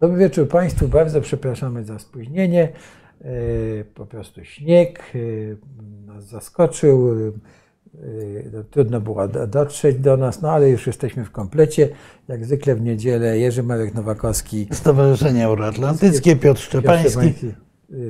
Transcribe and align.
Dobry 0.00 0.18
wieczór 0.18 0.48
Państwu, 0.48 0.88
bardzo 0.88 1.20
przepraszamy 1.20 1.84
za 1.84 1.98
spóźnienie. 1.98 2.68
E, 3.20 3.28
po 3.94 4.06
prostu 4.06 4.44
śnieg 4.44 5.02
e, 5.14 5.18
nas 6.06 6.24
zaskoczył. 6.24 7.08
E, 7.08 8.00
no, 8.52 8.64
trudno 8.70 9.00
było 9.00 9.28
dotrzeć 9.28 9.96
do 9.96 10.16
nas, 10.16 10.42
no 10.42 10.50
ale 10.50 10.70
już 10.70 10.86
jesteśmy 10.86 11.24
w 11.24 11.30
komplecie. 11.30 11.88
Jak 12.28 12.44
zwykle 12.44 12.74
w 12.74 12.80
niedzielę 12.80 13.38
Jerzy 13.38 13.62
Marek 13.62 13.94
Nowakowski. 13.94 14.68
Stowarzyszenie 14.72 15.44
Euroatlantyckie, 15.44 16.36
Piotr 16.36 16.60
Szczepański. 16.60 17.34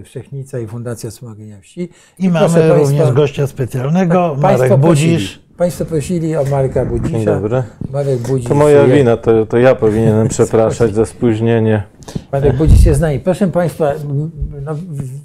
Wszechnica 0.04 0.58
i 0.58 0.66
Fundacja 0.66 1.10
Wspomagania 1.10 1.60
Wsi. 1.60 1.80
I, 2.18 2.24
I 2.24 2.30
mamy 2.30 2.54
Państwa, 2.54 2.74
również 2.74 3.12
gościa 3.12 3.46
specjalnego, 3.46 4.30
tak, 4.30 4.42
Marek 4.42 4.76
Budzisz. 4.76 5.47
Państwo 5.58 5.84
prosili 5.84 6.36
o 6.36 6.44
Marka 6.44 6.84
Budzisza. 6.84 7.16
Dzień 7.16 7.24
dobry. 7.24 7.62
Marek 7.92 8.18
Budzisz. 8.18 8.48
To 8.48 8.54
moja 8.54 8.86
wina, 8.86 9.16
to, 9.16 9.46
to 9.46 9.58
ja 9.58 9.74
powinienem 9.74 10.28
przepraszać 10.28 10.94
za 10.94 11.06
spóźnienie. 11.06 11.82
Marek 12.32 12.56
Budzisz 12.56 12.84
się 12.84 12.94
zna. 12.94 13.12
I 13.12 13.20
proszę 13.20 13.48
Państwa, 13.48 13.92
no 14.62 14.76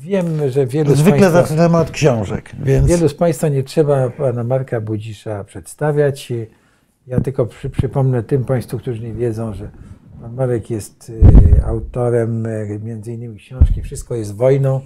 wiem, 0.02 0.50
że 0.50 0.66
wielu 0.66 0.96
Zwykle 0.96 1.18
z 1.18 1.22
Państwa, 1.22 1.42
zaczynamy 1.42 1.78
od 1.78 1.92
książek, 1.92 2.52
więc... 2.64 2.88
Wielu 2.88 3.10
z 3.10 3.14
Państwa 3.14 3.48
nie 3.48 3.64
trzeba 3.64 4.10
pana 4.10 4.44
Marka 4.44 4.82
Budzisza 4.82 5.44
przedstawiać. 5.44 6.34
Ja 7.08 7.22
tylko 7.22 7.46
przy, 7.46 7.70
przypomnę 7.70 8.24
tym 8.24 8.46
Państwu, 8.46 8.80
którzy 8.80 9.02
nie 9.02 9.14
wiedzą, 9.14 9.54
że 9.54 9.70
pan 10.22 10.34
Marek 10.34 10.70
jest 10.70 11.10
y, 11.10 11.66
autorem 11.66 12.46
y, 12.46 12.80
między 12.84 13.14
innymi 13.14 13.38
książki 13.38 13.82
Wszystko 13.82 14.16
jest 14.16 14.36
wojną. 14.36 14.82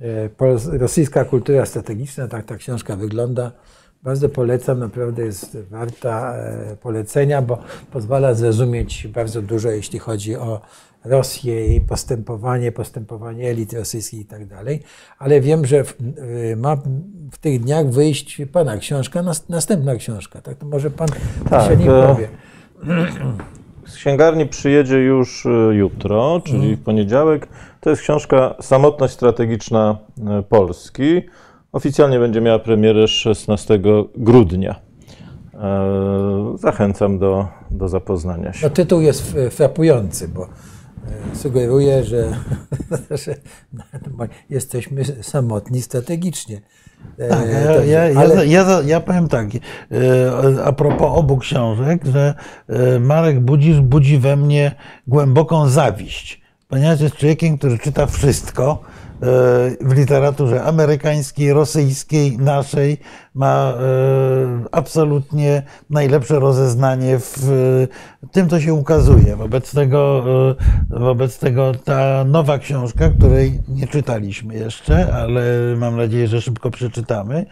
Y, 0.00 0.78
rosyjska 0.78 1.24
kultura 1.24 1.66
strategiczna, 1.66 2.28
tak 2.28 2.44
ta 2.44 2.56
książka 2.56 2.96
wygląda. 2.96 3.52
Bardzo 4.02 4.28
polecam, 4.28 4.78
naprawdę 4.78 5.22
jest 5.22 5.58
warta 5.70 6.34
e, 6.34 6.76
polecenia, 6.76 7.42
bo 7.42 7.58
pozwala 7.92 8.34
zrozumieć 8.34 9.08
bardzo 9.08 9.42
dużo, 9.42 9.70
jeśli 9.70 9.98
chodzi 9.98 10.36
o 10.36 10.60
Rosję, 11.04 11.54
jej 11.54 11.80
postępowanie, 11.80 12.72
postępowanie 12.72 13.50
elit 13.50 13.72
rosyjskich 13.72 14.20
i 14.20 14.24
tak 14.24 14.46
dalej. 14.46 14.82
Ale 15.18 15.40
wiem, 15.40 15.66
że 15.66 15.84
w, 15.84 15.96
e, 16.52 16.56
ma 16.56 16.76
w 17.32 17.38
tych 17.38 17.60
dniach 17.60 17.90
wyjść 17.90 18.42
Pana 18.52 18.76
książka, 18.76 19.22
następna 19.48 19.96
książka. 19.96 20.40
Tak, 20.40 20.58
to 20.58 20.66
może 20.66 20.90
Pan 20.90 21.08
tak, 21.50 21.70
się 21.70 21.76
nie 21.76 21.86
powie. 21.86 22.28
Z 23.86 23.96
księgarni 23.96 24.46
przyjedzie 24.46 24.96
już 24.96 25.46
e, 25.46 25.74
jutro, 25.74 26.40
czyli 26.44 26.58
mhm. 26.58 26.76
w 26.76 26.82
poniedziałek. 26.82 27.48
To 27.80 27.90
jest 27.90 28.02
książka 28.02 28.54
Samotność 28.60 29.14
strategiczna 29.14 29.98
Polski. 30.48 31.22
Oficjalnie 31.72 32.18
będzie 32.18 32.40
miała 32.40 32.58
premierę 32.58 33.08
16 33.08 33.80
grudnia. 34.16 34.80
E, 35.54 36.56
zachęcam 36.58 37.18
do, 37.18 37.48
do 37.70 37.88
zapoznania 37.88 38.52
się. 38.52 38.66
No, 38.66 38.70
tytuł 38.70 39.00
jest 39.00 39.34
frapujący, 39.50 40.28
bo 40.28 40.44
e, 40.44 41.36
sugeruje, 41.36 42.04
że, 42.04 42.36
że 43.24 43.34
jesteśmy 44.50 45.04
samotni 45.22 45.82
strategicznie. 45.82 46.60
E, 47.18 47.28
tak, 47.28 47.48
ja, 47.48 48.08
ja, 48.08 48.20
ale... 48.20 48.46
ja, 48.46 48.62
ja, 48.62 48.80
ja, 48.86 49.00
powiem 49.00 49.28
tak, 49.28 49.48
a 50.64 50.72
propos 50.72 51.18
obu 51.18 51.38
książek, 51.38 52.04
że 52.04 52.34
Marek 53.00 53.40
Budzisz 53.40 53.80
budzi 53.80 54.18
we 54.18 54.36
mnie 54.36 54.74
głęboką 55.06 55.68
zawiść, 55.68 56.40
ponieważ 56.68 57.00
jest 57.00 57.16
człowiekiem, 57.16 57.58
który 57.58 57.78
czyta 57.78 58.06
wszystko, 58.06 58.82
w 59.80 59.92
literaturze 59.94 60.62
amerykańskiej, 60.62 61.52
rosyjskiej, 61.52 62.38
naszej 62.38 62.98
ma 63.34 63.72
e, 63.72 63.84
absolutnie 64.72 65.62
najlepsze 65.90 66.40
rozeznanie 66.40 67.18
w 67.18 67.48
tym, 68.32 68.48
co 68.48 68.60
się 68.60 68.74
ukazuje. 68.74 69.36
Wobec 69.36 69.72
tego, 69.72 70.24
e, 70.90 70.98
wobec 71.00 71.38
tego 71.38 71.72
ta 71.84 72.24
nowa 72.24 72.58
książka, 72.58 73.10
której 73.10 73.60
nie 73.68 73.86
czytaliśmy 73.86 74.54
jeszcze, 74.54 75.14
ale 75.14 75.42
mam 75.76 75.96
nadzieję, 75.96 76.28
że 76.28 76.40
szybko 76.40 76.70
przeczytamy, 76.70 77.46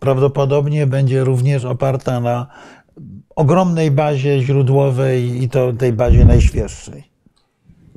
prawdopodobnie 0.00 0.86
będzie 0.86 1.24
również 1.24 1.64
oparta 1.64 2.20
na 2.20 2.46
ogromnej 3.36 3.90
bazie 3.90 4.40
źródłowej 4.40 5.42
i 5.42 5.48
to 5.48 5.72
tej 5.72 5.92
bazie 5.92 6.24
najświeższej. 6.24 7.13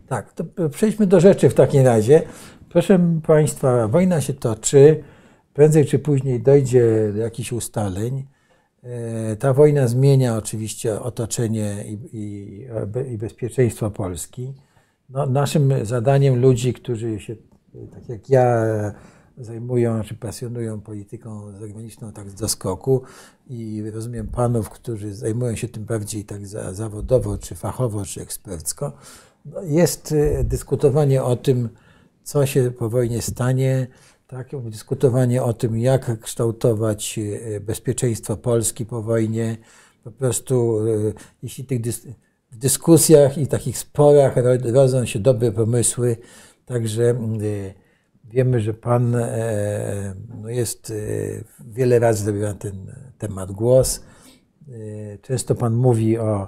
Tak, 0.07 0.34
to 0.34 0.69
przejdźmy 0.69 1.07
do 1.07 1.19
rzeczy 1.19 1.50
w 1.50 1.53
takim 1.53 1.85
razie. 1.85 2.22
Proszę 2.69 3.00
Państwa, 3.28 3.88
wojna 3.88 4.22
się 4.22 4.34
toczy, 4.34 5.03
prędzej 5.53 5.85
czy 5.85 6.00
później 6.00 6.41
dojdzie 6.41 7.12
do 7.13 7.19
jakichś 7.19 7.51
ustaleń. 7.51 8.25
E, 8.84 9.35
ta 9.35 9.53
wojna 9.53 9.88
zmienia 9.88 10.38
oczywiście 10.38 11.00
otoczenie 11.00 11.84
i, 11.88 11.97
i, 12.13 13.13
i 13.13 13.18
bezpieczeństwo 13.18 13.91
Polski. 13.91 14.53
No, 15.09 15.25
naszym 15.25 15.85
zadaniem 15.85 16.41
ludzi, 16.41 16.74
którzy 16.74 17.19
się, 17.19 17.35
tak 17.94 18.09
jak 18.09 18.29
ja, 18.29 18.66
zajmują 19.38 20.03
czy 20.03 20.16
pasjonują 20.16 20.81
polityką 20.81 21.51
zagraniczną 21.59 22.12
tak 22.12 22.29
z 22.29 22.35
doskoku 22.35 23.01
i 23.50 23.84
rozumiem 23.94 24.28
panów, 24.28 24.69
którzy 24.69 25.13
zajmują 25.13 25.56
się 25.56 25.68
tym 25.68 25.85
bardziej 25.85 26.25
tak 26.25 26.47
zawodowo, 26.72 27.38
czy 27.38 27.56
fachowo, 27.56 28.06
czy 28.06 28.22
ekspercko, 28.22 28.91
jest 29.63 30.12
y, 30.12 30.44
dyskutowanie 30.44 31.24
o 31.24 31.35
tym, 31.35 31.69
co 32.24 32.46
się 32.46 32.72
po 32.72 32.90
wojnie 32.90 33.22
stanie, 33.22 33.88
tak? 34.28 34.50
dyskutowanie 34.63 35.44
o 35.44 35.53
tym, 35.53 35.78
jak 35.78 36.19
kształtować 36.19 37.18
y, 37.18 37.62
bezpieczeństwo 37.66 38.38
Polski 38.38 38.86
po 38.86 39.02
wojnie. 39.02 39.57
Po 40.03 40.12
prostu, 40.12 40.88
y, 40.88 41.13
jeśli 41.44 41.66
tych 41.66 41.81
dys 41.81 42.07
w 42.52 42.57
dyskusjach 42.57 43.38
i 43.38 43.47
takich 43.47 43.78
sporach 43.78 44.36
rodzą 44.63 45.06
się 45.06 45.19
dobre 45.19 45.52
pomysły, 45.52 46.18
także 46.66 47.16
wiemy, 48.24 48.59
że 48.59 48.74
Pan 48.74 49.16
e, 49.16 50.16
no 50.41 50.50
jest 50.50 50.94
wiele 51.59 52.00
razy 52.00 52.24
zrobił 52.24 52.41
na 52.41 52.53
ten 52.53 52.94
temat 53.18 53.52
głos. 53.52 54.03
Często 55.22 55.56
Pan 55.56 55.74
mówi 55.74 56.18
o 56.18 56.47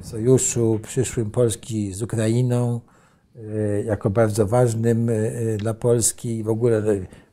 sojuszu 0.00 0.80
przyszłym 0.82 1.30
Polski 1.30 1.92
z 1.92 2.02
Ukrainą 2.02 2.80
y, 3.36 3.84
jako 3.86 4.10
bardzo 4.10 4.46
ważnym 4.46 5.08
y, 5.08 5.56
dla 5.60 5.74
Polski. 5.74 6.42
W 6.42 6.48
ogóle, 6.48 6.82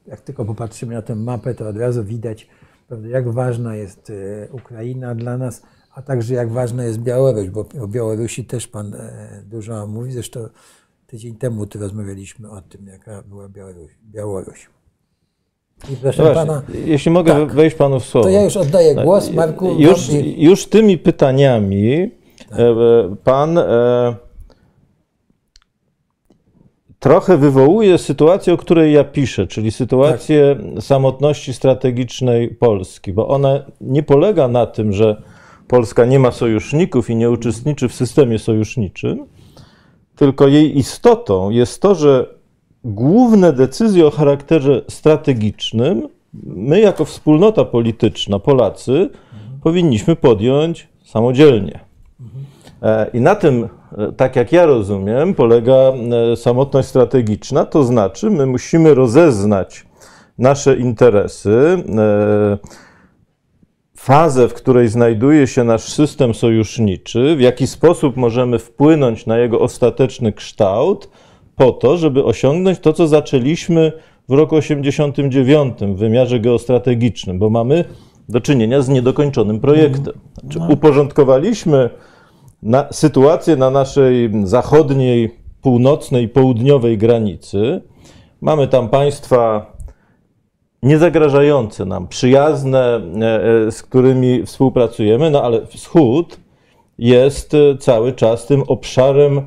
jak 0.07 0.21
tylko 0.21 0.45
popatrzymy 0.45 0.93
na 0.93 1.01
tę 1.01 1.15
mapę, 1.15 1.55
to 1.55 1.67
od 1.67 1.77
razu 1.77 2.03
widać, 2.03 2.47
jak 3.09 3.29
ważna 3.29 3.75
jest 3.75 4.11
Ukraina 4.51 5.15
dla 5.15 5.37
nas, 5.37 5.61
a 5.91 6.01
także 6.01 6.33
jak 6.33 6.51
ważna 6.51 6.83
jest 6.83 6.99
Białoruś, 6.99 7.49
bo 7.49 7.65
o 7.81 7.87
Białorusi 7.87 8.45
też 8.45 8.67
Pan 8.67 8.95
dużo 9.43 9.87
mówi. 9.87 10.11
Zresztą 10.11 10.49
tydzień 11.07 11.35
temu 11.35 11.65
tu 11.65 11.79
rozmawialiśmy 11.79 12.49
o 12.49 12.61
tym, 12.61 12.87
jaka 12.87 13.21
była 13.21 13.49
Białoruś. 13.49 13.91
Białoruś. 14.11 14.74
I 15.93 15.95
proszę 15.95 16.23
no 16.23 16.33
pana, 16.33 16.61
jeśli 16.85 17.11
mogę 17.11 17.33
tak, 17.33 17.53
wejść 17.53 17.75
panu 17.75 17.99
w 17.99 18.05
słowo. 18.05 18.27
To 18.27 18.31
ja 18.31 18.43
już 18.43 18.57
oddaję 18.57 18.95
głos 18.95 19.31
Marku. 19.31 19.75
Już, 19.79 20.09
już 20.37 20.65
tymi 20.65 20.97
pytaniami 20.97 22.11
tak. 22.49 22.59
E, 22.59 22.65
pan 23.23 23.57
e, 23.57 24.15
trochę 26.99 27.37
wywołuje 27.37 27.97
sytuację, 27.97 28.53
o 28.53 28.57
której 28.57 28.93
ja 28.93 29.03
piszę, 29.03 29.47
czyli 29.47 29.71
sytuację 29.71 30.55
tak. 30.75 30.83
samotności 30.83 31.53
strategicznej 31.53 32.49
Polski, 32.49 33.13
bo 33.13 33.27
ona 33.27 33.65
nie 33.81 34.03
polega 34.03 34.47
na 34.47 34.65
tym, 34.65 34.93
że 34.93 35.21
Polska 35.67 36.05
nie 36.05 36.19
ma 36.19 36.31
sojuszników 36.31 37.09
i 37.09 37.15
nie 37.15 37.29
uczestniczy 37.29 37.89
w 37.89 37.93
systemie 37.93 38.39
sojuszniczym, 38.39 39.25
tylko 40.15 40.47
jej 40.47 40.77
istotą 40.77 41.49
jest 41.49 41.81
to, 41.81 41.95
że 41.95 42.34
główne 42.85 43.53
decyzje 43.53 44.07
o 44.07 44.11
charakterze 44.11 44.81
strategicznym 44.89 46.07
my, 46.43 46.79
jako 46.79 47.05
wspólnota 47.05 47.65
polityczna, 47.65 48.39
Polacy, 48.39 48.91
mhm. 48.91 49.59
powinniśmy 49.63 50.15
podjąć 50.15 50.87
samodzielnie. 51.03 51.79
Mhm. 52.19 52.45
I 53.13 53.21
na 53.21 53.35
tym, 53.35 53.69
e, 53.97 54.11
tak 54.11 54.35
jak 54.35 54.51
ja 54.51 54.65
rozumiem, 54.65 55.33
polega 55.33 55.73
e, 55.73 56.35
samotność 56.35 56.87
strategiczna, 56.87 57.65
to 57.65 57.83
znaczy 57.83 58.29
my 58.29 58.45
musimy 58.45 58.93
rozeznać 58.93 59.85
nasze 60.37 60.75
interesy, 60.77 61.83
fazę, 63.97 64.47
w 64.47 64.53
której 64.53 64.87
znajduje 64.87 65.47
się 65.47 65.63
nasz 65.63 65.83
system 65.83 66.33
sojuszniczy, 66.33 67.35
w 67.35 67.41
jaki 67.41 67.67
sposób 67.67 68.17
możemy 68.17 68.59
wpłynąć 68.59 69.25
na 69.25 69.37
jego 69.37 69.59
ostateczny 69.59 70.33
kształt, 70.33 71.09
po 71.55 71.71
to, 71.71 71.97
żeby 71.97 72.23
osiągnąć 72.23 72.79
to, 72.79 72.93
co 72.93 73.07
zaczęliśmy 73.07 73.91
w 74.29 74.33
roku 74.33 74.55
89 74.55 75.77
w 75.79 75.95
wymiarze 75.95 76.39
geostrategicznym, 76.39 77.39
bo 77.39 77.49
mamy 77.49 77.85
do 78.29 78.41
czynienia 78.41 78.81
z 78.81 78.89
niedokończonym 78.89 79.59
projektem. 79.59 80.13
Znaczy, 80.41 80.59
no. 80.59 80.67
uporządkowaliśmy 80.67 81.89
na, 82.63 82.87
sytuację 82.91 83.55
na 83.55 83.69
naszej 83.69 84.31
zachodniej, 84.43 85.31
północnej, 85.61 86.29
południowej 86.29 86.97
granicy. 86.97 87.81
Mamy 88.41 88.67
tam 88.67 88.89
państwa 88.89 89.73
niezagrażające 90.83 91.85
nam, 91.85 92.07
przyjazne, 92.07 93.01
e, 93.21 93.67
e, 93.67 93.71
z 93.71 93.83
którymi 93.83 94.45
współpracujemy, 94.45 95.31
no 95.31 95.43
ale 95.43 95.65
wschód 95.65 96.39
jest 96.97 97.51
cały 97.79 98.13
czas 98.13 98.45
tym 98.47 98.63
obszarem 98.67 99.41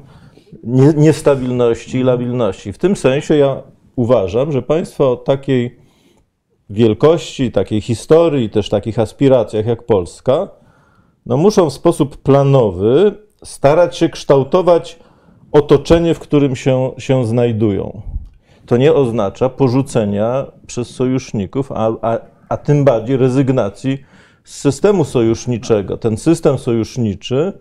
niestabilności 0.97 1.99
i 1.99 2.03
labilności. 2.03 2.73
W 2.73 2.79
tym 2.79 2.97
sensie 2.97 3.37
ja 3.37 3.62
uważam, 3.97 4.53
że 4.53 4.62
państwa 4.62 5.05
o 5.05 5.17
takiej 5.17 5.79
wielkości, 6.71 7.53
takiej 7.53 7.81
historii, 7.81 8.50
też 8.50 8.69
takich 8.69 8.99
aspiracjach 8.99 9.67
jak 9.67 9.83
Polska, 9.83 10.49
no 11.27 11.37
muszą 11.37 11.71
w 11.71 11.73
sposób 11.73 12.17
planowy 12.17 13.15
starać 13.45 13.97
się 13.97 14.09
kształtować 14.09 14.99
otoczenie, 15.53 16.15
w 16.15 16.19
którym 16.19 16.56
się, 16.56 16.91
się 16.99 17.27
znajdują. 17.27 18.03
To 18.67 18.77
nie 18.77 18.94
oznacza 18.94 19.49
porzucenia 19.49 20.47
przez 20.67 20.91
sojuszników, 20.91 21.73
a, 21.73 21.93
a, 22.03 22.19
a 22.49 22.56
tym 22.56 22.85
bardziej 22.85 23.17
rezygnacji 23.17 23.99
z 24.44 24.59
systemu 24.59 25.05
sojuszniczego. 25.05 25.97
Ten 25.97 26.17
system 26.17 26.59
sojuszniczy 26.59 27.59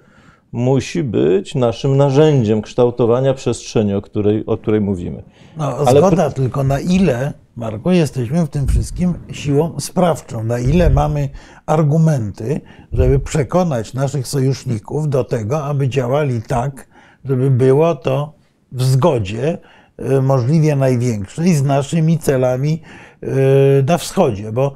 musi 0.52 1.04
być 1.04 1.56
naszym 1.56 1.98
narzędziem 1.98 2.62
kształtowania 2.62 3.34
przestrzeni, 3.34 3.94
o 3.94 4.02
której, 4.02 4.46
o 4.46 4.58
której 4.58 4.82
mówimy. 4.82 5.24
No, 5.58 5.78
Ale 5.78 6.00
zgoda, 6.00 6.30
tylko 6.30 6.64
na 6.64 6.80
ile, 6.80 7.34
Marku, 7.56 7.92
jesteśmy 7.92 8.46
w 8.46 8.50
tym 8.50 8.68
wszystkim 8.68 9.14
siłą 9.32 9.80
sprawczą, 9.80 10.44
na 10.44 10.60
ile 10.60 10.90
mamy 10.90 11.30
argumenty, 11.66 12.62
żeby 12.94 13.20
przekonać 13.20 13.94
naszych 13.94 14.28
sojuszników 14.28 15.10
do 15.10 15.24
tego, 15.24 15.64
aby 15.64 15.90
działali 15.90 16.42
tak, 16.42 16.88
żeby 17.26 17.52
było 17.52 17.96
to 17.96 18.34
w 18.72 18.84
zgodzie 18.84 19.58
e, 19.98 20.22
możliwie 20.22 20.76
największej 20.76 21.56
z 21.56 21.64
naszymi 21.64 22.20
celami 22.20 22.82
na 23.88 23.98
wschodzie, 23.98 24.52
bo 24.52 24.74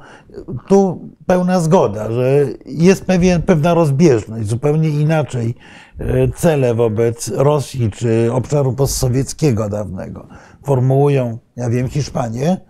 tu 0.68 1.08
pełna 1.26 1.60
zgoda, 1.60 2.12
że 2.12 2.46
jest 2.66 3.04
pewien, 3.04 3.42
pewna 3.42 3.74
rozbieżność, 3.74 4.48
zupełnie 4.48 4.88
inaczej 4.88 5.54
e, 5.98 6.28
cele 6.28 6.74
wobec 6.74 7.28
Rosji 7.28 7.90
czy 7.90 8.32
obszaru 8.32 8.72
postsowieckiego 8.72 9.68
dawnego 9.68 10.26
formułują, 10.64 11.38
ja 11.56 11.70
wiem, 11.70 11.88
Hiszpanie, 11.88 12.60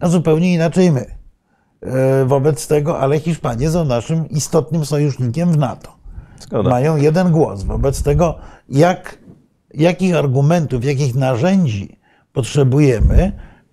a 0.00 0.08
zupełnie 0.08 0.54
inaczej 0.54 0.92
my. 0.92 1.06
Wobec 2.26 2.66
tego, 2.66 2.98
ale 2.98 3.20
Hiszpanie 3.20 3.70
są 3.70 3.84
naszym 3.84 4.28
istotnym 4.28 4.84
sojusznikiem 4.84 5.52
w 5.52 5.58
NATO. 5.58 5.96
Zgoda. 6.40 6.70
Mają 6.70 6.96
jeden 6.96 7.32
głos. 7.32 7.62
Wobec 7.62 8.02
tego, 8.02 8.38
jak 8.68 9.18
jakich 9.74 10.14
argumentów, 10.14 10.84
jakich 10.84 11.14
narzędzi 11.14 12.00
potrzebujemy, 12.32 13.32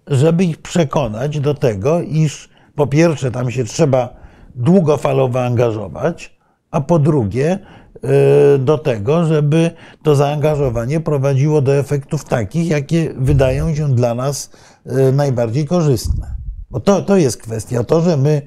żeby 0.10 0.44
ich 0.44 0.58
przekonać 0.62 1.40
do 1.40 1.54
tego, 1.54 2.02
iż 2.02 2.50
po 2.76 2.88
pierwsze 2.88 3.32
tam 3.32 3.52
się 3.52 3.64
trzeba 3.64 4.10
długofalowo 4.56 5.44
angażować, 5.44 6.38
a 6.72 6.82
po 6.82 7.00
drugie 7.00 7.60
y, 8.56 8.60
do 8.60 8.78
tego, 8.78 9.26
żeby 9.26 9.72
to 10.04 10.16
zaangażowanie 10.16 11.00
prowadziło 11.00 11.62
do 11.62 11.76
efektów 11.76 12.26
takich, 12.26 12.70
jakie 12.70 13.14
wydają 13.18 13.76
się 13.76 13.96
dla 13.96 14.16
nas 14.16 14.52
y, 14.86 15.12
najbardziej 15.12 15.66
korzystne. 15.66 16.36
Bo 16.72 16.80
to, 16.80 17.02
to 17.02 17.18
jest 17.18 17.38
kwestia. 17.38 17.84
To, 17.84 18.02
że 18.02 18.18
my 18.18 18.42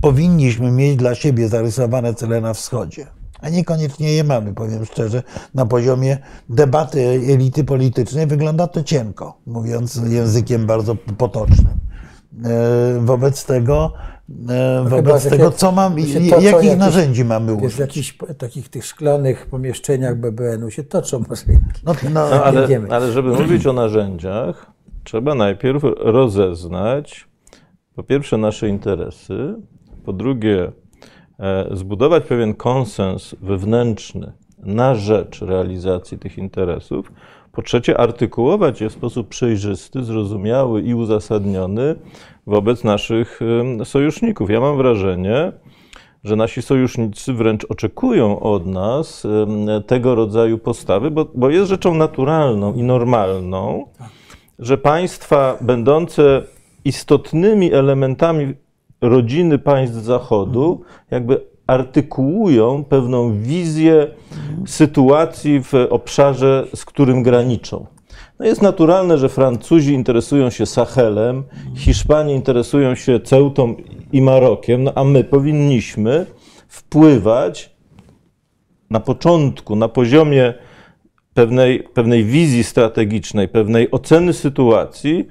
powinniśmy 0.00 0.70
mieć 0.70 0.96
dla 0.96 1.14
siebie 1.14 1.48
zarysowane 1.48 2.14
cele 2.14 2.40
na 2.40 2.54
wschodzie, 2.54 3.06
a 3.44 3.48
niekoniecznie 3.48 4.12
je 4.12 4.24
mamy, 4.24 4.54
powiem 4.54 4.84
szczerze. 4.84 5.22
Na 5.54 5.66
poziomie 5.66 6.18
debaty 6.48 7.00
elity 7.32 7.64
politycznej 7.64 8.26
wygląda 8.26 8.66
to 8.66 8.82
cienko, 8.82 9.38
mówiąc 9.46 10.00
językiem 10.08 10.66
bardzo 10.66 10.96
potocznym. 11.18 11.74
E, 12.44 13.00
wobec 13.00 13.44
tego, 13.44 13.92
e, 14.48 14.80
no 14.84 14.90
wobec 14.90 15.28
tego, 15.28 15.50
co 15.50 15.72
mam, 15.72 15.98
jakich 15.98 16.42
jakieś, 16.42 16.76
narzędzi 16.76 17.24
mamy 17.24 17.54
użyć? 17.54 17.74
W 17.74 17.78
jakichś 17.78 18.18
takich 18.38 18.68
tych 18.68 18.86
szklanych 18.86 19.46
pomieszczeniach 19.46 20.16
BBN-u 20.16 20.70
się 20.70 20.84
toczą 20.84 21.24
może. 21.24 21.82
No, 21.84 21.94
no, 22.04 22.10
no 22.10 22.44
ale, 22.44 22.68
ale 22.90 23.12
żeby 23.12 23.28
mówić 23.28 23.66
o 23.66 23.72
narzędziach, 23.72 24.66
trzeba 25.04 25.34
najpierw 25.34 25.82
rozeznać 25.96 27.28
po 27.94 28.02
pierwsze 28.02 28.38
nasze 28.38 28.68
interesy, 28.68 29.54
po 30.04 30.12
drugie 30.12 30.72
zbudować 31.70 32.24
pewien 32.24 32.54
konsens 32.54 33.34
wewnętrzny 33.42 34.32
na 34.58 34.94
rzecz 34.94 35.42
realizacji 35.42 36.18
tych 36.18 36.38
interesów. 36.38 37.12
Po 37.52 37.62
trzecie, 37.62 38.00
artykułować 38.00 38.80
je 38.80 38.88
w 38.88 38.92
sposób 38.92 39.28
przejrzysty, 39.28 40.04
zrozumiały 40.04 40.82
i 40.82 40.94
uzasadniony 40.94 41.94
wobec 42.46 42.84
naszych 42.84 43.40
sojuszników. 43.84 44.50
Ja 44.50 44.60
mam 44.60 44.76
wrażenie, 44.76 45.52
że 46.24 46.36
nasi 46.36 46.62
sojusznicy 46.62 47.32
wręcz 47.32 47.64
oczekują 47.64 48.40
od 48.40 48.66
nas 48.66 49.26
tego 49.86 50.14
rodzaju 50.14 50.58
postawy, 50.58 51.10
bo, 51.10 51.26
bo 51.34 51.50
jest 51.50 51.68
rzeczą 51.68 51.94
naturalną 51.94 52.74
i 52.74 52.82
normalną, 52.82 53.86
że 54.58 54.78
państwa 54.78 55.58
będące 55.60 56.42
istotnymi 56.84 57.72
elementami 57.72 58.54
rodziny 59.08 59.58
państw 59.58 59.96
Zachodu 59.96 60.80
jakby 61.10 61.40
artykułują 61.66 62.84
pewną 62.84 63.40
wizję 63.40 64.06
sytuacji 64.66 65.62
w 65.62 65.74
obszarze, 65.90 66.66
z 66.74 66.84
którym 66.84 67.22
graniczą. 67.22 67.86
No 68.38 68.46
jest 68.46 68.62
naturalne, 68.62 69.18
że 69.18 69.28
Francuzi 69.28 69.92
interesują 69.92 70.50
się 70.50 70.66
Sahelem, 70.66 71.42
Hiszpanie 71.76 72.34
interesują 72.34 72.94
się 72.94 73.20
Ceutą 73.20 73.74
i 74.12 74.22
Marokiem, 74.22 74.82
no 74.82 74.92
a 74.94 75.04
my 75.04 75.24
powinniśmy 75.24 76.26
wpływać 76.68 77.76
na 78.90 79.00
początku, 79.00 79.76
na 79.76 79.88
poziomie 79.88 80.54
pewnej, 81.34 81.82
pewnej 81.82 82.24
wizji 82.24 82.64
strategicznej, 82.64 83.48
pewnej 83.48 83.90
oceny 83.90 84.32
sytuacji, 84.32 85.28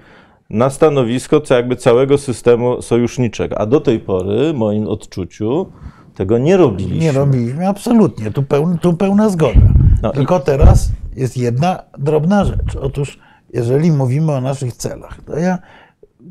na 0.54 0.70
stanowisko 0.70 1.42
jakby 1.50 1.76
całego 1.76 2.18
systemu 2.18 2.82
sojuszniczego. 2.82 3.58
A 3.58 3.66
do 3.66 3.82
tej 3.82 4.00
pory, 4.00 4.54
w 4.54 4.56
moim 4.56 4.88
odczuciu, 4.88 5.68
tego 6.16 6.38
nie 6.38 6.58
robiliśmy. 6.58 6.98
Nie 6.98 7.12
robiliśmy, 7.12 7.68
absolutnie. 7.68 8.32
Tu, 8.32 8.44
pełna, 8.44 8.78
tu 8.78 8.94
pełna 8.94 9.30
zgoda. 9.30 9.62
No 10.02 10.12
Tylko 10.12 10.40
i... 10.40 10.42
teraz 10.42 10.90
jest 11.16 11.38
jedna 11.38 11.84
drobna 11.98 12.46
rzecz. 12.46 12.76
Otóż, 12.82 13.20
jeżeli 13.54 13.92
mówimy 13.92 14.32
o 14.32 14.42
naszych 14.42 14.74
celach, 14.74 15.22
to 15.26 15.38
ja 15.38 15.58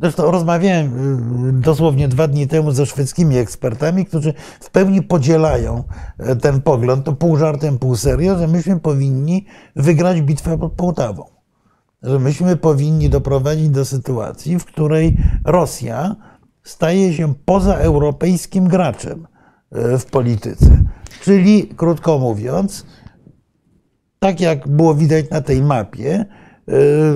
Zresztą 0.01 0.31
rozmawiałem 0.31 0.87
y, 1.49 1.53
dosłownie 1.53 2.09
dwa 2.09 2.29
dni 2.29 2.49
temu 2.49 2.71
ze 2.71 2.87
szwedzkimi 2.87 3.37
ekspertami, 3.37 4.07
którzy 4.07 4.35
w 4.61 4.71
pełni 4.71 5.03
podzielają 5.03 5.85
e, 6.19 6.37
ten 6.37 6.61
pogląd, 6.61 7.05
to 7.05 7.13
pół 7.13 7.37
żartem, 7.37 7.79
pół 7.79 7.97
serio, 7.97 8.39
że 8.39 8.49
myśmy 8.49 8.81
powinni 8.81 9.47
wygrać 9.77 10.23
bitwę 10.23 10.59
pod 10.59 10.73
Połtawą 10.73 11.25
że 12.03 12.19
myśmy 12.19 12.57
powinni 12.57 13.09
doprowadzić 13.09 13.69
do 13.69 13.85
sytuacji, 13.85 14.59
w 14.59 14.65
której 14.65 15.17
Rosja 15.45 16.17
staje 16.63 17.15
się 17.15 17.35
pozaeuropejskim 17.45 18.69
graczem 18.69 19.27
e, 19.73 19.99
w 19.99 20.07
polityce. 20.07 20.85
Czyli, 21.23 21.69
krótko 21.77 22.19
mówiąc, 22.19 22.87
tak 24.19 24.41
jak 24.41 24.69
było 24.69 24.95
widać 24.95 25.31
na 25.31 25.41
tej 25.41 25.63
mapie, 25.63 26.25
e, 26.69 26.75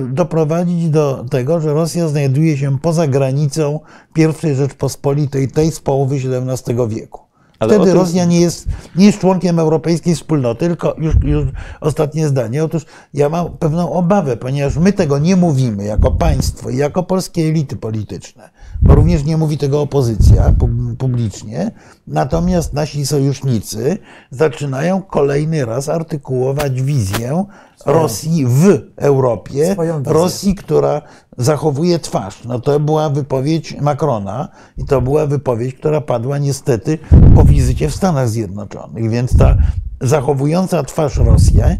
doprowadzić 0.09 0.89
do 0.89 1.25
tego, 1.31 1.61
że 1.61 1.73
Rosja 1.73 2.07
znajduje 2.07 2.57
się 2.57 2.79
poza 2.79 3.07
granicą 3.07 3.79
I 4.15 4.55
Rzeczpospolitej, 4.55 5.47
tej 5.47 5.71
z 5.71 5.79
połowy 5.79 6.15
XVII 6.15 6.75
wieku. 6.87 7.26
Ale 7.59 7.73
Wtedy 7.73 7.85
tym... 7.85 7.99
Rosja 7.99 8.25
nie 8.25 8.41
jest, 8.41 8.67
nie 8.95 9.05
jest 9.05 9.19
członkiem 9.19 9.59
europejskiej 9.59 10.15
wspólnoty, 10.15 10.59
tylko 10.67 10.95
już, 10.97 11.15
już 11.23 11.45
ostatnie 11.81 12.27
zdanie. 12.27 12.63
Otóż 12.63 12.85
ja 13.13 13.29
mam 13.29 13.57
pewną 13.57 13.91
obawę, 13.91 14.37
ponieważ 14.37 14.77
my 14.77 14.93
tego 14.93 15.19
nie 15.19 15.35
mówimy 15.35 15.83
jako 15.83 16.11
państwo 16.11 16.69
i 16.69 16.77
jako 16.77 17.03
polskie 17.03 17.41
elity 17.41 17.75
polityczne, 17.75 18.49
bo 18.81 18.95
również 18.95 19.23
nie 19.23 19.37
mówi 19.37 19.57
tego 19.57 19.81
opozycja 19.81 20.53
publicznie. 20.97 21.71
Natomiast 22.07 22.73
nasi 22.73 23.05
sojusznicy 23.05 23.97
zaczynają 24.31 25.01
kolejny 25.01 25.65
raz 25.65 25.89
artykułować 25.89 26.81
wizję 26.81 27.45
Rosji 27.85 28.45
w 28.45 28.79
Europie, 28.97 29.75
Rosji, 30.05 30.55
która 30.55 31.01
zachowuje 31.37 31.99
twarz. 31.99 32.43
No 32.45 32.59
to 32.59 32.79
była 32.79 33.09
wypowiedź 33.09 33.81
Macrona 33.81 34.47
i 34.77 34.85
to 34.85 35.01
była 35.01 35.25
wypowiedź, 35.25 35.75
która 35.75 36.01
padła 36.01 36.37
niestety 36.37 36.97
po 37.35 37.43
wizycie 37.43 37.89
w 37.89 37.95
Stanach 37.95 38.29
Zjednoczonych. 38.29 39.09
Więc 39.09 39.37
ta 39.37 39.57
zachowująca 40.01 40.83
twarz 40.83 41.17
Rosja, 41.17 41.67
e, 41.67 41.77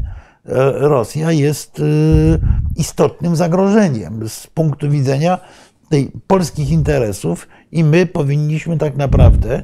Rosja 0.74 1.32
jest 1.32 1.80
e, 1.80 1.84
istotnym 2.76 3.36
zagrożeniem 3.36 4.30
z 4.30 4.48
punktu 4.48 4.90
widzenia 4.90 5.40
tej 5.90 6.12
polskich 6.28 6.70
interesów 6.70 7.48
i 7.72 7.84
my 7.84 8.06
powinniśmy 8.06 8.78
tak 8.78 8.98
naprawdę 8.98 9.64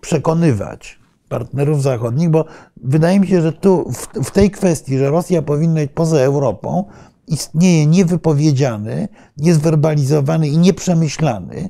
przekonywać 0.00 0.98
partnerów 1.28 1.82
zachodnich, 1.82 2.30
bo 2.30 2.44
wydaje 2.76 3.20
mi 3.20 3.26
się, 3.26 3.42
że 3.42 3.52
tu 3.52 3.92
w, 3.92 4.24
w 4.24 4.30
tej 4.30 4.50
kwestii, 4.50 4.98
że 4.98 5.10
Rosja 5.10 5.42
powinna 5.42 5.80
być 5.80 5.90
poza 5.94 6.18
Europą, 6.18 6.84
istnieje 7.26 7.86
niewypowiedziany, 7.86 9.08
niezwerbalizowany 9.36 10.48
i 10.48 10.58
nieprzemyślany 10.58 11.68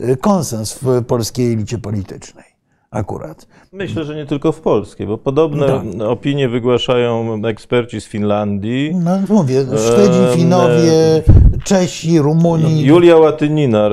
y, 0.00 0.16
konsens 0.16 0.78
w 0.82 1.04
polskiej 1.04 1.52
elicie 1.52 1.78
politycznej. 1.78 2.57
Akurat. 2.90 3.46
Myślę, 3.72 4.04
że 4.04 4.16
nie 4.16 4.26
tylko 4.26 4.52
w 4.52 4.60
Polsce, 4.60 5.06
bo 5.06 5.18
podobne 5.18 5.66
tak. 5.66 6.08
opinie 6.08 6.48
wygłaszają 6.48 7.46
eksperci 7.46 8.00
z 8.00 8.06
Finlandii. 8.06 8.94
No 8.94 9.18
mówię, 9.28 9.64
Szwedzi, 9.64 10.38
Finowie, 10.38 11.22
Czesi, 11.64 12.18
Rumuni. 12.18 12.84
Julia 12.84 13.16
Łatynina, 13.16 13.90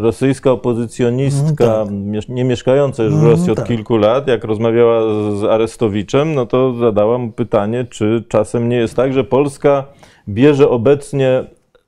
rosyjska 0.00 0.50
opozycjonistka, 0.50 1.82
mm, 1.82 2.14
tak. 2.14 2.28
nie 2.28 2.44
mieszkająca 2.44 3.02
już 3.02 3.14
w 3.14 3.22
Rosji 3.22 3.50
od 3.50 3.58
tak. 3.58 3.66
kilku 3.66 3.96
lat, 3.96 4.28
jak 4.28 4.44
rozmawiała 4.44 5.00
z 5.40 5.44
Arestowiczem, 5.44 6.34
no 6.34 6.46
to 6.46 6.74
zadała 6.74 7.18
mu 7.18 7.32
pytanie, 7.32 7.84
czy 7.84 8.24
czasem 8.28 8.68
nie 8.68 8.76
jest 8.76 8.94
tak, 8.94 9.12
że 9.12 9.24
Polska 9.24 9.84
bierze 10.28 10.68
obecnie 10.68 11.44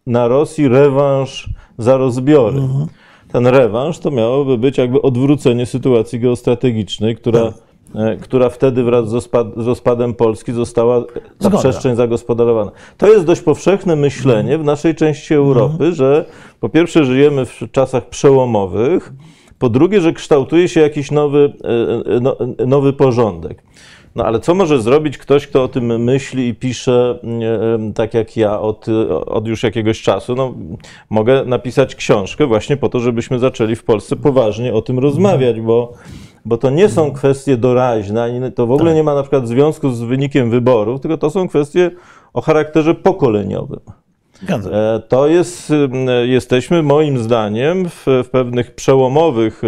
na 0.06 0.28
Rosji 0.28 0.68
rewanż 0.68 1.50
za 1.78 1.96
rozbiory. 1.96 2.58
Mhm 2.58 2.86
ten 3.34 3.46
rewanż 3.46 3.98
to 3.98 4.10
miałoby 4.10 4.58
być 4.58 4.78
jakby 4.78 5.02
odwrócenie 5.02 5.66
sytuacji 5.66 6.20
geostrategicznej, 6.20 7.16
która, 7.16 7.40
tak. 7.40 7.54
E, 7.94 8.16
która 8.16 8.48
wtedy 8.48 8.84
wraz 8.84 9.08
z, 9.08 9.28
rozpadem 9.56 10.14
Polski 10.14 10.52
została 10.52 11.00
ta 11.02 11.20
Zgoda. 11.38 11.58
przestrzeń 11.58 11.96
zagospodarowana. 11.96 12.70
To 12.98 13.12
jest 13.12 13.24
dość 13.24 13.40
powszechne 13.40 13.96
myślenie 13.96 14.58
w 14.58 14.64
naszej 14.64 14.94
części 14.94 15.34
Europy, 15.34 15.72
mhm. 15.72 15.94
że 15.94 16.24
po 16.60 16.68
pierwsze 16.68 17.04
żyjemy 17.04 17.46
w 17.46 17.60
czasach 17.72 18.08
przełomowych, 18.08 19.12
po 19.58 19.68
drugie, 19.68 20.00
że 20.00 20.12
kształtuje 20.12 20.68
się 20.68 20.80
jakiś 20.80 21.10
nowy, 21.10 21.52
e, 21.64 22.16
e, 22.16 22.20
no, 22.20 22.36
nowy 22.66 22.92
porządek. 22.92 23.62
No 24.14 24.24
ale 24.24 24.40
co 24.40 24.54
może 24.54 24.82
zrobić 24.82 25.18
ktoś, 25.18 25.46
kto 25.46 25.62
o 25.62 25.68
tym 25.68 26.02
myśli 26.02 26.48
i 26.48 26.54
pisze 26.54 27.18
tak 27.94 28.14
jak 28.14 28.36
ja 28.36 28.60
od, 28.60 28.86
od 29.26 29.46
już 29.46 29.62
jakiegoś 29.62 30.02
czasu? 30.02 30.34
No, 30.34 30.54
mogę 31.10 31.44
napisać 31.44 31.94
książkę 31.94 32.46
właśnie 32.46 32.76
po 32.76 32.88
to, 32.88 33.00
żebyśmy 33.00 33.38
zaczęli 33.38 33.76
w 33.76 33.84
Polsce 33.84 34.16
poważnie 34.16 34.74
o 34.74 34.82
tym 34.82 34.98
rozmawiać, 34.98 35.60
bo, 35.60 35.92
bo 36.44 36.56
to 36.56 36.70
nie 36.70 36.88
są 36.88 37.12
kwestie 37.12 37.56
doraźne, 37.56 38.52
to 38.54 38.66
w 38.66 38.72
ogóle 38.72 38.90
tak. 38.90 38.96
nie 38.96 39.02
ma 39.02 39.14
na 39.14 39.22
przykład 39.22 39.48
związku 39.48 39.90
z 39.90 40.02
wynikiem 40.02 40.50
wyborów, 40.50 41.00
tylko 41.00 41.18
to 41.18 41.30
są 41.30 41.48
kwestie 41.48 41.90
o 42.32 42.40
charakterze 42.40 42.94
pokoleniowym. 42.94 43.80
E, 44.50 45.02
to 45.08 45.26
jest, 45.26 45.72
jesteśmy 46.24 46.82
moim 46.82 47.18
zdaniem 47.18 47.88
w, 47.88 48.06
w, 48.24 48.30
pewnych 48.30 48.74
przełomowych, 48.74 49.62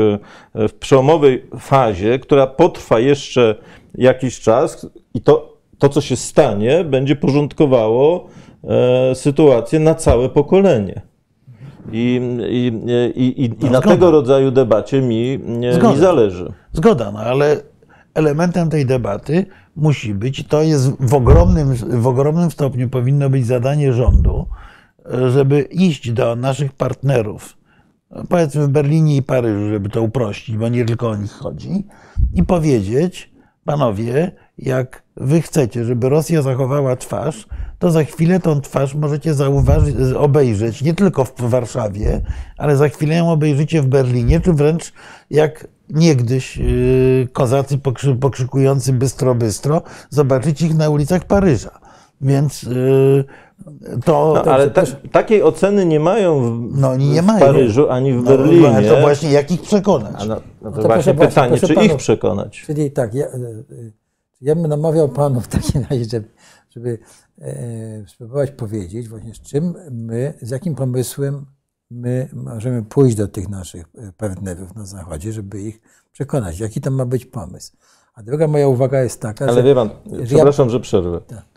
e, 0.55 0.69
w 0.69 0.75
przełomowej 0.75 1.45
fazie, 1.59 2.19
która 2.19 2.47
potrwa 2.47 3.00
jeszcze 3.00 3.55
jakiś 3.99 4.41
czas 4.41 4.87
i 5.15 5.21
to, 5.21 5.57
to 5.79 5.88
co 5.88 6.00
się 6.00 6.17
stanie, 6.17 6.85
będzie 6.85 7.17
porządkowało 7.17 8.29
e, 8.65 9.15
sytuację 9.15 9.81
na 9.81 9.95
całe 9.95 10.29
pokolenie. 10.29 11.03
I, 11.93 12.21
i, 12.50 12.73
i, 13.15 13.45
i, 13.45 13.50
no, 13.61 13.71
na 13.71 13.81
tego 13.81 14.11
rodzaju 14.11 14.50
debacie 14.50 15.03
mi, 15.03 15.38
mi 15.38 15.97
zależy. 15.97 16.53
Zgoda, 16.73 17.12
no 17.12 17.19
ale 17.19 17.57
elementem 18.15 18.71
tej 18.71 18.87
debaty 18.87 19.47
musi 19.76 20.15
być, 20.15 20.47
to 20.47 20.62
jest 20.62 20.93
w 21.00 21.15
ogromnym, 21.15 21.75
w 21.75 22.07
ogromnym 22.07 22.50
stopniu 22.50 22.88
powinno 22.88 23.31
być 23.31 23.47
zadanie 23.47 23.93
rządu, 23.93 24.47
żeby 25.29 25.61
iść 25.61 26.12
do 26.12 26.37
naszych 26.37 26.73
partnerów, 26.73 27.57
powiedzmy 28.29 28.67
w 28.67 28.69
Berlinie 28.69 29.17
i 29.17 29.23
Paryżu, 29.23 29.69
żeby 29.69 29.88
to 29.88 30.03
uprościć, 30.03 30.57
bo 30.57 30.69
nie 30.69 30.85
tylko 30.85 31.11
o 31.11 31.17
nich 31.17 31.33
chodzi, 31.33 31.85
i 32.35 32.43
powiedzieć, 32.43 33.36
panowie, 33.66 34.32
jak 34.58 35.02
wy 35.16 35.42
chcecie, 35.42 35.85
żeby 35.85 36.08
Rosja 36.08 36.42
zachowała 36.42 36.96
twarz, 36.96 37.46
to 37.78 37.90
za 37.90 38.04
chwilę 38.04 38.40
tą 38.40 38.61
twarz 38.61 38.94
możecie 38.94 39.35
zauważyć, 39.35 39.96
obejrzeć 40.16 40.82
nie 40.82 40.94
tylko 40.94 41.25
w 41.25 41.40
Warszawie, 41.40 42.20
ale 42.58 42.76
za 42.76 42.88
chwilę 42.88 43.14
ją 43.14 43.30
obejrzycie 43.30 43.82
w 43.82 43.87
Berlinie, 43.87 44.40
czy 44.40 44.52
wręcz 44.52 44.92
jak 45.30 45.68
niegdyś 45.90 46.56
yy, 46.56 47.28
kozacy 47.32 47.78
pokrzykujący 48.20 48.92
bystro, 48.92 49.35
bystro, 49.35 49.82
zobaczyć 50.11 50.62
ich 50.62 50.75
na 50.75 50.88
ulicach 50.88 51.25
Paryża. 51.25 51.78
Więc 52.20 52.62
yy, 52.62 53.25
to, 54.04 54.42
no, 54.44 54.52
ale 54.52 54.70
ta, 54.70 54.82
takiej 55.12 55.42
oceny 55.42 55.87
nie 55.87 56.00
mają 56.00 56.40
w, 56.40 56.78
no, 56.80 56.96
nie 56.96 57.23
w 57.23 57.26
Paryżu 57.26 57.90
ani 57.90 58.12
w 58.12 58.16
no, 58.16 58.23
Berlinie. 58.23 58.80
No, 58.82 58.94
to 58.94 59.00
właśnie 59.00 59.30
jak 59.30 59.50
ich 59.50 59.62
przekonać? 59.62 60.26
No, 60.28 60.40
no 60.62 60.70
to, 60.70 60.82
to 60.82 60.88
właśnie 60.88 61.14
pytanie, 61.14 61.58
czy 61.58 61.75
panów, 61.75 61.90
ich 61.90 61.96
przekonać? 61.96 62.62
Czyli 62.66 62.90
tak, 62.90 63.14
ja, 63.14 63.26
e, 63.26 63.40
ja 64.40 64.54
bym 64.54 64.66
namawiał 64.66 65.08
panów 65.08 65.44
w 65.44 65.49
takim 65.49 65.82
razie, 65.90 66.04
żeby, 66.04 66.28
żeby 66.70 66.99
e, 67.40 68.08
spróbować 68.08 68.50
powiedzieć 68.50 69.08
właśnie 69.08 69.35
z 69.35 69.40
czym 69.40 69.75
my, 69.90 70.35
z 70.42 70.50
jakim 70.50 70.75
pomysłem 70.75 71.46
my 71.90 72.28
możemy 72.32 72.82
pójść 72.82 73.16
do 73.16 73.28
tych 73.28 73.49
naszych 73.49 73.85
e, 73.99 74.12
partnerów 74.12 74.75
na 74.75 74.87
Zachodzie, 74.87 75.32
żeby 75.32 75.61
ich 75.61 75.80
przekonać. 76.12 76.61
Jaki 76.61 76.80
to 76.80 76.90
ma 76.90 77.06
być 77.06 77.26
pomysł? 77.26 77.76
A 78.14 78.23
druga 78.23 78.49
moja 78.49 78.68
uwaga 78.68 79.02
jest 79.02 79.20
taka, 79.20 79.44
Ale 79.44 79.54
że... 79.54 79.62
wie 79.62 79.75
pan, 79.75 79.90
przepraszam, 80.25 80.66
ja, 80.66 80.73
że 80.73 80.80
przerwę. 80.80 81.20
Tak. 81.20 81.55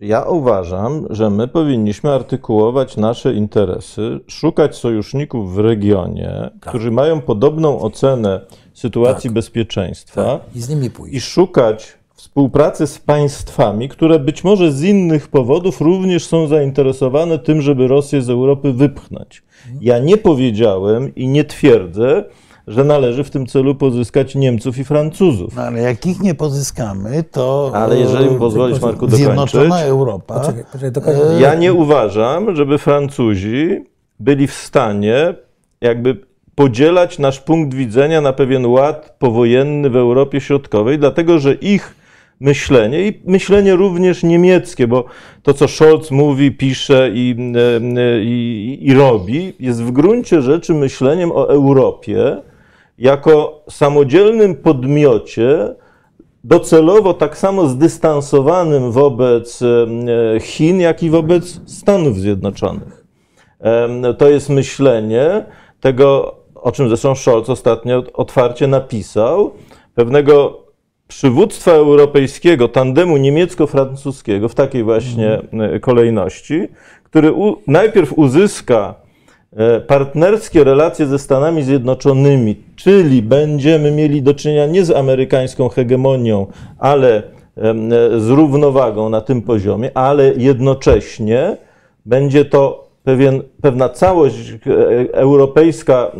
Ja 0.00 0.22
uważam, 0.22 1.06
że 1.10 1.30
my 1.30 1.48
powinniśmy 1.48 2.10
artykułować 2.12 2.96
nasze 2.96 3.34
interesy, 3.34 4.20
szukać 4.26 4.76
sojuszników 4.76 5.54
w 5.54 5.58
regionie, 5.58 6.50
tak. 6.60 6.70
którzy 6.70 6.90
mają 6.90 7.20
podobną 7.20 7.80
ocenę 7.80 8.40
sytuacji 8.74 9.30
tak. 9.30 9.34
bezpieczeństwa 9.34 10.22
tak. 10.24 10.56
I, 10.56 10.60
z 10.60 10.68
nimi 10.68 10.90
pójść. 10.90 11.14
i 11.14 11.20
szukać 11.20 11.98
współpracy 12.14 12.86
z 12.86 12.98
państwami, 12.98 13.88
które 13.88 14.18
być 14.18 14.44
może 14.44 14.72
z 14.72 14.82
innych 14.82 15.28
powodów 15.28 15.80
również 15.80 16.26
są 16.26 16.46
zainteresowane 16.46 17.38
tym, 17.38 17.62
żeby 17.62 17.88
Rosję 17.88 18.22
z 18.22 18.30
Europy 18.30 18.72
wypchnąć. 18.72 19.42
Mhm. 19.64 19.78
Ja 19.82 19.98
nie 19.98 20.16
powiedziałem 20.16 21.14
i 21.14 21.28
nie 21.28 21.44
twierdzę, 21.44 22.24
że 22.66 22.84
należy 22.84 23.24
w 23.24 23.30
tym 23.30 23.46
celu 23.46 23.74
pozyskać 23.74 24.34
Niemców 24.34 24.78
i 24.78 24.84
Francuzów. 24.84 25.56
No, 25.56 25.62
ale 25.62 25.80
jak 25.80 26.06
ich 26.06 26.20
nie 26.20 26.34
pozyskamy, 26.34 27.24
to. 27.30 27.70
Ale 27.74 27.98
jeżeli 27.98 28.30
mi 28.30 28.38
pozwolisz, 28.38 28.80
Marku, 28.80 29.06
dokończyć. 29.06 29.18
Zjednoczona 29.18 29.82
Europa. 29.82 30.40
Poczekaj, 30.40 30.64
poczekaj, 30.72 31.14
e, 31.14 31.40
ja 31.40 31.54
nie 31.54 31.72
uważam, 31.72 32.56
żeby 32.56 32.78
Francuzi 32.78 33.84
byli 34.20 34.46
w 34.46 34.54
stanie 34.54 35.34
jakby 35.80 36.16
podzielać 36.54 37.18
nasz 37.18 37.40
punkt 37.40 37.74
widzenia 37.74 38.20
na 38.20 38.32
pewien 38.32 38.66
ład 38.66 39.16
powojenny 39.18 39.90
w 39.90 39.96
Europie 39.96 40.40
Środkowej, 40.40 40.98
dlatego 40.98 41.38
że 41.38 41.54
ich 41.54 41.94
myślenie 42.40 43.08
i 43.08 43.20
myślenie 43.24 43.76
również 43.76 44.22
niemieckie, 44.22 44.86
bo 44.86 45.04
to, 45.42 45.54
co 45.54 45.68
Scholz 45.68 46.10
mówi, 46.10 46.52
pisze 46.52 47.10
i, 47.14 47.36
e, 47.96 48.22
i, 48.22 48.78
i 48.82 48.94
robi, 48.94 49.52
jest 49.60 49.82
w 49.82 49.90
gruncie 49.90 50.42
rzeczy 50.42 50.74
myśleniem 50.74 51.32
o 51.32 51.48
Europie, 51.48 52.36
jako 52.98 53.64
samodzielnym 53.70 54.54
podmiocie, 54.54 55.74
docelowo 56.44 57.14
tak 57.14 57.38
samo 57.38 57.68
zdystansowanym 57.68 58.92
wobec 58.92 59.62
e, 59.62 59.86
Chin, 60.40 60.80
jak 60.80 61.02
i 61.02 61.10
wobec 61.10 61.60
Stanów 61.70 62.16
Zjednoczonych. 62.16 63.06
To 64.18 64.28
jest 64.28 64.48
myślenie 64.48 65.44
tego, 65.80 66.36
o 66.54 66.72
czym 66.72 66.88
zresztą 66.88 67.14
Scholz 67.14 67.50
ostatnio 67.50 68.02
otwarcie 68.12 68.66
napisał, 68.66 69.50
pewnego 69.94 70.64
przywództwa 71.08 71.70
europejskiego, 71.70 72.68
tandemu 72.68 73.16
niemiecko-francuskiego 73.16 74.48
w 74.48 74.54
takiej 74.54 74.84
właśnie 74.84 75.40
e, 75.52 75.80
kolejności, 75.80 76.68
który 77.02 77.32
najpierw 77.66 78.12
uzyska 78.12 78.94
partnerskie 79.86 80.64
relacje 80.64 81.06
ze 81.06 81.18
Stanami 81.18 81.62
Zjednoczonymi, 81.62 82.56
czyli 82.76 83.22
będziemy 83.22 83.90
mieli 83.90 84.22
do 84.22 84.34
czynienia 84.34 84.66
nie 84.66 84.84
z 84.84 84.90
amerykańską 84.90 85.68
hegemonią, 85.68 86.46
ale 86.78 87.22
z 88.18 88.28
równowagą 88.28 89.08
na 89.08 89.20
tym 89.20 89.42
poziomie, 89.42 89.90
ale 89.94 90.32
jednocześnie 90.36 91.56
będzie 92.06 92.44
to 92.44 92.86
pewien, 93.06 93.42
pewna 93.62 93.88
całość 93.88 94.50
e, 94.50 94.56
europejska, 95.12 96.12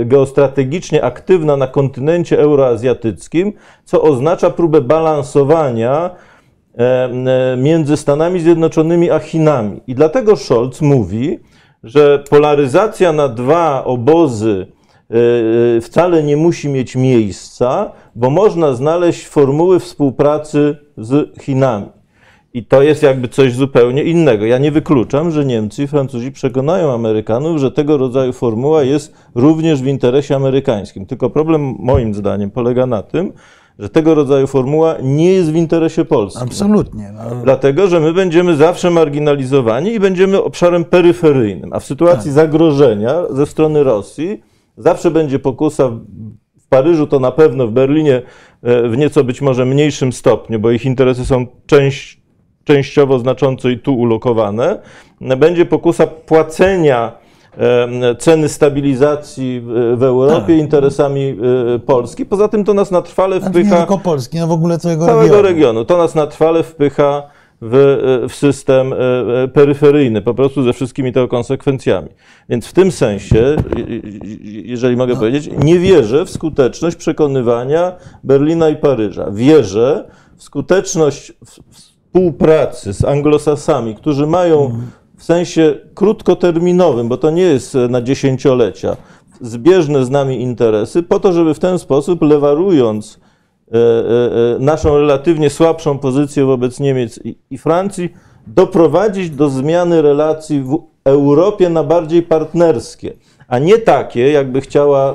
e, 0.00 0.04
geostrategicznie 0.04 1.04
aktywna 1.04 1.56
na 1.56 1.66
kontynencie 1.66 2.38
euroazjatyckim, 2.40 3.52
co 3.84 4.02
oznacza 4.02 4.50
próbę 4.50 4.80
balansowania 4.80 6.10
między 7.56 7.96
Stanami 7.96 8.40
Zjednoczonymi 8.40 9.10
a 9.10 9.18
Chinami. 9.18 9.80
I 9.86 9.94
dlatego 9.94 10.36
Scholz 10.36 10.80
mówi, 10.80 11.38
że 11.84 12.24
polaryzacja 12.30 13.12
na 13.12 13.28
dwa 13.28 13.84
obozy 13.84 14.66
e, 15.10 15.14
e, 15.76 15.80
wcale 15.80 16.22
nie 16.22 16.36
musi 16.36 16.68
mieć 16.68 16.96
miejsca, 16.96 17.92
bo 18.14 18.30
można 18.30 18.74
znaleźć 18.74 19.26
formuły 19.26 19.80
współpracy 19.80 20.76
z 20.96 21.40
Chinami. 21.42 21.86
I 22.54 22.64
to 22.64 22.82
jest 22.82 23.02
jakby 23.02 23.28
coś 23.28 23.52
zupełnie 23.54 24.04
innego. 24.04 24.46
Ja 24.46 24.58
nie 24.58 24.70
wykluczam, 24.70 25.30
że 25.30 25.44
Niemcy 25.44 25.82
i 25.82 25.86
Francuzi 25.86 26.32
przekonają 26.32 26.92
Amerykanów, 26.92 27.58
że 27.58 27.70
tego 27.70 27.96
rodzaju 27.96 28.32
formuła 28.32 28.82
jest 28.82 29.14
również 29.34 29.82
w 29.82 29.86
interesie 29.86 30.36
amerykańskim. 30.36 31.06
Tylko 31.06 31.30
problem, 31.30 31.76
moim 31.78 32.14
zdaniem, 32.14 32.50
polega 32.50 32.86
na 32.86 33.02
tym, 33.02 33.32
że 33.80 33.88
tego 33.88 34.14
rodzaju 34.14 34.46
formuła 34.46 34.96
nie 35.02 35.32
jest 35.32 35.52
w 35.52 35.56
interesie 35.56 36.04
Polski. 36.04 36.42
Absolutnie. 36.42 37.12
No. 37.14 37.36
Dlatego, 37.44 37.88
że 37.88 38.00
my 38.00 38.12
będziemy 38.12 38.56
zawsze 38.56 38.90
marginalizowani 38.90 39.92
i 39.92 40.00
będziemy 40.00 40.42
obszarem 40.42 40.84
peryferyjnym, 40.84 41.72
a 41.72 41.80
w 41.80 41.84
sytuacji 41.84 42.24
tak. 42.24 42.32
zagrożenia 42.32 43.22
ze 43.30 43.46
strony 43.46 43.82
Rosji 43.84 44.42
Zawsze 44.80 45.10
będzie 45.10 45.38
pokusa 45.38 45.88
w 46.58 46.68
Paryżu, 46.68 47.06
to 47.06 47.18
na 47.18 47.30
pewno 47.30 47.66
w 47.66 47.70
Berlinie 47.70 48.22
w 48.62 48.96
nieco 48.96 49.24
być 49.24 49.40
może 49.40 49.66
mniejszym 49.66 50.12
stopniu, 50.12 50.60
bo 50.60 50.70
ich 50.70 50.84
interesy 50.84 51.26
są 51.26 51.46
część, 51.66 52.20
częściowo 52.64 53.18
znacząco 53.18 53.68
i 53.68 53.78
tu 53.78 53.94
ulokowane. 53.94 54.78
Będzie 55.20 55.66
pokusa 55.66 56.06
płacenia 56.06 57.12
ceny 58.18 58.48
stabilizacji 58.48 59.62
w 59.96 60.02
Europie 60.02 60.46
tak. 60.46 60.58
interesami 60.58 61.36
e, 61.74 61.78
Polski. 61.78 62.26
Poza 62.26 62.48
tym 62.48 62.64
to 62.64 62.74
nas 62.74 62.90
na 62.90 63.02
trwale 63.02 63.40
wpycha... 63.40 63.70
Nie 63.70 63.76
tylko 63.76 63.98
Polski, 63.98 64.38
no 64.38 64.46
w 64.46 64.52
ogóle 64.52 64.78
całego, 64.78 65.06
całego 65.06 65.42
regionu. 65.42 65.48
regionu. 65.48 65.84
To 65.84 65.98
nas 65.98 66.14
na 66.14 66.26
trwale 66.26 66.62
wpycha 66.62 67.22
w, 67.62 67.74
e, 68.24 68.28
w, 68.28 68.34
system 68.34 68.92
e, 68.92 68.96
peryferyjny, 69.48 70.22
po 70.22 70.34
prostu 70.34 70.62
ze 70.62 70.72
wszystkimi 70.72 71.12
tego 71.12 71.28
konsekwencjami. 71.28 72.08
Więc 72.48 72.66
w 72.66 72.72
tym 72.72 72.92
sensie, 72.92 73.56
jeżeli 74.64 74.96
mogę 74.96 75.14
no. 75.14 75.20
powiedzieć, 75.20 75.50
nie 75.58 75.78
wierzę 75.78 76.24
w 76.24 76.30
skuteczność 76.30 76.96
przekonywania 76.96 77.92
Berlina 78.24 78.68
i 78.68 78.76
Paryża. 78.76 79.30
Wierzę 79.30 80.10
w 80.36 80.42
skuteczność 80.42 81.32
współpracy 81.70 82.94
z 82.94 83.04
anglosasami, 83.04 83.94
którzy 83.94 84.26
mają 84.26 84.64
mhm 84.64 84.99
w 85.20 85.24
sensie 85.24 85.74
krótkoterminowym, 85.94 87.08
bo 87.08 87.16
to 87.16 87.30
nie 87.30 87.42
jest 87.42 87.74
e, 87.74 87.88
na 87.88 88.02
dziesięciolecia, 88.02 88.96
zbieżne 89.40 90.04
z 90.04 90.10
nami 90.10 90.40
interesy, 90.40 91.02
po 91.02 91.20
to, 91.20 91.32
żeby 91.32 91.54
w 91.54 91.58
ten 91.58 91.78
sposób, 91.78 92.22
lewarując 92.22 93.20
e, 93.72 93.76
e, 93.76 94.58
naszą 94.58 94.98
relatywnie 94.98 95.50
słabszą 95.50 95.98
pozycję 95.98 96.44
wobec 96.44 96.80
Niemiec 96.80 97.20
i 97.50 97.58
Francji, 97.58 98.14
doprowadzić 98.46 99.30
do 99.30 99.48
zmiany 99.48 100.02
relacji 100.02 100.60
w 100.60 100.78
Europie 101.04 101.68
na 101.68 101.84
bardziej 101.84 102.22
partnerskie, 102.22 103.12
a 103.48 103.58
nie 103.58 103.78
takie, 103.78 104.30
jakby, 104.30 104.60
chciała, 104.60 105.14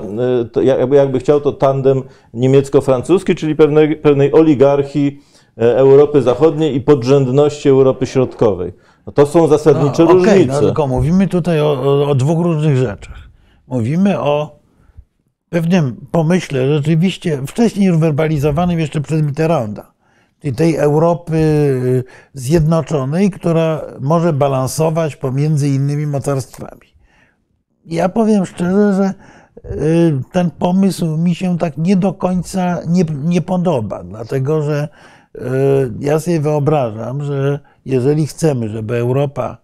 jakby, 0.64 0.96
jakby 0.96 1.20
chciał 1.20 1.42
to 1.42 1.52
tandem 1.52 2.04
niemiecko-francuski, 2.34 3.36
czyli 3.36 3.56
pewnej, 3.56 3.96
pewnej 3.96 4.34
oligarchii 4.34 5.22
Europy 5.58 6.22
Zachodniej 6.22 6.76
i 6.76 6.82
podrzędności 6.82 7.70
Europy 7.70 8.06
Środkowej. 8.06 8.74
No 9.08 9.14
to 9.14 9.26
są 9.26 9.48
zasadnicze 9.48 10.04
no, 10.06 10.12
różnice. 10.12 10.34
Okay, 10.34 10.46
no, 10.46 10.60
tylko 10.60 10.88
mówimy 10.88 11.28
tutaj 11.28 11.62
o, 11.62 11.66
o, 11.66 12.10
o 12.10 12.16
dwóch 12.16 12.46
różnych 12.46 12.78
rzeczach. 12.78 13.30
Mówimy 13.68 14.20
o 14.20 14.60
pewnym 15.50 15.96
pomyśle, 16.12 16.68
rzeczywiście 16.68 17.42
wcześniej 17.48 17.88
już 17.88 17.98
werbalizowanym 17.98 18.80
jeszcze 18.80 19.02
przez 19.02 19.22
Mitterranda, 19.22 19.92
czyli 20.40 20.56
tej 20.56 20.76
Europy 20.76 21.36
y, 21.36 22.04
zjednoczonej, 22.34 23.32
która 23.32 23.82
może 24.00 24.34
balansować 24.34 25.16
pomiędzy 25.16 25.70
innymi 25.70 26.08
mocarstwami. 26.08 26.96
Ja 27.86 28.10
powiem 28.10 28.46
szczerze, 28.46 28.94
że 28.94 29.14
y, 29.72 30.22
ten 30.32 30.52
pomysł 30.52 31.18
mi 31.18 31.36
się 31.36 31.58
tak 31.58 31.78
nie 31.78 31.96
do 31.96 32.14
końca 32.14 32.80
nie, 32.88 33.06
nie 33.24 33.42
podoba, 33.42 34.04
dlatego 34.04 34.62
że 34.62 34.88
y, 35.36 35.40
ja 36.00 36.20
sobie 36.20 36.40
wyobrażam, 36.40 37.24
że 37.24 37.60
jeżeli 37.86 38.28
chcemy, 38.28 38.70
żeby 38.70 38.98
Europa 38.98 39.58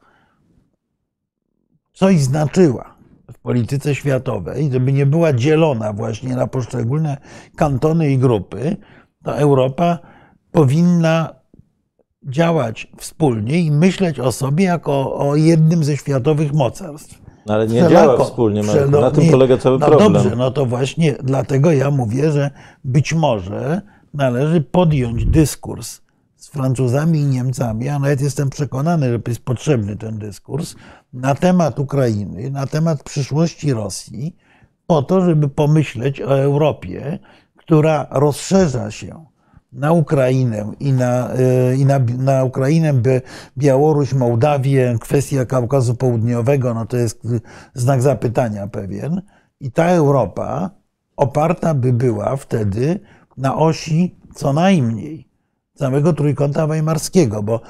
coś 1.93 2.19
znaczyła 2.19 2.95
w 3.33 3.39
polityce 3.39 3.95
światowej, 3.95 4.71
żeby 4.71 4.93
nie 4.93 5.05
była 5.05 5.33
dzielona 5.33 5.93
właśnie 5.93 6.35
na 6.35 6.47
poszczególne 6.47 7.17
kantony 7.55 8.11
i 8.11 8.17
grupy, 8.17 8.77
to 9.23 9.37
Europa 9.37 9.99
powinna 10.51 11.35
działać 12.23 12.87
wspólnie 12.97 13.59
i 13.59 13.71
myśleć 13.71 14.19
o 14.19 14.31
sobie 14.31 14.65
jako 14.65 15.15
o 15.15 15.35
jednym 15.35 15.83
ze 15.83 15.97
światowych 15.97 16.53
mocarstw. 16.53 17.21
No 17.45 17.53
ale 17.53 17.67
nie 17.67 17.85
Wszelako, 17.85 18.05
działa 18.05 18.25
wspólnie, 18.25 18.63
Marku. 18.63 18.91
na 18.91 19.11
tym 19.11 19.31
polega 19.31 19.57
cały 19.57 19.79
no 19.79 19.87
problem. 19.87 20.13
Dobrze, 20.13 20.35
no 20.35 20.51
to 20.51 20.65
właśnie 20.65 21.15
dlatego 21.23 21.71
ja 21.71 21.91
mówię, 21.91 22.31
że 22.31 22.51
być 22.83 23.13
może 23.13 23.81
należy 24.13 24.61
podjąć 24.61 25.25
dyskurs 25.25 26.00
z 26.41 26.47
Francuzami 26.47 27.19
i 27.19 27.25
Niemcami, 27.25 27.89
a 27.89 27.99
nawet 27.99 28.21
jestem 28.21 28.49
przekonany, 28.49 29.09
że 29.11 29.19
jest 29.27 29.45
potrzebny 29.45 29.95
ten 29.95 30.17
dyskurs 30.17 30.75
na 31.13 31.35
temat 31.35 31.79
Ukrainy, 31.79 32.51
na 32.51 32.67
temat 32.67 33.03
przyszłości 33.03 33.73
Rosji, 33.73 34.35
po 34.87 35.01
to, 35.01 35.21
żeby 35.21 35.49
pomyśleć 35.49 36.21
o 36.21 36.39
Europie, 36.39 37.19
która 37.55 38.07
rozszerza 38.11 38.91
się 38.91 39.25
na 39.71 39.91
Ukrainę 39.91 40.71
i 40.79 40.93
na, 40.93 41.33
e, 41.33 41.75
i 41.75 41.85
na, 41.85 41.99
na 42.17 42.43
Ukrainę, 42.43 42.93
Białoruś, 43.57 44.13
Mołdawię, 44.13 44.97
kwestia 45.01 45.45
Kaukazu 45.45 45.95
Południowego, 45.95 46.73
no 46.73 46.85
to 46.85 46.97
jest 46.97 47.21
znak 47.73 48.01
zapytania 48.01 48.67
pewien. 48.67 49.21
I 49.59 49.71
ta 49.71 49.85
Europa 49.85 50.69
oparta 51.15 51.73
by 51.73 51.93
była 51.93 52.35
wtedy 52.35 52.99
na 53.37 53.55
osi 53.55 54.15
co 54.35 54.53
najmniej 54.53 55.30
całego 55.73 56.13
trójkąta 56.13 56.67
weimarskiego, 56.67 57.43
bo 57.43 57.61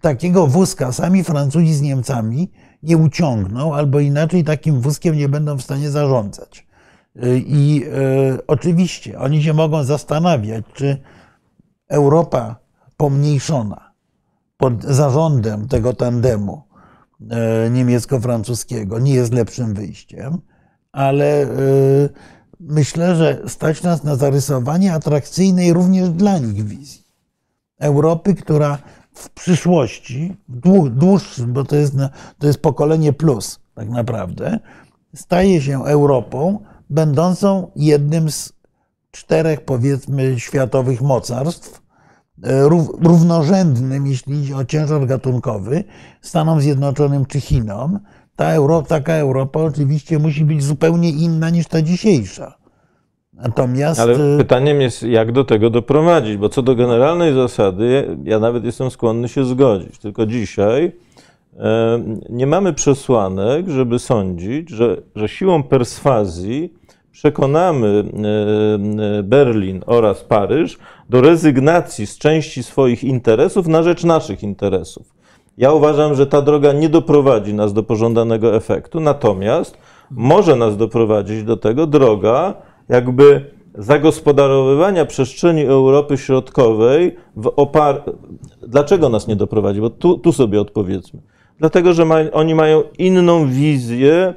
takiego 0.00 0.46
wózka 0.46 0.92
sami 0.92 1.24
Francuzi 1.24 1.74
z 1.74 1.82
Niemcami 1.82 2.50
nie 2.82 2.96
uciągną, 2.96 3.74
albo 3.74 4.00
inaczej 4.00 4.44
takim 4.44 4.80
wózkiem 4.80 5.16
nie 5.16 5.28
będą 5.28 5.56
w 5.56 5.62
stanie 5.62 5.90
zarządzać. 5.90 6.66
I 7.36 7.84
e, 7.86 8.46
oczywiście 8.46 9.18
oni 9.18 9.42
się 9.42 9.54
mogą 9.54 9.84
zastanawiać, 9.84 10.64
czy 10.74 11.02
Europa 11.88 12.56
pomniejszona 12.96 13.92
pod 14.56 14.84
zarządem 14.84 15.68
tego 15.68 15.92
tandemu 15.92 16.62
e, 17.30 17.70
niemiecko-francuskiego 17.70 18.98
nie 18.98 19.14
jest 19.14 19.32
lepszym 19.32 19.74
wyjściem, 19.74 20.38
ale 20.92 21.46
myślę, 22.60 23.16
że 23.16 23.42
stać 23.46 23.82
nas 23.82 24.04
na 24.04 24.16
zarysowanie 24.16 24.94
atrakcyjnej 24.94 25.72
również 25.72 26.10
dla 26.10 26.38
nich 26.38 26.64
wizji. 26.64 27.07
Europy, 27.78 28.34
która 28.34 28.78
w 29.12 29.30
przyszłości, 29.30 30.36
dłuższym, 30.90 31.52
bo 31.52 31.64
to 31.64 31.76
jest, 31.76 31.94
to 32.38 32.46
jest 32.46 32.62
pokolenie 32.62 33.12
plus 33.12 33.60
tak 33.74 33.88
naprawdę, 33.88 34.58
staje 35.14 35.60
się 35.60 35.84
Europą 35.84 36.58
będącą 36.90 37.70
jednym 37.76 38.30
z 38.30 38.52
czterech, 39.10 39.60
powiedzmy, 39.60 40.40
światowych 40.40 41.02
mocarstw, 41.02 41.82
e, 42.42 42.62
równorzędnym, 43.00 44.06
jeśli 44.06 44.42
idzie 44.42 44.56
o 44.56 44.64
ciężar 44.64 45.06
gatunkowy, 45.06 45.84
Stanom 46.22 46.60
Zjednoczonym 46.60 47.26
czy 47.26 47.40
Chinom. 47.40 48.00
Ta 48.36 48.44
Europa, 48.44 48.88
taka 48.88 49.12
Europa 49.12 49.60
oczywiście 49.60 50.18
musi 50.18 50.44
być 50.44 50.64
zupełnie 50.64 51.10
inna 51.10 51.50
niż 51.50 51.66
ta 51.66 51.82
dzisiejsza. 51.82 52.57
Natomiast... 53.42 54.00
Ale 54.00 54.34
y, 54.34 54.38
pytaniem 54.38 54.80
jest, 54.80 55.02
jak 55.02 55.32
do 55.32 55.44
tego 55.44 55.70
doprowadzić, 55.70 56.36
bo 56.36 56.48
co 56.48 56.62
do 56.62 56.74
generalnej 56.74 57.34
zasady, 57.34 58.16
ja 58.24 58.38
nawet 58.38 58.64
jestem 58.64 58.90
skłonny 58.90 59.28
się 59.28 59.44
zgodzić. 59.44 59.98
Tylko 59.98 60.26
dzisiaj 60.26 60.92
nie 62.30 62.46
mamy 62.46 62.72
przesłanek, 62.72 63.68
żeby 63.68 63.98
sądzić, 63.98 64.70
że, 64.70 64.96
że 65.16 65.28
siłą 65.28 65.62
perswazji 65.62 66.72
przekonamy 67.12 68.04
Berlin 69.24 69.82
oraz 69.86 70.24
Paryż 70.24 70.78
do 71.08 71.20
rezygnacji 71.20 72.06
z 72.06 72.18
części 72.18 72.62
swoich 72.62 73.04
interesów 73.04 73.66
na 73.66 73.82
rzecz 73.82 74.04
naszych 74.04 74.42
interesów. 74.42 75.14
Ja 75.56 75.72
uważam, 75.72 76.14
że 76.14 76.26
ta 76.26 76.42
droga 76.42 76.72
nie 76.72 76.88
doprowadzi 76.88 77.54
nas 77.54 77.72
do 77.72 77.82
pożądanego 77.82 78.56
efektu, 78.56 79.00
natomiast 79.00 79.78
może 80.10 80.56
nas 80.56 80.76
doprowadzić 80.76 81.44
do 81.44 81.56
tego 81.56 81.86
droga, 81.86 82.54
jakby 82.88 83.44
zagospodarowywania 83.74 85.04
przestrzeni 85.04 85.66
Europy 85.66 86.16
Środkowej 86.16 87.16
w 87.36 87.52
opar... 87.56 88.02
Dlaczego 88.62 89.08
nas 89.08 89.28
nie 89.28 89.36
doprowadzi? 89.36 89.80
Bo 89.80 89.90
tu, 89.90 90.18
tu 90.18 90.32
sobie 90.32 90.60
odpowiedzmy. 90.60 91.20
Dlatego, 91.58 91.92
że 91.92 92.04
ma, 92.04 92.16
oni 92.32 92.54
mają 92.54 92.82
inną 92.98 93.46
wizję 93.46 94.34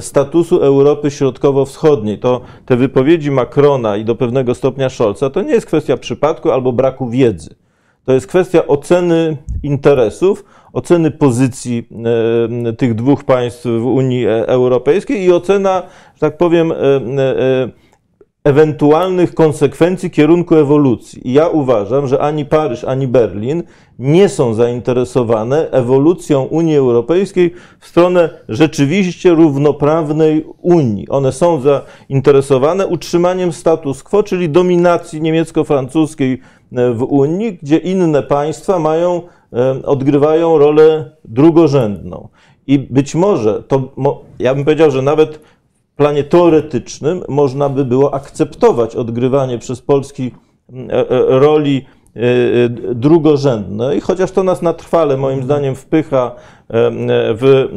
statusu 0.00 0.62
Europy 0.62 1.10
Środkowo-Wschodniej. 1.10 2.18
To 2.18 2.40
te 2.66 2.76
wypowiedzi 2.76 3.30
Macrona 3.30 3.96
i 3.96 4.04
do 4.04 4.14
pewnego 4.14 4.54
stopnia 4.54 4.88
Scholza 4.88 5.30
to 5.30 5.42
nie 5.42 5.50
jest 5.52 5.66
kwestia 5.66 5.96
przypadku 5.96 6.50
albo 6.50 6.72
braku 6.72 7.10
wiedzy. 7.10 7.54
To 8.04 8.12
jest 8.12 8.26
kwestia 8.26 8.66
oceny 8.66 9.36
interesów, 9.62 10.44
oceny 10.78 11.10
pozycji 11.10 11.88
e, 12.68 12.72
tych 12.72 12.94
dwóch 12.94 13.24
państw 13.24 13.64
w 13.64 13.86
Unii 13.86 14.26
Europejskiej 14.46 15.24
i 15.24 15.32
ocena, 15.32 15.82
że 16.14 16.20
tak 16.20 16.36
powiem, 16.36 16.72
e, 16.72 16.74
e, 16.74 17.68
ewentualnych 18.44 19.34
konsekwencji 19.34 20.10
kierunku 20.10 20.54
ewolucji. 20.54 21.20
Ja 21.24 21.48
uważam, 21.48 22.06
że 22.06 22.20
ani 22.20 22.44
Paryż, 22.44 22.84
ani 22.84 23.08
Berlin 23.08 23.62
nie 23.98 24.28
są 24.28 24.54
zainteresowane 24.54 25.70
ewolucją 25.70 26.42
Unii 26.42 26.76
Europejskiej 26.76 27.54
w 27.80 27.86
stronę 27.86 28.30
rzeczywiście 28.48 29.30
równoprawnej 29.30 30.46
Unii. 30.62 31.08
One 31.08 31.32
są 31.32 31.60
zainteresowane 31.60 32.86
utrzymaniem 32.86 33.52
status 33.52 34.02
quo, 34.02 34.22
czyli 34.22 34.48
dominacji 34.48 35.20
niemiecko-francuskiej 35.20 36.38
w 36.72 37.02
Unii, 37.02 37.58
gdzie 37.62 37.76
inne 37.76 38.22
państwa 38.22 38.78
mają, 38.78 39.22
odgrywają 39.84 40.58
rolę 40.58 41.10
drugorzędną. 41.24 42.28
I 42.66 42.78
być 42.78 43.14
może 43.14 43.62
to, 43.62 43.92
ja 44.38 44.54
bym 44.54 44.64
powiedział, 44.64 44.90
że 44.90 45.02
nawet 45.02 45.40
planie 45.96 46.24
teoretycznym 46.24 47.22
można 47.28 47.68
by 47.68 47.84
było 47.84 48.14
akceptować 48.14 48.96
odgrywanie 48.96 49.58
przez 49.58 49.82
Polski 49.82 50.30
roli 51.28 51.86
drugorzędnej, 52.94 54.00
chociaż 54.00 54.30
to 54.30 54.42
nas 54.42 54.62
na 54.62 54.72
trwale, 54.72 55.16
moim 55.16 55.42
zdaniem, 55.42 55.74
wpycha 55.74 56.34
w, 56.70 57.68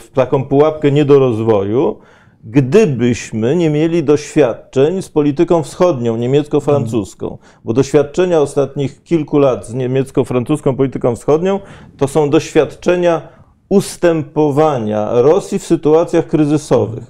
w 0.00 0.10
taką 0.10 0.44
pułapkę 0.44 0.92
niedorozwoju, 0.92 1.98
gdybyśmy 2.46 3.56
nie 3.56 3.70
mieli 3.70 4.04
doświadczeń 4.04 5.02
z 5.02 5.08
polityką 5.08 5.62
wschodnią, 5.62 6.16
niemiecko-francuską. 6.16 7.38
Bo 7.64 7.72
doświadczenia 7.72 8.40
ostatnich 8.40 9.02
kilku 9.02 9.38
lat 9.38 9.66
z 9.66 9.74
niemiecko-francuską 9.74 10.76
polityką 10.76 11.16
wschodnią 11.16 11.60
to 11.96 12.08
są 12.08 12.30
doświadczenia 12.30 13.28
ustępowania 13.68 15.22
Rosji 15.22 15.58
w 15.58 15.66
sytuacjach 15.66 16.26
kryzysowych. 16.26 17.04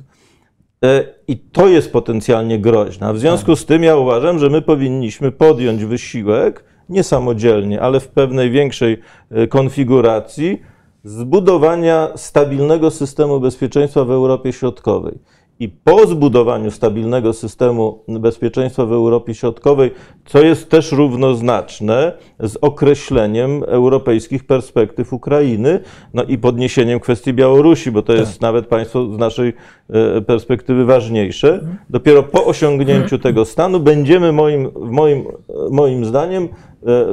E, 0.85 1.05
I 1.29 1.39
to 1.39 1.69
jest 1.69 1.93
potencjalnie 1.93 2.59
groźne. 2.59 3.15
W 3.15 3.19
związku 3.19 3.57
z 3.57 3.67
tym 3.67 3.83
ja 3.83 3.97
uważam, 3.97 4.39
że 4.39 4.51
my 4.51 4.63
powinniśmy 4.63 5.33
podjąć 5.33 5.85
wysiłek, 5.85 6.65
nie 6.89 7.03
samodzielnie, 7.03 7.81
ale 7.81 8.01
w 8.01 8.09
pewnej 8.09 8.51
większej 8.51 8.99
e, 9.31 9.47
konfiguracji, 9.47 10.63
zbudowania 11.05 12.09
stabilnego 12.17 12.91
systemu 12.91 13.41
bezpieczeństwa 13.41 14.05
w 14.05 14.11
Europie 14.11 14.53
Środkowej. 14.53 15.19
I 15.61 15.69
po 15.69 16.07
zbudowaniu 16.07 16.71
stabilnego 16.71 17.33
systemu 17.33 18.05
bezpieczeństwa 18.09 18.87
w 18.87 18.93
Europie 18.93 19.35
Środkowej, 19.35 19.91
co 20.27 20.43
jest 20.43 20.71
też 20.71 20.93
równoznaczne 20.93 22.13
z 22.41 22.57
określeniem 22.57 23.65
europejskich 23.67 24.45
perspektyw 24.45 25.13
Ukrainy, 25.13 25.81
no 26.15 26.25
i 26.25 26.39
podniesieniem 26.39 27.01
kwestii 27.01 27.33
Białorusi, 27.33 27.91
bo 27.91 28.03
to 28.03 28.13
jest 28.13 28.33
tak. 28.33 28.41
nawet 28.41 28.67
państwo 28.67 29.07
z 29.07 29.19
naszej 29.19 29.53
e, 29.91 30.21
perspektywy 30.21 30.85
ważniejsze. 30.85 31.61
Dopiero 31.91 32.23
po 32.23 32.45
osiągnięciu 32.45 33.19
tego 33.19 33.45
stanu 33.45 33.81
będziemy 33.81 34.33
moim, 34.33 34.71
moim, 34.81 35.25
moim 35.71 36.05
zdaniem 36.05 36.45
e, 36.45 36.49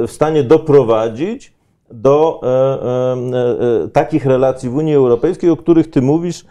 w 0.07 0.11
stanie 0.11 0.43
doprowadzić 0.43 1.53
do 1.93 2.41
e, 2.43 2.47
e, 2.47 3.83
e, 3.83 3.87
takich 3.87 4.25
relacji 4.25 4.69
w 4.69 4.75
Unii 4.75 4.95
Europejskiej, 4.95 5.49
o 5.49 5.57
których 5.57 5.89
ty 5.89 6.01
mówisz 6.01 6.45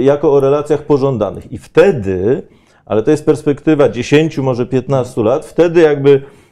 jako 0.00 0.32
o 0.32 0.40
relacjach 0.40 0.82
pożądanych. 0.82 1.52
I 1.52 1.58
wtedy, 1.58 2.42
ale 2.86 3.02
to 3.02 3.10
jest 3.10 3.26
perspektywa 3.26 3.88
10, 3.88 4.38
może 4.38 4.66
15 4.66 5.22
lat, 5.22 5.46
wtedy 5.46 5.80
jakby 5.80 6.22
E, 6.22 6.22
e, 6.22 6.47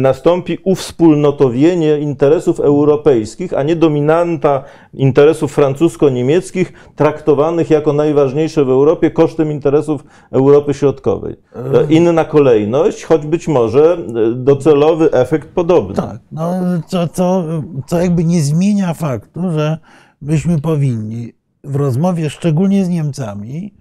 nastąpi 0.00 0.58
uwspólnotowienie 0.64 1.98
interesów 1.98 2.60
europejskich, 2.60 3.54
a 3.54 3.62
nie 3.62 3.76
dominanta 3.76 4.64
interesów 4.94 5.52
francusko-niemieckich, 5.52 6.72
traktowanych 6.96 7.70
jako 7.70 7.92
najważniejsze 7.92 8.64
w 8.64 8.70
Europie 8.70 9.10
kosztem 9.10 9.52
interesów 9.52 10.04
Europy 10.30 10.74
Środkowej. 10.74 11.36
E, 11.56 11.92
inna 11.92 12.24
kolejność, 12.24 13.04
choć 13.04 13.26
być 13.26 13.48
może 13.48 13.98
docelowy 14.34 15.12
efekt 15.12 15.48
podobny. 15.48 15.94
Tak, 15.94 16.18
no, 16.32 16.52
co, 16.86 17.08
co, 17.08 17.44
co 17.86 18.00
jakby 18.00 18.24
nie 18.24 18.42
zmienia 18.42 18.94
faktu, 18.94 19.40
że 19.50 19.78
byśmy 20.22 20.60
powinni 20.60 21.32
w 21.64 21.76
rozmowie 21.76 22.30
szczególnie 22.30 22.84
z 22.84 22.88
Niemcami, 22.88 23.74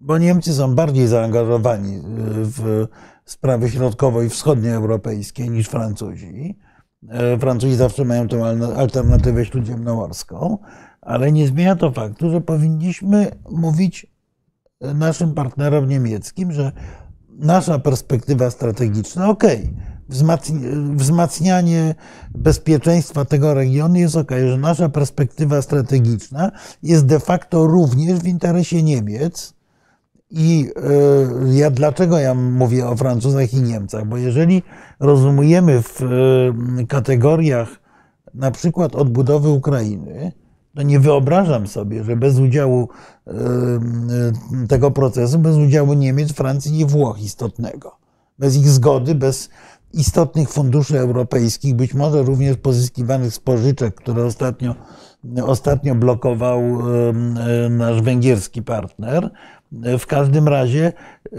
bo 0.00 0.18
Niemcy 0.18 0.52
są 0.52 0.74
bardziej 0.74 1.06
zaangażowani 1.06 1.98
w 2.26 2.86
sprawy 3.30 3.70
środkowo- 3.70 4.22
i 4.22 4.28
wschodnioeuropejskie 4.28 5.48
niż 5.48 5.68
Francuzi. 5.68 6.58
E, 7.08 7.38
Francuzi 7.38 7.74
zawsze 7.74 8.04
mają 8.04 8.28
tę 8.28 8.44
alternatywę 8.76 9.44
śródziemnomorską, 9.46 10.58
ale 11.00 11.32
nie 11.32 11.46
zmienia 11.46 11.76
to 11.76 11.92
faktu, 11.92 12.30
że 12.30 12.40
powinniśmy 12.40 13.30
mówić 13.50 14.06
naszym 14.94 15.34
partnerom 15.34 15.88
niemieckim, 15.88 16.52
że 16.52 16.72
nasza 17.28 17.78
perspektywa 17.78 18.50
strategiczna, 18.50 19.28
ok, 19.28 19.44
wzmacnianie 20.96 21.94
bezpieczeństwa 22.34 23.24
tego 23.24 23.54
regionu 23.54 23.96
jest 23.96 24.16
ok, 24.16 24.30
że 24.48 24.58
nasza 24.58 24.88
perspektywa 24.88 25.62
strategiczna 25.62 26.50
jest 26.82 27.06
de 27.06 27.20
facto 27.20 27.66
również 27.66 28.20
w 28.20 28.26
interesie 28.26 28.82
Niemiec, 28.82 29.54
i 30.30 30.70
e, 30.76 31.56
ja, 31.56 31.70
dlaczego 31.70 32.18
ja 32.18 32.34
mówię 32.34 32.88
o 32.88 32.96
Francuzach 32.96 33.54
i 33.54 33.62
Niemcach? 33.62 34.06
Bo 34.06 34.16
jeżeli 34.16 34.62
rozumiemy 35.00 35.82
w 35.82 36.02
e, 36.02 36.86
kategoriach 36.86 37.68
na 38.34 38.50
przykład 38.50 38.94
odbudowy 38.94 39.48
Ukrainy, 39.48 40.32
to 40.74 40.82
nie 40.82 41.00
wyobrażam 41.00 41.66
sobie, 41.66 42.04
że 42.04 42.16
bez 42.16 42.38
udziału 42.38 42.88
e, 43.26 43.32
tego 44.68 44.90
procesu, 44.90 45.38
bez 45.38 45.56
udziału 45.56 45.92
Niemiec, 45.92 46.32
Francji 46.32 46.80
i 46.80 46.86
Włoch 46.86 47.22
istotnego, 47.22 47.96
bez 48.38 48.56
ich 48.56 48.68
zgody, 48.68 49.14
bez 49.14 49.50
istotnych 49.92 50.50
funduszy 50.50 50.98
europejskich, 50.98 51.74
być 51.74 51.94
może 51.94 52.22
również 52.22 52.56
pozyskiwanych 52.56 53.34
z 53.34 53.38
pożyczek, 53.38 53.94
które 53.94 54.24
ostatnio, 54.24 54.74
ostatnio 55.42 55.94
blokował 55.94 56.62
nasz 57.70 58.02
węgierski 58.02 58.62
partner, 58.62 59.30
w 59.72 60.06
każdym 60.06 60.48
razie 60.48 60.92
e, 61.32 61.38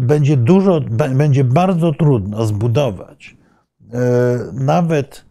będzie 0.00 0.36
dużo, 0.36 0.80
będzie 1.14 1.44
bardzo 1.44 1.92
trudno 1.92 2.46
zbudować 2.46 3.36
e, 3.92 3.98
nawet 4.52 5.24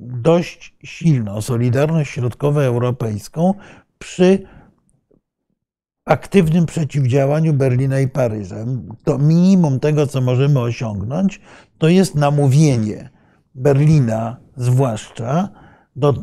dość 0.00 0.76
silną 0.84 1.40
Solidarność 1.40 2.10
Środkowoeuropejską 2.10 3.54
przy 3.98 4.42
aktywnym 6.04 6.66
przeciwdziałaniu 6.66 7.54
Berlina 7.54 8.00
i 8.00 8.08
Paryża. 8.08 8.56
To 9.04 9.18
minimum 9.18 9.80
tego, 9.80 10.06
co 10.06 10.20
możemy 10.20 10.60
osiągnąć, 10.60 11.40
to 11.78 11.88
jest 11.88 12.14
namówienie 12.14 13.10
Berlina, 13.54 14.36
zwłaszcza 14.56 15.48
do 15.96 16.14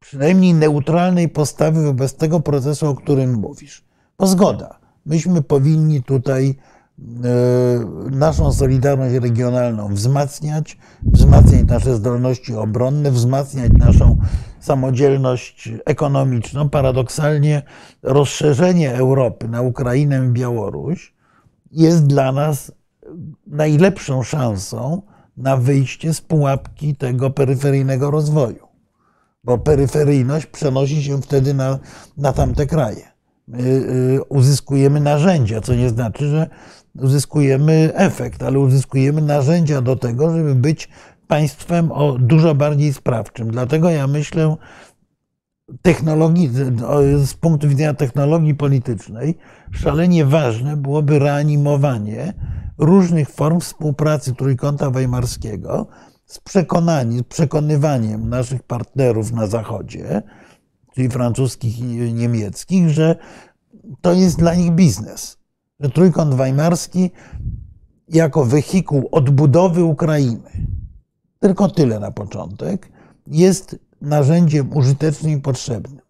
przynajmniej 0.00 0.54
neutralnej 0.54 1.28
postawy 1.28 1.84
wobec 1.84 2.14
tego 2.14 2.40
procesu, 2.40 2.86
o 2.86 2.94
którym 2.94 3.34
mówisz. 3.34 3.83
No 4.18 4.26
zgoda. 4.26 4.78
Myśmy 5.06 5.42
powinni 5.42 6.02
tutaj 6.02 6.54
e, 6.98 7.04
naszą 8.10 8.52
solidarność 8.52 9.14
regionalną 9.14 9.94
wzmacniać, 9.94 10.78
wzmacniać 11.02 11.68
nasze 11.68 11.96
zdolności 11.96 12.54
obronne, 12.54 13.10
wzmacniać 13.10 13.72
naszą 13.72 14.18
samodzielność 14.60 15.70
ekonomiczną. 15.84 16.68
Paradoksalnie 16.68 17.62
rozszerzenie 18.02 18.94
Europy 18.94 19.48
na 19.48 19.62
Ukrainę 19.62 20.26
i 20.26 20.28
Białoruś 20.28 21.14
jest 21.72 22.06
dla 22.06 22.32
nas 22.32 22.72
najlepszą 23.46 24.22
szansą 24.22 25.02
na 25.36 25.56
wyjście 25.56 26.14
z 26.14 26.20
pułapki 26.20 26.96
tego 26.96 27.30
peryferyjnego 27.30 28.10
rozwoju, 28.10 28.68
bo 29.44 29.58
peryferyjność 29.58 30.46
przenosi 30.46 31.02
się 31.02 31.22
wtedy 31.22 31.54
na, 31.54 31.78
na 32.16 32.32
tamte 32.32 32.66
kraje. 32.66 33.13
Y, 33.48 33.62
y, 33.62 34.22
uzyskujemy 34.28 35.00
narzędzia, 35.00 35.60
co 35.60 35.74
nie 35.74 35.88
znaczy, 35.88 36.28
że 36.28 36.48
uzyskujemy 36.98 37.90
efekt, 37.94 38.42
ale 38.42 38.58
uzyskujemy 38.58 39.22
narzędzia 39.22 39.80
do 39.80 39.96
tego, 39.96 40.32
żeby 40.32 40.54
być 40.54 40.88
państwem 41.28 41.92
o 41.92 42.18
dużo 42.18 42.54
bardziej 42.54 42.92
sprawczym. 42.92 43.50
Dlatego 43.50 43.90
ja 43.90 44.06
myślę, 44.06 44.56
technologii, 45.82 46.50
z 47.24 47.34
punktu 47.34 47.68
widzenia 47.68 47.94
technologii 47.94 48.54
politycznej, 48.54 49.38
szalenie 49.72 50.24
ważne 50.24 50.76
byłoby 50.76 51.18
reanimowanie 51.18 52.32
różnych 52.78 53.30
form 53.30 53.60
współpracy 53.60 54.34
Trójkąta 54.34 54.90
Weimarskiego 54.90 55.86
z 56.26 56.40
przekonaniem, 56.40 57.24
przekonywaniem 57.28 58.28
naszych 58.28 58.62
partnerów 58.62 59.32
na 59.32 59.46
Zachodzie, 59.46 60.22
czyli 60.94 61.08
francuskich 61.08 61.78
i 61.78 61.84
niemieckich, 62.12 62.88
że 62.88 63.16
to 64.00 64.12
jest 64.12 64.38
dla 64.38 64.54
nich 64.54 64.70
biznes. 64.72 65.38
Że 65.80 65.90
Trójkąt 65.90 66.34
Weimarski 66.34 67.10
jako 68.08 68.44
wehikuł 68.44 69.08
odbudowy 69.12 69.84
Ukrainy, 69.84 70.50
tylko 71.40 71.68
tyle 71.68 72.00
na 72.00 72.10
początek, 72.10 72.88
jest 73.26 73.76
narzędziem 74.00 74.76
użytecznym 74.76 75.38
i 75.38 75.40
potrzebnym. 75.40 76.00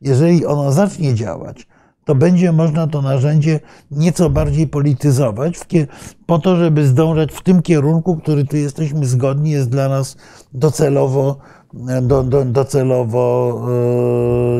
Jeżeli 0.00 0.46
ono 0.46 0.72
zacznie 0.72 1.14
działać, 1.14 1.66
to 2.04 2.14
będzie 2.14 2.52
można 2.52 2.86
to 2.86 3.02
narzędzie 3.02 3.60
nieco 3.90 4.30
bardziej 4.30 4.66
polityzować, 4.66 5.58
po 6.26 6.38
to, 6.38 6.56
żeby 6.56 6.86
zdążać 6.86 7.32
w 7.32 7.42
tym 7.42 7.62
kierunku, 7.62 8.16
który 8.16 8.44
tu 8.44 8.56
jesteśmy 8.56 9.06
zgodni, 9.06 9.50
jest 9.50 9.68
dla 9.68 9.88
nas 9.88 10.16
docelowo 10.52 11.38
do, 12.02 12.22
do, 12.22 12.44
docelowo 12.44 13.60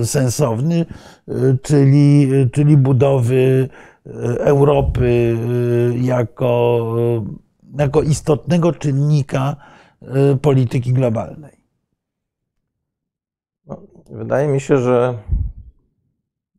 e, 0.00 0.04
sensowny, 0.04 0.86
e, 1.28 1.32
czyli, 1.62 2.28
czyli 2.52 2.76
budowy 2.76 3.68
e, 4.06 4.10
Europy 4.40 5.36
jako, 6.02 6.84
jako 7.78 8.02
istotnego 8.02 8.72
czynnika 8.72 9.56
polityki 10.42 10.92
globalnej. 10.92 11.52
No, 13.66 13.80
wydaje 14.10 14.48
mi 14.48 14.60
się, 14.60 14.78
że 14.78 15.18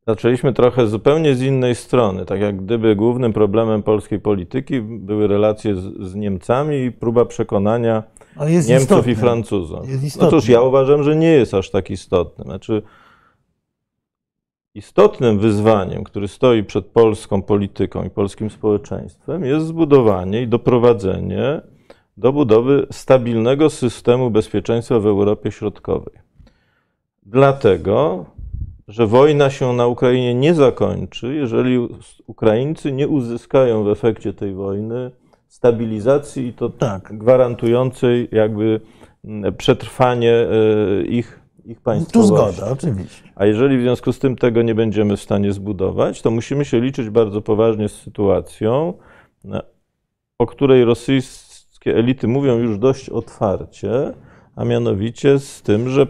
zaczęliśmy 0.07 0.53
trochę 0.53 0.87
zupełnie 0.87 1.35
z 1.35 1.41
innej 1.41 1.75
strony. 1.75 2.25
Tak 2.25 2.41
jak 2.41 2.63
gdyby 2.63 2.95
głównym 2.95 3.33
problemem 3.33 3.83
polskiej 3.83 4.19
polityki 4.19 4.81
były 4.81 5.27
relacje 5.27 5.75
z, 5.75 6.09
z 6.11 6.15
Niemcami 6.15 6.77
i 6.77 6.91
próba 6.91 7.25
przekonania 7.25 8.03
Niemców 8.67 9.07
i 9.07 9.15
Francuzów. 9.15 9.79
Otóż 10.19 10.47
ja 10.47 10.61
uważam, 10.61 11.03
że 11.03 11.15
nie 11.15 11.31
jest 11.31 11.53
aż 11.53 11.69
tak 11.69 11.89
istotny. 11.89 12.43
Znaczy, 12.43 12.81
istotnym 14.75 15.39
wyzwaniem, 15.39 16.03
który 16.03 16.27
stoi 16.27 16.63
przed 16.63 16.85
polską 16.85 17.41
polityką 17.41 18.03
i 18.03 18.09
polskim 18.09 18.49
społeczeństwem, 18.49 19.45
jest 19.45 19.65
zbudowanie 19.65 20.41
i 20.41 20.47
doprowadzenie 20.47 21.61
do 22.17 22.33
budowy 22.33 22.87
stabilnego 22.91 23.69
systemu 23.69 24.31
bezpieczeństwa 24.31 24.99
w 24.99 25.07
Europie 25.07 25.51
Środkowej. 25.51 26.13
Dlatego, 27.23 28.25
że 28.87 29.07
wojna 29.07 29.49
się 29.49 29.73
na 29.73 29.87
Ukrainie 29.87 30.35
nie 30.35 30.53
zakończy, 30.53 31.35
jeżeli 31.35 31.87
Ukraińcy 32.27 32.91
nie 32.91 33.07
uzyskają 33.07 33.83
w 33.83 33.89
efekcie 33.89 34.33
tej 34.33 34.53
wojny 34.53 35.11
stabilizacji 35.49 36.47
i 36.47 36.53
to 36.53 36.69
tak. 36.69 37.17
gwarantującej 37.17 38.29
jakby 38.31 38.81
przetrwanie 39.57 40.33
e, 40.33 40.47
ich, 41.05 41.39
ich 41.65 41.81
państwowości. 41.81 42.35
Tu 42.35 42.53
zgoda, 42.53 42.71
oczywiście. 42.71 43.29
A 43.35 43.45
jeżeli 43.45 43.77
w 43.77 43.81
związku 43.81 44.13
z 44.13 44.19
tym 44.19 44.35
tego 44.35 44.61
nie 44.61 44.75
będziemy 44.75 45.17
w 45.17 45.21
stanie 45.21 45.53
zbudować, 45.53 46.21
to 46.21 46.31
musimy 46.31 46.65
się 46.65 46.79
liczyć 46.79 47.09
bardzo 47.09 47.41
poważnie 47.41 47.89
z 47.89 47.95
sytuacją, 47.95 48.93
o 50.39 50.45
której 50.45 50.85
rosyjskie 50.85 51.95
elity 51.95 52.27
mówią 52.27 52.57
już 52.57 52.77
dość 52.77 53.09
otwarcie, 53.09 54.13
a 54.55 54.65
mianowicie 54.65 55.39
z 55.39 55.61
tym, 55.61 55.89
że 55.89 56.07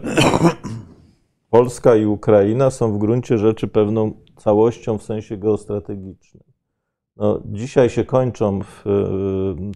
Polska 1.50 1.96
i 1.96 2.06
Ukraina 2.06 2.70
są 2.70 2.92
w 2.92 2.98
gruncie 2.98 3.38
rzeczy 3.38 3.68
pewną 3.68 4.12
całością 4.36 4.98
w 4.98 5.02
sensie 5.02 5.36
geostrategicznym. 5.36 6.49
No, 7.16 7.40
dzisiaj 7.44 7.90
się 7.90 8.04
kończą 8.04 8.60
w, 8.62 8.84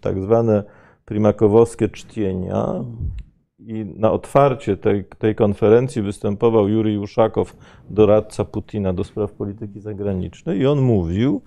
tak 0.03 0.23
zwane 0.23 0.65
primakowowskie 1.05 1.89
cztienia 1.89 2.85
i 3.59 3.85
na 3.97 4.13
otwarcie 4.13 4.77
tej, 4.77 5.05
tej 5.05 5.35
konferencji 5.35 6.03
występował 6.03 6.69
Jurij 6.69 6.99
Uszakow, 6.99 7.57
doradca 7.91 8.45
Putina 8.45 8.93
do 8.93 9.05
spraw 9.05 9.33
polityki 9.33 9.81
zagranicznej 9.81 10.59
i 10.59 10.67
on 10.67 10.81
mówił, 10.81 11.43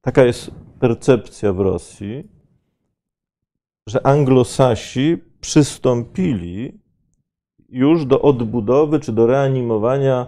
taka 0.00 0.24
jest 0.24 0.50
percepcja 0.80 1.52
w 1.52 1.60
Rosji, 1.60 2.28
że 3.86 4.06
anglosasi 4.06 5.18
przystąpili 5.40 6.78
już 7.68 8.06
do 8.06 8.22
odbudowy 8.22 9.00
czy 9.00 9.12
do 9.12 9.26
reanimowania, 9.26 10.26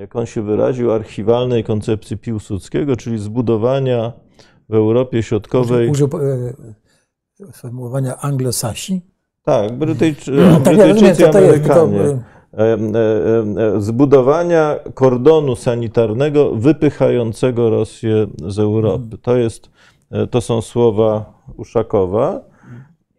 jak 0.00 0.16
on 0.16 0.26
się 0.26 0.42
wyraził, 0.42 0.92
archiwalnej 0.92 1.64
koncepcji 1.64 2.18
Piłsudskiego, 2.18 2.96
czyli 2.96 3.18
zbudowania 3.18 4.12
w 4.68 4.74
Europie 4.74 5.22
Środkowej. 5.22 5.90
Użył, 5.90 6.08
użył 6.08 7.52
sformułowania 7.52 8.16
anglosasi? 8.16 9.00
Tak, 9.42 9.78
Brytyjczy, 9.78 10.32
tak, 10.64 10.76
Brytyjczycy 10.76 11.22
i 11.22 11.24
Amerykanie. 11.24 12.00
E, 12.00 12.18
e, 12.58 12.76
e, 13.76 13.80
zbudowania 13.80 14.78
kordonu 14.94 15.56
sanitarnego 15.56 16.54
wypychającego 16.54 17.70
Rosję 17.70 18.26
z 18.46 18.58
Europy. 18.58 19.18
To, 19.22 19.36
jest, 19.36 19.70
to 20.30 20.40
są 20.40 20.62
słowa 20.62 21.32
Uszakowa. 21.56 22.47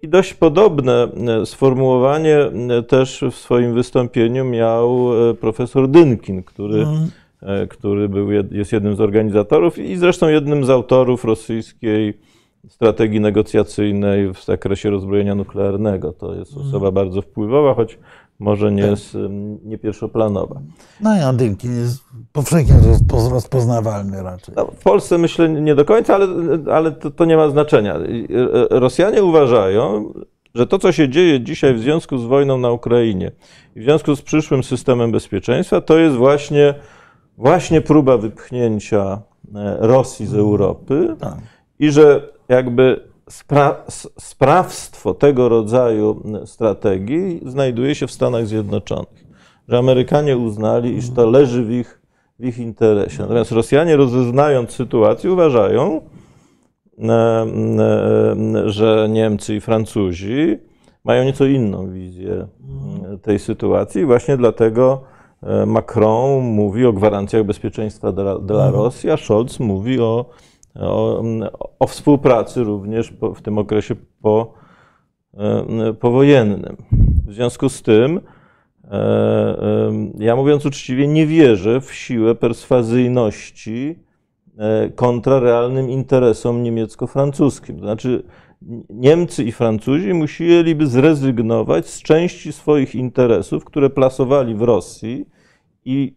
I 0.01 0.07
dość 0.07 0.33
podobne 0.33 1.07
e, 1.41 1.45
sformułowanie 1.45 2.37
e, 2.37 2.83
też 2.83 3.23
w 3.31 3.35
swoim 3.35 3.73
wystąpieniu 3.73 4.45
miał 4.45 5.11
e, 5.29 5.33
profesor 5.33 5.87
Dynkin, 5.87 6.43
który, 6.43 6.81
mm. 6.81 7.67
który 7.67 8.09
był, 8.09 8.31
jest 8.31 8.71
jednym 8.71 8.95
z 8.95 9.01
organizatorów 9.01 9.77
i 9.77 9.97
zresztą 9.97 10.27
jednym 10.27 10.65
z 10.65 10.69
autorów 10.69 11.25
rosyjskiej 11.25 12.17
strategii 12.67 13.19
negocjacyjnej 13.19 14.33
w 14.33 14.45
zakresie 14.45 14.89
rozbrojenia 14.89 15.35
nuklearnego. 15.35 16.13
To 16.13 16.35
jest 16.35 16.51
mhm. 16.51 16.67
osoba 16.67 16.91
bardzo 16.91 17.21
wpływowa, 17.21 17.73
choć 17.73 17.99
może 18.39 18.71
nie, 18.71 18.83
jest, 18.83 19.13
tak. 19.13 19.21
nie 19.63 19.77
pierwszoplanowa. 19.77 20.61
No 21.01 21.15
i 21.15 21.37
Dynkin 21.37 21.75
jest 21.75 22.03
powszechnie 22.31 22.75
rozpoznawalny 23.31 24.23
raczej. 24.23 24.55
No, 24.57 24.65
w 24.65 24.83
Polsce 24.83 25.17
myślę 25.17 25.49
nie 25.49 25.75
do 25.75 25.85
końca, 25.85 26.15
ale, 26.15 26.27
ale 26.73 26.91
to, 26.91 27.11
to 27.11 27.25
nie 27.25 27.37
ma 27.37 27.49
znaczenia. 27.49 27.99
Rosjanie 28.69 29.23
uważają, 29.23 30.13
że 30.55 30.67
to, 30.67 30.79
co 30.79 30.91
się 30.91 31.09
dzieje 31.09 31.41
dzisiaj 31.41 31.73
w 31.73 31.79
związku 31.79 32.17
z 32.17 32.25
wojną 32.25 32.57
na 32.57 32.71
Ukrainie 32.71 33.31
i 33.75 33.79
w 33.79 33.83
związku 33.83 34.15
z 34.15 34.21
przyszłym 34.21 34.63
systemem 34.63 35.11
bezpieczeństwa, 35.11 35.81
to 35.81 35.97
jest 35.97 36.15
właśnie, 36.15 36.73
właśnie 37.37 37.81
próba 37.81 38.17
wypchnięcia 38.17 39.21
e, 39.55 39.77
Rosji 39.79 40.25
z 40.25 40.33
Europy 40.33 41.15
tak. 41.19 41.37
i 41.79 41.91
że 41.91 42.29
jakby 42.49 43.09
spra 43.29 43.75
sprawstwo 44.19 45.13
tego 45.13 45.49
rodzaju 45.49 46.23
strategii 46.45 47.41
znajduje 47.45 47.95
się 47.95 48.07
w 48.07 48.11
Stanach 48.11 48.47
Zjednoczonych. 48.47 49.25
Że 49.67 49.77
Amerykanie 49.77 50.37
uznali, 50.37 50.95
iż 50.95 51.09
to 51.09 51.29
leży 51.29 51.63
w 51.63 51.71
ich, 51.71 52.01
w 52.39 52.45
ich 52.45 52.57
interesie. 52.57 53.21
Natomiast 53.21 53.51
Rosjanie, 53.51 53.95
rozeznając 53.95 54.71
sytuację, 54.71 55.31
uważają, 55.31 56.01
e, 56.99 57.11
e, 57.11 58.69
że 58.69 59.07
Niemcy 59.09 59.55
i 59.55 59.61
Francuzi 59.61 60.57
mają 61.03 61.23
nieco 61.23 61.45
inną 61.45 61.91
wizję 61.91 62.47
tej 63.21 63.39
sytuacji. 63.39 64.05
Właśnie 64.05 64.37
dlatego 64.37 65.01
e, 65.43 65.65
Macron 65.65 66.43
mówi 66.43 66.85
o 66.85 66.93
gwarancjach 66.93 67.43
bezpieczeństwa 67.43 68.11
dla, 68.11 68.39
dla 68.39 68.65
mhm. 68.65 68.73
Rosji, 68.73 69.09
a 69.09 69.17
Scholz 69.17 69.59
mówi 69.59 69.99
o 69.99 70.25
o, 70.75 71.23
o 71.79 71.87
współpracy 71.87 72.63
również 72.63 73.11
po, 73.11 73.33
w 73.33 73.41
tym 73.41 73.57
okresie 73.57 73.95
po, 74.21 74.53
e, 75.33 75.93
powojennym. 75.93 76.77
W 77.27 77.33
związku 77.33 77.69
z 77.69 77.81
tym, 77.81 78.21
e, 78.83 78.91
e, 78.91 79.91
ja 80.17 80.35
mówiąc 80.35 80.65
uczciwie, 80.65 81.07
nie 81.07 81.27
wierzę 81.27 81.81
w 81.81 81.93
siłę 81.93 82.35
perswazyjności 82.35 83.99
kontra 84.95 85.39
realnym 85.39 85.89
interesom 85.89 86.63
niemiecko-francuskim. 86.63 87.75
To 87.75 87.85
znaczy, 87.85 88.23
Niemcy 88.89 89.43
i 89.43 89.51
Francuzi 89.51 90.13
musieliby 90.13 90.87
zrezygnować 90.87 91.87
z 91.87 92.01
części 92.01 92.53
swoich 92.53 92.95
interesów, 92.95 93.65
które 93.65 93.89
plasowali 93.89 94.55
w 94.55 94.61
Rosji 94.61 95.25
i 95.85 96.15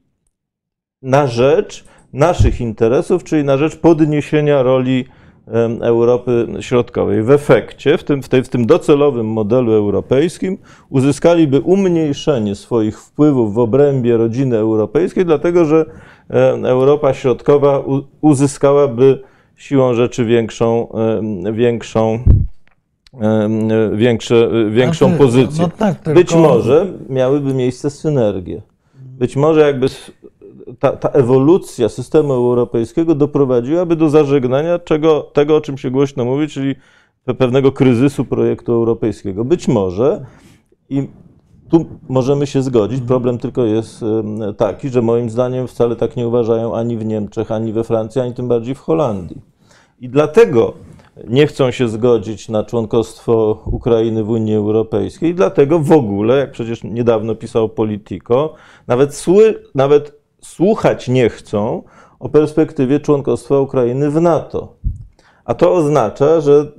na 1.03 1.27
rzecz 1.27 1.85
naszych 2.13 2.61
interesów, 2.61 3.25
czyli 3.25 3.45
na 3.45 3.57
rzecz 3.57 3.77
podniesienia 3.77 4.63
roli 4.63 5.05
Europy 5.81 6.47
Środkowej. 6.61 7.23
W 7.23 7.31
efekcie, 7.31 7.99
w 7.99 8.05
tym, 8.05 8.23
w, 8.23 8.29
tej, 8.29 8.45
w 8.45 8.49
tym 8.49 8.67
docelowym 8.67 9.27
modelu 9.27 9.73
europejskim, 9.73 10.59
uzyskaliby 10.91 11.61
umniejszenie 11.61 12.55
swoich 12.55 13.01
wpływów 13.01 13.55
w 13.55 13.59
obrębie 13.59 14.17
rodziny 14.17 14.57
europejskiej, 14.57 15.25
dlatego 15.25 15.65
że 15.65 15.85
Europa 16.65 17.15
Środkowa 17.15 17.83
uzyskałaby 18.21 19.23
siłą 19.57 19.95
rzeczy 19.95 20.25
większą, 20.25 20.89
większą, 21.53 22.19
większe, 23.95 24.51
większą 24.71 25.07
znaczy, 25.07 25.25
pozycję. 25.25 25.63
No 25.63 25.71
tak, 25.79 25.99
tylko... 25.99 26.21
Być 26.21 26.35
może 26.35 26.87
miałyby 27.09 27.55
miejsce 27.55 27.91
synergie. 27.91 28.63
Być 29.19 29.37
może 29.37 29.61
jakby 29.61 29.87
ta, 30.79 30.93
ta, 30.93 31.09
ewolucja 31.09 31.89
systemu 31.89 32.33
europejskiego 32.33 33.15
doprowadziłaby 33.15 33.97
do 33.97 34.09
zażegnania 34.09 34.79
czego, 34.79 35.21
tego, 35.21 35.57
o 35.57 35.61
czym 35.61 35.79
się 35.79 35.91
głośno 35.91 36.25
mówi, 36.25 36.49
czyli 36.49 36.75
pewnego 37.39 37.73
kryzysu 37.73 38.25
projektu 38.25 38.73
europejskiego. 38.73 39.45
Być 39.45 39.69
może 39.69 40.27
i 40.91 41.09
tu 41.69 41.87
możemy 42.09 42.47
się 42.47 42.63
zgodzić. 42.63 43.01
Problem 43.01 43.39
tylko 43.39 43.65
jest 43.65 44.05
taki, 44.57 44.89
że 44.89 45.03
moim 45.03 45.31
zdaniem 45.31 45.69
wcale 45.69 45.97
tak 45.97 46.17
nie 46.17 46.29
uważają 46.29 46.75
ani 46.77 46.97
w 46.97 47.05
Niemczech, 47.05 47.51
ani 47.51 47.73
we 47.73 47.85
Francji, 47.85 48.21
ani 48.21 48.35
tym 48.35 48.49
bardziej 48.49 48.75
w 48.75 48.79
Holandii. 48.79 49.41
I 50.01 50.09
dlatego 50.09 50.73
nie 51.29 51.47
chcą 51.47 51.71
się 51.71 51.89
zgodzić 51.89 52.49
na 52.49 52.65
członkostwo 52.65 53.63
Ukrainy 53.67 54.25
w 54.25 54.31
Unii 54.31 54.55
Europejskiej. 54.55 55.31
I 55.31 55.35
dlatego 55.35 55.79
w 55.79 55.93
ogóle, 55.93 56.39
jak 56.39 56.51
przecież 56.51 56.85
niedawno 56.85 57.35
pisał 57.35 57.69
Politico, 57.69 58.55
nawet, 58.87 59.15
sły, 59.15 59.63
nawet 59.75 60.22
słuchać 60.45 61.09
nie 61.09 61.29
chcą 61.29 61.83
o 62.21 62.29
perspektywie 62.29 63.01
członkostwa 63.01 63.61
Ukrainy 63.61 64.11
w 64.11 64.21
NATO. 64.21 64.77
A 65.45 65.55
to 65.55 65.73
oznacza, 65.75 66.41
że 66.41 66.73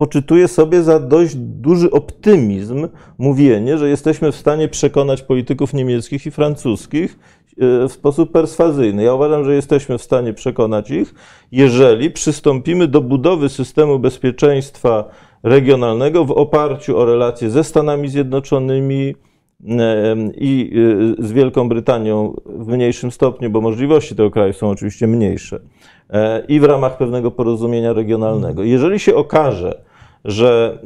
poczytuje 0.00 0.48
sobie 0.48 0.82
za 0.82 1.00
dość 1.00 1.34
duży 1.36 1.90
optymizm 1.90 2.88
mówienie, 3.18 3.78
że 3.78 3.88
jesteśmy 3.88 4.32
w 4.32 4.36
stanie 4.36 4.68
przekonać 4.68 5.22
polityków 5.22 5.74
niemieckich 5.74 6.26
i 6.26 6.30
francuskich 6.30 7.18
e, 7.60 7.88
w 7.88 7.92
sposób 7.92 8.32
perswazyjny. 8.32 9.02
Ja 9.02 9.14
uważam, 9.14 9.44
że 9.44 9.54
jesteśmy 9.54 9.98
w 9.98 10.02
stanie 10.02 10.32
przekonać 10.32 10.90
ich, 10.90 11.14
jeżeli 11.52 12.10
przystąpimy 12.10 12.88
do 12.88 13.00
budowy 13.00 13.48
systemu 13.48 13.98
bezpieczeństwa 13.98 15.04
regionalnego 15.42 16.24
w 16.24 16.30
oparciu 16.30 16.98
o 16.98 17.04
relacje 17.04 17.50
ze 17.50 17.64
Stanami 17.64 18.08
Zjednoczonymi, 18.08 19.14
i 20.34 20.72
z 21.18 21.32
Wielką 21.32 21.68
Brytanią 21.68 22.34
w 22.46 22.68
mniejszym 22.68 23.10
stopniu, 23.10 23.50
bo 23.50 23.60
możliwości 23.60 24.14
tego 24.16 24.30
kraju 24.30 24.52
są 24.52 24.70
oczywiście 24.70 25.06
mniejsze, 25.06 25.60
i 26.48 26.60
w 26.60 26.64
ramach 26.64 26.96
pewnego 26.96 27.30
porozumienia 27.30 27.92
regionalnego. 27.92 28.64
Jeżeli 28.64 28.98
się 28.98 29.14
okaże, 29.14 29.82
że 30.24 30.78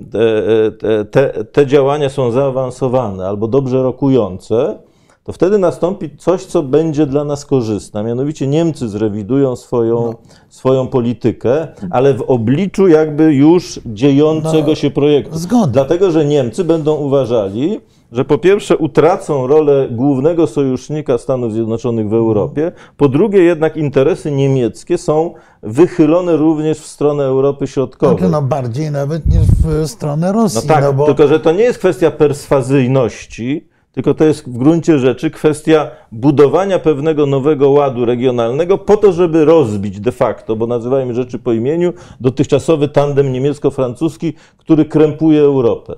te, 0.81 1.05
te, 1.05 1.45
te 1.45 1.67
działania 1.67 2.09
są 2.09 2.31
zaawansowane 2.31 3.27
albo 3.27 3.49
dobrze 3.49 3.83
rokujące, 3.83 4.79
to 5.25 5.33
wtedy 5.33 5.59
nastąpi 5.59 6.17
coś, 6.17 6.45
co 6.45 6.63
będzie 6.63 7.07
dla 7.07 7.25
nas 7.25 7.47
korzystne. 7.47 8.05
Mianowicie 8.05 8.47
Niemcy 8.47 8.89
zrewidują 8.89 9.57
swoją, 9.57 9.95
no. 9.95 10.15
swoją 10.49 10.87
politykę, 10.87 11.69
ale 11.91 12.15
w 12.15 12.23
obliczu 12.23 12.89
jakby 12.89 13.35
już 13.35 13.81
dziejącego 13.87 14.69
no, 14.69 14.75
się 14.75 14.91
projektu. 14.91 15.39
Zgodnie. 15.39 15.73
Dlatego, 15.73 16.11
że 16.11 16.25
Niemcy 16.25 16.65
będą 16.65 16.95
uważali, 16.95 17.81
że 18.15 18.25
po 18.25 18.39
pierwsze 18.39 18.77
utracą 18.77 19.47
rolę 19.47 19.89
głównego 19.91 20.47
sojusznika 20.47 21.19
Stanów 21.19 21.53
Zjednoczonych 21.53 22.09
w 22.09 22.15
Europie, 22.15 22.73
po 22.97 23.09
drugie 23.09 23.43
jednak 23.43 23.77
interesy 23.77 24.31
niemieckie 24.31 24.99
są 24.99 25.35
wychylone 25.63 26.37
również 26.37 26.79
w 26.79 26.87
stronę 26.87 27.25
Europy 27.25 27.67
Środkowej. 27.67 28.19
Znaczy, 28.19 28.33
no 28.33 28.43
bardziej 28.43 28.91
nawet 28.91 29.27
niż 29.27 29.43
w 29.43 29.87
stronę 29.87 30.33
Rosji. 30.33 30.61
No 30.69 30.75
tak, 30.75 30.85
no 30.85 30.93
bo... 30.93 31.07
tylko 31.07 31.29
że 31.29 31.41
to 31.41 31.53
nie 31.53 31.63
jest 31.63 31.79
kwestia 31.79 32.11
perswazyjności, 32.11 33.69
tylko 33.93 34.15
to 34.15 34.25
jest 34.25 34.49
w 34.49 34.59
gruncie 34.59 34.99
rzeczy 34.99 35.31
kwestia 35.31 35.91
budowania 36.13 36.79
pewnego 36.79 37.27
nowego 37.27 37.71
ładu 37.71 38.05
regionalnego 38.05 38.79
po 38.79 38.97
to, 38.97 39.13
żeby 39.13 39.45
rozbić 39.45 40.01
de 40.01 40.13
facto, 40.13 40.57
bo 40.57 40.67
nazywajmy 40.67 41.15
rzeczy 41.15 41.39
po 41.39 41.53
imieniu, 41.53 41.93
dotychczasowy 42.21 42.89
tandem 42.89 43.33
niemiecko-francuski, 43.33 44.33
który 44.59 44.85
krępuje 44.85 45.41
Europę. 45.41 45.97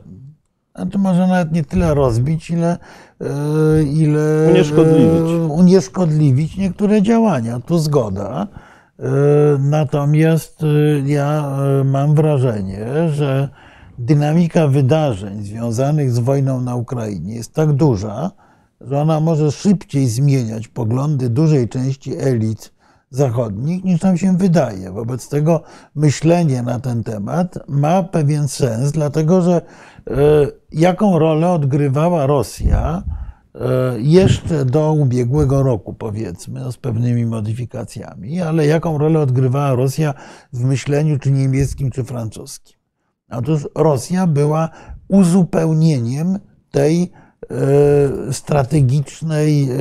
A 0.76 0.86
to 0.86 0.98
może 0.98 1.26
nawet 1.26 1.52
nie 1.52 1.64
tyle 1.64 1.94
rozbić, 1.94 2.50
ile, 2.50 2.78
e, 3.20 3.82
ile 3.82 4.48
unieszkodliwić. 4.50 5.50
unieszkodliwić 5.50 6.56
niektóre 6.56 7.02
działania. 7.02 7.60
Tu 7.60 7.78
zgoda. 7.78 8.46
E, 8.98 9.04
natomiast 9.58 10.62
e, 10.62 10.66
ja 11.08 11.56
mam 11.84 12.14
wrażenie, 12.14 12.86
że 13.08 13.48
dynamika 13.98 14.68
wydarzeń 14.68 15.44
związanych 15.44 16.10
z 16.10 16.18
wojną 16.18 16.60
na 16.60 16.74
Ukrainie 16.74 17.34
jest 17.34 17.54
tak 17.54 17.72
duża, 17.72 18.30
że 18.80 19.00
ona 19.00 19.20
może 19.20 19.52
szybciej 19.52 20.08
zmieniać 20.08 20.68
poglądy 20.68 21.30
dużej 21.30 21.68
części 21.68 22.16
elit 22.18 22.76
zachodnich, 23.10 23.84
niż 23.84 24.02
nam 24.02 24.18
się 24.18 24.36
wydaje. 24.36 24.90
Wobec 24.90 25.28
tego 25.28 25.62
myślenie 25.94 26.62
na 26.62 26.80
ten 26.80 27.04
temat 27.04 27.58
ma 27.68 28.02
pewien 28.02 28.48
sens, 28.48 28.92
dlatego 28.92 29.42
że 29.42 29.56
e, 29.56 29.62
jaką 30.72 31.18
rolę 31.18 31.50
odgrywała 31.50 32.26
Rosja 32.26 33.02
e, 33.54 33.60
jeszcze 34.00 34.64
do 34.64 34.92
ubiegłego 34.92 35.62
roku, 35.62 35.94
powiedzmy, 35.94 36.60
no 36.60 36.72
z 36.72 36.76
pewnymi 36.76 37.26
modyfikacjami, 37.26 38.40
ale 38.40 38.66
jaką 38.66 38.98
rolę 38.98 39.20
odgrywała 39.20 39.74
Rosja 39.74 40.14
w 40.52 40.64
myśleniu 40.64 41.18
czy 41.18 41.30
niemieckim, 41.30 41.90
czy 41.90 42.04
francuskim. 42.04 42.76
Otóż 43.30 43.68
Rosja 43.74 44.26
była 44.26 44.68
uzupełnieniem 45.08 46.38
tej 46.70 47.02
e, 47.02 48.32
strategicznej 48.32 49.70
e, 49.70 49.76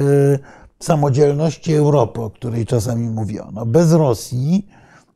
samodzielności 0.79 1.73
Europy, 1.73 2.21
o 2.21 2.29
której 2.29 2.65
czasami 2.65 3.09
mówiono. 3.09 3.65
Bez 3.65 3.93
Rosji 3.93 4.67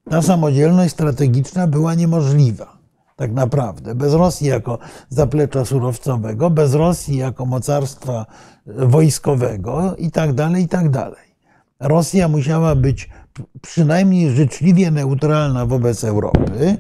ta 0.10 0.22
samodzielność 0.22 0.94
strategiczna 0.94 1.68
była 1.68 1.96
niemożliwa. 1.96 2.79
Tak 3.20 3.32
naprawdę. 3.32 3.96
Bez 3.96 4.14
Rosji 4.14 4.48
jako 4.48 4.80
zaplecza 5.10 5.66
surowcowego, 5.66 6.50
bez 6.50 6.74
Rosji 6.74 7.18
jako 7.18 7.46
mocarstwa 7.46 8.26
wojskowego 8.66 9.96
i 9.96 10.12
tak 10.12 10.34
dalej, 10.34 10.64
i 10.64 10.68
tak 10.68 10.90
dalej. 10.90 11.36
Rosja 11.80 12.28
musiała 12.28 12.76
być 12.76 13.10
przynajmniej 13.62 14.32
życzliwie 14.32 14.92
neutralna 14.92 15.66
wobec 15.66 16.04
Europy, 16.04 16.78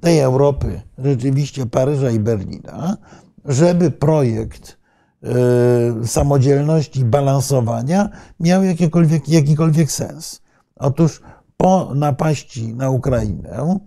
tej 0.00 0.18
Europy, 0.18 0.80
rzeczywiście 0.98 1.66
Paryża 1.66 2.10
i 2.10 2.18
Berlina, 2.18 2.96
żeby 3.44 3.90
projekt 3.90 4.78
y, 6.04 6.06
samodzielności, 6.06 7.04
balansowania 7.04 8.08
miał 8.40 8.62
jakikolwiek, 8.64 9.28
jakikolwiek 9.28 9.92
sens. 9.92 10.42
Otóż 10.76 11.20
po 11.56 11.94
napaści 11.94 12.74
na 12.74 12.90
Ukrainę 12.90 13.82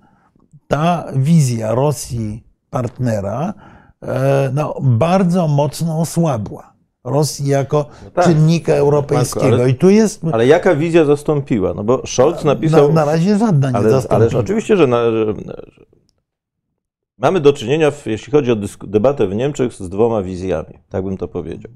ta 0.67 1.05
wizja 1.15 1.75
Rosji 1.75 2.43
partnera 2.69 3.53
e, 4.01 4.49
no, 4.53 4.75
bardzo 4.81 5.47
mocno 5.47 5.99
osłabła. 5.99 6.75
Rosji 7.03 7.47
jako 7.47 7.85
no 8.03 8.11
tak. 8.11 8.25
czynnika 8.25 8.73
europejskiego. 8.73 9.45
Marko, 9.45 9.61
ale, 9.61 9.69
I 9.69 9.75
tu 9.75 9.89
jest. 9.89 10.21
Ale 10.31 10.47
jaka 10.47 10.75
wizja 10.75 11.05
zastąpiła? 11.05 11.73
No 11.73 11.83
bo 11.83 12.07
Scholz 12.07 12.43
napisał. 12.43 12.87
Na, 12.87 12.93
na 12.93 13.11
razie 13.11 13.37
żadna 13.37 13.71
nie 13.71 13.77
ale, 13.77 13.89
zastąpiła. 13.89 14.29
Ale 14.29 14.39
oczywiście, 14.39 14.77
że, 14.77 14.87
na, 14.87 15.11
że, 15.11 15.33
Mamy 17.17 17.39
do 17.39 17.53
czynienia, 17.53 17.91
w, 17.91 18.05
jeśli 18.05 18.31
chodzi 18.31 18.51
o 18.51 18.55
debatę 18.87 19.27
w 19.27 19.35
Niemczech, 19.35 19.73
z 19.73 19.89
dwoma 19.89 20.21
wizjami, 20.21 20.73
tak 20.89 21.03
bym 21.03 21.17
to 21.17 21.27
powiedział. 21.27 21.71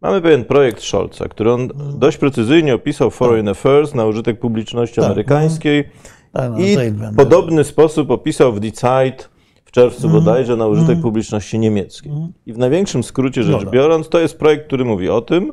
Mamy 0.00 0.22
pewien 0.22 0.44
projekt 0.44 0.82
Scholza, 0.82 1.28
który 1.28 1.52
on 1.52 1.68
dość 1.94 2.16
precyzyjnie 2.16 2.74
opisał 2.74 3.10
Foreign 3.10 3.48
Affairs 3.48 3.94
na 3.94 4.04
użytek 4.04 4.40
publiczności 4.40 4.96
tak. 4.96 5.04
amerykańskiej 5.04 5.88
tak, 6.36 6.50
no, 6.50 6.58
i 6.58 6.76
podobny 7.16 7.64
sposób 7.64 8.10
opisał 8.10 8.52
w 8.52 8.60
Die 8.60 8.70
Zeit 8.70 9.28
w 9.64 9.70
czerwcu 9.70 10.06
mm. 10.06 10.18
bodajże 10.18 10.56
na 10.56 10.66
użytek 10.66 10.90
mm. 10.90 11.02
publiczności 11.02 11.58
niemieckiej. 11.58 12.12
Mm. 12.12 12.32
I 12.46 12.52
w 12.52 12.58
największym 12.58 13.02
skrócie 13.02 13.42
rzecz 13.42 13.64
biorąc, 13.70 14.08
to 14.08 14.20
jest 14.20 14.38
projekt, 14.38 14.66
który 14.66 14.84
mówi 14.84 15.08
o 15.08 15.20
tym, 15.20 15.52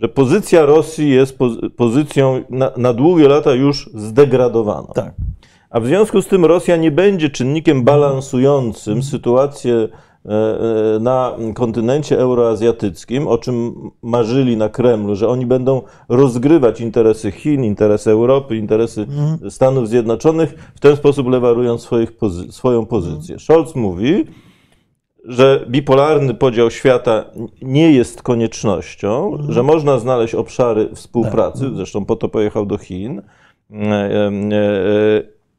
że 0.00 0.08
pozycja 0.08 0.66
Rosji 0.66 1.10
jest 1.10 1.38
pozycją 1.76 2.44
na, 2.50 2.72
na 2.76 2.92
długie 2.92 3.28
lata 3.28 3.52
już 3.52 3.90
zdegradowaną. 3.94 4.92
Tak. 4.94 5.14
A 5.70 5.80
w 5.80 5.86
związku 5.86 6.22
z 6.22 6.26
tym 6.26 6.44
Rosja 6.44 6.76
nie 6.76 6.90
będzie 6.90 7.30
czynnikiem 7.30 7.84
balansującym 7.84 9.02
sytuację 9.02 9.74
e, 9.74 9.82
e, 9.84 9.88
na 11.00 11.36
kontynencie 11.54 12.18
euroazjatyckim, 12.18 13.26
o 13.26 13.38
czym 13.38 13.74
marzyli 14.02 14.56
na 14.56 14.68
Kremlu, 14.68 15.16
że 15.16 15.28
oni 15.28 15.46
będą 15.46 15.82
rozgrywać 16.08 16.80
interesy 16.80 17.30
Chin, 17.30 17.64
interesy 17.64 18.10
Europy, 18.10 18.56
interesy 18.56 19.00
mhm. 19.00 19.50
Stanów 19.50 19.88
Zjednoczonych, 19.88 20.72
w 20.74 20.80
ten 20.80 20.96
sposób 20.96 21.28
lewarując 21.28 21.88
pozy 22.18 22.52
swoją 22.52 22.86
pozycję. 22.86 23.38
Scholz 23.38 23.74
mówi, 23.74 24.24
że 25.24 25.66
bipolarny 25.68 26.34
podział 26.34 26.70
świata 26.70 27.24
nie 27.62 27.92
jest 27.92 28.22
koniecznością, 28.22 29.32
mhm. 29.32 29.52
że 29.52 29.62
można 29.62 29.98
znaleźć 29.98 30.34
obszary 30.34 30.88
współpracy, 30.94 31.64
tak. 31.64 31.74
zresztą 31.76 32.04
po 32.04 32.16
to 32.16 32.28
pojechał 32.28 32.66
do 32.66 32.78
Chin 32.78 33.22
e, 33.72 34.30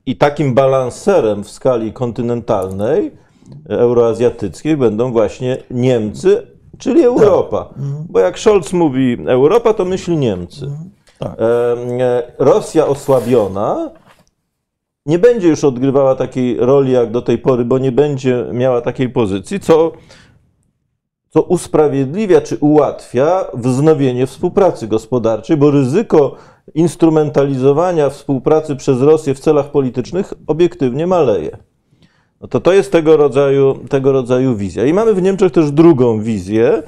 i 0.06 0.16
takim 0.16 0.54
balanserem 0.54 1.44
w 1.44 1.50
skali 1.50 1.94
kontynentalnej, 1.94 3.25
euroazjatyckiej 3.70 4.78
będą 4.78 5.12
właśnie 5.12 5.58
Niemcy, 5.72 6.48
czyli 6.78 7.04
Europa. 7.04 7.64
Tak. 7.64 7.78
Mhm. 7.78 8.06
Bo 8.10 8.20
jak 8.20 8.40
Scholz 8.40 8.74
mówi 8.74 9.18
Europa, 9.28 9.74
to 9.74 9.86
myśli 9.86 10.18
Niemcy. 10.18 10.66
Mhm. 10.66 10.90
Tak. 11.20 11.36
E, 11.40 12.32
Rosja 12.40 12.88
osłabiona 12.88 13.92
nie 15.06 15.20
będzie 15.20 15.48
już 15.48 15.64
odgrywała 15.64 16.16
takiej 16.16 16.58
roli 16.58 16.92
jak 16.92 17.12
do 17.12 17.22
tej 17.22 17.38
pory, 17.38 17.66
bo 17.66 17.78
nie 17.78 17.92
będzie 17.92 18.46
miała 18.54 18.82
takiej 18.82 19.10
pozycji, 19.10 19.60
co, 19.60 19.92
co 21.30 21.42
usprawiedliwia 21.42 22.42
czy 22.42 22.58
ułatwia 22.58 23.46
wznowienie 23.54 24.28
współpracy 24.28 24.88
gospodarczej, 24.88 25.58
bo 25.58 25.72
ryzyko 25.72 26.36
instrumentalizowania 26.74 28.10
współpracy 28.10 28.76
przez 28.76 29.02
Rosję 29.02 29.36
w 29.36 29.40
celach 29.40 29.72
politycznych 29.72 30.34
obiektywnie 30.48 31.08
maleje. 31.08 31.58
No 32.42 32.48
to 32.48 32.60
to 32.60 32.74
jest 32.74 32.92
tego 32.92 33.18
rodzaju, 33.18 33.80
tego 33.90 34.12
rodzaju 34.12 34.56
wizja. 34.56 34.86
I 34.86 34.94
mamy 34.94 35.14
w 35.14 35.22
Niemczech 35.22 35.52
też 35.52 35.72
drugą 35.72 36.22
wizję, 36.22 36.84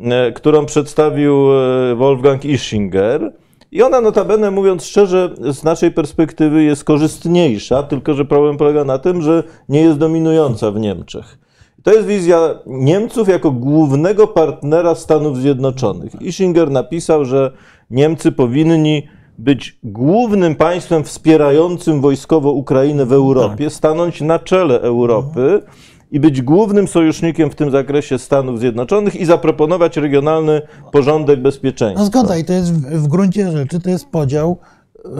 e, 0.00 0.32
którą 0.32 0.66
przedstawił 0.66 1.52
e, 1.52 1.94
Wolfgang 1.94 2.44
Ischinger. 2.44 3.32
I 3.72 3.82
ona 3.82 4.00
notabene, 4.00 4.50
mówiąc 4.50 4.84
szczerze, 4.84 5.34
z 5.40 5.64
naszej 5.64 5.90
perspektywy 5.90 6.62
jest 6.62 6.84
korzystniejsza, 6.84 7.82
tylko 7.82 8.14
że 8.14 8.24
problem 8.24 8.56
polega 8.56 8.84
na 8.84 8.98
tym, 8.98 9.22
że 9.22 9.42
nie 9.68 9.80
jest 9.80 9.98
dominująca 9.98 10.70
w 10.70 10.80
Niemczech. 10.80 11.38
To 11.82 11.92
jest 11.92 12.06
wizja 12.06 12.58
Niemców 12.66 13.28
jako 13.28 13.50
głównego 13.50 14.26
partnera 14.26 14.94
Stanów 14.94 15.38
Zjednoczonych. 15.38 16.22
Ischinger 16.22 16.70
napisał, 16.70 17.24
że 17.24 17.52
Niemcy 17.90 18.32
powinni 18.32 19.08
być 19.38 19.78
głównym 19.82 20.54
państwem 20.54 21.04
wspierającym 21.04 22.00
wojskowo 22.00 22.52
Ukrainę 22.52 23.06
w 23.06 23.12
Europie, 23.12 23.64
tak. 23.64 23.72
stanąć 23.72 24.20
na 24.20 24.38
czele 24.38 24.80
Europy 24.80 25.62
i 26.10 26.20
być 26.20 26.42
głównym 26.42 26.88
sojusznikiem 26.88 27.50
w 27.50 27.54
tym 27.54 27.70
zakresie 27.70 28.18
Stanów 28.18 28.60
Zjednoczonych 28.60 29.16
i 29.16 29.24
zaproponować 29.24 29.96
regionalny 29.96 30.62
porządek 30.92 31.42
bezpieczeństwa. 31.42 32.00
No 32.00 32.06
zgoda 32.06 32.36
i 32.36 32.44
to 32.44 32.52
jest 32.52 32.72
w, 32.72 33.06
gruncie 33.06 33.52
rzeczy 33.52 33.80
to 33.80 33.90
jest 33.90 34.06
podział 34.06 34.58
yy, 35.04 35.10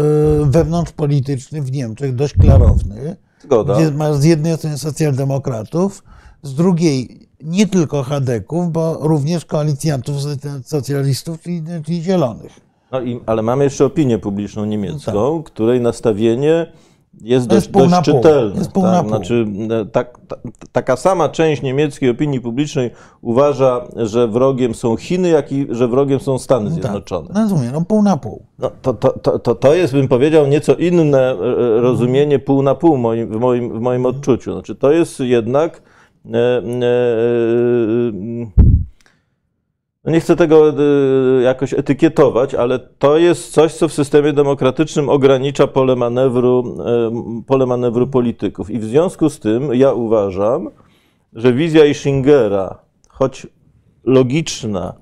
wewnątrzpolityczny 0.47 1.63
w 1.63 1.73
Niemczech 1.73 2.15
dość 2.15 2.35
klarowny. 2.35 3.17
Zgoda. 3.43 3.75
Gdzie 3.75 3.91
masz 3.91 4.17
z 4.17 4.25
jednej 4.25 4.57
strony 4.57 4.79
socjaldemokratów, 4.79 6.05
z 6.43 6.55
drugiej 6.55 7.29
nie 7.43 7.67
tylko 7.67 8.03
Hadeków, 8.03 8.73
bo 8.73 8.99
również 9.01 9.45
koalicjantów 9.45 10.17
socjalistów, 10.65 11.43
czyli, 11.43 11.63
czyli 11.85 12.03
Zielonych. 12.03 12.66
No 12.97 13.03
i, 13.03 13.21
ale 13.27 13.43
mamy 13.43 13.65
jeszcze 13.65 13.85
opinię 13.85 14.19
publiczną 14.19 14.65
niemiecką, 14.65 15.43
tak. 15.43 15.53
której 15.53 15.81
nastawienie 15.81 16.67
jest 17.23 17.47
dość, 17.47 17.71
jest 17.75 17.91
dość 17.91 18.05
czytelne. 18.05 18.59
Jest 18.59 18.73
tak? 18.73 19.09
Znaczy, 19.09 19.47
e, 19.71 19.85
tak, 19.85 20.19
ta, 20.29 20.37
taka 20.73 20.97
sama 20.97 21.29
część 21.29 21.63
niemieckiej 21.63 22.11
opinii 22.11 22.41
publicznej 22.41 22.91
uważa, 23.23 23.85
że 23.97 24.29
wrogiem 24.29 24.75
są 24.75 24.97
Chiny, 24.97 25.29
jak 25.29 25.53
i 25.53 25.67
że 25.71 25.89
wrogiem 25.89 26.21
są 26.21 26.39
Stany 26.39 26.65
no 26.65 26.71
tak. 26.71 26.83
Zjednoczone. 26.83 27.29
Tak. 27.29 27.37
Rozumiem, 27.37 27.73
no 27.73 27.85
pół 27.85 28.03
na 28.03 28.17
pół. 28.17 28.43
No, 28.59 28.71
to, 28.83 28.95
to, 28.95 29.39
to, 29.39 29.55
to 29.55 29.75
jest, 29.75 29.93
bym 29.93 30.09
powiedział, 30.09 30.47
nieco 30.47 30.75
inne 30.75 31.31
e, 31.31 31.37
rozumienie 31.81 32.39
pół 32.39 32.63
na 32.63 32.75
pół 32.75 32.97
w 32.97 33.01
moim, 33.01 33.29
w 33.29 33.41
moim, 33.41 33.79
w 33.79 33.81
moim 33.81 34.07
odczuciu. 34.07 34.53
Znaczy, 34.53 34.75
to 34.75 34.93
jest 34.93 35.21
jednak. 35.21 35.83
E, 36.33 36.39
e, 36.39 36.63
no 40.07 40.13
nie 40.13 40.21
chcę 40.21 40.37
tego 40.37 40.71
y, 41.39 41.43
jakoś 41.43 41.75
etykietować, 41.75 42.55
ale 42.55 42.79
to 42.79 43.19
jest 43.19 43.53
coś, 43.53 43.75
co 43.75 43.89
w 43.89 43.93
systemie 43.93 44.33
demokratycznym 44.33 45.09
ogranicza 45.09 45.67
pole 45.67 45.97
manewru, 45.97 46.77
y, 47.41 47.45
pole 47.47 47.67
manewru 47.67 48.07
polityków. 48.07 48.71
I 48.71 48.79
w 48.79 48.85
związku 48.85 49.31
z 49.31 49.41
tym 49.41 49.75
ja 49.75 49.93
uważam, 49.93 50.69
że 51.33 51.53
wizja 51.53 51.85
Ischingera, 51.85 52.79
choć 53.09 53.47
logiczna 54.05 54.95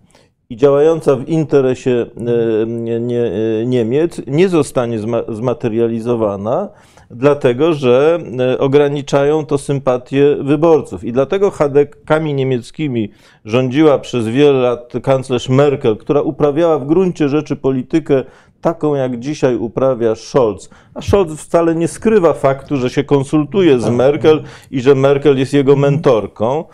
i 0.51 0.57
działająca 0.57 1.17
w 1.17 1.29
interesie 1.29 1.91
y, 1.91 3.67
Niemiec, 3.67 4.21
nie 4.27 4.49
zostanie 4.49 4.99
zmaterializowana 5.29 6.69
dlatego 7.11 7.73
że 7.73 8.19
e, 8.41 8.59
ograniczają 8.59 9.47
to 9.47 9.59
sympatie 9.59 10.37
wyborców. 10.41 11.05
I 11.05 11.13
dlatego 11.13 11.51
HDK-ami 11.51 12.35
niemieckimi 12.35 13.11
rządziła 13.45 13.99
przez 13.99 14.29
wiele 14.29 14.53
lat 14.53 14.93
kanclerz 15.03 15.49
Merkel, 15.49 15.97
która 15.97 16.23
uprawiała 16.23 16.79
w 16.79 16.87
gruncie 16.87 17.29
rzeczy 17.29 17.57
politykę 17.57 18.25
taką, 18.61 18.95
jak 18.95 19.19
dzisiaj 19.19 19.57
uprawia 19.57 20.15
Scholz. 20.15 20.71
A 20.95 21.03
Scholz 21.03 21.41
wcale 21.41 21.75
nie 21.75 21.89
skrywa 21.89 22.33
faktu, 22.33 22.77
że 22.77 22.91
się 22.91 23.05
konsultuje 23.05 23.81
z 23.81 23.89
Merkel 23.91 24.43
i 24.71 24.81
że 24.81 24.95
Merkel 24.95 25.39
jest 25.39 25.53
jego 25.53 25.77
mentorką 25.77 26.65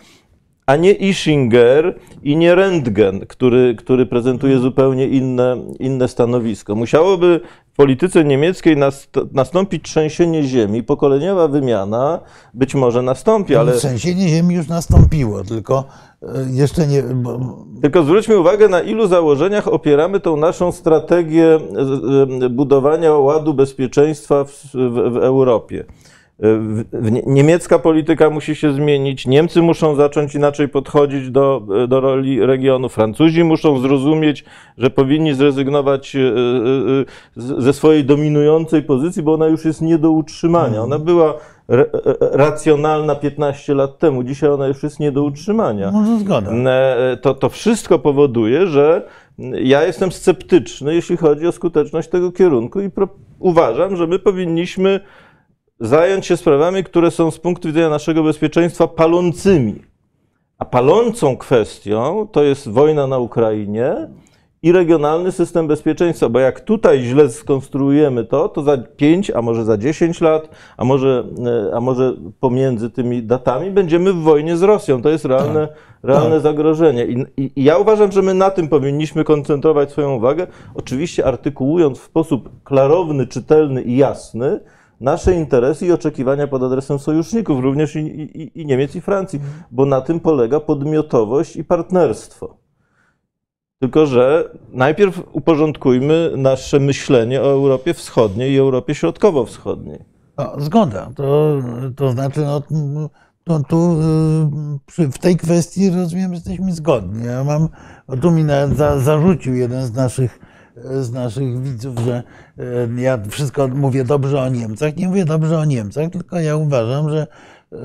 a 0.71 0.75
nie 0.75 0.91
Ischinger 0.91 1.99
i 2.23 2.37
nie 2.37 2.55
Rentgen, 2.55 3.25
który, 3.27 3.75
który 3.75 4.05
prezentuje 4.05 4.59
zupełnie 4.59 5.07
inne, 5.07 5.57
inne 5.79 6.07
stanowisko. 6.07 6.75
Musiałoby 6.75 7.39
w 7.73 7.75
polityce 7.75 8.23
niemieckiej 8.23 8.77
nastąpić 9.31 9.83
trzęsienie 9.83 10.43
ziemi, 10.43 10.83
pokoleniowa 10.83 11.47
wymiana 11.47 12.19
być 12.53 12.75
może 12.75 13.01
nastąpi, 13.01 13.55
ale... 13.55 13.73
Trzęsienie 13.73 14.29
ziemi 14.29 14.55
już 14.55 14.67
nastąpiło, 14.67 15.43
tylko 15.43 15.83
e, 16.21 16.27
jeszcze 16.51 16.87
nie... 16.87 17.03
Tylko 17.81 18.03
zwróćmy 18.03 18.39
uwagę, 18.39 18.69
na 18.69 18.81
ilu 18.81 19.07
założeniach 19.07 19.67
opieramy 19.67 20.19
tą 20.19 20.37
naszą 20.37 20.71
strategię 20.71 21.59
budowania 22.49 23.13
ładu 23.13 23.53
bezpieczeństwa 23.53 24.43
w, 24.43 24.65
w, 24.73 25.13
w 25.13 25.17
Europie 25.17 25.85
niemiecka 27.25 27.79
polityka 27.79 28.29
musi 28.29 28.55
się 28.55 28.73
zmienić, 28.73 29.27
Niemcy 29.27 29.61
muszą 29.61 29.95
zacząć 29.95 30.35
inaczej 30.35 30.67
podchodzić 30.69 31.29
do, 31.29 31.67
do 31.87 31.99
roli 31.99 32.45
regionu, 32.45 32.89
Francuzi 32.89 33.43
muszą 33.43 33.79
zrozumieć, 33.79 34.45
że 34.77 34.89
powinni 34.89 35.33
zrezygnować 35.33 36.15
e, 36.15 36.19
e, 36.19 36.23
e, 37.37 37.61
ze 37.61 37.73
swojej 37.73 38.05
dominującej 38.05 38.83
pozycji, 38.83 39.23
bo 39.23 39.33
ona 39.33 39.47
już 39.47 39.65
jest 39.65 39.81
nie 39.81 39.97
do 39.97 40.11
utrzymania. 40.11 40.67
Mhm. 40.67 40.83
Ona 40.83 40.99
była 40.99 41.33
racjonalna 42.19 43.15
15 43.15 43.73
lat 43.73 43.97
temu, 43.97 44.23
dzisiaj 44.23 44.49
ona 44.49 44.67
już 44.67 44.83
jest 44.83 44.99
nie 44.99 45.11
do 45.11 45.23
utrzymania. 45.23 45.91
Może 45.91 46.19
zgoda. 46.19 46.51
To, 47.21 47.33
to 47.33 47.49
wszystko 47.49 47.99
powoduje, 47.99 48.67
że 48.67 49.07
ja 49.63 49.83
jestem 49.83 50.11
sceptyczny, 50.11 50.95
jeśli 50.95 51.17
chodzi 51.17 51.47
o 51.47 51.51
skuteczność 51.51 52.09
tego 52.09 52.31
kierunku 52.31 52.81
i 52.81 52.89
uważam, 53.39 53.95
że 53.95 54.07
my 54.07 54.19
powinniśmy 54.19 54.99
zająć 55.81 56.25
się 56.25 56.37
sprawami, 56.37 56.83
które 56.83 57.11
są 57.11 57.31
z 57.31 57.39
punktu 57.39 57.67
widzenia 57.67 57.89
naszego 57.89 58.23
bezpieczeństwa 58.23 58.87
palącymi. 58.87 59.75
A 60.57 60.65
palącą 60.65 61.37
kwestią 61.37 62.27
to 62.31 62.43
jest 62.43 62.69
wojna 62.69 63.07
na 63.07 63.17
Ukrainie 63.17 63.95
i 64.63 64.71
regionalny 64.71 65.31
system 65.31 65.67
bezpieczeństwa, 65.67 66.29
bo 66.29 66.39
jak 66.39 66.59
tutaj 66.59 66.99
źle 67.03 67.29
skonstruujemy 67.29 68.25
to, 68.25 68.49
to 68.49 68.63
za 68.63 68.77
5, 68.77 69.31
a 69.31 69.41
może 69.41 69.65
za 69.65 69.77
10 69.77 70.21
lat, 70.21 70.49
a 70.77 70.85
może, 70.85 71.23
e, 71.71 71.75
a 71.75 71.81
może 71.81 72.13
pomiędzy 72.39 72.89
tymi 72.89 73.23
datami 73.23 73.71
będziemy 73.71 74.13
w 74.13 74.21
wojnie 74.21 74.57
z 74.57 74.63
Rosją. 74.63 75.01
To 75.01 75.09
jest 75.09 75.25
realne, 75.25 75.67
tak. 75.67 75.77
realne 76.03 76.35
tak. 76.35 76.41
zagrożenie. 76.41 77.05
I, 77.05 77.25
I, 77.37 77.51
I 77.55 77.63
ja 77.63 77.77
uważam, 77.77 78.11
że 78.11 78.21
my 78.21 78.33
na 78.33 78.49
tym 78.49 78.67
powinniśmy 78.67 79.23
koncentrować 79.23 79.91
swoją 79.91 80.15
uwagę, 80.15 80.47
oczywiście 80.75 81.25
artykułując 81.25 81.99
w 81.99 82.03
sposób 82.03 82.49
klarowny, 82.63 83.27
czytelny 83.27 83.81
i 83.81 83.97
jasny, 83.97 84.59
nasze 85.01 85.35
interesy 85.35 85.85
i 85.85 85.91
oczekiwania 85.91 86.47
pod 86.47 86.63
adresem 86.63 86.99
sojuszników, 86.99 87.63
również 87.63 87.95
i, 87.95 87.99
i, 87.99 88.61
i 88.61 88.65
Niemiec, 88.65 88.95
i 88.95 89.01
Francji, 89.01 89.39
bo 89.71 89.85
na 89.85 90.01
tym 90.01 90.19
polega 90.19 90.59
podmiotowość 90.59 91.55
i 91.55 91.63
partnerstwo. 91.63 92.57
Tylko, 93.79 94.05
że 94.05 94.49
najpierw 94.73 95.21
uporządkujmy 95.31 96.31
nasze 96.37 96.79
myślenie 96.79 97.41
o 97.41 97.51
Europie 97.51 97.93
Wschodniej 97.93 98.53
i 98.53 98.57
Europie 98.57 98.95
Środkowo-Wschodniej. 98.95 99.99
No, 100.37 100.53
zgoda. 100.57 101.11
To, 101.15 101.57
to 101.95 102.11
znaczy, 102.11 102.41
no, 102.41 103.09
to, 103.43 103.59
tu 103.59 103.97
y, 104.99 105.11
w 105.11 105.17
tej 105.17 105.37
kwestii 105.37 105.89
rozumiem, 105.89 106.33
jesteśmy 106.33 106.73
zgodni. 106.73 107.25
Ja 107.25 107.43
mam, 107.43 107.69
tu 108.21 108.31
mi 108.31 108.43
nawet 108.43 108.77
za, 108.77 108.99
zarzucił 108.99 109.55
jeden 109.55 109.85
z 109.85 109.93
naszych 109.93 110.39
z 111.01 111.11
naszych 111.11 111.61
widzów, 111.61 111.99
że 111.99 112.23
e, 112.57 113.01
ja 113.01 113.19
wszystko 113.29 113.67
mówię 113.67 114.03
dobrze 114.03 114.41
o 114.41 114.49
Niemcach. 114.49 114.95
Nie 114.95 115.07
mówię 115.07 115.25
dobrze 115.25 115.59
o 115.59 115.65
Niemcach, 115.65 116.09
tylko 116.11 116.39
ja 116.39 116.55
uważam, 116.55 117.09
że 117.09 117.27
e, 117.71 117.77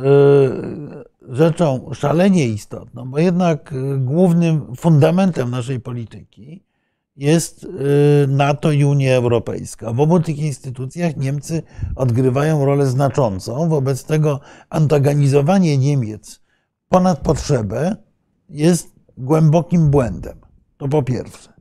rzeczą 1.29 1.91
szalenie 1.95 2.49
istotną, 2.49 3.11
bo 3.11 3.19
jednak 3.19 3.73
e, 3.73 3.99
głównym 3.99 4.77
fundamentem 4.77 5.51
naszej 5.51 5.81
polityki 5.81 6.63
jest 7.17 7.67
NATO 8.29 8.73
i 8.73 8.85
Unia 8.85 9.15
Europejska. 9.15 9.93
W 9.93 10.01
obu 10.01 10.21
tych 10.21 10.39
instytucjach 10.39 11.17
Niemcy 11.17 11.63
odgrywają 11.95 12.65
rolę 12.65 12.87
znaczącą. 12.87 13.69
Wobec 13.69 14.05
tego 14.05 14.41
antagonizowanie 14.71 15.79
Niemiec 15.79 16.41
ponad 16.89 17.21
potrzebę 17.21 17.97
jest 18.49 18.89
głębokim 19.17 19.91
błędem. 19.91 20.41
To 20.77 20.89
po 20.89 21.03
pierwsze. 21.03 21.56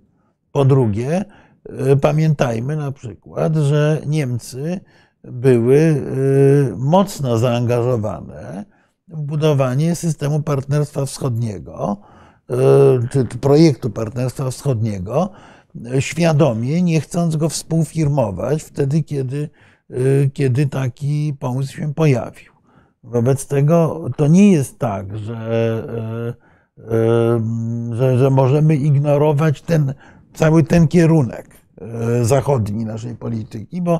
Po 0.55 0.65
drugie, 0.65 1.25
e, 1.69 1.95
pamiętajmy 1.95 2.75
na 2.75 2.91
przykład, 2.91 3.55
że 3.55 4.01
Niemcy 4.05 4.79
były 5.23 5.77
e, 5.77 6.75
mocno 6.77 7.37
zaangażowane 7.37 8.65
w 9.07 9.21
budowanie 9.21 9.95
systemu 9.95 10.41
partnerstwa 10.41 11.05
wschodniego, 11.05 11.97
e, 12.49 12.55
czy 13.11 13.25
projektu 13.25 13.89
partnerstwa 13.89 14.51
wschodniego, 14.51 15.29
świadomie, 15.99 16.81
nie 16.81 17.01
chcąc 17.01 17.35
go 17.35 17.49
współfirmować 17.49 18.63
wtedy, 18.63 19.03
kiedy, 19.03 19.49
kiedy 20.33 20.67
taki 20.67 21.33
pomysł 21.39 21.73
się 21.73 21.93
pojawił. 21.93 22.53
Wobec 23.03 23.47
tego 23.47 24.05
to 24.17 24.27
nie 24.27 24.51
jest 24.51 24.79
tak, 24.79 25.17
że, 25.17 25.87
że, 27.91 28.17
że 28.17 28.29
możemy 28.29 28.75
ignorować 28.75 29.61
ten 29.61 29.93
cały 30.35 30.63
ten 30.63 30.87
kierunek 30.87 31.47
e, 31.81 32.25
zachodni 32.25 32.85
naszej 32.85 33.15
polityki, 33.15 33.81
bo 33.81 33.99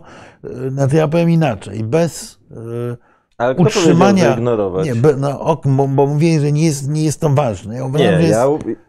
znaczy 0.70 0.96
ja 0.96 1.08
powiem 1.08 1.30
inaczej, 1.30 1.84
bez 1.84 2.40
e, 2.52 3.16
ale 3.38 3.56
kto 3.56 3.64
utrzymania. 3.64 4.34
Ignorować? 4.34 4.86
Nie, 4.86 4.94
no, 5.18 5.62
bo, 5.66 5.88
bo 5.88 6.08
mówię, 6.08 6.40
że 6.40 6.52
nie 6.52 6.66
jest, 6.66 6.90
nie 6.90 7.04
jest 7.04 7.22
to 7.22 7.30
ważne. 7.30 7.76
Ja 7.76 7.86
uważam, 7.86 8.08
nie, 8.08 8.14
jest... 8.14 8.30
ja, 8.30 8.46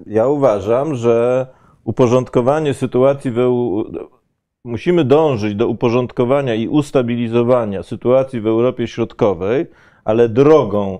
ja, 0.06 0.26
uważam, 0.26 0.94
że 0.94 1.46
uporządkowanie 1.84 2.74
sytuacji 2.74 3.30
w 3.30 3.38
EU, 3.38 3.84
musimy 4.64 5.04
dążyć 5.04 5.54
do 5.54 5.68
uporządkowania 5.68 6.54
i 6.54 6.68
ustabilizowania 6.68 7.82
sytuacji 7.82 8.40
w 8.40 8.46
Europie 8.46 8.86
Środkowej, 8.86 9.66
ale 10.04 10.28
drogą, 10.28 10.98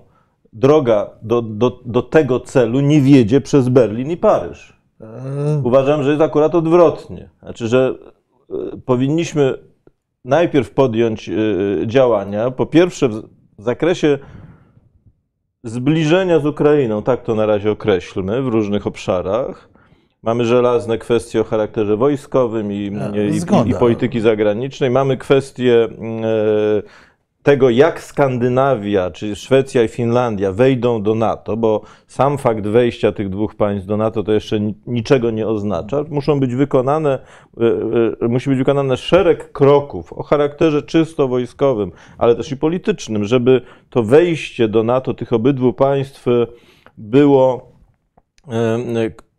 droga 0.53 1.09
do, 1.21 1.41
do, 1.41 1.79
do 1.85 2.01
tego 2.01 2.39
celu 2.39 2.79
nie 2.79 3.01
wiedzie 3.01 3.41
przez 3.41 3.69
Berlin 3.69 4.11
i 4.11 4.17
Paryż. 4.17 4.76
Uważam, 5.63 6.03
że 6.03 6.09
jest 6.09 6.21
akurat 6.21 6.55
odwrotnie. 6.55 7.29
Znaczy, 7.39 7.67
że 7.67 7.95
e, 8.49 8.55
powinniśmy 8.85 9.53
najpierw 10.25 10.71
podjąć 10.71 11.29
e, 11.29 11.33
działania, 11.87 12.51
po 12.51 12.65
pierwsze 12.65 13.09
w 13.09 13.23
zakresie 13.57 14.19
zbliżenia 15.63 16.39
z 16.39 16.45
Ukrainą, 16.45 17.03
tak 17.03 17.23
to 17.23 17.35
na 17.35 17.45
razie 17.45 17.71
określmy, 17.71 18.41
w 18.41 18.47
różnych 18.47 18.87
obszarach. 18.87 19.69
Mamy 20.23 20.45
żelazne 20.45 20.97
kwestie 20.97 21.41
o 21.41 21.43
charakterze 21.43 21.97
wojskowym 21.97 22.71
i, 22.71 22.75
i, 22.75 23.67
i, 23.67 23.69
i 23.69 23.73
polityki 23.73 24.19
zagranicznej. 24.19 24.89
Mamy 24.89 25.17
kwestie 25.17 25.87
tego, 27.47 27.69
jak 27.69 28.03
Skandynawia, 28.03 29.11
czy 29.11 29.35
Szwecja 29.35 29.83
i 29.83 29.87
Finlandia 29.87 30.51
wejdą 30.51 31.03
do 31.03 31.15
NATO, 31.15 31.57
bo 31.57 31.81
sam 32.07 32.37
fakt 32.37 32.67
wejścia 32.67 33.11
tych 33.11 33.29
dwóch 33.29 33.55
państw 33.55 33.87
do 33.87 33.97
NATO 33.97 34.23
to 34.23 34.31
jeszcze 34.31 34.59
niczego 34.87 35.31
nie 35.31 35.47
oznacza. 35.47 36.03
Muszą 36.09 36.39
być 36.39 36.55
wykonane, 36.55 37.19
e, 38.21 38.25
e, 38.25 38.27
musi 38.27 38.49
być 38.49 38.59
wykonane 38.59 38.97
szereg 38.97 39.51
kroków 39.51 40.13
o 40.13 40.23
charakterze 40.23 40.83
czysto 40.83 41.27
wojskowym, 41.27 41.91
ale 42.17 42.35
też 42.35 42.51
i 42.51 42.57
politycznym, 42.57 43.25
żeby 43.25 43.61
to 43.89 44.03
wejście 44.03 44.67
do 44.67 44.83
NATO 44.83 45.13
tych 45.13 45.33
obydwu 45.33 45.73
państw 45.73 46.25
było 46.97 47.71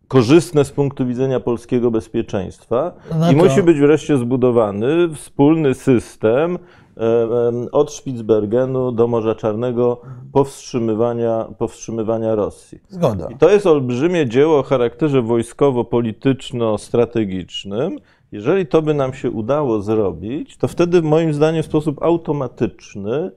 korzystne 0.07 0.65
z 0.65 0.71
punktu 0.71 1.07
widzenia 1.07 1.39
polskiego 1.39 1.91
bezpieczeństwa 1.91 2.93
no 3.19 3.31
i 3.31 3.35
musi 3.35 3.63
być 3.63 3.79
wreszcie 3.79 4.17
zbudowany 4.17 5.15
wspólny 5.15 5.73
system 5.73 6.57
od 7.71 7.93
Spitsbergenu 7.93 8.91
do 8.91 9.07
Morza 9.07 9.35
Czarnego 9.35 10.01
powstrzymywania, 10.31 11.45
powstrzymywania 11.57 12.35
Rosji. 12.35 12.79
Zgoda. 12.89 13.27
I 13.29 13.37
to 13.37 13.49
jest 13.49 13.67
olbrzymie 13.67 14.27
dzieło 14.27 14.59
o 14.59 14.63
charakterze 14.63 15.21
wojskowo-polityczno-strategicznym. 15.21 17.97
Jeżeli 18.31 18.67
to 18.67 18.81
by 18.81 18.93
nam 18.93 19.13
się 19.13 19.31
udało 19.31 19.81
zrobić, 19.81 20.57
to 20.57 20.67
wtedy 20.67 21.01
moim 21.01 21.33
zdaniem 21.33 21.63
w 21.63 21.65
sposób 21.65 22.03
automatyczny 22.03 23.31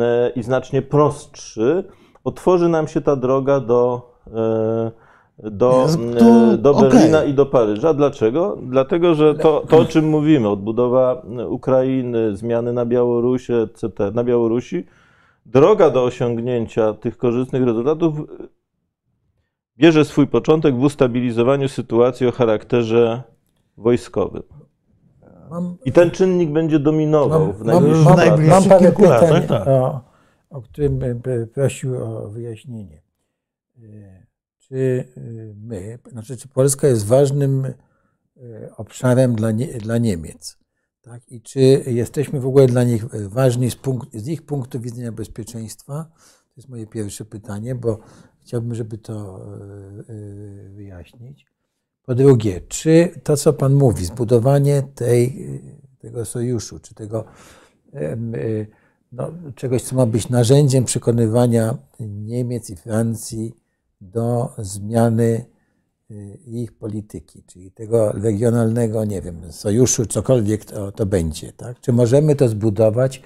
e, 0.00 0.30
i 0.30 0.42
znacznie 0.42 0.82
prostszy 0.82 1.84
otworzy 2.24 2.68
nam 2.68 2.88
się 2.88 3.00
ta 3.00 3.16
droga 3.16 3.60
do 3.60 4.12
e, 4.26 5.07
do, 5.38 5.86
to, 6.18 6.58
do 6.58 6.74
Berlina 6.74 7.18
okay. 7.18 7.30
i 7.30 7.34
do 7.34 7.46
Paryża. 7.46 7.94
Dlaczego? 7.94 8.58
Dlatego, 8.62 9.14
że 9.14 9.34
to, 9.34 9.64
to, 9.68 9.78
o 9.78 9.84
czym 9.84 10.08
mówimy, 10.08 10.48
odbudowa 10.48 11.22
Ukrainy, 11.48 12.36
zmiany 12.36 12.72
na 12.72 12.86
Białorusi, 12.86 13.52
etc., 13.52 13.88
na 14.14 14.24
Białorusi, 14.24 14.84
droga 15.46 15.90
do 15.90 16.04
osiągnięcia 16.04 16.94
tych 16.94 17.16
korzystnych 17.16 17.62
rezultatów 17.62 18.14
bierze 19.78 20.04
swój 20.04 20.26
początek 20.26 20.76
w 20.76 20.82
ustabilizowaniu 20.82 21.68
sytuacji 21.68 22.26
o 22.26 22.32
charakterze 22.32 23.22
wojskowym. 23.76 24.42
Mam, 25.50 25.76
I 25.84 25.92
ten 25.92 26.10
czynnik 26.10 26.50
będzie 26.50 26.78
dominował 26.78 27.46
mam, 27.46 27.52
w 27.52 27.64
najbliższych 27.64 28.48
mam, 28.48 28.64
parę 28.64 28.92
pytań, 28.92 29.46
tak. 29.48 29.68
o, 29.68 30.00
o 30.50 30.62
którym 30.62 30.98
bym 30.98 31.22
prosił 31.54 32.04
o 32.04 32.28
wyjaśnienie 32.28 33.02
czy 34.68 35.04
y, 35.16 35.54
my, 35.62 35.98
znaczy 36.12 36.36
czy 36.36 36.48
Polska 36.48 36.88
jest 36.88 37.06
ważnym 37.06 37.64
y, 37.64 37.74
obszarem 38.76 39.34
dla, 39.34 39.50
nie, 39.50 39.66
dla 39.66 39.98
Niemiec. 39.98 40.58
Tak? 41.00 41.28
I 41.28 41.40
czy 41.40 41.60
jesteśmy 41.86 42.40
w 42.40 42.46
ogóle 42.46 42.66
dla 42.66 42.84
nich 42.84 43.04
ważni 43.28 43.70
z, 43.70 43.76
punkt, 43.76 44.16
z 44.16 44.28
ich 44.28 44.46
punktu 44.46 44.80
widzenia 44.80 45.12
bezpieczeństwa? 45.12 46.10
To 46.24 46.52
jest 46.56 46.68
moje 46.68 46.86
pierwsze 46.86 47.24
pytanie, 47.24 47.74
bo 47.74 47.98
chciałbym, 48.40 48.74
żeby 48.74 48.98
to 48.98 49.46
y, 50.08 50.70
wyjaśnić. 50.74 51.46
Po 52.02 52.14
drugie, 52.14 52.60
czy 52.60 53.20
to, 53.22 53.36
co 53.36 53.52
Pan 53.52 53.74
mówi, 53.74 54.04
zbudowanie 54.04 54.82
tej, 54.94 55.48
tego 55.98 56.24
sojuszu, 56.24 56.78
czy 56.78 56.94
tego 56.94 57.24
no, 59.12 59.30
czegoś, 59.54 59.82
co 59.82 59.96
ma 59.96 60.06
być 60.06 60.28
narzędziem 60.28 60.84
przekonywania 60.84 61.78
Niemiec 62.00 62.70
i 62.70 62.76
Francji 62.76 63.54
do 64.00 64.52
zmiany 64.58 65.44
y, 66.10 66.38
ich 66.46 66.72
polityki, 66.72 67.42
czyli 67.42 67.70
tego 67.70 68.12
regionalnego, 68.12 69.04
nie 69.04 69.22
wiem, 69.22 69.52
sojuszu, 69.52 70.06
cokolwiek 70.06 70.64
to, 70.64 70.92
to 70.92 71.06
będzie. 71.06 71.52
Tak? 71.52 71.80
Czy 71.80 71.92
możemy 71.92 72.36
to 72.36 72.48
zbudować 72.48 73.22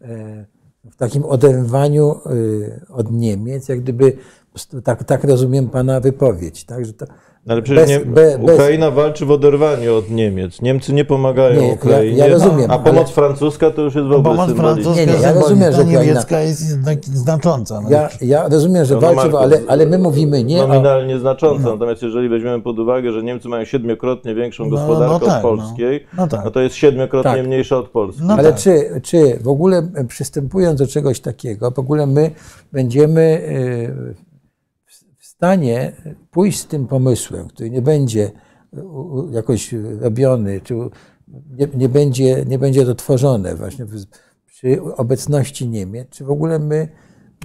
e, 0.00 0.46
w 0.84 0.96
takim 0.96 1.24
oderwaniu 1.24 2.20
y, 2.30 2.80
od 2.88 3.12
Niemiec, 3.12 3.68
jak 3.68 3.80
gdyby, 3.80 4.16
tak, 4.84 5.04
tak 5.04 5.24
rozumiem 5.24 5.68
Pana 5.68 6.00
wypowiedź, 6.00 6.64
tak? 6.64 6.86
że 6.86 6.92
to 6.92 7.06
ale 7.48 7.62
przecież 7.62 7.82
bez, 7.82 7.90
nie, 7.90 8.12
be, 8.12 8.38
Ukraina 8.38 8.86
bez... 8.86 8.96
walczy 8.96 9.26
w 9.26 9.30
oderwaniu 9.30 9.96
od 9.96 10.10
Niemiec. 10.10 10.62
Niemcy 10.62 10.92
nie 10.92 11.04
pomagają 11.04 11.62
nie, 11.62 11.72
Ukrainie, 11.72 12.18
ja, 12.18 12.26
ja 12.26 12.32
rozumiem, 12.32 12.70
a 12.70 12.78
pomoc 12.78 13.06
ale... 13.06 13.14
francuska 13.14 13.70
to 13.70 13.82
już 13.82 13.94
jest 13.94 14.08
w 14.08 14.12
ogóle 14.12 14.36
Pomoc 14.36 14.56
francuska 14.56 15.00
nie, 15.00 15.06
nie, 15.06 15.12
ja 15.12 15.32
rozumiem, 15.32 15.72
że 15.72 15.82
Ukraina... 15.82 16.02
niemiecka 16.02 16.40
jest 16.40 16.60
znacząca. 17.04 17.80
No 17.80 17.90
ja, 17.90 18.08
ja 18.20 18.48
rozumiem, 18.48 18.84
że 18.84 18.94
no, 18.94 19.00
walczy, 19.00 19.36
ale, 19.38 19.60
ale 19.68 19.86
my 19.86 19.98
mówimy 19.98 20.44
nie 20.44 20.58
Nominalnie 20.66 21.16
o... 21.16 21.18
znacząca, 21.18 21.64
no. 21.64 21.72
natomiast 21.72 22.02
jeżeli 22.02 22.28
weźmiemy 22.28 22.62
pod 22.62 22.78
uwagę, 22.78 23.12
że 23.12 23.22
Niemcy 23.22 23.48
mają 23.48 23.64
siedmiokrotnie 23.64 24.34
większą 24.34 24.64
no, 24.64 24.70
no 24.70 24.76
gospodarkę 24.76 25.26
tak, 25.26 25.42
no, 25.42 25.50
od 25.50 25.58
polskiej, 25.58 26.06
no. 26.16 26.26
tak. 26.26 26.44
no, 26.44 26.50
to 26.50 26.60
jest 26.60 26.74
siedmiokrotnie 26.74 27.32
tak. 27.32 27.46
mniejsza 27.46 27.76
od 27.78 27.88
Polski. 27.88 28.22
ale 28.28 28.52
tak. 28.52 28.60
czy, 28.60 29.00
czy 29.02 29.38
w 29.42 29.48
ogóle 29.48 29.88
przystępując 30.08 30.78
do 30.78 30.86
czegoś 30.86 31.20
takiego, 31.20 31.70
w 31.70 31.78
ogóle 31.78 32.06
my 32.06 32.30
będziemy 32.72 33.20
y, 33.20 34.23
stanie 35.44 35.92
pójść 36.30 36.58
z 36.58 36.66
tym 36.66 36.86
pomysłem, 36.86 37.48
który 37.48 37.70
nie 37.70 37.82
będzie 37.82 38.30
jakoś 39.30 39.74
robiony, 40.00 40.60
czy 40.60 40.74
nie, 41.58 41.68
nie, 41.74 41.88
będzie, 41.88 42.44
nie 42.48 42.58
będzie 42.58 42.84
to 42.84 42.94
tworzone 42.94 43.54
właśnie 43.54 43.86
przy 44.46 44.82
obecności 44.96 45.68
Niemiec, 45.68 46.08
czy 46.08 46.24
w 46.24 46.30
ogóle 46.30 46.58
my, 46.58 46.66
my 46.66 46.88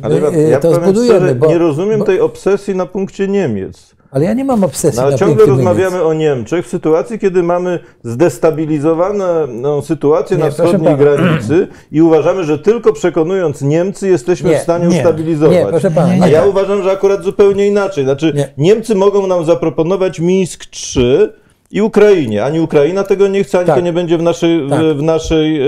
Ale 0.05 0.41
ja, 0.49 0.59
to 0.59 0.75
zbudujemy. 0.75 1.19
Szczerze, 1.19 1.35
bo, 1.35 1.47
nie 1.47 1.57
rozumiem 1.57 1.99
bo, 1.99 2.05
tej 2.05 2.19
obsesji 2.19 2.75
na 2.75 2.85
punkcie 2.85 3.27
Niemiec. 3.27 3.95
Ale 4.11 4.25
ja 4.25 4.33
nie 4.33 4.45
mam 4.45 4.63
obsesji. 4.63 4.99
No, 4.99 5.07
ale 5.07 5.17
ciągle 5.17 5.45
rozmawiamy 5.45 5.95
Niemiec. 5.95 6.07
o 6.07 6.13
Niemczech 6.13 6.65
w 6.65 6.69
sytuacji, 6.69 7.19
kiedy 7.19 7.43
mamy 7.43 7.79
zdestabilizowaną 8.03 9.81
sytuację 9.81 10.37
nie, 10.37 10.43
na 10.43 10.51
wschodniej 10.51 10.95
granicy 10.97 11.67
i 11.91 12.01
uważamy, 12.01 12.43
że 12.43 12.59
tylko 12.59 12.93
przekonując 12.93 13.61
Niemcy 13.61 14.07
jesteśmy 14.07 14.49
nie, 14.49 14.57
w 14.57 14.61
stanie 14.61 14.87
nie, 14.87 14.97
ustabilizować. 14.97 15.57
Nie, 15.57 15.65
proszę 15.65 15.91
pana, 15.91 16.25
A 16.25 16.27
ja 16.27 16.45
uważam, 16.45 16.83
że 16.83 16.91
akurat 16.91 17.23
zupełnie 17.23 17.67
inaczej. 17.67 18.03
Znaczy, 18.03 18.33
Niemcy 18.57 18.95
mogą 18.95 19.27
nam 19.27 19.45
zaproponować 19.45 20.19
Mińsk 20.19 20.65
3 20.65 21.33
i 21.71 21.81
Ukrainie. 21.81 22.45
Ani 22.45 22.59
Ukraina 22.59 23.03
tego 23.03 23.27
nie 23.27 23.43
chce, 23.43 23.57
ani 23.57 23.67
tak. 23.67 23.75
to 23.75 23.81
nie 23.81 23.93
będzie 23.93 24.17
w 24.17 24.21
naszej, 24.21 24.69
tak. 24.69 24.79
w, 24.79 25.01
naszej 25.03 25.61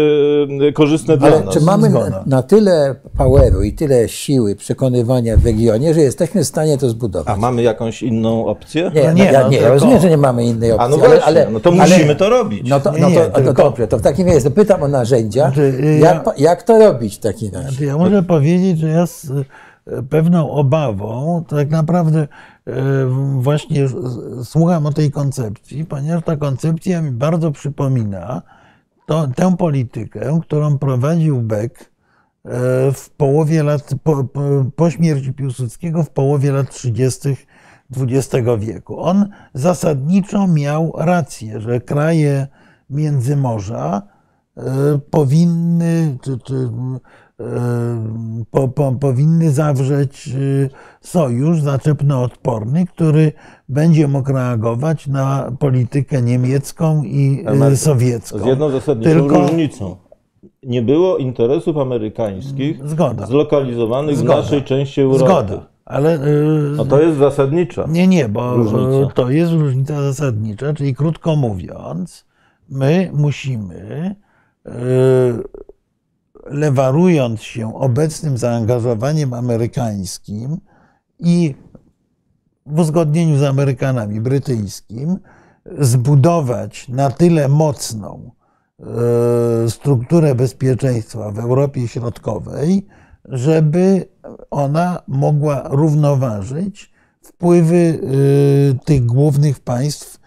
e, 0.67 0.71
korzystne 0.71 1.17
dla 1.17 1.27
Ale 1.27 1.43
nas. 1.43 1.53
Czy 1.53 1.61
mamy 1.61 1.89
na, 1.89 2.23
na, 2.25 2.43
tyle 2.43 2.95
poweru 3.17 3.63
i 3.63 3.73
tyle 3.73 4.09
siły 4.09 4.55
przekonywania 4.55 5.37
w 5.37 5.45
regionie, 5.45 5.93
że 5.93 6.01
jesteśmy 6.01 6.43
w 6.43 6.47
stanie 6.47 6.77
to 6.77 6.89
zbudować? 6.89 7.35
A 7.35 7.39
mamy 7.39 7.61
jakąś 7.61 8.03
inną 8.03 8.45
opcję? 8.45 8.91
Nie, 8.95 9.03
no 9.03 9.13
nie, 9.13 9.23
ja, 9.23 9.41
no, 9.41 9.49
nie, 9.49 9.57
ja 9.57 9.69
rozumiem, 9.69 9.99
że 9.99 10.09
nie 10.09 10.17
mamy 10.17 10.45
innej 10.45 10.71
opcji. 10.71 10.85
A 10.85 10.89
no 10.89 10.97
właśnie, 10.97 11.23
ale, 11.23 11.49
no 11.51 11.59
to 11.59 11.71
musimy 11.71 12.05
ale, 12.05 12.15
to 12.15 12.29
robić. 12.29 12.69
No 12.69 12.79
to, 12.79 12.91
no 12.99 13.11
to, 13.11 13.29
to, 13.29 13.41
to 13.41 13.53
dobrze, 13.53 13.87
to 13.87 13.97
w 13.97 14.01
takim 14.01 14.27
razie 14.27 14.51
pytam 14.51 14.83
o 14.83 14.87
narzędzia. 14.87 15.45
Znaczy, 15.45 15.99
jak, 15.99 16.25
ja, 16.25 16.33
jak 16.37 16.63
to 16.63 16.79
robić 16.79 17.15
w 17.15 17.19
takim 17.19 17.53
razie? 17.53 17.69
Znaczy, 17.69 17.85
ja 17.85 17.97
muszę 17.97 18.23
powiedzieć, 18.23 18.79
że 18.79 18.87
ja 18.87 19.05
z 19.07 19.31
e, 19.31 20.03
pewną 20.09 20.51
obawą 20.51 21.43
tak 21.49 21.69
naprawdę 21.69 22.27
E, 22.60 22.60
właśnie 23.39 23.87
słucham 24.43 24.85
o 24.85 24.93
tej 24.93 25.11
koncepcji, 25.11 25.85
ponieważ 25.85 26.23
ta 26.23 26.37
koncepcja 26.37 27.01
mi 27.01 27.11
bardzo 27.11 27.51
przypomina 27.51 28.41
to, 29.05 29.27
tę 29.27 29.57
politykę, 29.57 30.39
którą 30.41 30.77
prowadził 30.77 31.41
Beck 31.41 31.79
e, 31.79 31.87
w 32.91 33.09
połowie 33.17 33.63
lat, 33.63 33.89
po, 34.03 34.23
po, 34.23 34.41
po 34.75 34.89
śmierci 34.89 35.33
Piłsudskiego 35.33 36.03
w 36.03 36.09
połowie 36.09 36.51
lat 36.51 36.69
30. 36.69 37.35
XX 37.97 38.47
wieku. 38.59 38.99
On 38.99 39.29
zasadniczo 39.53 40.47
miał 40.47 40.93
rację, 40.97 41.61
że 41.61 41.81
kraje 41.81 42.47
Międzymorza 42.89 44.01
e, 44.57 44.63
powinny, 45.11 46.17
czy, 46.21 46.39
czy 46.39 46.69
po, 48.51 48.67
po, 48.67 48.91
powinny 48.91 49.51
zawrzeć 49.51 50.27
y, 50.35 50.69
sojusz 51.01 51.61
zaczepno-odporny, 51.61 52.85
który 52.85 53.31
będzie 53.69 54.07
mógł 54.07 54.33
reagować 54.33 55.07
na 55.07 55.51
politykę 55.59 56.21
niemiecką 56.21 57.03
i 57.03 57.45
y, 57.71 57.77
sowiecką. 57.77 58.39
Z 58.39 58.45
jedną 58.45 58.69
zasadniczą 58.69 59.11
Tylko... 59.11 59.39
różnicą. 59.41 59.95
Nie 60.63 60.81
było 60.81 61.17
interesów 61.17 61.77
amerykańskich 61.77 62.89
Zgoda. 62.89 63.25
zlokalizowanych 63.25 64.17
Zgoda. 64.17 64.33
w 64.33 64.43
naszej 64.43 64.63
części 64.63 65.01
Europy. 65.01 65.25
Zgoda. 65.25 65.65
Ale, 65.85 66.15
y, 66.15 66.73
no 66.75 66.85
to 66.85 67.01
jest 67.01 67.17
zasadnicza. 67.17 67.85
Nie, 67.89 68.07
nie, 68.07 68.29
bo 68.29 68.55
różnica. 68.55 69.13
to 69.13 69.29
jest 69.29 69.51
różnica 69.51 70.01
zasadnicza, 70.01 70.73
czyli 70.73 70.95
krótko 70.95 71.35
mówiąc, 71.35 72.25
my 72.69 73.11
musimy 73.13 74.15
lewarując 76.45 77.41
się 77.41 77.75
obecnym 77.75 78.37
zaangażowaniem 78.37 79.33
amerykańskim 79.33 80.57
i 81.19 81.55
w 82.65 82.79
uzgodnieniu 82.79 83.37
z 83.37 83.43
Amerykanami 83.43 84.21
brytyjskim, 84.21 85.17
zbudować 85.79 86.87
na 86.87 87.09
tyle 87.09 87.47
mocną 87.47 88.31
e, 88.79 89.69
strukturę 89.69 90.35
bezpieczeństwa 90.35 91.31
w 91.31 91.39
Europie 91.39 91.87
Środkowej, 91.87 92.87
żeby 93.25 94.05
ona 94.51 95.01
mogła 95.07 95.67
równoważyć 95.69 96.91
wpływy 97.21 97.75
e, 97.75 98.85
tych 98.85 99.05
głównych 99.05 99.59
państw 99.59 100.20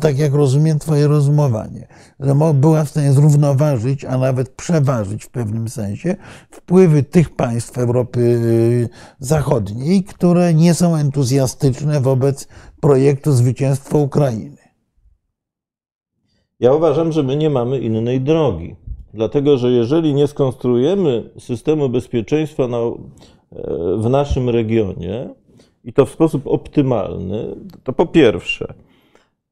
tak 0.00 0.18
jak 0.18 0.34
rozumiem 0.34 0.78
Twoje 0.78 1.08
rozumowanie, 1.08 1.86
że 2.20 2.34
była 2.54 2.84
w 2.84 2.88
stanie 2.88 3.12
zrównoważyć, 3.12 4.04
a 4.04 4.18
nawet 4.18 4.48
przeważyć 4.48 5.24
w 5.24 5.30
pewnym 5.30 5.68
sensie 5.68 6.16
wpływy 6.50 7.02
tych 7.02 7.36
państw 7.36 7.78
Europy 7.78 8.40
Zachodniej, 9.18 10.04
które 10.04 10.54
nie 10.54 10.74
są 10.74 10.96
entuzjastyczne 10.96 12.00
wobec 12.00 12.48
projektu 12.80 13.32
zwycięstwa 13.32 13.98
Ukrainy. 13.98 14.56
Ja 16.60 16.72
uważam, 16.72 17.12
że 17.12 17.22
my 17.22 17.36
nie 17.36 17.50
mamy 17.50 17.78
innej 17.78 18.20
drogi. 18.20 18.76
Dlatego, 19.14 19.58
że 19.58 19.70
jeżeli 19.70 20.14
nie 20.14 20.26
skonstruujemy 20.26 21.30
systemu 21.38 21.88
bezpieczeństwa 21.88 22.68
na, 22.68 22.78
e, 22.78 22.92
w 23.98 24.10
naszym 24.10 24.48
regionie 24.48 25.28
i 25.84 25.92
to 25.92 26.06
w 26.06 26.10
sposób 26.10 26.46
optymalny, 26.46 27.56
to 27.84 27.92
po 27.92 28.06
pierwsze, 28.06 28.74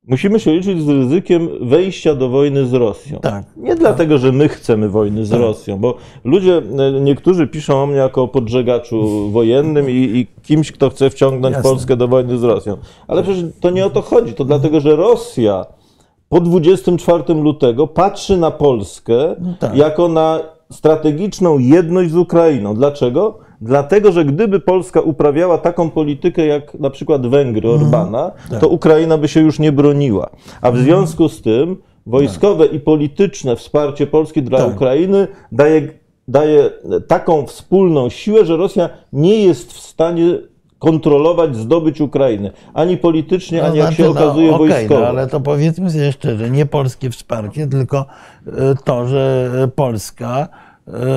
musimy 0.08 0.40
się 0.40 0.52
liczyć 0.52 0.82
z 0.82 0.88
ryzykiem 0.88 1.48
wejścia 1.60 2.14
do 2.14 2.28
wojny 2.28 2.66
z 2.66 2.72
Rosją. 2.72 3.18
Tak. 3.20 3.44
Nie 3.56 3.74
dlatego, 3.74 4.18
że 4.18 4.32
my 4.32 4.48
chcemy 4.48 4.88
wojny 4.88 5.24
z 5.24 5.30
tak. 5.30 5.40
Rosją, 5.40 5.78
bo 5.78 5.94
ludzie, 6.24 6.62
e, 6.78 7.00
niektórzy 7.00 7.46
piszą 7.46 7.82
o 7.82 7.86
mnie 7.86 7.96
jako 7.96 8.22
o 8.22 8.28
podżegaczu 8.28 9.30
wojennym 9.30 9.90
i, 9.90 9.92
i 9.94 10.26
kimś, 10.42 10.72
kto 10.72 10.90
chce 10.90 11.10
wciągnąć 11.10 11.54
Jasne. 11.54 11.70
Polskę 11.70 11.96
do 11.96 12.08
wojny 12.08 12.38
z 12.38 12.44
Rosją. 12.44 12.76
Ale 13.08 13.22
przecież 13.22 13.44
to 13.60 13.70
nie 13.70 13.86
o 13.86 13.90
to 13.90 14.02
chodzi. 14.02 14.34
To 14.34 14.44
dlatego, 14.44 14.80
że 14.80 14.96
Rosja 14.96 15.66
po 16.28 16.40
24 16.40 17.34
lutego 17.34 17.86
patrzy 17.86 18.36
na 18.36 18.50
Polskę 18.50 19.36
no 19.40 19.54
tak. 19.58 19.76
jako 19.76 20.08
na 20.08 20.40
strategiczną 20.72 21.58
jedność 21.58 22.10
z 22.10 22.16
Ukrainą. 22.16 22.74
Dlaczego? 22.74 23.47
Dlatego, 23.60 24.12
że 24.12 24.24
gdyby 24.24 24.60
Polska 24.60 25.00
uprawiała 25.00 25.58
taką 25.58 25.90
politykę 25.90 26.46
jak 26.46 26.74
na 26.74 26.90
przykład 26.90 27.26
Węgry 27.26 27.68
mhm. 27.68 27.84
Orbana, 27.84 28.30
tak. 28.50 28.60
to 28.60 28.68
Ukraina 28.68 29.18
by 29.18 29.28
się 29.28 29.40
już 29.40 29.58
nie 29.58 29.72
broniła. 29.72 30.30
A 30.60 30.70
w 30.70 30.74
mhm. 30.74 30.84
związku 30.84 31.28
z 31.28 31.42
tym 31.42 31.76
wojskowe 32.06 32.64
tak. 32.64 32.74
i 32.74 32.80
polityczne 32.80 33.56
wsparcie 33.56 34.06
Polski 34.06 34.42
dla 34.42 34.58
tak. 34.58 34.74
Ukrainy 34.76 35.28
daje, 35.52 35.88
daje 36.28 36.70
taką 37.08 37.46
wspólną 37.46 38.08
siłę, 38.08 38.44
że 38.44 38.56
Rosja 38.56 38.88
nie 39.12 39.44
jest 39.44 39.72
w 39.72 39.80
stanie 39.80 40.38
kontrolować, 40.78 41.56
zdobyć 41.56 42.00
Ukrainy. 42.00 42.50
Ani 42.74 42.96
politycznie, 42.96 43.64
ani 43.64 43.78
no, 43.78 43.84
jak 43.84 43.94
się 43.94 44.04
znaczy, 44.04 44.20
no, 44.20 44.26
okazuje 44.26 44.54
okay, 44.54 44.68
wojskowo. 44.68 45.00
No, 45.00 45.06
ale 45.06 45.26
to 45.26 45.40
powiedzmy 45.40 45.90
sobie 45.90 46.12
szczerze, 46.12 46.50
nie 46.50 46.66
polskie 46.66 47.10
wsparcie, 47.10 47.66
tylko 47.66 48.06
e, 48.46 48.74
to, 48.84 49.08
że 49.08 49.50
Polska 49.74 50.48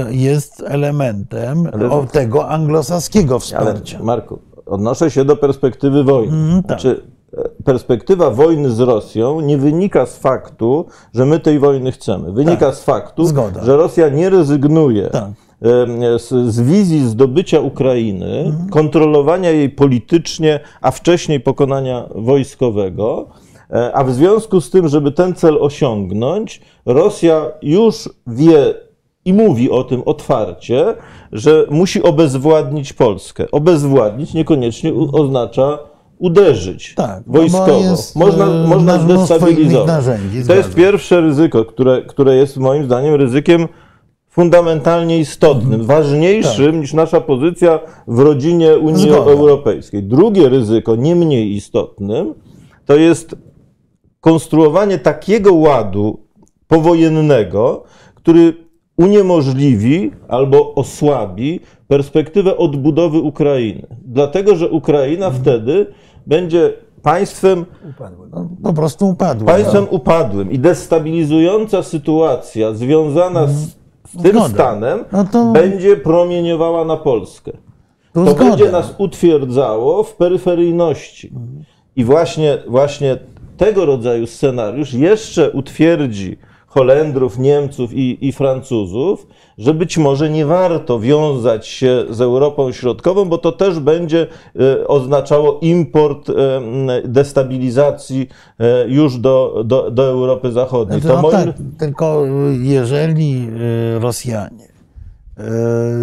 jest 0.09 0.63
elementem 0.67 1.69
ale... 1.73 2.07
tego 2.07 2.49
anglosaskiego 2.49 3.39
wsparcia. 3.39 3.97
Ale 3.97 4.05
Marku, 4.05 4.39
odnoszę 4.65 5.11
się 5.11 5.25
do 5.25 5.35
perspektywy 5.35 6.03
wojny. 6.03 6.37
Mm, 6.37 6.63
tak. 6.63 6.81
Znaczy, 6.81 7.01
e, 7.37 7.49
perspektywa 7.63 8.29
wojny 8.29 8.69
z 8.69 8.79
Rosją 8.79 9.41
nie 9.41 9.57
wynika 9.57 10.05
z 10.05 10.17
faktu, 10.17 10.85
że 11.13 11.25
my 11.25 11.39
tej 11.39 11.59
wojny 11.59 11.91
chcemy. 11.91 12.31
Wynika 12.31 12.65
tak. 12.65 12.75
z 12.75 12.83
faktu, 12.83 13.25
Zgoda. 13.25 13.63
że 13.63 13.77
Rosja 13.77 14.09
nie 14.09 14.29
rezygnuje 14.29 15.09
tak 15.09 15.29
z, 16.17 16.53
z 16.53 16.61
wizji 16.61 17.07
zdobycia 17.07 17.59
Ukrainy, 17.59 18.43
mhm. 18.45 18.69
kontrolowania 18.69 19.51
jej 19.51 19.69
politycznie, 19.69 20.59
a 20.81 20.91
wcześniej 20.91 21.39
pokonania 21.39 22.05
wojskowego. 22.15 23.27
E, 23.71 23.95
a 23.95 24.03
w 24.03 24.13
związku 24.13 24.61
z 24.61 24.69
tym, 24.69 24.87
żeby 24.87 25.11
ten 25.11 25.35
cel 25.35 25.57
osiągnąć, 25.61 26.61
Rosja 26.85 27.45
już 27.61 28.09
wie 28.27 28.73
i 29.25 29.33
mówi 29.33 29.69
o 29.71 29.83
tym 29.83 30.01
otwarcie, 30.05 30.95
że 31.31 31.65
musi 31.69 32.03
obezwładnić 32.03 32.93
Polskę. 32.93 33.51
Obezwładnić 33.51 34.33
niekoniecznie 34.33 34.93
oznacza 35.11 35.79
uderzyć 36.19 36.93
tak, 36.95 37.23
no 37.27 37.39
wojskowo. 37.39 37.81
można 38.15 38.45
e, 38.45 38.67
można 38.67 38.99
zdestabilizować. 38.99 40.05
To 40.47 40.55
jest 40.55 40.75
pierwsze 40.75 41.21
ryzyko, 41.21 41.65
które, 41.65 42.01
które 42.01 42.35
jest 42.35 42.57
moim 42.57 42.85
zdaniem 42.85 43.15
ryzykiem 43.15 43.67
fundamentalnie 44.29 45.19
istotnym, 45.19 45.81
mhm. 45.81 45.85
ważniejszym 45.85 46.71
tak. 46.71 46.81
niż 46.81 46.93
nasza 46.93 47.21
pozycja 47.21 47.79
w 48.07 48.19
rodzinie 48.19 48.77
Unii 48.77 49.11
Zgoda. 49.11 49.31
Europejskiej. 49.31 50.03
Drugie 50.03 50.49
ryzyko, 50.49 50.95
nie 50.95 51.15
mniej 51.15 51.55
istotnym, 51.55 52.33
to 52.85 52.95
jest 52.95 53.35
konstruowanie 54.19 54.99
takiego 54.99 55.53
ładu 55.53 56.19
powojennego, 56.67 57.83
który 58.15 58.70
uniemożliwi 59.03 60.11
albo 60.27 60.75
osłabi 60.75 61.59
perspektywę 61.87 62.57
odbudowy 62.57 63.19
Ukrainy. 63.19 63.87
Dlatego, 64.05 64.55
że 64.55 64.69
Ukraina 64.69 65.25
mhm. 65.25 65.43
wtedy 65.43 65.87
będzie 66.27 66.73
państwem 67.01 67.65
upadłym. 67.89 68.29
No, 68.33 68.49
po 68.63 68.73
prostu 68.73 69.09
upadłym. 69.09 69.47
Państwem 69.47 69.83
no. 69.83 69.97
upadłym 69.97 70.51
i 70.51 70.59
destabilizująca 70.59 71.83
sytuacja 71.83 72.73
związana 72.73 73.47
z 73.47 73.49
mhm 73.49 73.81
z 74.19 74.21
tym 74.23 74.31
Zgoda. 74.31 74.49
stanem 74.49 75.05
no 75.11 75.23
to... 75.23 75.51
będzie 75.51 75.97
promieniowała 75.97 76.85
na 76.85 76.97
Polskę. 76.97 77.51
To, 78.13 78.25
to 78.25 78.35
będzie 78.35 78.71
nas 78.71 78.95
utwierdzało 78.97 80.03
w 80.03 80.15
peryferyjności. 80.15 81.31
I 81.95 82.03
właśnie, 82.03 82.57
właśnie 82.67 83.17
tego 83.57 83.85
rodzaju 83.85 84.27
scenariusz 84.27 84.93
jeszcze 84.93 85.51
utwierdzi 85.51 86.37
Holendrów, 86.71 87.39
Niemców 87.39 87.93
i, 87.93 88.27
i 88.27 88.31
Francuzów, 88.31 89.27
że 89.57 89.73
być 89.73 89.97
może 89.97 90.29
nie 90.29 90.45
warto 90.45 90.99
wiązać 90.99 91.67
się 91.67 92.05
z 92.09 92.21
Europą 92.21 92.71
Środkową, 92.71 93.25
bo 93.25 93.37
to 93.37 93.51
też 93.51 93.79
będzie 93.79 94.27
e, 94.59 94.87
oznaczało 94.87 95.59
import 95.61 96.29
e, 96.29 96.33
destabilizacji 97.05 98.29
e, 98.59 98.87
już 98.87 99.17
do, 99.17 99.63
do, 99.65 99.91
do 99.91 100.03
Europy 100.03 100.51
Zachodniej. 100.51 101.01
No, 101.05 101.21
moim... 101.21 101.31
tak, 101.31 101.55
tylko 101.79 102.25
jeżeli 102.59 103.47
Rosjanie 103.99 104.71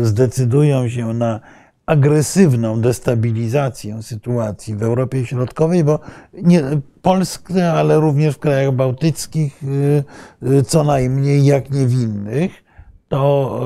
zdecydują 0.03 0.89
się 0.89 1.15
na 1.15 1.41
agresywną 1.89 2.81
destabilizację 2.81 4.03
sytuacji 4.03 4.75
w 4.77 4.83
Europie 4.83 5.27
Środkowej, 5.27 5.85
bo 5.85 6.01
nie, 6.33 6.63
Polskę, 7.03 7.73
ale 7.73 8.01
również 8.01 8.35
w 8.35 8.39
krajach 8.39 8.73
bałtyckich, 8.75 9.63
co 10.67 10.85
najmniej 10.85 11.45
jak 11.45 11.71
nie 11.71 11.87
w 11.87 11.93
innych, 11.93 12.53
to, 13.09 13.61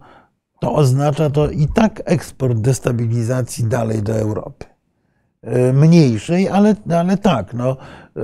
e, 0.00 0.60
to 0.60 0.74
oznacza 0.74 1.30
to 1.30 1.50
i 1.50 1.68
tak 1.74 2.02
eksport 2.04 2.58
destabilizacji 2.58 3.64
dalej 3.64 4.02
do 4.02 4.12
Europy. 4.12 4.66
Mniejszej, 5.72 6.48
ale, 6.48 6.76
ale 6.90 7.16
tak. 7.16 7.54
No. 7.54 7.76
E, 8.16 8.20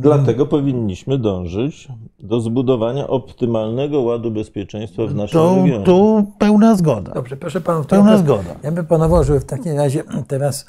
Dlatego 0.00 0.46
powinniśmy 0.46 1.18
dążyć 1.18 1.88
do 2.18 2.40
zbudowania 2.40 3.08
optymalnego 3.08 4.00
ładu 4.00 4.30
bezpieczeństwa 4.30 5.06
w 5.06 5.14
naszym 5.14 5.40
to, 5.40 5.56
regionie. 5.56 5.84
Tu 5.84 6.32
pełna 6.38 6.76
zgoda. 6.76 7.12
Dobrze, 7.12 7.36
proszę 7.36 7.60
panów. 7.60 7.86
Pełna 7.86 8.12
ja 8.12 8.18
zgoda. 8.18 8.54
Ja 8.62 8.72
bym 8.72 8.86
panował, 8.86 9.24
żeby 9.24 9.40
w 9.40 9.44
takim 9.44 9.76
razie 9.76 10.02
teraz 10.28 10.66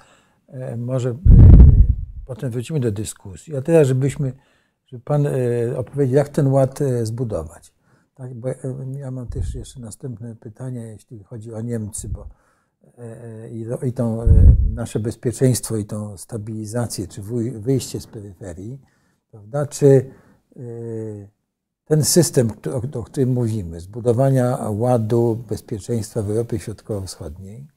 może 0.77 1.15
potem 2.25 2.51
wrócimy 2.51 2.79
do 2.79 2.91
dyskusji, 2.91 3.55
a 3.55 3.61
teraz 3.61 3.87
żebyśmy, 3.87 4.33
żeby 4.87 5.03
pan 5.03 5.27
opowiedział, 5.77 6.15
jak 6.15 6.29
ten 6.29 6.47
ład 6.47 6.79
zbudować. 7.03 7.77
Tak, 8.17 8.33
bo 8.33 8.49
e, 8.49 8.55
ja 8.99 9.11
mam 9.11 9.27
też 9.27 9.55
jeszcze 9.55 9.79
następne 9.79 10.35
pytanie, 10.35 10.81
jeśli 10.81 11.23
chodzi 11.23 11.53
o 11.53 11.61
Niemcy, 11.61 12.09
bo 12.09 12.21
e, 12.21 12.25
e, 12.25 12.27
i, 13.51 13.65
i 13.87 13.93
to 13.93 14.25
nasze 14.75 14.99
bezpieczeństwo 14.99 15.77
i 15.77 15.85
tą 15.85 16.17
stabilizację, 16.17 17.07
czy 17.07 17.21
wyjście 17.59 17.99
z 17.99 18.07
peryferii, 18.07 18.81
prawda? 19.31 19.65
Czy 19.65 20.11
ten 21.85 22.03
system, 22.03 22.51
o, 22.73 22.99
o 22.99 23.03
którym 23.03 23.33
mówimy, 23.33 23.79
zbudowania 23.79 24.57
ładu 24.69 25.43
bezpieczeństwa 25.49 26.21
w 26.21 26.29
Europie 26.29 26.59
Środkowo-Wschodniej, 26.59 27.67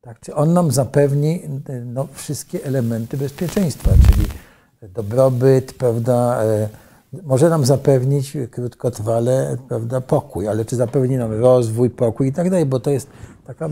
tak, 0.00 0.20
czy 0.20 0.34
on 0.34 0.52
nam 0.52 0.70
zapewni 0.70 1.42
no, 1.84 2.08
wszystkie 2.12 2.64
elementy 2.64 3.16
bezpieczeństwa, 3.16 3.90
czyli 3.90 4.28
dobrobyt, 4.92 5.72
prawda, 5.72 6.40
może 7.22 7.50
nam 7.50 7.64
zapewnić 7.64 8.36
krótkotrwale 8.50 9.56
prawda, 9.68 10.00
pokój, 10.00 10.48
ale 10.48 10.64
czy 10.64 10.76
zapewni 10.76 11.16
nam 11.16 11.32
rozwój, 11.32 11.90
pokój 11.90 12.28
i 12.28 12.32
tak 12.32 12.50
dalej, 12.50 12.66
bo 12.66 12.80
to 12.80 12.90
jest 12.90 13.08
taka 13.44 13.68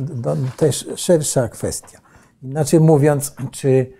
też 0.56 0.88
szersza 0.96 1.48
kwestia. 1.48 2.00
Inaczej 2.42 2.80
mówiąc, 2.80 3.34
czy 3.50 3.92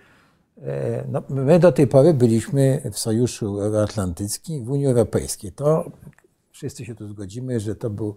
e, 0.61 1.03
no, 1.11 1.23
my 1.29 1.59
do 1.59 1.71
tej 1.71 1.87
pory 1.87 2.13
byliśmy 2.13 2.81
w 2.91 2.99
Sojuszu 2.99 3.61
Euroatlantyckim, 3.61 4.65
w 4.65 4.71
Unii 4.71 4.87
Europejskiej. 4.87 5.51
To 5.51 5.91
wszyscy 6.51 6.85
się 6.85 6.95
tu 6.95 7.07
zgodzimy, 7.07 7.59
że 7.59 7.75
to 7.75 7.89
był 7.89 8.15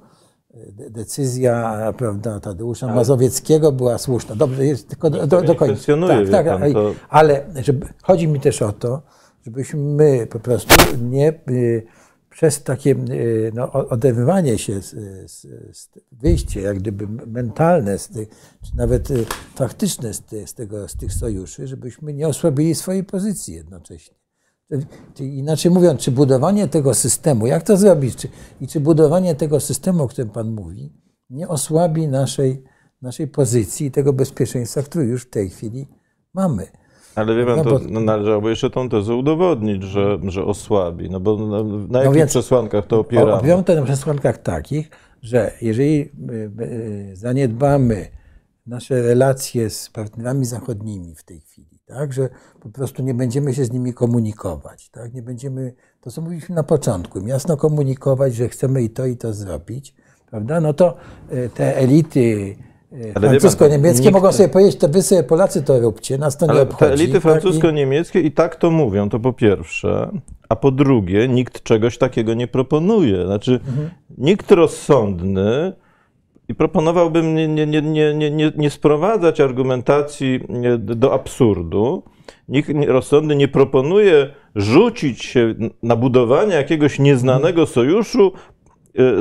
e, 0.54 0.90
decyzja 0.90 1.78
prawda, 1.98 2.40
Tadeusza 2.40 2.86
ale... 2.86 2.96
Mazowieckiego 2.96 3.72
była 3.72 3.98
słuszna. 3.98 4.36
Dobrze, 4.36 4.66
jest 4.66 4.88
tylko 4.88 5.10
do, 5.10 5.26
do, 5.26 5.42
do 5.42 5.54
końca. 5.54 5.92
Tak, 6.30 6.46
tak, 6.46 6.72
to... 6.72 6.94
ale 7.08 7.46
żeby, 7.62 7.86
chodzi 8.02 8.28
mi 8.28 8.40
też 8.40 8.62
o 8.62 8.72
to, 8.72 9.02
żebyśmy 9.42 9.80
my 9.80 10.26
po 10.26 10.40
prostu 10.40 10.74
nie 11.02 11.32
y, 11.50 11.86
przez 12.36 12.62
takie 12.62 12.90
y, 13.10 13.52
no, 13.54 13.72
oderwywanie 13.72 14.58
się, 14.58 14.82
z, 14.82 14.90
z, 15.30 15.40
z 15.76 15.90
wyjście 16.12 16.60
jak 16.60 16.78
gdyby 16.78 17.08
mentalne, 17.26 17.98
z 17.98 18.08
tych, 18.08 18.28
czy 18.62 18.76
nawet 18.76 19.10
y, 19.10 19.26
faktyczne 19.54 20.14
z, 20.14 20.22
z, 20.46 20.54
tego, 20.54 20.88
z 20.88 20.96
tych 20.96 21.12
sojuszy, 21.12 21.66
żebyśmy 21.66 22.12
nie 22.12 22.28
osłabili 22.28 22.74
swojej 22.74 23.04
pozycji 23.04 23.54
jednocześnie. 23.54 24.16
Inaczej 25.18 25.70
mówiąc, 25.70 26.00
czy 26.00 26.10
budowanie 26.10 26.68
tego 26.68 26.94
systemu, 26.94 27.46
jak 27.46 27.62
to 27.62 27.76
zrobić, 27.76 28.16
czy, 28.16 28.28
i 28.60 28.68
czy 28.68 28.80
budowanie 28.80 29.34
tego 29.34 29.60
systemu, 29.60 30.02
o 30.02 30.08
którym 30.08 30.30
Pan 30.30 30.50
mówi, 30.50 30.92
nie 31.30 31.48
osłabi 31.48 32.08
naszej, 32.08 32.64
naszej 33.02 33.28
pozycji 33.28 33.86
i 33.86 33.90
tego 33.90 34.12
bezpieczeństwa, 34.12 34.82
które 34.82 35.04
już 35.04 35.22
w 35.22 35.30
tej 35.30 35.50
chwili 35.50 35.88
mamy. 36.34 36.66
Ale 37.16 37.36
wie 37.36 37.46
pan, 37.46 37.56
no, 37.56 37.64
to 37.64 37.80
no, 37.88 38.00
należałoby 38.00 38.50
jeszcze 38.50 38.70
tą 38.70 38.88
tezę 38.88 39.14
udowodnić, 39.14 39.82
że, 39.82 40.18
że 40.24 40.44
osłabi. 40.44 41.10
No 41.10 41.20
bo 41.20 41.36
na, 41.36 41.62
na 41.62 41.86
no 41.88 41.98
jakich 41.98 42.16
więc, 42.16 42.30
przesłankach 42.30 42.86
to 42.86 43.00
opieramy? 43.00 43.32
Opieram 43.32 43.64
to 43.64 43.74
na 43.74 43.82
przesłankach 43.82 44.38
takich, 44.38 44.90
że 45.22 45.52
jeżeli 45.60 46.00
y, 46.00 46.50
y, 46.60 47.16
zaniedbamy 47.16 48.08
nasze 48.66 49.02
relacje 49.02 49.70
z 49.70 49.90
partnerami 49.90 50.44
zachodnimi 50.44 51.14
w 51.14 51.24
tej 51.24 51.40
chwili, 51.40 51.78
tak, 51.86 52.12
że 52.12 52.28
po 52.60 52.68
prostu 52.68 53.02
nie 53.02 53.14
będziemy 53.14 53.54
się 53.54 53.64
z 53.64 53.72
nimi 53.72 53.94
komunikować, 53.94 54.90
tak, 54.90 55.14
nie 55.14 55.22
będziemy, 55.22 55.74
to 56.00 56.10
co 56.10 56.20
mówiliśmy 56.20 56.54
na 56.54 56.62
początku, 56.62 57.26
jasno 57.26 57.56
komunikować, 57.56 58.34
że 58.34 58.48
chcemy 58.48 58.82
i 58.82 58.90
to 58.90 59.06
i 59.06 59.16
to 59.16 59.32
zrobić, 59.32 59.94
prawda, 60.30 60.60
no 60.60 60.72
to 60.72 60.96
y, 61.32 61.50
te 61.54 61.76
elity 61.76 62.56
francusko-niemieckie 63.14 64.04
nikt... 64.04 64.14
mogą 64.14 64.32
sobie 64.32 64.48
powiedzieć, 64.48 64.76
to 64.76 64.88
wy 64.88 65.02
sobie 65.02 65.22
Polacy 65.22 65.62
to 65.62 65.80
róbcie, 65.80 66.18
nas 66.18 66.36
to 66.36 66.46
nie 66.46 66.52
Ale 66.52 66.62
obchodzi. 66.62 66.78
te 66.78 66.92
elity 66.92 67.12
tak? 67.12 67.22
francusko-niemieckie 67.22 68.20
i 68.20 68.32
tak 68.32 68.56
to 68.56 68.70
mówią, 68.70 69.08
to 69.08 69.20
po 69.20 69.32
pierwsze, 69.32 70.10
a 70.48 70.56
po 70.56 70.70
drugie, 70.70 71.28
nikt 71.28 71.62
czegoś 71.62 71.98
takiego 71.98 72.34
nie 72.34 72.46
proponuje. 72.46 73.26
Znaczy, 73.26 73.60
mhm. 73.68 73.90
nikt 74.18 74.50
rozsądny 74.50 75.72
i 76.48 76.54
proponowałbym 76.54 77.34
nie, 77.34 77.48
nie, 77.48 77.66
nie, 77.66 77.82
nie, 78.14 78.30
nie, 78.30 78.52
nie 78.56 78.70
sprowadzać 78.70 79.40
argumentacji 79.40 80.40
do 80.78 81.12
absurdu. 81.14 82.02
Nikt 82.48 82.70
rozsądny 82.86 83.36
nie 83.36 83.48
proponuje 83.48 84.30
rzucić 84.54 85.24
się 85.24 85.54
na 85.82 85.96
budowanie 85.96 86.54
jakiegoś 86.54 86.98
nieznanego 86.98 87.66
sojuszu, 87.66 88.32
e, 88.34 88.55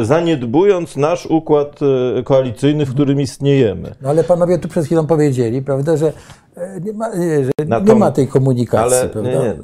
zaniedbując 0.01 0.97
nasz 0.97 1.26
układ 1.26 1.80
e, 2.17 2.23
koalicyjny, 2.23 2.86
w 2.86 2.93
którym 2.93 3.21
istniejemy. 3.21 3.95
No 4.01 4.09
ale 4.09 4.23
panowie 4.23 4.59
tu 4.59 4.67
przed 4.67 4.86
chwilą 4.86 5.07
powiedzieli, 5.07 5.61
prawda, 5.61 5.97
że 5.97 6.13
e, 6.55 6.82
nie 6.82 6.93
ma, 6.93 7.11
że 7.11 7.82
nie 7.82 7.95
ma 7.95 8.11
tej 8.11 8.28
komunikacji. 8.28 8.97
Ale, 8.97 9.09
prawda? 9.09 9.30
Nie, 9.30 9.38
nie. 9.38 9.55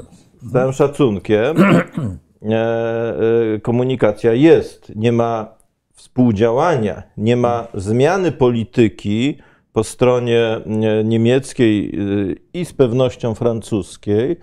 Z 0.49 0.51
całym 0.53 0.73
szacunkiem 0.73 1.55
komunikacja 3.63 4.33
jest. 4.33 4.91
Nie 4.95 5.11
ma 5.11 5.55
współdziałania, 5.93 7.03
nie 7.17 7.37
ma 7.37 7.67
zmiany 7.73 8.31
polityki 8.31 9.37
po 9.73 9.83
stronie 9.83 10.61
niemieckiej 11.03 11.99
y, 11.99 12.35
i 12.53 12.65
z 12.65 12.73
pewnością 12.73 13.35
francuskiej, 13.35 14.37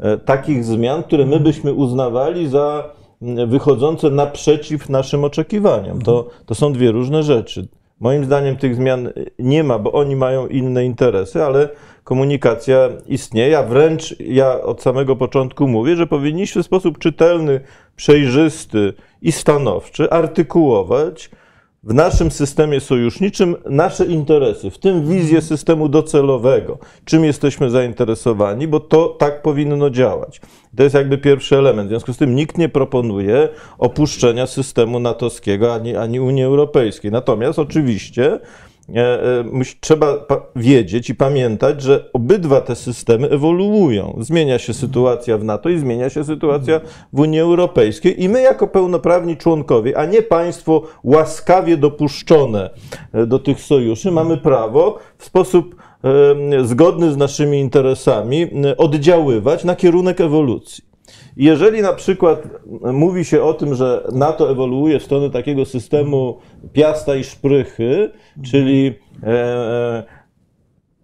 e, 0.00 0.18
takich 0.18 0.64
zmian, 0.64 1.02
które 1.02 1.26
my 1.26 1.40
byśmy 1.40 1.72
uznawali 1.72 2.48
za 2.48 2.97
wychodzące 3.46 4.10
naprzeciw 4.10 4.88
naszym 4.88 5.24
oczekiwaniom. 5.24 6.02
To, 6.02 6.28
to 6.46 6.54
są 6.54 6.72
dwie 6.72 6.92
różne 6.92 7.22
rzeczy. 7.22 7.68
Moim 8.00 8.24
zdaniem 8.24 8.56
tych 8.56 8.74
zmian 8.74 9.08
nie 9.38 9.64
ma, 9.64 9.78
bo 9.78 9.92
oni 9.92 10.16
mają 10.16 10.46
inne 10.46 10.84
interesy, 10.84 11.42
ale 11.42 11.68
komunikacja 12.04 12.88
istnieje, 13.06 13.58
a 13.58 13.62
wręcz 13.62 14.14
ja 14.20 14.60
od 14.60 14.82
samego 14.82 15.16
początku 15.16 15.68
mówię, 15.68 15.96
że 15.96 16.06
powinniśmy 16.06 16.62
w 16.62 16.66
sposób 16.66 16.98
czytelny, 16.98 17.60
przejrzysty 17.96 18.92
i 19.22 19.32
stanowczy 19.32 20.10
artykułować 20.10 21.30
w 21.82 21.94
naszym 21.94 22.30
systemie 22.30 22.80
sojuszniczym 22.80 23.56
nasze 23.70 24.04
interesy, 24.04 24.70
w 24.70 24.78
tym 24.78 25.08
wizję 25.08 25.42
systemu 25.42 25.88
docelowego, 25.88 26.78
czym 27.04 27.24
jesteśmy 27.24 27.70
zainteresowani, 27.70 28.68
bo 28.68 28.80
to 28.80 29.08
tak 29.08 29.42
powinno 29.42 29.90
działać. 29.90 30.40
To 30.76 30.82
jest 30.82 30.94
jakby 30.94 31.18
pierwszy 31.18 31.58
element. 31.58 31.88
W 31.88 31.90
związku 31.90 32.12
z 32.12 32.16
tym 32.16 32.34
nikt 32.34 32.58
nie 32.58 32.68
proponuje 32.68 33.48
opuszczenia 33.78 34.46
systemu 34.46 35.00
natowskiego 35.00 35.74
ani, 35.74 35.96
ani 35.96 36.20
Unii 36.20 36.44
Europejskiej. 36.44 37.10
Natomiast 37.10 37.58
oczywiście 37.58 38.40
trzeba 39.80 40.26
wiedzieć 40.56 41.10
i 41.10 41.14
pamiętać, 41.14 41.82
że 41.82 42.10
obydwa 42.12 42.60
te 42.60 42.76
systemy 42.76 43.30
ewoluują. 43.30 44.16
Zmienia 44.20 44.58
się 44.58 44.74
sytuacja 44.74 45.38
w 45.38 45.44
NATO 45.44 45.68
i 45.68 45.78
zmienia 45.78 46.10
się 46.10 46.24
sytuacja 46.24 46.80
w 47.12 47.20
Unii 47.20 47.40
Europejskiej 47.40 48.22
i 48.22 48.28
my 48.28 48.42
jako 48.42 48.66
pełnoprawni 48.66 49.36
członkowie, 49.36 49.98
a 49.98 50.04
nie 50.04 50.22
państwo 50.22 50.82
łaskawie 51.04 51.76
dopuszczone 51.76 52.70
e, 53.12 53.26
do 53.26 53.38
tych 53.38 53.60
sojuszy, 53.60 54.10
mamy 54.10 54.36
prawo 54.36 54.98
w 55.18 55.24
sposób 55.24 55.76
zgodny 56.62 57.12
z 57.12 57.16
naszymi 57.16 57.58
interesami 57.58 58.50
oddziaływać 58.76 59.64
na 59.64 59.76
kierunek 59.76 60.20
ewolucji. 60.20 60.87
Jeżeli 61.38 61.82
na 61.82 61.92
przykład 61.92 62.48
mówi 62.92 63.24
się 63.24 63.42
o 63.42 63.54
tym, 63.54 63.74
że 63.74 64.08
NATO 64.12 64.50
ewoluuje 64.50 65.00
w 65.00 65.02
stronę 65.02 65.30
takiego 65.30 65.64
systemu 65.64 66.38
piasta 66.72 67.16
i 67.16 67.24
szprychy, 67.24 68.10
czyli 68.50 68.94
e, 69.22 69.28
e, 69.28 70.18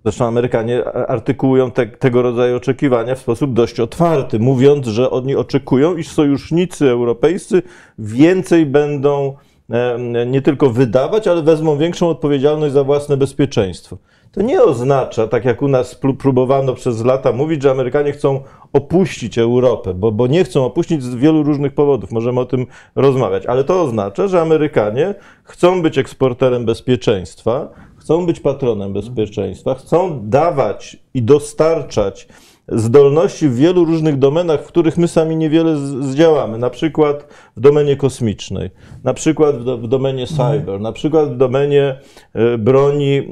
Zresztą 0.04 0.26
Amerykanie 0.26 0.84
artykułują 0.84 1.70
te, 1.70 1.86
tego 1.86 2.22
rodzaju 2.22 2.56
oczekiwania 2.56 3.14
w 3.14 3.18
sposób 3.18 3.52
dość 3.52 3.80
otwarty, 3.80 4.38
mówiąc, 4.38 4.86
że 4.86 5.10
oni 5.10 5.36
oczekują, 5.36 5.96
iż 5.96 6.08
sojusznicy 6.08 6.90
europejscy 6.90 7.62
więcej 7.98 8.66
będą 8.66 9.36
e, 9.70 10.26
nie 10.26 10.42
tylko 10.42 10.70
wydawać, 10.70 11.28
ale 11.28 11.42
wezmą 11.42 11.78
większą 11.78 12.08
odpowiedzialność 12.08 12.74
za 12.74 12.84
własne 12.84 13.16
bezpieczeństwo. 13.16 13.98
To 14.34 14.42
nie 14.42 14.62
oznacza, 14.62 15.26
tak 15.26 15.44
jak 15.44 15.62
u 15.62 15.68
nas 15.68 16.00
próbowano 16.18 16.74
przez 16.74 17.04
lata 17.04 17.32
mówić, 17.32 17.62
że 17.62 17.70
Amerykanie 17.70 18.12
chcą 18.12 18.40
opuścić 18.72 19.38
Europę, 19.38 19.94
bo, 19.94 20.12
bo 20.12 20.26
nie 20.26 20.44
chcą 20.44 20.64
opuścić 20.64 21.02
z 21.02 21.14
wielu 21.14 21.42
różnych 21.42 21.74
powodów, 21.74 22.10
możemy 22.10 22.40
o 22.40 22.44
tym 22.44 22.66
rozmawiać, 22.94 23.46
ale 23.46 23.64
to 23.64 23.82
oznacza, 23.82 24.28
że 24.28 24.40
Amerykanie 24.40 25.14
chcą 25.44 25.82
być 25.82 25.98
eksporterem 25.98 26.64
bezpieczeństwa, 26.64 27.68
chcą 27.96 28.26
być 28.26 28.40
patronem 28.40 28.92
bezpieczeństwa, 28.92 29.74
chcą 29.74 30.20
dawać 30.22 30.96
i 31.14 31.22
dostarczać 31.22 32.28
zdolności 32.68 33.48
w 33.48 33.56
wielu 33.56 33.84
różnych 33.84 34.18
domenach, 34.18 34.62
w 34.62 34.66
których 34.66 34.96
my 34.98 35.08
sami 35.08 35.36
niewiele 35.36 35.76
zdziałamy, 36.00 36.58
na 36.58 36.70
przykład 36.70 37.28
w 37.56 37.60
domenie 37.60 37.96
kosmicznej, 37.96 38.70
na 39.04 39.14
przykład 39.14 39.56
w, 39.56 39.64
do, 39.64 39.78
w 39.78 39.88
domenie 39.88 40.26
cyber, 40.26 40.80
na 40.80 40.92
przykład 40.92 41.34
w 41.34 41.36
domenie 41.36 41.98
e, 42.34 42.58
broni 42.58 43.18
e, 43.18 43.26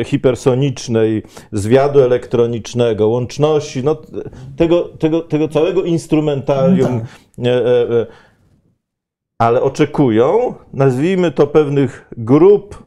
e, 0.00 0.04
hipersonicznej, 0.04 1.22
zwiadu 1.52 2.00
elektronicznego, 2.00 3.08
łączności, 3.08 3.84
no, 3.84 3.96
tego, 4.56 4.82
tego, 4.82 5.20
tego 5.20 5.48
całego 5.48 5.82
instrumentarium. 5.82 7.00
No 7.38 7.50
tak. 7.50 8.08
Ale 9.38 9.62
oczekują, 9.62 10.54
nazwijmy 10.72 11.30
to 11.30 11.46
pewnych 11.46 12.10
grup, 12.16 12.86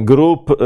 grup 0.00 0.56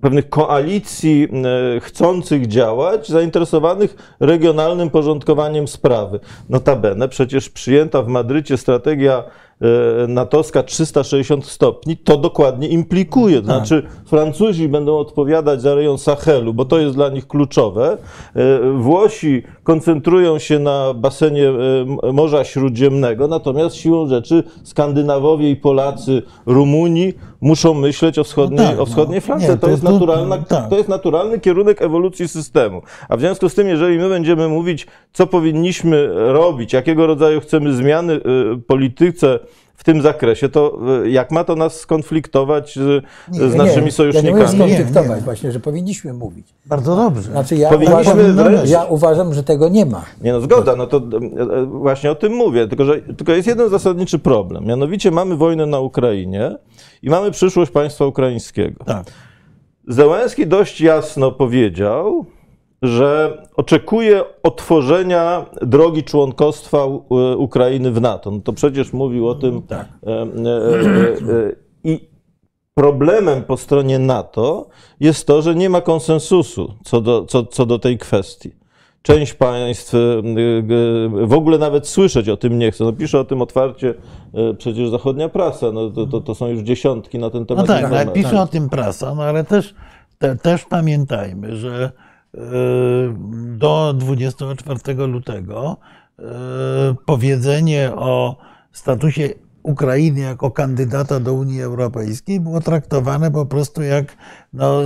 pewnych 0.00 0.28
koalicji 0.28 1.28
e, 1.76 1.80
chcących 1.80 2.46
działać, 2.46 3.08
zainteresowanych 3.08 4.16
regionalnym 4.20 4.90
porządkowaniem 4.90 5.68
sprawy. 5.68 6.20
Notabene 6.48 7.08
przecież 7.08 7.50
przyjęta 7.50 8.02
w 8.02 8.08
Madrycie 8.08 8.56
strategia 8.56 9.24
E, 9.62 10.06
natowska 10.06 10.62
360 10.62 11.46
stopni, 11.46 11.96
to 11.96 12.16
dokładnie 12.16 12.68
implikuje. 12.68 13.42
To 13.42 13.46
tak. 13.46 13.56
znaczy, 13.56 13.86
Francuzi 14.06 14.68
będą 14.68 14.98
odpowiadać 14.98 15.62
za 15.62 15.74
rejon 15.74 15.98
Sahelu, 15.98 16.54
bo 16.54 16.64
to 16.64 16.78
jest 16.78 16.94
dla 16.94 17.08
nich 17.08 17.26
kluczowe. 17.26 17.98
E, 18.34 18.60
Włosi 18.76 19.42
koncentrują 19.64 20.38
się 20.38 20.58
na 20.58 20.94
basenie 20.94 21.48
e, 21.48 22.12
Morza 22.12 22.44
Śródziemnego, 22.44 23.28
natomiast 23.28 23.76
siłą 23.76 24.06
rzeczy 24.06 24.44
Skandynawowie 24.62 25.50
i 25.50 25.56
Polacy, 25.56 26.22
Rumuni 26.46 27.12
muszą 27.40 27.74
myśleć 27.74 28.18
o 28.18 28.24
wschodniej, 28.24 28.60
no 28.60 28.70
tak, 28.70 28.80
o 28.80 28.86
wschodniej 28.86 29.20
no. 29.20 29.26
Francji. 29.26 29.48
Nie, 29.48 29.54
to, 29.54 29.66
to, 29.66 29.70
jest 29.70 29.82
naturalna, 29.82 30.38
tak. 30.38 30.68
to 30.68 30.76
jest 30.76 30.88
naturalny 30.88 31.40
kierunek 31.40 31.82
ewolucji 31.82 32.28
systemu. 32.28 32.82
A 33.08 33.16
w 33.16 33.20
związku 33.20 33.48
z 33.48 33.54
tym, 33.54 33.68
jeżeli 33.68 33.98
my 33.98 34.08
będziemy 34.08 34.48
mówić, 34.48 34.86
co 35.12 35.26
powinniśmy 35.26 36.08
robić, 36.32 36.72
jakiego 36.72 37.06
rodzaju 37.06 37.40
chcemy 37.40 37.74
zmiany 37.74 38.20
polityce, 38.66 39.38
w 39.82 39.84
tym 39.84 40.02
zakresie, 40.02 40.48
to 40.48 40.78
e, 41.04 41.10
jak 41.10 41.30
ma 41.30 41.44
to 41.44 41.56
nas 41.56 41.80
skonfliktować 41.80 42.74
z, 42.74 43.04
nie, 43.32 43.48
z 43.48 43.54
naszymi 43.54 43.84
nie, 43.84 43.92
sojusznikami? 43.92 44.40
Ja 44.40 44.46
nie 44.46 44.48
skonfliktować, 44.48 45.08
nie, 45.08 45.16
nie. 45.16 45.22
właśnie, 45.22 45.52
że 45.52 45.60
powinniśmy 45.60 46.12
mówić. 46.12 46.54
Bardzo 46.66 46.96
dobrze. 46.96 47.22
Znaczy 47.30 47.56
ja, 47.56 47.70
uważam, 47.74 48.18
ja 48.64 48.84
uważam, 48.84 49.34
że 49.34 49.42
tego 49.42 49.68
nie 49.68 49.86
ma. 49.86 50.04
Nie 50.20 50.32
no, 50.32 50.40
zgoda, 50.40 50.76
no 50.76 50.86
to 50.86 50.96
e, 50.96 51.00
e, 51.00 51.66
właśnie 51.66 52.10
o 52.10 52.14
tym 52.14 52.32
mówię, 52.32 52.68
tylko 52.68 52.84
że 52.84 53.00
tylko 53.00 53.32
jest 53.32 53.48
jeden 53.48 53.70
zasadniczy 53.70 54.18
problem. 54.18 54.64
Mianowicie 54.64 55.10
mamy 55.10 55.36
wojnę 55.36 55.66
na 55.66 55.80
Ukrainie 55.80 56.56
i 57.02 57.10
mamy 57.10 57.30
przyszłość 57.30 57.70
państwa 57.70 58.06
ukraińskiego. 58.06 58.84
Tak. 58.84 59.04
Zełenski 59.88 60.46
dość 60.46 60.80
jasno 60.80 61.32
powiedział, 61.32 62.26
że 62.82 63.42
oczekuje 63.56 64.22
otworzenia 64.42 65.46
drogi 65.62 66.02
członkostwa 66.02 66.84
Ukrainy 67.36 67.92
w 67.92 68.00
NATO. 68.00 68.30
No 68.30 68.40
to 68.40 68.52
przecież 68.52 68.92
mówił 68.92 69.28
o 69.28 69.34
tym. 69.34 69.62
Tak. 69.62 69.88
E, 70.06 70.10
e, 70.10 70.24
e, 71.34 71.52
I 71.84 72.08
problemem 72.74 73.42
po 73.42 73.56
stronie 73.56 73.98
NATO 73.98 74.68
jest 75.00 75.26
to, 75.26 75.42
że 75.42 75.54
nie 75.54 75.70
ma 75.70 75.80
konsensusu 75.80 76.74
co 76.84 77.00
do, 77.00 77.24
co, 77.24 77.46
co 77.46 77.66
do 77.66 77.78
tej 77.78 77.98
kwestii. 77.98 78.62
Część 79.02 79.34
państw 79.34 79.92
w 81.12 81.32
ogóle 81.32 81.58
nawet 81.58 81.88
słyszeć 81.88 82.28
o 82.28 82.36
tym 82.36 82.58
nie 82.58 82.70
chce. 82.70 82.84
No 82.84 82.92
pisze 82.92 83.20
o 83.20 83.24
tym 83.24 83.42
otwarcie 83.42 83.94
przecież 84.58 84.90
zachodnia 84.90 85.28
prasa. 85.28 85.72
No 85.72 85.90
to, 85.90 86.06
to, 86.06 86.20
to 86.20 86.34
są 86.34 86.48
już 86.48 86.60
dziesiątki 86.60 87.18
na 87.18 87.30
ten 87.30 87.46
temat. 87.46 87.68
No 87.68 87.74
tak, 87.74 87.90
tak 87.90 88.12
pisze 88.12 88.40
o 88.40 88.46
tym 88.46 88.68
prasa, 88.68 89.14
no 89.14 89.22
ale 89.22 89.44
też, 89.44 89.74
te, 90.18 90.36
też 90.36 90.64
pamiętajmy, 90.64 91.56
że 91.56 91.92
do 93.58 93.94
24 93.98 94.94
lutego 95.06 95.76
powiedzenie 97.06 97.92
o 97.94 98.36
statusie 98.72 99.28
Ukrainy 99.62 100.20
jako 100.20 100.50
kandydata 100.50 101.20
do 101.20 101.34
Unii 101.34 101.62
Europejskiej 101.62 102.40
było 102.40 102.60
traktowane 102.60 103.30
po 103.30 103.46
prostu 103.46 103.82
jak 103.82 104.16
no, 104.52 104.82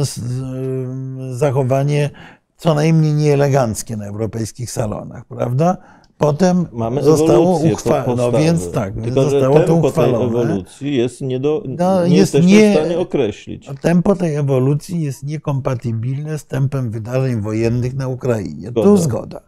zachowanie 1.31 2.11
co 2.57 2.75
najmniej 2.75 3.13
nieeleganckie 3.13 3.97
na 3.97 4.07
europejskich 4.07 4.71
salonach, 4.71 5.25
prawda? 5.25 5.77
Potem 6.19 6.67
Mamy 6.73 7.03
zostało 7.03 7.61
uchwalone. 7.73 8.23
No 8.23 8.39
więc 8.39 8.71
tak, 8.73 8.95
Tylko, 8.95 9.23
zostało 9.23 9.61
to 9.61 9.75
uchwalone. 9.75 10.19
Tej 10.19 10.27
ewolucji 10.27 10.97
jest 10.97 11.21
nie, 11.21 11.41
do, 11.41 11.63
no, 11.67 12.07
nie 12.07 12.17
jest 12.17 12.35
nie, 12.43 12.71
w 12.71 12.79
stanie 12.79 12.99
określić. 12.99 13.71
Tempo 13.81 14.17
tej 14.17 14.35
ewolucji 14.35 15.03
jest 15.03 15.25
niekompatybilne 15.25 16.39
z 16.39 16.47
tempem 16.47 16.91
wydarzeń 16.91 17.41
wojennych 17.41 17.95
na 17.95 18.09
Ukrainie. 18.09 18.69
Zgoda. 18.69 18.89
Tu 18.89 18.97
zgoda. 18.97 19.41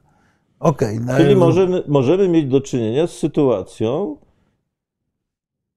Okay, 0.61 1.01
Czyli 1.17 1.37
możemy, 1.37 1.83
możemy 1.89 2.29
mieć 2.29 2.47
do 2.47 2.61
czynienia 2.61 3.07
z 3.07 3.11
sytuacją, 3.11 4.17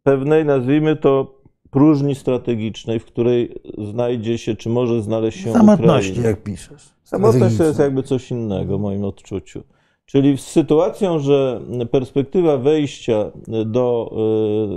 pewnej, 0.04 0.46
nazwijmy 0.46 0.96
to, 0.96 1.42
próżni 1.72 2.16
strategicznej, 2.16 3.00
w 3.00 3.06
której 3.06 3.62
znajdzie 3.92 4.38
się, 4.38 4.56
czy 4.56 4.70
może 4.70 5.02
znaleźć 5.02 5.44
się 5.44 5.54
Samotności, 5.54 6.12
Ukraina. 6.12 6.30
jak 6.30 6.44
piszesz. 6.44 6.90
Samotność 7.04 7.58
to 7.58 7.64
jest 7.64 7.80
jakby 7.80 8.04
coś 8.04 8.32
innego 8.32 8.78
w 8.78 8.82
moim 8.82 9.04
odczuciu. 9.04 9.64
Czyli 10.06 10.38
z 10.38 10.48
sytuacją, 10.48 11.20
że 11.20 11.62
perspektywa 11.92 12.58
wejścia 12.58 13.32
do 13.66 14.12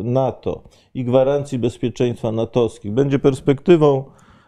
y, 0.00 0.04
NATO 0.04 0.62
i 0.94 1.04
gwarancji 1.04 1.58
bezpieczeństwa 1.58 2.32
natowskich 2.32 2.92
będzie 2.92 3.18
perspektywą 3.18 4.04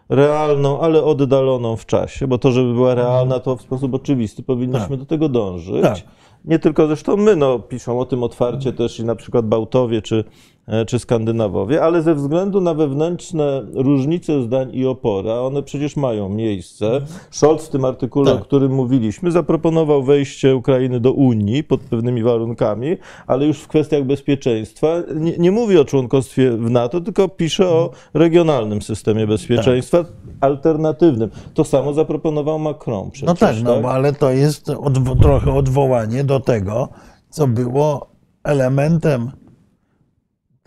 realną, 0.09 0.79
ale 0.79 1.03
oddaloną 1.03 1.75
w 1.75 1.85
czasie, 1.85 2.27
bo 2.27 2.37
to, 2.37 2.51
żeby 2.51 2.73
była 2.73 2.95
realna, 2.95 3.39
to 3.39 3.55
w 3.55 3.61
sposób 3.61 3.93
oczywisty 3.93 4.43
powinniśmy 4.43 4.89
tak. 4.89 4.99
do 4.99 5.05
tego 5.05 5.29
dążyć. 5.29 5.81
Tak. 5.81 5.97
Nie 6.45 6.59
tylko 6.59 6.87
zresztą 6.87 7.17
my, 7.17 7.35
no, 7.35 7.59
piszą 7.59 7.99
o 7.99 8.05
tym 8.05 8.23
otwarcie 8.23 8.73
też 8.73 8.99
i 8.99 9.05
na 9.05 9.15
przykład 9.15 9.45
Bałtowie 9.45 10.01
czy 10.01 10.23
E, 10.23 10.56
czy 10.87 10.99
Skandynawowie, 10.99 11.83
ale 11.83 12.01
ze 12.01 12.15
względu 12.15 12.61
na 12.61 12.73
wewnętrzne 12.73 13.65
różnice 13.73 14.43
zdań 14.43 14.69
i 14.73 14.85
opora, 14.85 15.41
one 15.41 15.63
przecież 15.63 15.95
mają 15.95 16.29
miejsce. 16.29 17.01
Scholz 17.31 17.65
w 17.65 17.69
tym 17.69 17.85
artykule, 17.85 18.31
tak. 18.31 18.41
o 18.41 18.45
którym 18.45 18.71
mówiliśmy, 18.71 19.31
zaproponował 19.31 20.03
wejście 20.03 20.55
Ukrainy 20.55 20.99
do 20.99 21.11
Unii 21.11 21.63
pod 21.63 21.81
pewnymi 21.81 22.23
warunkami, 22.23 22.97
ale 23.27 23.45
już 23.45 23.59
w 23.59 23.67
kwestiach 23.67 24.03
bezpieczeństwa 24.03 24.87
nie, 25.15 25.37
nie 25.37 25.51
mówi 25.51 25.77
o 25.77 25.85
członkostwie 25.85 26.51
w 26.51 26.71
NATO, 26.71 27.01
tylko 27.01 27.29
pisze 27.29 27.69
o 27.69 27.91
regionalnym 28.13 28.81
systemie 28.81 29.27
bezpieczeństwa 29.27 30.03
tak. 30.03 30.13
alternatywnym. 30.41 31.29
To 31.53 31.63
samo 31.63 31.93
zaproponował 31.93 32.59
Macron 32.59 33.11
przecież. 33.11 33.27
No 33.27 33.35
tak, 33.35 33.55
no 33.63 33.75
tak? 33.75 33.85
ale 33.85 34.13
to 34.13 34.31
jest 34.31 34.69
odwo 34.69 35.15
trochę 35.15 35.53
odwołanie 35.53 36.23
do 36.23 36.39
tego, 36.39 36.89
co 37.29 37.47
było 37.47 38.07
elementem 38.43 39.31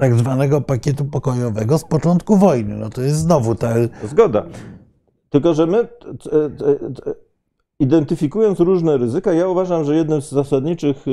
tak 0.00 0.14
zwanego 0.14 0.60
pakietu 0.60 1.04
pokojowego 1.04 1.78
z 1.78 1.84
początku 1.84 2.36
wojny. 2.36 2.76
No 2.76 2.90
to 2.90 3.02
jest 3.02 3.16
znowu 3.16 3.54
ta... 3.54 3.74
Zgoda. 4.04 4.46
Tylko, 5.30 5.54
że 5.54 5.66
my 5.66 5.88
identyfikując 7.80 8.60
różne 8.60 8.96
ryzyka, 8.96 9.32
ja 9.32 9.48
uważam, 9.48 9.84
że 9.84 9.96
jednym 9.96 10.22
z 10.22 10.30
zasadniczych 10.30 11.04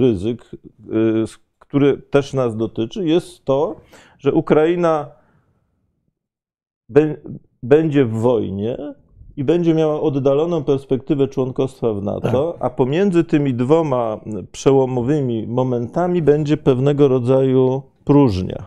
ryzyk, 0.00 0.50
który 1.58 2.02
też 2.02 2.32
nas 2.32 2.56
dotyczy, 2.56 3.04
jest 3.04 3.44
to, 3.44 3.76
że 4.18 4.32
Ukraina 4.32 5.10
będzie 7.62 8.04
w 8.04 8.12
wojnie 8.12 8.94
i 9.36 9.44
będzie 9.44 9.74
miała 9.74 10.00
oddaloną 10.00 10.64
perspektywę 10.64 11.28
członkostwa 11.28 11.92
w 11.94 12.02
NATO, 12.02 12.52
tak. 12.52 12.64
a 12.66 12.70
pomiędzy 12.70 13.24
tymi 13.24 13.54
dwoma 13.54 14.20
przełomowymi 14.52 15.46
momentami 15.46 16.22
będzie 16.22 16.56
pewnego 16.56 17.08
rodzaju 17.08 17.82
próżnia. 18.04 18.66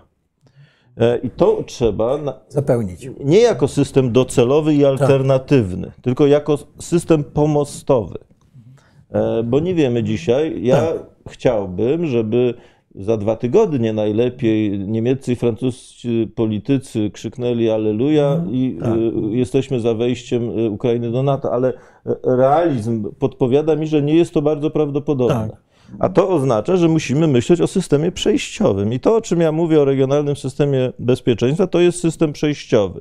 E, 0.97 1.17
I 1.17 1.29
to 1.29 1.63
trzeba 1.65 2.17
zapełnić. 2.49 3.09
Nie 3.23 3.39
jako 3.39 3.67
system 3.67 4.11
docelowy 4.11 4.73
i 4.73 4.85
alternatywny, 4.85 5.87
tak. 5.87 5.95
tylko 6.01 6.27
jako 6.27 6.57
system 6.79 7.23
pomostowy. 7.23 8.17
E, 9.11 9.43
bo 9.43 9.59
nie 9.59 9.73
wiemy 9.73 10.03
dzisiaj. 10.03 10.63
Ja 10.63 10.81
tak. 10.81 10.97
chciałbym, 11.29 12.05
żeby 12.05 12.53
za 12.99 13.17
dwa 13.17 13.35
tygodnie 13.35 13.93
najlepiej 13.93 14.79
niemieccy 14.79 15.31
i 15.31 15.35
francuscy 15.35 16.27
politycy 16.35 17.09
krzyknęli 17.09 17.69
Aleluja 17.69 18.33
mm, 18.33 18.55
i 18.55 18.77
tak. 18.79 18.97
Y, 18.97 19.37
jesteśmy 19.37 19.79
za 19.79 19.93
wejściem 19.93 20.59
y, 20.59 20.69
Ukrainy 20.69 21.11
do 21.11 21.23
NATO, 21.23 21.53
ale 21.53 21.73
realizm 22.23 23.11
podpowiada 23.19 23.75
mi, 23.75 23.87
że 23.87 24.01
nie 24.01 24.15
jest 24.15 24.33
to 24.33 24.41
bardzo 24.41 24.69
prawdopodobne. 24.69 25.49
Tak. 25.49 25.59
A 25.99 26.09
to 26.09 26.29
oznacza, 26.29 26.77
że 26.77 26.87
musimy 26.87 27.27
myśleć 27.27 27.61
o 27.61 27.67
systemie 27.67 28.11
przejściowym. 28.11 28.93
I 28.93 28.99
to, 28.99 29.15
o 29.15 29.21
czym 29.21 29.41
ja 29.41 29.51
mówię 29.51 29.81
o 29.81 29.85
regionalnym 29.85 30.35
systemie 30.35 30.91
bezpieczeństwa, 30.99 31.67
to 31.67 31.79
jest 31.79 31.99
system 31.99 32.33
przejściowy. 32.33 32.99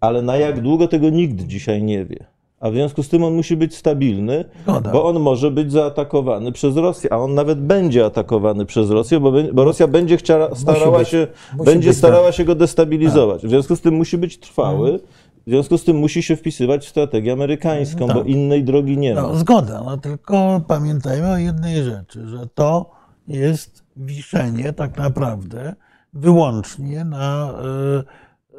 Ale 0.00 0.22
na 0.22 0.36
jak 0.36 0.60
długo 0.60 0.88
tego 0.88 1.10
nikt 1.10 1.46
dzisiaj 1.46 1.82
nie 1.82 2.04
wie 2.04 2.33
a 2.64 2.70
w 2.70 2.74
związku 2.74 3.02
z 3.02 3.08
tym 3.08 3.24
on 3.24 3.34
musi 3.34 3.56
być 3.56 3.76
stabilny, 3.76 4.44
bo 4.92 5.04
on 5.04 5.20
może 5.20 5.50
być 5.50 5.72
zaatakowany 5.72 6.52
przez 6.52 6.76
Rosję, 6.76 7.12
a 7.12 7.16
on 7.16 7.34
nawet 7.34 7.60
będzie 7.60 8.04
atakowany 8.04 8.66
przez 8.66 8.90
Rosję, 8.90 9.20
bo, 9.20 9.32
bo 9.52 9.64
Rosja 9.64 9.88
będzie 9.88 10.16
chciała, 10.16 10.54
starała, 10.54 10.98
być, 10.98 11.08
się, 11.08 11.26
będzie 11.64 11.94
starała 11.94 12.32
się 12.32 12.44
go 12.44 12.54
destabilizować. 12.54 13.46
W 13.46 13.48
związku 13.48 13.76
z 13.76 13.80
tym 13.80 13.94
musi 13.94 14.18
być 14.18 14.38
trwały, 14.38 14.90
mhm. 14.90 15.08
w 15.46 15.50
związku 15.50 15.78
z 15.78 15.84
tym 15.84 15.96
musi 15.96 16.22
się 16.22 16.36
wpisywać 16.36 16.86
w 16.86 16.88
strategię 16.88 17.32
amerykańską, 17.32 18.00
no 18.00 18.06
tak. 18.06 18.16
bo 18.16 18.22
innej 18.22 18.64
drogi 18.64 18.98
nie 18.98 19.14
ma. 19.14 19.22
No, 19.22 19.36
zgoda, 19.36 19.82
no 19.84 19.96
tylko 19.96 20.60
pamiętajmy 20.66 21.30
o 21.30 21.36
jednej 21.36 21.84
rzeczy, 21.84 22.28
że 22.28 22.46
to 22.54 22.90
jest 23.28 23.84
wiszenie 23.96 24.72
tak 24.72 24.98
naprawdę 24.98 25.74
wyłącznie 26.12 27.04
na 27.04 27.54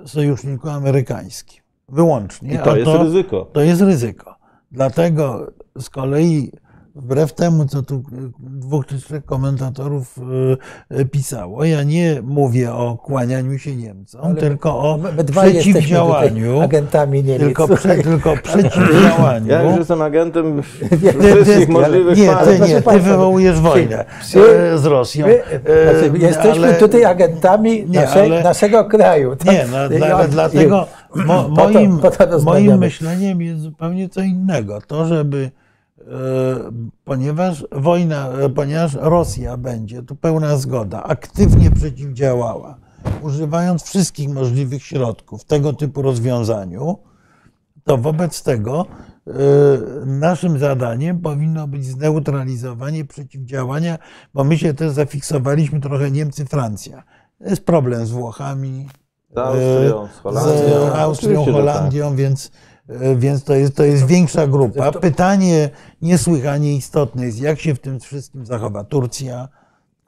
y, 0.04 0.08
sojuszniku 0.08 0.70
amerykańskim. 0.70 1.65
Wyłącznie. 1.90 2.54
I 2.54 2.60
to 2.60 2.76
jest 2.76 2.92
to, 2.92 3.04
ryzyko. 3.04 3.50
To 3.54 3.62
jest 3.62 3.82
ryzyko. 3.82 4.36
Dlatego 4.72 5.52
z 5.80 5.90
kolei 5.90 6.52
wbrew 6.96 7.34
temu, 7.34 7.66
co 7.66 7.84
tu 7.84 8.04
dwóch 8.40 8.86
czy 8.86 9.02
trzech 9.02 9.26
komentatorów 9.26 10.20
e, 10.90 11.06
pisało, 11.06 11.66
ja 11.66 11.84
nie 11.84 12.22
mówię 12.24 12.74
o 12.74 12.98
kłanianiu 12.98 13.60
się 13.60 13.76
Niemcom, 13.76 14.22
Ale 14.24 14.36
tylko 14.36 14.80
o 14.80 15.00
przeciwdziałaniu. 15.32 16.62
Agentami 16.62 17.24
Niemiec. 17.24 17.42
Tylko, 17.42 17.68
prze, 17.68 17.98
tylko 17.98 18.34
przeciwdziałaniu. 18.44 19.48
Ja 19.48 19.64
już 19.64 19.78
jestem 19.78 20.02
agentem 20.02 20.62
wszystkich 21.44 21.70
możliwych 21.70 22.18
Nie, 22.18 22.36
ty 22.36 22.60
nie, 22.60 22.82
ty 22.82 23.00
wywołujesz 23.00 23.60
wojnę 23.60 24.06
e, 24.36 24.78
z 24.78 24.86
Rosją. 24.86 25.28
My, 25.28 25.42
znaczy, 25.44 26.26
jesteśmy 26.26 26.68
ale, 26.68 26.74
tutaj 26.74 27.06
agentami 27.06 27.86
nie, 27.88 28.00
naszej, 28.00 28.32
ale, 28.32 28.44
naszego 28.44 28.86
kraju. 28.86 29.36
Tak? 29.36 29.48
Nie, 29.48 29.66
no, 29.72 29.90
dla, 29.90 30.28
dlatego 30.28 30.88
mo, 31.28 31.50
moim, 31.50 32.00
moim 32.44 32.78
myśleniem 32.78 33.42
jest 33.42 33.62
zupełnie 33.62 34.10
co 34.10 34.22
innego. 34.22 34.82
To, 34.88 35.06
żeby 35.06 35.52
E, 35.56 35.65
ponieważ 37.04 37.66
wojna, 37.72 38.30
e, 38.30 38.50
ponieważ 38.50 38.94
Rosja 38.94 39.58
będzie, 39.58 40.04
tu 40.04 40.16
pełna 40.16 40.58
zgoda, 40.58 41.04
aktywnie 41.04 41.72
przeciwdziałała, 41.72 42.78
używając 43.22 43.84
wszystkich 43.84 44.30
możliwych 44.30 44.84
środków 44.84 45.46
tego 45.46 45.74
typu 45.74 46.02
rozwiązaniu, 46.02 46.98
to 47.84 47.98
wobec 47.98 48.44
tego 48.44 48.86
e, 49.28 49.32
naszym 50.06 50.60
zadaniem 50.60 51.22
powinno 51.22 51.68
być 51.68 51.86
zneutralizowanie 51.86 53.06
przeciwdziałania, 53.06 53.98
bo 54.34 54.44
my 54.44 54.58
się 54.58 54.74
też 54.74 54.92
zafiksowaliśmy 54.92 55.82
trochę 55.82 56.12
Niemcy, 56.12 56.46
Francja. 56.46 57.04
Jest 57.40 57.66
problem 57.66 58.06
z 58.06 58.12
Włochami, 58.12 58.88
z 59.36 59.38
Austrią, 59.38 60.08
z 60.08 60.20
Holandią, 60.20 60.92
z 60.92 60.96
Austrią, 60.96 61.46
Holandią 61.46 62.08
tak. 62.08 62.18
więc 62.18 62.52
E, 62.52 62.75
więc 63.16 63.44
to 63.44 63.56
jest, 63.56 63.76
to 63.76 63.84
jest 63.84 64.06
większa 64.06 64.48
grupa. 64.48 64.92
Pytanie 64.92 65.70
niesłychanie 66.02 66.76
istotne 66.76 67.26
jest, 67.26 67.40
jak 67.40 67.60
się 67.60 67.76
w 67.76 67.80
tym 67.80 68.00
wszystkim 68.00 68.46
zachowa 68.46 68.84
Turcja, 68.84 69.48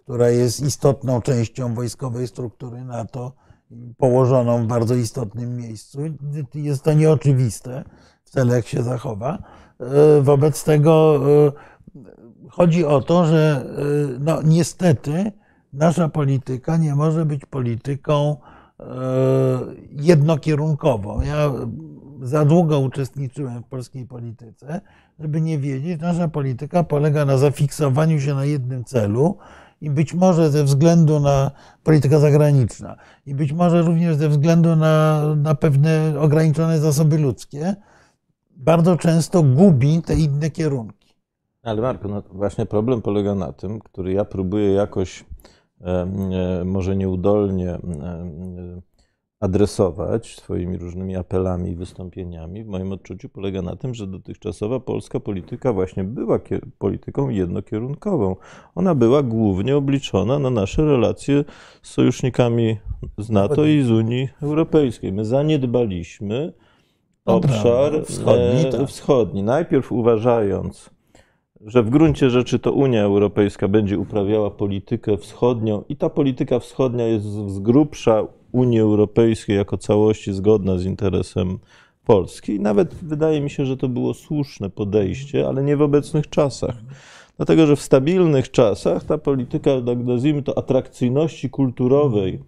która 0.04 0.30
jest 0.30 0.60
istotną 0.60 1.22
częścią 1.22 1.76
wojskowej 1.76 2.28
struktury 2.28 2.86
NATO, 2.86 3.32
położoną 3.98 4.64
w 4.64 4.68
bardzo 4.68 4.96
istotnym 4.96 5.58
miejscu. 5.58 6.00
Jest 6.54 6.84
to 6.84 6.94
nieoczywiste 6.94 7.84
wcale, 8.24 8.56
jak 8.56 8.68
się 8.68 8.84
zachowa. 8.84 9.38
E, 9.80 10.22
wobec 10.22 10.64
tego 10.64 11.20
e, 11.48 11.52
chodzi 12.50 12.86
o 12.86 13.02
to, 13.02 13.26
że 13.26 13.66
no, 14.20 14.42
niestety 14.42 15.32
nasza 15.74 16.10
polityka 16.10 16.78
nie 16.78 16.96
może 16.96 17.26
być 17.26 17.46
polityką 17.46 18.38
jednokierunkowo. 19.92 21.24
Ja 21.24 21.52
za 22.22 22.46
długo 22.46 22.80
uczestniczyłem 22.80 23.64
w 23.64 23.68
polskiej 23.68 24.06
polityce, 24.06 24.82
żeby 25.20 25.42
nie 25.42 25.60
wiedzieć, 25.60 26.02
nasza 26.02 26.28
polityka 26.28 26.84
polega 26.84 27.26
na 27.26 27.38
zafiksowaniu 27.38 28.20
się 28.20 28.36
na 28.36 28.46
jednym 28.46 28.84
celu 28.84 29.38
i 29.82 29.90
być 29.90 30.14
może 30.14 30.52
ze 30.52 30.64
względu 30.64 31.20
na 31.20 31.52
politykę 31.84 32.20
zagraniczną 32.20 32.90
i 33.26 33.36
być 33.36 33.54
może 33.54 33.82
również 33.82 34.16
ze 34.16 34.30
względu 34.30 34.76
na, 34.76 35.24
na 35.36 35.56
pewne 35.56 36.14
ograniczone 36.20 36.80
zasoby 36.80 37.18
ludzkie, 37.18 37.76
bardzo 38.58 38.98
często 38.98 39.44
gubi 39.44 40.02
te 40.02 40.16
inne 40.16 40.50
kierunki. 40.50 41.16
Ale 41.64 41.82
Marku, 41.82 42.08
no 42.08 42.24
właśnie 42.32 42.66
problem 42.66 43.02
polega 43.02 43.36
na 43.36 43.54
tym, 43.54 43.80
który 43.80 44.14
ja 44.14 44.26
próbuję 44.26 44.74
jakoś 44.74 45.26
e, 45.82 46.64
może 46.66 46.96
nieudolnie 46.96 47.70
e, 47.70 47.80
adresować 49.40 50.36
swoimi 50.36 50.78
różnymi 50.78 51.16
apelami 51.16 51.72
i 51.72 51.76
wystąpieniami, 51.76 52.64
w 52.64 52.68
moim 52.68 52.92
odczuciu 52.92 53.30
polega 53.30 53.62
na 53.62 53.76
tym, 53.76 53.94
że 53.94 54.08
dotychczasowa 54.08 54.80
polska 54.80 55.20
polityka 55.20 55.74
właśnie 55.74 56.04
była 56.04 56.40
polityką 56.78 57.30
jednokierunkową. 57.30 58.36
Ona 58.76 58.96
była 58.96 59.24
głównie 59.24 59.78
obliczona 59.78 60.40
na 60.40 60.50
nasze 60.50 60.86
relacje 60.86 61.44
z 61.82 61.90
sojusznikami 61.90 62.78
z 63.18 63.30
NATO 63.30 63.66
i 63.66 63.82
z 63.82 63.92
Unii 63.92 64.30
Europejskiej. 64.42 65.14
My 65.14 65.26
zaniedbaliśmy 65.26 66.54
obszar 67.26 68.06
wschodni, 68.06 68.68
e, 68.68 68.72
tak. 68.72 68.88
wschodni. 68.88 69.44
Najpierw 69.44 69.92
uważając, 69.92 70.90
że 71.62 71.84
w 71.84 71.90
gruncie 71.90 72.30
rzeczy 72.30 72.60
to 72.60 72.72
Unia 72.72 73.04
Europejska 73.04 73.68
będzie 73.68 74.00
uprawiała 74.00 74.52
politykę 74.52 75.18
wschodnią 75.18 75.84
i 75.90 75.96
ta 75.96 76.10
polityka 76.10 76.60
wschodnia 76.60 77.08
jest 77.08 77.26
z 77.26 77.60
grubsza 77.60 78.28
Unii 78.52 78.80
Europejskiej 78.80 79.58
jako 79.58 79.78
całości 79.78 80.34
zgodna 80.34 80.78
z 80.78 80.86
interesem 80.86 81.60
Polski. 82.06 82.56
I 82.56 82.60
nawet 82.60 82.96
wydaje 82.96 83.42
mi 83.42 83.50
się, 83.50 83.66
że 83.66 83.78
to 83.78 83.90
było 83.90 84.14
słuszne 84.14 84.70
podejście, 84.70 85.48
ale 85.48 85.64
nie 85.64 85.78
w 85.78 85.82
obecnych 85.82 86.30
czasach. 86.30 86.76
Dlatego, 87.38 87.68
że 87.68 87.76
w 87.76 87.82
stabilnych 87.82 88.52
czasach 88.52 89.04
ta 89.04 89.18
polityka, 89.18 89.72
tak 89.86 89.98
nazwijmy 89.98 90.44
to, 90.44 90.58
atrakcyjności 90.58 91.50
kulturowej 91.50 92.40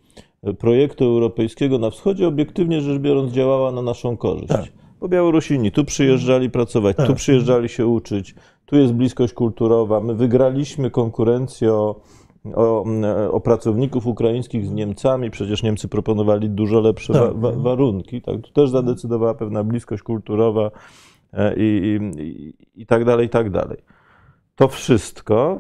projektu 0.60 1.06
europejskiego 1.06 1.78
na 1.78 1.90
wschodzie, 1.90 2.28
obiektywnie 2.28 2.82
rzecz 2.82 3.00
biorąc, 3.00 3.34
działała 3.34 3.72
na 3.72 3.82
naszą 3.82 4.18
korzyść. 4.18 4.48
Tak. 4.48 4.66
Bo 5.00 5.08
Białorusini 5.08 5.72
tu 5.72 5.86
przyjeżdżali 5.86 6.50
pracować, 6.50 6.98
tak. 6.98 7.08
tu 7.08 7.16
przyjeżdżali 7.16 7.70
się 7.70 7.88
uczyć, 7.88 8.36
tu 8.66 8.76
jest 8.76 8.94
bliskość 8.94 9.34
kulturowa. 9.34 10.00
My 10.00 10.16
wygraliśmy 10.16 10.92
konkurencję 10.92 11.74
o 11.74 11.96
o, 12.56 12.86
o, 13.32 13.40
pracowników 13.40 14.08
ukraińskich 14.08 14.66
z 14.66 14.72
Niemcami. 14.72 15.32
Przecież 15.32 15.64
Niemcy 15.64 15.88
proponowali 15.88 16.50
dużo 16.50 16.80
lepsze 16.80 17.14
tak. 17.14 17.40
wa 17.40 17.52
warunki. 17.52 18.22
Tak? 18.22 18.42
Tu 18.42 18.52
też 18.52 18.70
zadecydowała 18.70 19.34
pewna 19.34 19.64
bliskość 19.64 20.04
kulturowa 20.04 20.72
e, 21.34 21.54
i, 21.58 22.00
i, 22.18 22.54
i 22.82 22.86
tak 22.86 23.06
dalej, 23.06 23.28
i 23.28 23.30
tak 23.30 23.50
dalej. 23.50 23.78
To 24.56 24.68
wszystko 24.68 25.60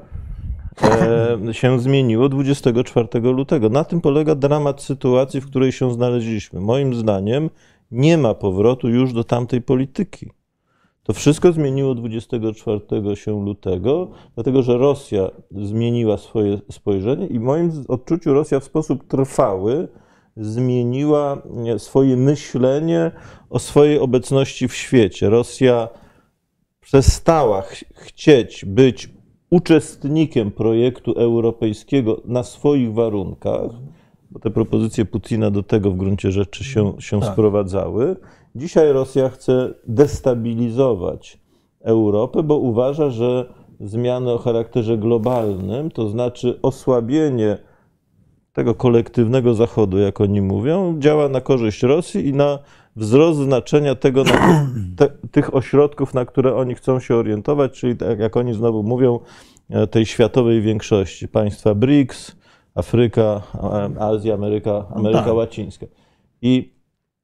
e, 0.81 1.53
się 1.53 1.79
zmieniło 1.79 2.29
24 2.29 3.19
lutego. 3.19 3.69
Na 3.69 3.83
tym 3.83 4.01
polega 4.01 4.35
dramat 4.35 4.81
sytuacji, 4.81 5.41
w 5.41 5.45
której 5.45 5.71
się 5.71 5.93
znaleźliśmy. 5.93 6.59
Moim 6.59 6.93
zdaniem 6.93 7.49
nie 7.91 8.17
ma 8.17 8.33
powrotu 8.33 8.89
już 8.89 9.13
do 9.13 9.23
tamtej 9.23 9.61
polityki. 9.61 10.29
To 11.09 11.13
wszystko 11.13 11.51
zmieniło 11.51 11.95
24 11.95 13.15
się 13.15 13.45
lutego, 13.45 14.11
dlatego 14.35 14.63
że 14.63 14.77
Rosja 14.77 15.29
zmieniła 15.51 16.17
swoje 16.17 16.59
spojrzenie 16.71 17.27
i 17.27 17.39
w 17.39 17.41
moim 17.41 17.71
odczuciu 17.87 18.33
Rosja 18.33 18.59
w 18.59 18.63
sposób 18.63 19.07
trwały 19.07 19.87
zmieniła 20.37 21.41
swoje 21.77 22.17
myślenie 22.17 23.11
o 23.49 23.59
swojej 23.59 23.99
obecności 23.99 24.67
w 24.67 24.75
świecie. 24.75 25.29
Rosja 25.29 25.89
przestała 26.81 27.61
ch 27.61 27.83
chcieć 27.93 28.65
być 28.65 29.09
uczestnikiem 29.49 30.51
projektu 30.51 31.11
europejskiego 31.11 32.21
na 32.25 32.43
swoich 32.43 32.93
warunkach, 32.93 33.71
bo 34.31 34.39
te 34.39 34.49
propozycje 34.49 35.05
Putina 35.05 35.51
do 35.51 35.63
tego 35.63 35.91
w 35.91 35.97
gruncie 35.97 36.31
rzeczy 36.31 36.63
się, 36.63 36.93
się 36.99 37.19
tak. 37.19 37.33
sprowadzały 37.33 38.15
Dzisiaj 38.55 38.93
Rosja 38.93 39.29
chce 39.29 39.73
destabilizować 39.87 41.39
Europę, 41.81 42.43
bo 42.43 42.57
uważa, 42.57 43.09
że 43.09 43.53
zmiany 43.79 44.31
o 44.31 44.37
charakterze 44.37 44.97
globalnym, 44.97 45.91
to 45.91 46.09
znaczy 46.09 46.59
osłabienie 46.61 47.57
tego 48.53 48.75
kolektywnego 48.75 49.53
Zachodu, 49.53 49.97
jak 49.97 50.21
oni 50.21 50.41
mówią, 50.41 50.99
działa 50.99 51.29
na 51.29 51.41
korzyść 51.41 51.83
Rosji 51.83 52.27
i 52.27 52.33
na 52.33 52.59
wzrost 52.95 53.39
znaczenia 53.39 53.95
tego, 53.95 54.23
te, 54.97 55.09
tych 55.31 55.55
ośrodków, 55.55 56.13
na 56.13 56.25
które 56.25 56.55
oni 56.55 56.75
chcą 56.75 56.99
się 56.99 57.15
orientować, 57.15 57.71
czyli 57.71 57.95
tak 57.95 58.19
jak 58.19 58.37
oni 58.37 58.53
znowu 58.53 58.83
mówią, 58.83 59.19
e, 59.69 59.87
tej 59.87 60.05
światowej 60.05 60.61
większości, 60.61 61.27
państwa 61.27 61.75
BRICS, 61.75 62.35
Afryka, 62.75 63.41
Azja, 63.99 64.33
Ameryka, 64.33 64.85
Ameryka 64.95 65.21
no 65.21 65.25
tak. 65.27 65.35
Łacińska. 65.35 65.85
I 66.41 66.78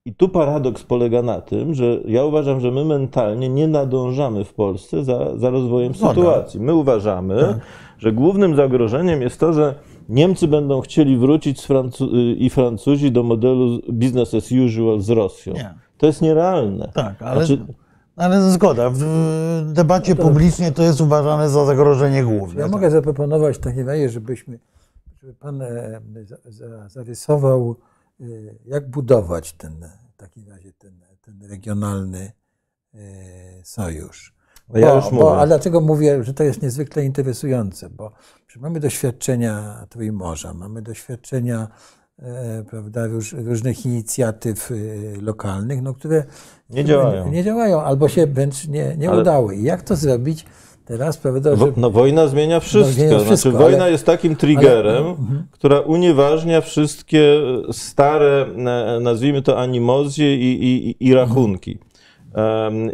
i 0.06 0.16
tu 0.16 0.30
paradoks 0.30 0.84
polega 0.84 1.22
na 1.22 1.42
tym, 1.42 1.74
że 1.74 1.86
ja 2.06 2.24
uważam, 2.24 2.60
że 2.60 2.72
my 2.72 2.86
mentalnie 2.86 3.50
nie 3.50 3.68
nadążamy 3.68 4.46
w 4.46 4.54
Polsce 4.54 5.04
za, 5.04 5.38
za 5.38 5.50
rozwojem 5.50 5.94
no 6.02 6.10
sytuacji. 6.10 6.60
My 6.60 6.74
uważamy, 6.74 7.42
tak. 7.42 7.58
że 7.98 8.12
głównym 8.12 8.56
zagrożeniem 8.56 9.22
jest 9.22 9.40
to, 9.40 9.54
że 9.54 9.76
Niemcy 10.10 10.48
będą 10.48 10.82
chcieli 10.82 11.18
wrócić 11.18 11.62
Francu 11.62 12.10
i 12.38 12.50
Francuzi 12.50 13.12
do 13.12 13.24
modelu 13.24 13.80
business 13.90 14.34
as 14.34 14.52
usual 14.52 15.00
z 15.00 15.10
Rosją. 15.10 15.54
Nie. 15.54 15.74
To 15.98 16.06
jest 16.06 16.22
nierealne. 16.22 16.92
Tak, 16.94 17.22
ale, 17.22 17.46
znaczy, 17.46 17.66
ale 18.16 18.52
zgoda. 18.52 18.90
W 18.90 19.74
debacie 19.74 20.12
no 20.12 20.18
to, 20.18 20.24
publicznej 20.24 20.74
to 20.74 20.84
jest 20.84 21.02
uważane 21.02 21.50
za 21.50 21.66
zagrożenie 21.66 22.24
główne. 22.24 22.60
Ja 22.60 22.66
tak. 22.66 22.72
mogę 22.72 22.92
zaproponować 22.92 23.56
w 23.56 23.60
takim 23.60 23.88
razie, 23.88 24.10
żebyśmy, 24.10 24.60
żeby 25.22 25.34
pan 25.34 25.62
e, 25.62 26.02
zarysował 26.88 27.76
jak 28.66 28.90
budować 28.90 29.54
ten, 29.54 29.90
w 30.14 30.18
takim 30.18 30.50
razie 30.50 30.74
ten, 30.74 31.02
ten 31.22 31.44
regionalny 31.50 32.32
y, 32.96 33.00
sojusz. 33.64 34.36
Bo, 34.70 34.78
ja 34.78 34.96
już 34.96 35.10
bo, 35.10 35.42
a 35.42 35.48
dlaczego 35.48 35.82
mówię, 35.82 36.24
że 36.24 36.34
to 36.34 36.44
jest 36.44 36.62
niezwykle 36.62 37.06
interesujące? 37.06 37.90
Bo 37.90 38.12
mamy 38.56 38.80
doświadczenia 38.80 39.86
Trójmorza, 39.90 40.54
mamy 40.54 40.82
doświadczenia 40.82 41.68
e, 42.20 42.64
prawda, 42.64 43.08
róż, 43.08 43.34
różnych 43.34 43.86
inicjatyw 43.86 44.72
y, 44.72 45.18
lokalnych, 45.22 45.82
no, 45.82 45.94
które 45.94 46.24
nie 46.70 46.86
działają. 46.86 47.32
nie 47.32 47.44
działają 47.44 47.82
albo 47.82 48.10
się 48.10 48.28
wręcz 48.28 48.68
nie, 48.68 48.98
nie 48.98 49.10
Ale... 49.10 49.22
udały. 49.22 49.56
I 49.56 49.64
jak 49.64 49.82
to 49.82 49.96
zrobić? 49.96 50.46
Teraz, 50.86 51.18
prawda, 51.18 51.56
że... 51.56 51.66
No 51.78 51.90
wojna 51.90 52.28
zmienia 52.28 52.60
wszystko. 52.60 52.88
No, 52.88 52.94
zmienia 52.94 53.20
wszystko 53.20 53.52
znaczy, 53.52 53.64
wojna 53.64 53.84
ale... 53.84 53.92
jest 53.92 54.06
takim 54.06 54.36
triggerem, 54.36 55.04
ale... 55.04 55.10
Mhm. 55.10 55.48
która 55.52 55.80
unieważnia 55.80 56.62
wszystkie 56.62 57.42
stare, 57.72 58.46
nazwijmy 59.02 59.42
to 59.42 59.60
animozje 59.60 60.36
i, 60.36 60.64
i, 60.64 60.96
i 61.08 61.14
rachunki. 61.14 61.78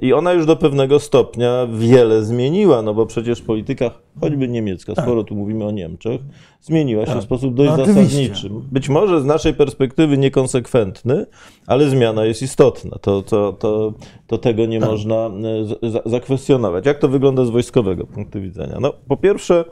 I 0.02 0.14
ona 0.14 0.34
już 0.34 0.46
do 0.46 0.56
pewnego 0.56 1.00
stopnia 1.00 1.68
wiele 1.74 2.24
zmieniła, 2.24 2.82
no 2.82 2.94
bo 2.94 3.06
przecież 3.06 3.42
polityka, 3.42 3.92
choćby 4.20 4.48
niemiecka, 4.48 4.94
tak. 4.94 5.06
skoro 5.06 5.24
tu 5.24 5.36
mówimy 5.36 5.66
o 5.66 5.72
Niemczech, 5.72 6.22
zmieniła 6.62 7.06
się 7.06 7.12
tak. 7.12 7.22
w 7.22 7.24
sposób 7.24 7.56
dość 7.56 7.72
no, 7.78 7.86
zasadniczy. 7.86 8.50
Być 8.72 8.90
może 8.90 9.22
z 9.22 9.26
naszej 9.26 9.54
perspektywy 9.54 10.18
niekonsekwentny, 10.18 11.26
ale 11.68 11.90
zmiana 11.90 12.26
jest 12.26 12.42
istotna. 12.42 12.98
To, 13.02 13.22
to, 13.22 13.54
to, 13.54 13.94
to 14.28 14.38
tego 14.38 14.66
nie 14.66 14.80
tak. 14.80 14.90
można 14.90 15.16
e, 15.16 16.10
zakwestionować. 16.10 16.86
Jak 16.86 17.00
to 17.00 17.08
wygląda 17.08 17.46
z 17.46 17.50
wojskowego 17.50 18.06
punktu 18.06 18.42
widzenia? 18.42 18.78
No, 18.82 18.94
po 19.08 19.18
pierwsze, 19.18 19.66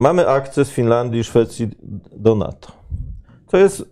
mamy 0.00 0.28
akces 0.28 0.70
Finlandii 0.70 1.20
i 1.20 1.24
Szwecji 1.24 1.68
do 2.16 2.34
NATO. 2.34 2.72
To 3.50 3.56
jest 3.56 3.91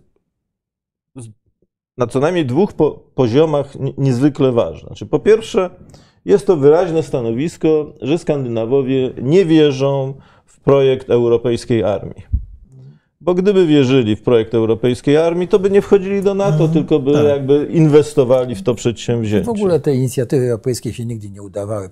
na 1.97 2.07
co 2.07 2.19
najmniej 2.19 2.45
dwóch 2.45 2.73
po, 2.73 2.99
poziomach 3.15 3.73
niezwykle 3.97 4.51
ważne. 4.51 4.87
Znaczy, 4.87 5.05
po 5.05 5.19
pierwsze, 5.19 5.69
jest 6.25 6.47
to 6.47 6.57
wyraźne 6.57 7.03
stanowisko, 7.03 7.93
że 8.01 8.17
Skandynawowie 8.17 9.13
nie 9.21 9.45
wierzą 9.45 10.13
w 10.45 10.59
projekt 10.59 11.09
europejskiej 11.09 11.83
armii. 11.83 12.41
Bo 13.21 13.33
gdyby 13.33 13.65
wierzyli 13.67 14.15
w 14.15 14.21
projekt 14.21 14.53
europejskiej 14.53 15.17
armii, 15.17 15.47
to 15.47 15.59
by 15.59 15.69
nie 15.69 15.81
wchodzili 15.81 16.21
do 16.21 16.33
NATO, 16.33 16.63
mm, 16.63 16.73
tylko 16.73 16.99
by 16.99 17.13
tak. 17.13 17.25
jakby 17.25 17.67
inwestowali 17.69 18.55
w 18.55 18.63
to 18.63 18.75
przedsięwzięcie. 18.75 19.45
W 19.45 19.49
ogóle 19.49 19.79
te 19.79 19.95
inicjatywy 19.95 20.45
europejskie 20.45 20.93
się 20.93 21.05
nigdy 21.05 21.29
nie 21.29 21.41
udawały. 21.41 21.89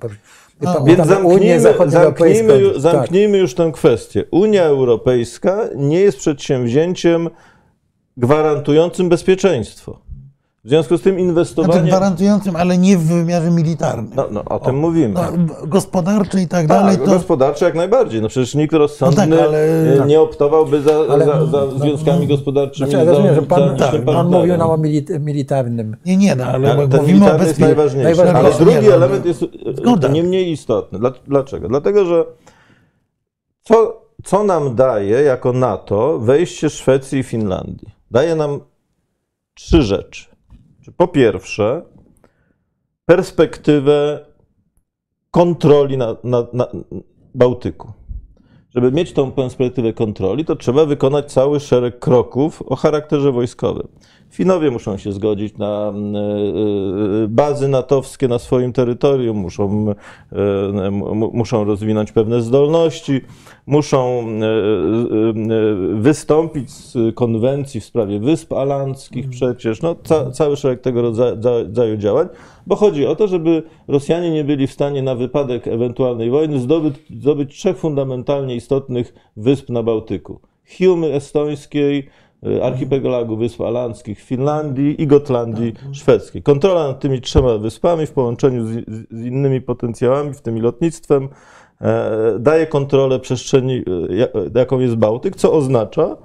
No, 0.61 0.83
więc 0.83 1.07
zamknijmy, 1.07 1.59
zamknijmy, 1.87 2.69
tak. 2.71 2.81
zamknijmy 2.81 3.37
już 3.37 3.53
tę 3.53 3.71
kwestię. 3.73 4.23
Unia 4.31 4.63
Europejska 4.63 5.69
nie 5.75 5.99
jest 5.99 6.17
przedsięwzięciem 6.17 7.29
gwarantującym 8.20 9.09
bezpieczeństwo. 9.09 9.99
W 10.63 10.70
związku 10.70 10.97
z 10.97 11.01
tym 11.01 11.20
inwestowanie... 11.20 11.74
Znaczy 11.74 11.88
gwarantującym, 11.88 12.55
ale 12.55 12.78
nie 12.78 12.97
w 12.97 13.03
wymiarze 13.03 13.51
militarnym. 13.51 14.11
No, 14.15 14.28
no 14.32 14.43
o 14.45 14.59
tym 14.59 14.76
o, 14.76 14.78
mówimy. 14.78 15.13
No, 15.13 15.55
gospodarczy 15.67 16.41
i 16.41 16.47
tak, 16.47 16.49
tak 16.49 16.67
dalej. 16.67 16.97
To... 16.97 17.05
Gospodarczy 17.05 17.65
jak 17.65 17.76
najbardziej. 17.76 18.22
No 18.22 18.28
przecież 18.28 18.55
nikt 18.55 18.74
rozsądny 18.74 19.28
no 19.28 19.38
tak, 19.38 19.45
ale... 19.45 20.05
nie 20.07 20.22
optowałby 20.22 20.82
za, 20.82 20.91
ale... 21.09 21.26
za, 21.26 21.45
za 21.45 21.67
związkami 21.72 22.28
gospodarczymi. 22.28 22.89
Znaczy, 22.89 23.05
rozumiem, 23.05 23.36
że 23.36 23.41
pan, 23.41 23.78
tak, 23.78 24.01
pan 24.01 24.28
mówił 24.28 24.57
nam 24.57 24.70
o 24.70 24.78
militarnym. 25.20 25.95
Nie, 26.05 26.17
nie, 26.17 26.36
no, 26.36 26.45
ale, 26.45 26.72
ale 26.72 26.88
ten 26.88 27.01
mówimy 27.01 27.26
o 27.26 27.30
bezpie... 27.30 27.47
jest 27.47 27.59
najważniejszy. 27.59 28.32
Ale 28.32 28.51
drugi 28.51 28.88
nie, 28.88 28.93
element 28.93 29.26
jest 29.26 29.45
Zgoda. 29.74 30.07
nie 30.07 30.24
mniej 30.24 30.51
istotny. 30.51 30.99
Dlaczego? 31.28 31.67
Dlatego, 31.67 32.05
że 32.05 32.26
co, 33.61 34.01
co 34.24 34.43
nam 34.43 34.76
daje 34.76 35.22
jako 35.22 35.53
NATO 35.53 36.20
wejście 36.20 36.70
Szwecji 36.70 37.20
i 37.20 37.24
Finlandii? 37.24 37.98
Daje 38.12 38.36
nam 38.36 38.60
trzy 39.53 39.82
rzeczy. 39.82 40.26
Po 40.97 41.07
pierwsze, 41.07 41.82
perspektywę 43.05 44.26
kontroli 45.32 45.97
na, 45.97 46.16
na, 46.24 46.47
na 46.53 46.68
Bałtyku. 47.36 47.93
Żeby 48.70 48.91
mieć 48.91 49.14
tą 49.14 49.32
perspektywę 49.32 49.93
kontroli, 49.93 50.45
to 50.45 50.55
trzeba 50.55 50.86
wykonać 50.86 51.32
cały 51.32 51.60
szereg 51.60 51.99
kroków 51.99 52.62
o 52.62 52.76
charakterze 52.76 53.32
wojskowym. 53.32 53.88
Finowie 54.30 54.71
muszą 54.71 54.97
się 54.97 55.11
zgodzić 55.11 55.57
na 55.57 55.67
e, 55.67 55.97
e, 57.23 57.27
bazy 57.27 57.67
natowskie 57.67 58.27
na 58.27 58.39
swoim 58.39 58.73
terytorium, 58.73 59.38
muszą, 59.38 59.93
e, 60.32 60.91
muszą 61.34 61.63
rozwinąć 61.63 62.11
pewne 62.11 62.41
zdolności, 62.41 63.21
muszą 63.65 64.25
wystąpić 65.93 66.71
z 66.71 67.15
konwencji 67.15 67.82
w 67.82 67.86
sprawie 67.86 68.19
Wysp 68.19 68.53
Alandzkich 68.53 69.25
mhm. 69.25 69.55
przecież, 69.55 69.82
no, 69.82 69.95
ca, 70.03 70.32
cały 70.32 70.57
szereg 70.57 70.82
tego 70.82 71.01
rodzaju 71.01 71.97
działań, 71.97 72.27
bo 72.67 72.75
chodzi 72.75 73.05
o 73.05 73.15
to, 73.15 73.27
żeby 73.27 73.63
Rosjanie 73.88 74.32
nie 74.32 74.43
byli 74.43 74.67
w 74.67 74.71
stanie 74.71 75.03
na 75.03 75.15
wypadek 75.15 75.67
ewentualnej 75.67 76.30
wojny 76.30 76.59
zdobyć, 76.59 76.95
zdobyć 77.09 77.55
trzech 77.55 77.77
fundamentalnie 77.77 78.55
istotnych 78.55 79.13
wysp 79.38 79.69
na 79.69 79.84
Bałtyku. 79.84 80.39
Hiumy 80.65 81.13
estońskiej, 81.13 82.09
archipelagu 82.63 83.37
Wysp 83.37 83.61
Alandzkich 83.61 84.19
w 84.19 84.23
Finlandii 84.23 85.01
i 85.01 85.07
Gotlandii 85.07 85.73
tak. 85.73 85.95
szwedzkiej. 85.95 86.43
Kontrola 86.43 86.87
nad 86.87 86.99
tymi 86.99 87.21
trzema 87.21 87.57
wyspami 87.57 88.05
w 88.05 88.11
połączeniu 88.11 88.65
z, 88.65 88.69
z 89.11 89.25
innymi 89.25 89.61
potencjałami, 89.61 90.33
w 90.33 90.41
tym 90.41 90.61
lotnictwem, 90.61 91.29
e, 91.81 92.39
daje 92.39 92.67
kontrolę 92.67 93.19
przestrzeni, 93.19 93.73
e, 93.75 94.59
jaką 94.59 94.79
jest 94.79 94.95
Bałtyk, 94.95 95.35
co 95.35 95.53
oznacza, 95.53 96.17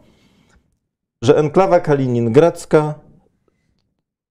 że 1.22 1.36
enklawa 1.36 1.80
kaliningradzka 1.80 3.03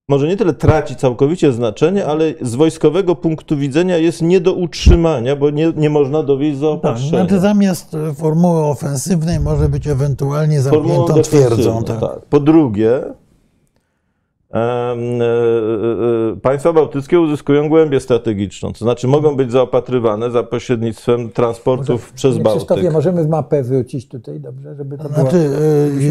może 0.09 0.27
nie 0.27 0.37
tyle 0.37 0.53
traci 0.53 0.95
całkowicie 0.95 1.53
znaczenie, 1.53 2.05
ale 2.05 2.33
z 2.41 2.55
wojskowego 2.55 3.15
punktu 3.15 3.57
widzenia 3.57 3.97
jest 3.97 4.21
nie 4.21 4.41
do 4.41 4.53
utrzymania, 4.53 5.35
bo 5.35 5.49
nie, 5.49 5.73
nie 5.75 5.89
można 5.89 6.23
dowieść 6.23 6.57
zaopatrzenia. 6.57 7.11
Tak, 7.11 7.19
znaczy 7.19 7.39
zamiast 7.39 7.95
e, 7.95 8.13
formuły 8.13 8.65
ofensywnej 8.65 9.39
może 9.39 9.69
być 9.69 9.87
ewentualnie 9.87 10.61
zamkniętą 10.61 11.21
twierdzą. 11.21 11.83
Tak. 11.83 11.99
tak. 11.99 12.25
Po 12.25 12.39
drugie, 12.39 13.01
państwa 16.41 16.73
bałtyckie 16.73 17.19
uzyskują 17.19 17.69
głębię 17.69 17.99
strategiczną, 17.99 18.73
to 18.73 18.79
znaczy 18.79 19.07
mogą 19.07 19.35
być 19.35 19.51
zaopatrywane 19.51 20.31
za 20.31 20.43
pośrednictwem 20.43 21.29
transportów 21.29 22.01
Może, 22.01 22.13
przez 22.15 22.37
Bałtyk. 22.37 22.57
Krzysztofie, 22.57 22.91
możemy 22.91 23.27
mapę 23.27 23.63
wrócić 23.63 24.07
tutaj, 24.07 24.39
dobrze, 24.39 24.75
żeby 24.75 24.97
to 24.97 25.07
znaczy, 25.07 25.49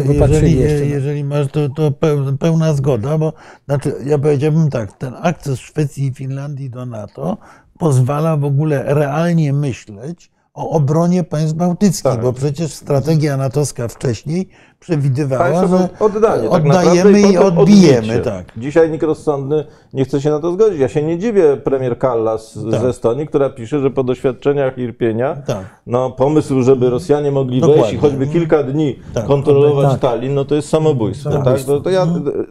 było, 0.05 0.25
e, 0.25 0.29
jeżeli, 0.29 0.59
jeżeli 0.89 1.23
masz, 1.23 1.47
to, 1.47 1.69
to 1.69 1.91
pełna 2.39 2.73
zgoda, 2.73 3.17
bo 3.17 3.33
znaczy, 3.65 3.93
ja 4.05 4.17
powiedziałbym 4.17 4.69
tak, 4.69 4.97
ten 4.97 5.13
akces 5.21 5.59
Szwecji 5.59 6.07
i 6.07 6.13
Finlandii 6.13 6.69
do 6.69 6.85
NATO 6.85 7.37
pozwala 7.79 8.37
w 8.37 8.45
ogóle 8.45 8.83
realnie 8.93 9.53
myśleć 9.53 10.32
o 10.53 10.69
obronie 10.69 11.23
państw 11.23 11.55
bałtyckich, 11.55 12.03
tak. 12.03 12.21
bo 12.21 12.33
przecież 12.33 12.73
strategia 12.73 13.37
natowska 13.37 13.87
wcześniej 13.87 14.49
przewidywała, 14.79 15.67
że 15.67 15.89
oddanie, 15.99 16.49
tak 16.49 16.65
oddajemy 16.65 17.21
i, 17.21 17.33
i 17.33 17.37
odbijemy. 17.37 18.19
Tak. 18.19 18.45
Dzisiaj 18.57 18.91
nikt 18.91 19.03
rozsądny 19.03 19.65
nie 19.93 20.05
chce 20.05 20.21
się 20.21 20.29
na 20.29 20.39
to 20.39 20.51
zgodzić. 20.51 20.79
Ja 20.79 20.87
się 20.87 21.03
nie 21.03 21.19
dziwię 21.19 21.57
premier 21.57 21.97
Kallas 21.97 22.59
tak. 22.71 22.81
z 22.81 22.83
Estonii, 22.83 23.27
która 23.27 23.49
pisze, 23.49 23.79
że 23.79 23.91
po 23.91 24.03
doświadczeniach 24.03 24.77
Irpienia 24.77 25.35
tak. 25.47 25.81
no, 25.87 26.11
pomysł, 26.11 26.61
żeby 26.61 26.89
Rosjanie 26.89 27.31
mogli 27.31 27.59
Dokładnie. 27.59 27.81
wejść 27.81 27.97
i 27.97 27.99
choćby 27.99 28.27
kilka 28.27 28.63
dni 28.63 28.99
tak. 29.13 29.25
kontrolować. 29.25 30.01
Tallinn, 30.01 30.33
no 30.33 30.45
to 30.45 30.55
jest 30.55 30.69
samobójstwo. 30.69 31.29
Tak? 31.43 31.61
To, 31.61 31.81
to 31.81 31.89
ja, 31.89 32.01
mhm. 32.01 32.45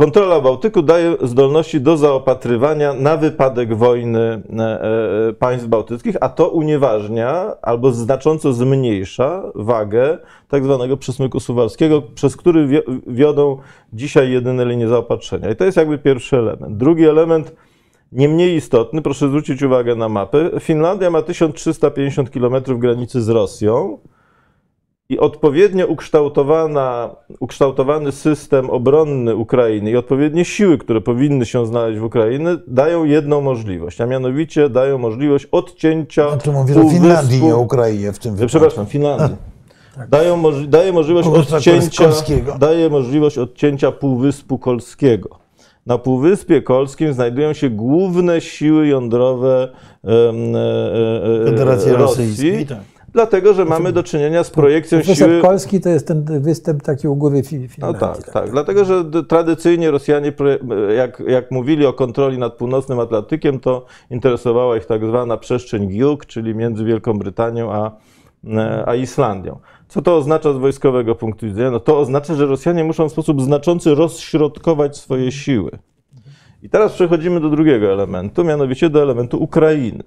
Kontrola 0.00 0.40
Bałtyku 0.40 0.82
daje 0.82 1.16
zdolności 1.22 1.80
do 1.80 1.96
zaopatrywania 1.96 2.94
na 2.94 3.16
wypadek 3.16 3.74
wojny 3.74 4.42
e, 4.58 4.82
e, 5.28 5.32
państw 5.32 5.66
bałtyckich, 5.66 6.16
a 6.20 6.28
to 6.28 6.48
unieważnia 6.48 7.54
albo 7.62 7.92
znacząco 7.92 8.52
zmniejsza 8.52 9.42
wagę 9.54 10.18
tak 10.48 10.64
zwanego 10.64 10.96
przesmyku 10.96 11.40
suwalskiego, 11.40 12.02
przez 12.02 12.36
który 12.36 12.82
wiodą 13.06 13.58
dzisiaj 13.92 14.32
jedyne 14.32 14.64
linie 14.64 14.88
zaopatrzenia. 14.88 15.50
I 15.50 15.56
to 15.56 15.64
jest 15.64 15.76
jakby 15.76 15.98
pierwszy 15.98 16.36
element. 16.36 16.76
Drugi 16.76 17.04
element, 17.04 17.52
nie 18.12 18.28
mniej 18.28 18.56
istotny, 18.56 19.02
proszę 19.02 19.28
zwrócić 19.28 19.62
uwagę 19.62 19.94
na 19.94 20.08
mapę. 20.08 20.50
Finlandia 20.60 21.10
ma 21.10 21.22
1350 21.22 22.30
km 22.30 22.54
granicy 22.78 23.22
z 23.22 23.28
Rosją 23.28 23.98
i 25.10 25.18
odpowiednio 25.18 25.86
ukształtowana, 25.86 27.10
ukształtowany 27.40 28.12
system 28.12 28.70
obronny 28.70 29.36
Ukrainy 29.36 29.90
i 29.90 29.96
odpowiednie 29.96 30.44
siły, 30.44 30.78
które 30.78 31.00
powinny 31.00 31.46
się 31.46 31.66
znaleźć 31.66 32.00
w 32.00 32.04
Ukrainie, 32.04 32.56
dają 32.66 33.04
jedną 33.04 33.40
możliwość, 33.40 34.00
a 34.00 34.06
mianowicie 34.06 34.68
dają 34.68 34.98
możliwość 34.98 35.46
odcięcia. 35.52 36.28
Znaczy 36.28 36.52
mówisz 36.52 36.76
o 36.76 36.90
Finlandii, 36.90 37.42
nie 37.42 37.54
o 37.54 37.58
Ukrainie 37.58 38.12
w 38.12 38.18
tym 38.18 38.32
wypadku. 38.32 38.48
Przepraszam, 38.48 38.86
Finlandii. 38.86 39.36
Tak. 39.96 40.08
Dają, 40.08 40.42
daje 40.68 40.92
możliwość 40.92 41.28
odcięcia, 41.28 42.10
daje 42.58 42.90
możliwość 42.90 43.38
odcięcia 43.38 43.92
Półwyspu 43.92 44.58
Kolskiego. 44.58 45.38
Na 45.86 45.98
Półwyspie 45.98 46.62
Kolskim 46.62 47.12
znajdują 47.12 47.52
się 47.52 47.70
główne 47.70 48.40
siły 48.40 48.86
jądrowe 48.86 49.68
e, 50.04 50.08
e, 50.08 51.44
Federacji 51.44 51.92
Rosji. 51.92 52.02
Rosyjskiej. 52.02 52.66
Tak 52.66 52.99
dlatego 53.12 53.54
że 53.54 53.64
mamy 53.64 53.92
do 53.92 54.02
czynienia 54.02 54.44
z 54.44 54.50
projekcją 54.50 54.98
Wysep 54.98 55.16
siły... 55.16 55.40
Polski 55.40 55.80
to 55.80 55.88
jest 55.88 56.06
ten 56.06 56.24
występ 56.24 56.82
taki 56.82 57.08
u 57.08 57.16
góry 57.16 57.42
Finlandii. 57.42 57.78
No 57.80 57.92
tak, 57.92 58.16
tak, 58.16 58.32
tak. 58.32 58.50
Dlatego, 58.50 58.84
że 58.84 59.04
tradycyjnie 59.28 59.90
Rosjanie, 59.90 60.32
jak, 60.96 61.22
jak 61.26 61.50
mówili 61.50 61.86
o 61.86 61.92
kontroli 61.92 62.38
nad 62.38 62.54
północnym 62.54 63.00
Atlantykiem, 63.00 63.60
to 63.60 63.86
interesowała 64.10 64.76
ich 64.76 64.86
tak 64.86 65.06
zwana 65.06 65.36
przestrzeń 65.36 65.88
Giuk, 65.88 66.26
czyli 66.26 66.54
między 66.54 66.84
Wielką 66.84 67.18
Brytanią 67.18 67.72
a, 67.72 67.96
a 68.86 68.94
Islandią. 68.94 69.58
Co 69.88 70.02
to 70.02 70.16
oznacza 70.16 70.52
z 70.52 70.56
wojskowego 70.56 71.14
punktu 71.14 71.46
widzenia? 71.46 71.70
No 71.70 71.80
to 71.80 71.98
oznacza, 71.98 72.34
że 72.34 72.46
Rosjanie 72.46 72.84
muszą 72.84 73.08
w 73.08 73.12
sposób 73.12 73.42
znaczący 73.42 73.94
rozśrodkować 73.94 74.96
swoje 74.96 75.32
siły. 75.32 75.70
I 76.62 76.68
teraz 76.70 76.92
przechodzimy 76.92 77.40
do 77.40 77.50
drugiego 77.50 77.92
elementu, 77.92 78.44
mianowicie 78.44 78.90
do 78.90 79.02
elementu 79.02 79.42
Ukrainy. 79.42 80.02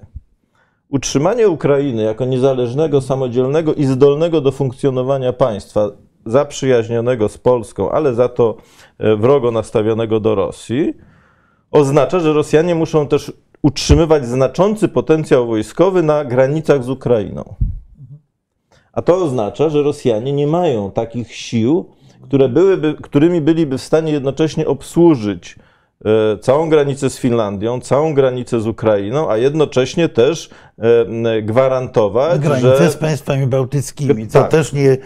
Utrzymanie 0.94 1.50
Ukrainy 1.50 2.04
jako 2.04 2.26
niezależnego, 2.26 3.02
samodzielnego 3.02 3.74
i 3.74 3.86
zdolnego 3.86 4.42
do 4.42 4.52
funkcjonowania 4.52 5.34
państwa, 5.34 5.90
zaprzyjaźnionego 6.26 7.30
z 7.30 7.38
Polską, 7.38 7.92
ale 7.92 8.14
za 8.14 8.30
to 8.30 8.58
e, 8.98 9.16
wrogo 9.16 9.52
nastawionego 9.52 10.20
do 10.20 10.36
Rosji, 10.36 10.94
oznacza, 11.72 12.20
że 12.20 12.34
Rosjanie 12.34 12.76
muszą 12.76 13.08
też 13.08 13.34
utrzymywać 13.62 14.26
znaczący 14.26 14.88
potencjał 14.88 15.48
wojskowy 15.48 16.04
na 16.04 16.26
granicach 16.26 16.84
z 16.84 16.90
Ukrainą. 16.90 17.56
A 18.92 19.02
to 19.02 19.16
oznacza, 19.16 19.70
że 19.70 19.84
Rosjanie 19.84 20.34
nie 20.34 20.48
mają 20.48 20.92
takich 20.92 21.36
sił, 21.36 21.90
które 22.22 22.50
byłyby, 22.50 22.96
którymi 23.02 23.42
byliby 23.42 23.78
w 23.78 23.82
stanie 23.82 24.12
jednocześnie 24.12 24.68
obsłużyć 24.68 25.56
całą 26.42 26.70
granicę 26.70 27.10
z 27.10 27.18
Finlandią, 27.18 27.80
całą 27.80 28.14
granicę 28.14 28.62
z 28.62 28.68
Ukrainą, 28.68 29.30
a 29.30 29.38
jednocześnie 29.38 30.10
też 30.10 30.50
e, 30.78 31.42
gwarantować, 31.42 32.42
Granicę 32.42 32.78
że... 32.78 32.92
z 32.92 32.98
państwami 32.98 33.48
bałtyckimi, 33.48 34.28
co 34.28 34.40
tak. 34.42 34.52
też 34.52 34.74
nie, 34.74 34.98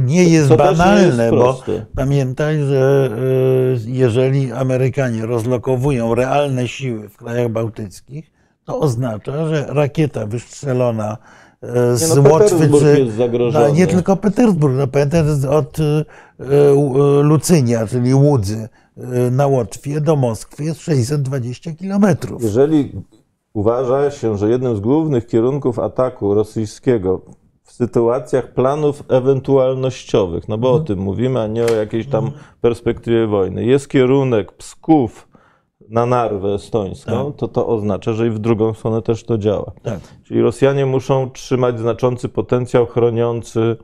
nie 0.00 0.24
jest 0.24 0.54
banalne, 0.54 1.16
nie 1.16 1.22
jest 1.22 1.30
bo 1.30 1.62
pamiętaj, 1.96 2.58
że 2.62 3.10
e, 3.12 3.90
jeżeli 3.90 4.52
Amerykanie 4.52 5.26
rozlokowują 5.26 6.14
realne 6.14 6.68
siły 6.68 7.08
w 7.08 7.16
krajach 7.16 7.48
bałtyckich, 7.48 8.30
to 8.64 8.80
oznacza, 8.80 9.48
że 9.48 9.66
rakieta 9.68 10.26
wystrzelona 10.26 11.16
z 11.94 12.16
nie, 12.16 12.22
no, 12.22 12.30
Łotwy, 12.30 12.70
czy 12.80 13.06
no, 13.52 13.68
nie 13.68 13.86
tylko 13.86 14.16
Petersburg, 14.16 14.74
no, 14.76 14.86
pamiętam 14.86 15.26
od 15.50 15.78
Lucynia, 17.22 17.86
czyli 17.86 18.14
Łudzy, 18.14 18.68
na 19.30 19.46
Łotwie 19.46 20.00
do 20.00 20.16
Moskwy 20.16 20.64
jest 20.64 20.80
620 20.80 21.72
kilometrów. 21.72 22.42
Jeżeli 22.42 22.92
uważa 23.52 24.10
się, 24.10 24.38
że 24.38 24.50
jednym 24.50 24.76
z 24.76 24.80
głównych 24.80 25.26
kierunków 25.26 25.78
ataku 25.78 26.34
rosyjskiego 26.34 27.20
w 27.62 27.72
sytuacjach 27.72 28.54
planów 28.54 29.02
ewentualnościowych, 29.08 30.48
no 30.48 30.58
bo 30.58 30.68
mhm. 30.68 30.82
o 30.82 30.86
tym 30.86 30.98
mówimy, 30.98 31.40
a 31.40 31.46
nie 31.46 31.64
o 31.64 31.74
jakiejś 31.74 32.06
tam 32.06 32.24
mhm. 32.24 32.44
perspektywie 32.60 33.26
wojny. 33.26 33.64
Jest 33.64 33.88
kierunek 33.88 34.52
Psków 34.52 35.28
na 35.88 36.06
Narwę 36.06 36.54
estońską, 36.54 37.26
tak. 37.26 37.36
to 37.36 37.48
to 37.48 37.66
oznacza, 37.66 38.12
że 38.12 38.26
i 38.26 38.30
w 38.30 38.38
drugą 38.38 38.74
stronę 38.74 39.02
też 39.02 39.24
to 39.24 39.38
działa. 39.38 39.72
Tak. 39.82 40.00
Czyli 40.24 40.42
Rosjanie 40.42 40.86
muszą 40.86 41.30
trzymać 41.30 41.78
znaczący 41.78 42.28
potencjał 42.28 42.86
chroniący 42.86 43.76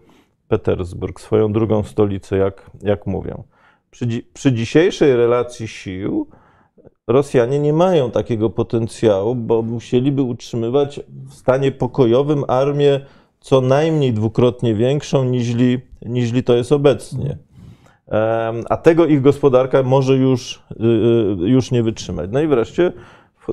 Petersburg, 0.49 1.21
swoją 1.21 1.53
drugą 1.53 1.83
stolicę, 1.83 2.37
jak, 2.37 2.71
jak 2.83 3.07
mówią. 3.07 3.45
Przy, 3.97 4.07
przy 4.35 4.53
dzisiejszej 4.53 5.17
relacji 5.17 5.69
sił 5.69 6.27
Rosjanie 7.07 7.59
nie 7.59 7.73
mają 7.73 8.11
takiego 8.11 8.51
potencjału, 8.51 9.35
bo 9.35 9.63
musieliby 9.63 10.23
utrzymywać 10.23 11.01
w 11.29 11.35
stanie 11.35 11.73
pokojowym 11.73 12.45
armię 12.49 13.01
co 13.41 13.61
najmniej 13.61 14.13
dwukrotnie 14.13 14.75
większą 14.75 15.25
niźli, 15.25 15.79
niźli 16.07 16.45
to 16.45 16.57
jest 16.57 16.73
obecnie. 16.73 17.39
A 18.71 18.77
tego 18.77 19.07
ich 19.07 19.23
gospodarka 19.23 19.83
może 19.83 20.17
już, 20.17 20.63
y, 20.81 20.85
y, 21.45 21.49
już 21.49 21.71
nie 21.71 21.83
wytrzymać. 21.83 22.31
No 22.33 22.41
i 22.41 22.47
wreszcie 22.47 22.93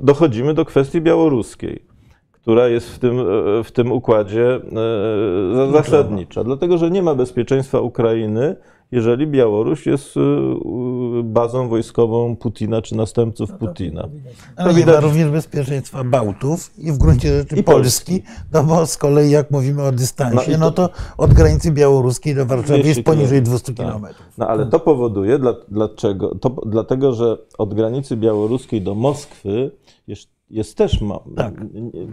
dochodzimy 0.02 0.54
do 0.54 0.66
kwestii 0.66 1.02
białoruskiej, 1.02 1.86
która 2.32 2.68
jest 2.68 2.90
w 2.90 3.00
tym, 3.00 3.18
w 3.64 3.72
tym 3.72 3.92
układzie 3.92 4.56
e, 4.56 5.72
zasadnicza, 5.72 6.44
dlatego 6.44 6.78
że 6.78 6.92
nie 6.92 7.02
ma 7.02 7.16
bezpieczeństwa 7.16 7.80
Ukrainy 7.80 8.56
jeżeli 8.94 9.28
Białoruś 9.28 9.86
jest 9.86 10.18
y, 10.18 10.20
y, 10.20 11.24
bazą 11.24 11.70
wojskową 11.70 12.36
Putina 12.36 12.82
czy 12.82 12.96
następców 12.96 13.50
no 13.50 13.58
Putina. 13.58 14.10
Ale 14.56 14.74
nie 14.74 14.86
ma 14.86 15.00
również 15.00 15.30
bezpieczeństwa 15.30 16.04
Bałtów 16.04 16.72
i 16.78 16.92
w 16.92 16.98
gruncie 16.98 17.38
rzeczy 17.38 17.56
I 17.56 17.64
Polski, 17.64 18.12
Polski, 18.12 18.24
no 18.54 18.64
bo 18.64 18.88
z 18.88 18.98
kolei 18.98 19.32
jak 19.32 19.52
mówimy 19.52 19.84
o 19.84 19.92
dystansie, 19.92 20.58
no, 20.58 20.72
to, 20.72 20.82
no 20.82 20.88
to 20.88 20.94
od 21.18 21.34
granicy 21.34 21.72
białoruskiej 21.72 22.36
do 22.36 22.46
Warszawy 22.46 22.80
jest 22.80 23.04
poniżej 23.04 23.42
200 23.42 23.74
tak. 23.74 23.86
kilometrów. 23.86 24.26
No 24.38 24.48
ale 24.48 24.66
to 24.66 24.80
powoduje, 24.80 25.40
dlaczego? 25.68 26.36
To, 26.36 26.56
dlatego, 26.66 27.14
że 27.14 27.38
od 27.58 27.74
granicy 27.74 28.18
białoruskiej 28.18 28.82
do 28.82 28.96
Moskwy 28.96 29.72
jest, 30.08 30.30
jest 30.50 30.78
też 30.78 31.02
ma, 31.02 31.20
tak, 31.36 31.54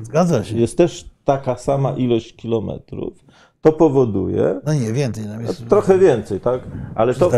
zgadza 0.02 0.44
się. 0.44 0.59
Jest 0.59 0.78
też 0.78 1.11
taka 1.24 1.57
sama 1.57 1.93
ilość 1.93 2.36
kilometrów 2.36 3.24
to 3.61 3.73
powoduje. 3.73 4.61
No 4.66 4.74
nie, 4.74 4.93
więcej. 4.93 5.27
Nam 5.27 5.43
jest 5.43 5.69
trochę 5.69 5.99
więcej, 5.99 6.41
tak? 6.41 6.61
Ale 6.95 7.15
to, 7.15 7.31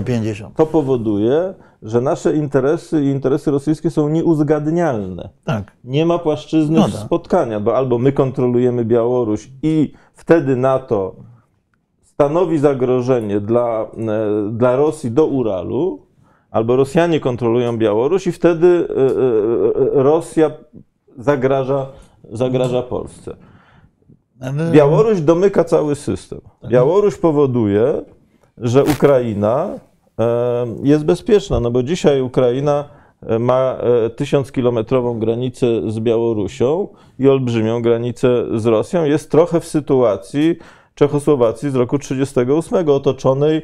to 0.57 0.67
powoduje, 0.67 1.55
że 1.83 2.01
nasze 2.01 2.37
interesy 2.37 3.05
i 3.05 3.07
interesy 3.07 3.51
rosyjskie 3.51 3.91
są 3.91 4.09
nieuzgadnialne. 4.09 5.29
Tak. 5.45 5.73
Nie 5.85 6.07
ma 6.07 6.19
płaszczyzny 6.19 6.79
no 6.79 6.89
tak. 6.89 7.01
spotkania, 7.01 7.61
bo 7.61 7.77
albo 7.77 7.99
my 7.99 8.13
kontrolujemy 8.13 8.85
Białoruś 8.85 9.51
i 9.63 9.93
wtedy 10.15 10.57
NATO 10.57 11.17
stanowi 12.03 12.59
zagrożenie 12.59 13.41
dla, 13.41 13.83
e, 13.83 14.51
dla 14.53 14.77
Rosji 14.77 15.11
do 15.11 15.27
Uralu, 15.27 16.07
albo 16.51 16.77
Rosjanie 16.77 17.21
kontrolują 17.21 17.79
Białoruś 17.79 18.27
i 18.27 18.33
wtedy 18.33 18.67
e, 18.67 19.99
e, 19.99 20.03
Rosja 20.03 20.51
zagraża, 21.17 21.87
zagraża 22.33 22.83
Polsce. 22.83 23.37
Białoruś 24.73 25.21
domyka 25.21 25.65
cały 25.65 25.95
system. 25.95 26.41
Białoruś 26.69 27.17
powoduje, 27.17 28.03
że 28.59 28.85
Ukraina 28.85 29.69
e, 30.19 30.67
jest 30.83 31.05
bezpieczna, 31.05 31.61
no 31.61 31.71
bo 31.71 31.83
dzisiaj 31.83 32.21
Ukraina 32.21 32.85
e, 33.27 33.39
ma 33.39 33.77
e, 34.07 34.11
tysiąckilometrową 34.11 35.19
granicę 35.19 35.67
z 35.87 36.01
Białorusią 36.01 36.89
i 37.19 37.29
olbrzymią 37.29 37.83
granicę 37.83 38.45
z 38.61 38.67
Rosją. 38.67 39.05
Jest 39.05 39.31
trochę 39.31 39.61
w 39.61 39.67
sytuacji 39.67 40.57
Czechosłowacji 40.95 41.71
z 41.71 41.75
roku 41.75 41.99
1938, 41.99 42.89
otoczonej 42.89 43.63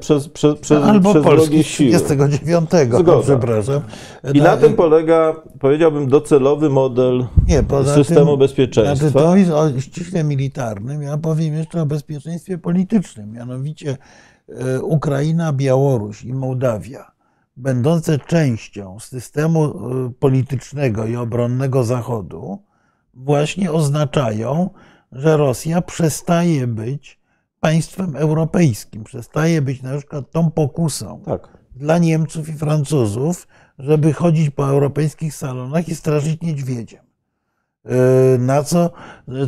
przez, 0.00 0.28
przez, 0.28 0.58
przez, 0.58 0.84
Albo 0.84 1.10
przez 1.10 1.24
Polski 1.24 1.64
39, 1.64 2.70
Zgoda. 2.88 3.22
przepraszam. 3.22 3.80
I 4.34 4.40
na, 4.40 4.56
tym 4.56 4.74
polega, 4.74 5.36
powiedziałbym, 5.60 6.08
docelowy 6.08 6.70
model 6.70 7.26
nie, 7.46 7.64
systemu 7.94 8.30
tym, 8.30 8.38
bezpieczeństwa. 8.38 9.20
To 9.20 9.36
jest 9.36 9.50
ściśle 9.80 10.24
militarnym. 10.24 11.02
Ja 11.02 11.18
powiem 11.18 11.54
jeszcze 11.54 11.82
o 11.82 11.86
bezpieczeństwie 11.86 12.58
politycznym. 12.58 13.32
Mianowicie 13.32 13.96
e, 14.48 14.82
Ukraina, 14.82 15.52
Białoruś 15.52 16.24
i 16.24 16.34
Mołdawia, 16.34 17.10
będące 17.56 18.18
częścią 18.18 19.00
systemu 19.00 19.64
e, 19.64 20.12
politycznego 20.18 21.06
i 21.06 21.16
obronnego 21.16 21.84
Zachodu, 21.84 22.58
właśnie 23.14 23.72
oznaczają, 23.72 24.70
że 25.12 25.36
Rosja 25.36 25.82
przestaje 25.82 26.66
być 26.66 27.25
państwem 27.66 28.16
europejskim. 28.16 29.04
Przestaje 29.04 29.62
być 29.62 29.82
na 29.82 29.98
przykład 29.98 30.30
tą 30.30 30.50
pokusą 30.50 31.20
tak. 31.24 31.48
dla 31.76 31.98
Niemców 31.98 32.48
i 32.48 32.52
Francuzów, 32.52 33.46
żeby 33.78 34.12
chodzić 34.12 34.50
po 34.50 34.68
europejskich 34.68 35.34
salonach 35.34 35.88
i 35.88 35.94
straszyć 35.94 36.40
niedźwiedziem. 36.40 37.00
E, 37.84 38.38
na 38.38 38.62
co, 38.62 38.90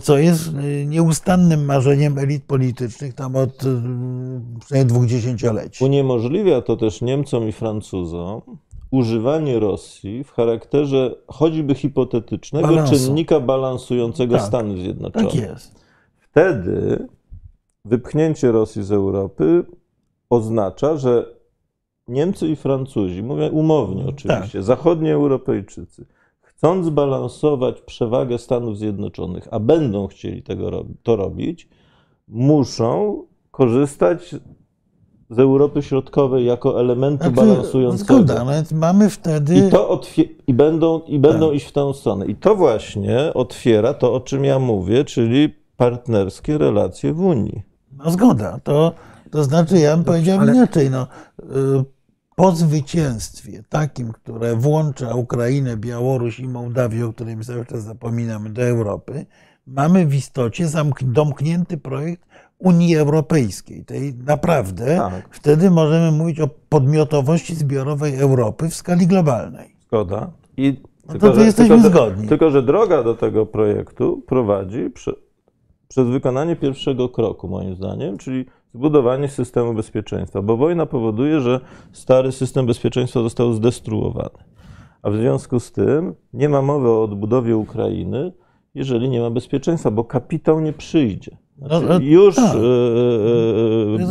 co 0.02 0.18
jest 0.18 0.50
nieustannym 0.86 1.64
marzeniem 1.64 2.18
elit 2.18 2.44
politycznych 2.44 3.14
tam 3.14 3.36
od 3.36 3.50
e, 3.50 3.80
przynajmniej 4.60 4.86
dwóch 4.86 5.06
dziesięcioleci. 5.06 5.84
Uniemożliwia 5.84 6.62
to 6.62 6.76
też 6.76 7.00
Niemcom 7.00 7.48
i 7.48 7.52
Francuzom 7.52 8.40
używanie 8.90 9.58
Rosji 9.58 10.24
w 10.24 10.32
charakterze 10.32 11.14
choćby 11.26 11.74
hipotetycznego 11.74 12.68
Balansu. 12.68 12.94
czynnika 12.94 13.40
balansującego 13.40 14.36
tak, 14.36 14.46
Stany 14.46 14.76
Zjednoczone. 14.76 15.24
Tak 15.24 15.34
jest. 15.34 15.84
Wtedy 16.18 17.08
wypchnięcie 17.88 18.52
Rosji 18.52 18.82
z 18.82 18.92
Europy 18.92 19.64
oznacza, 20.30 20.96
że 20.96 21.38
Niemcy 22.08 22.48
i 22.48 22.56
Francuzi, 22.56 23.22
mówię 23.22 23.50
umownie 23.50 24.04
tak. 24.04 24.14
oczywiście, 24.14 24.58
tak. 24.58 24.66
zachodni 24.66 25.10
Europejczycy, 25.10 26.06
chcąc 26.40 26.88
balansować 26.88 27.80
przewagę 27.80 28.38
Stanów 28.38 28.78
Zjednoczonych, 28.78 29.48
a 29.50 29.60
będą 29.60 30.06
chcieli 30.06 30.42
tego, 30.42 30.84
to 31.02 31.16
robić, 31.16 31.68
muszą 32.28 33.22
korzystać 33.50 34.34
z 35.30 35.38
Europy 35.38 35.82
Środkowej 35.82 36.44
jako 36.44 36.80
elementu 36.80 37.24
znaczy, 37.24 37.36
balansującego. 37.36 38.14
Zgoda, 38.14 38.40
ale 38.40 38.64
mamy 38.72 39.10
wtedy. 39.10 39.56
I, 39.56 39.70
to 39.70 40.00
i 40.46 40.54
będą, 40.54 41.00
i 41.00 41.18
będą 41.18 41.46
tak. 41.46 41.56
iść 41.56 41.66
w 41.66 41.72
tę 41.72 41.94
stronę. 41.94 42.26
I 42.26 42.34
to 42.34 42.54
właśnie 42.54 43.34
otwiera 43.34 43.94
to, 43.94 44.14
o 44.14 44.20
czym 44.20 44.44
ja 44.44 44.58
mówię, 44.58 45.04
czyli 45.04 45.54
partnerskie 45.76 46.58
relacje 46.58 47.12
w 47.12 47.20
Unii. 47.20 47.67
No 48.04 48.10
zgoda. 48.10 48.60
To, 48.64 48.94
to 49.30 49.44
znaczy, 49.44 49.78
ja 49.78 49.96
bym 49.96 50.04
powiedział 50.04 50.40
Ale... 50.40 50.52
inaczej. 50.52 50.90
No, 50.90 51.06
y, 51.40 51.44
po 52.36 52.52
zwycięstwie 52.52 53.62
takim, 53.68 54.12
które 54.12 54.56
włącza 54.56 55.14
Ukrainę, 55.14 55.76
Białoruś 55.76 56.40
i 56.40 56.48
Mołdawię, 56.48 57.06
o 57.06 57.12
którym 57.12 57.42
cały 57.42 57.66
czas 57.66 57.82
zapominamy, 57.82 58.50
do 58.50 58.62
Europy, 58.62 59.26
mamy 59.66 60.06
w 60.06 60.14
istocie 60.14 60.66
domknięty 61.02 61.78
projekt 61.78 62.22
Unii 62.58 62.96
Europejskiej. 62.96 63.84
Tej 63.84 64.14
naprawdę 64.14 64.96
tak. 64.96 65.28
wtedy 65.30 65.70
możemy 65.70 66.12
mówić 66.12 66.40
o 66.40 66.48
podmiotowości 66.68 67.54
zbiorowej 67.54 68.20
Europy 68.20 68.68
w 68.68 68.74
skali 68.74 69.06
globalnej. 69.06 69.76
Zgoda. 69.86 70.30
I 70.56 70.82
no 71.06 71.12
tylko, 71.12 71.28
to 71.28 71.34
że, 71.34 71.46
jesteśmy 71.46 71.82
tylko, 71.82 71.90
zgodni. 71.90 72.28
Tylko, 72.28 72.50
że 72.50 72.62
droga 72.62 73.02
do 73.02 73.14
tego 73.14 73.46
projektu 73.46 74.22
prowadzi 74.26 74.90
przy, 74.90 75.14
przez 75.88 76.08
wykonanie 76.08 76.56
pierwszego 76.56 77.08
kroku, 77.08 77.48
moim 77.48 77.74
zdaniem, 77.74 78.18
czyli 78.18 78.44
zbudowanie 78.74 79.28
systemu 79.28 79.74
bezpieczeństwa, 79.74 80.42
bo 80.42 80.56
wojna 80.56 80.86
powoduje, 80.86 81.40
że 81.40 81.60
stary 81.92 82.32
system 82.32 82.66
bezpieczeństwa 82.66 83.22
został 83.22 83.52
zdestruowany. 83.52 84.38
A 85.02 85.10
w 85.10 85.16
związku 85.16 85.60
z 85.60 85.72
tym 85.72 86.14
nie 86.32 86.48
ma 86.48 86.62
mowy 86.62 86.88
o 86.88 87.02
odbudowie 87.02 87.56
Ukrainy, 87.56 88.32
jeżeli 88.74 89.08
nie 89.08 89.20
ma 89.20 89.30
bezpieczeństwa, 89.30 89.90
bo 89.90 90.04
kapitał 90.04 90.60
nie 90.60 90.72
przyjdzie. 90.72 91.36
Znaczy, 91.58 91.86
no, 91.88 91.98
już 92.00 92.36
tak. 92.36 92.56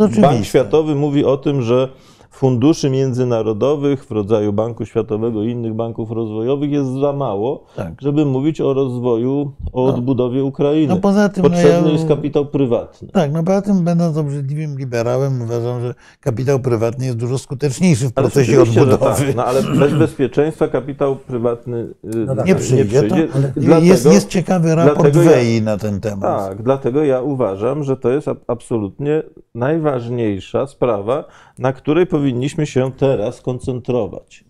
e, 0.03 0.19
e, 0.19 0.21
Bank 0.21 0.45
Światowy 0.45 0.95
mówi 0.95 1.25
o 1.25 1.37
tym, 1.37 1.61
że 1.61 1.89
funduszy 2.37 2.89
międzynarodowych 2.89 4.05
w 4.05 4.11
rodzaju 4.11 4.53
Banku 4.53 4.85
Światowego 4.85 5.43
i 5.43 5.49
innych 5.49 5.73
banków 5.73 6.11
rozwojowych 6.11 6.71
jest 6.71 6.89
za 6.89 7.13
mało, 7.13 7.63
tak. 7.75 7.93
żeby 8.01 8.25
mówić 8.25 8.61
o 8.61 8.73
rozwoju, 8.73 9.51
o 9.73 9.87
no. 9.87 9.95
odbudowie 9.95 10.43
Ukrainy. 10.43 10.93
No 10.93 10.99
poza 10.99 11.29
tym, 11.29 11.43
Potrzebny 11.43 11.81
no 11.81 11.87
ja, 11.87 11.93
jest 11.93 12.07
kapitał 12.07 12.45
prywatny. 12.45 13.07
Tak, 13.07 13.31
no 13.33 13.43
poza 13.43 13.61
tym 13.61 13.83
będąc 13.83 14.17
obrzydliwym 14.17 14.77
liberałem 14.77 15.41
uważam, 15.41 15.81
że 15.81 15.93
kapitał 16.21 16.59
prywatny 16.59 17.05
jest 17.05 17.17
dużo 17.17 17.37
skuteczniejszy 17.37 18.09
w 18.09 18.13
procesie 18.13 18.61
odbudowy. 18.61 18.97
Tak, 18.99 19.35
no 19.35 19.45
ale 19.45 19.63
bez 19.63 19.93
bezpieczeństwa 19.93 20.67
kapitał 20.67 21.15
prywatny 21.15 21.77
y, 21.77 22.25
no 22.25 22.35
tak, 22.35 22.45
nie 22.45 22.55
przyjdzie. 22.55 23.01
Nie 23.01 23.07
przyjdzie. 23.07 23.27
To, 23.27 23.39
dlatego, 23.55 23.85
jest, 23.85 24.05
jest 24.05 24.29
ciekawy 24.29 24.75
raport 24.75 25.15
WEI 25.15 25.55
ja, 25.55 25.63
na 25.63 25.77
ten 25.77 25.99
temat. 25.99 26.47
Tak, 26.47 26.63
dlatego 26.63 27.03
ja 27.03 27.21
uważam, 27.21 27.83
że 27.83 27.97
to 27.97 28.09
jest 28.09 28.27
absolutnie 28.47 29.23
najważniejsza 29.55 30.67
sprawa, 30.67 31.23
na 31.59 31.73
której 31.73 32.07
powinniśmy 32.07 32.26
się 32.65 32.91
teraz 32.97 33.41
koncentrować. 33.41 34.43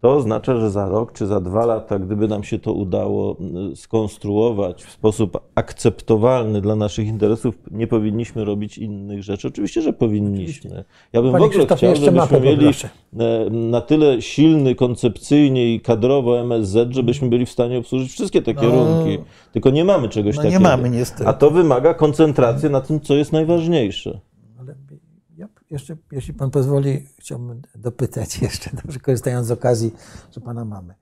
to 0.00 0.12
oznacza, 0.14 0.56
że 0.56 0.70
za 0.70 0.88
rok 0.88 1.12
czy 1.12 1.26
za 1.26 1.40
dwa 1.40 1.66
lata, 1.66 1.98
gdyby 1.98 2.28
nam 2.28 2.44
się 2.44 2.58
to 2.58 2.72
udało 2.72 3.36
y, 3.72 3.76
skonstruować 3.76 4.84
w 4.84 4.90
sposób 4.90 5.40
akceptowalny 5.54 6.60
dla 6.60 6.76
naszych 6.76 7.06
interesów, 7.06 7.58
nie 7.70 7.86
powinniśmy 7.86 8.44
robić 8.44 8.78
innych 8.78 9.22
rzeczy. 9.22 9.48
Oczywiście, 9.48 9.82
że 9.82 9.92
powinniśmy. 9.92 10.84
Ja 11.12 11.22
bym 11.22 11.32
Panie 11.32 11.44
w 11.44 11.50
ogóle 11.50 11.66
chciał, 11.76 11.96
żebyśmy 11.96 12.40
mieli 12.40 12.66
e, 12.66 13.50
na 13.50 13.80
tyle 13.80 14.22
silny 14.22 14.74
koncepcyjnie 14.74 15.74
i 15.74 15.80
kadrowo 15.80 16.40
MSZ, 16.40 16.94
żebyśmy 16.94 17.28
byli 17.28 17.46
w 17.46 17.50
stanie 17.50 17.78
obsłużyć 17.78 18.12
wszystkie 18.12 18.42
te 18.42 18.54
kierunki. 18.54 19.18
Tylko 19.52 19.70
nie 19.70 19.84
mamy 19.84 20.08
czegoś 20.08 20.36
No 20.36 20.42
nie 20.42 20.50
takiego. 20.50 20.70
mamy, 20.70 20.90
niestety. 20.90 21.26
A 21.26 21.32
to 21.32 21.50
wymaga 21.50 21.94
koncentracji 21.94 22.70
na 22.70 22.80
tym, 22.80 23.00
co 23.00 23.14
jest 23.14 23.32
najważniejsze. 23.32 24.20
Jeszcze, 25.70 25.96
jeśli 26.12 26.34
pan 26.34 26.50
pozwoli, 26.50 27.06
chciałbym 27.18 27.62
dopytać 27.74 28.38
jeszcze, 28.42 28.70
dobrze 28.82 29.00
korzystając 29.00 29.46
z 29.46 29.50
okazji, 29.50 29.94
że 30.32 30.40
pana 30.40 30.64
mamy. 30.64 30.94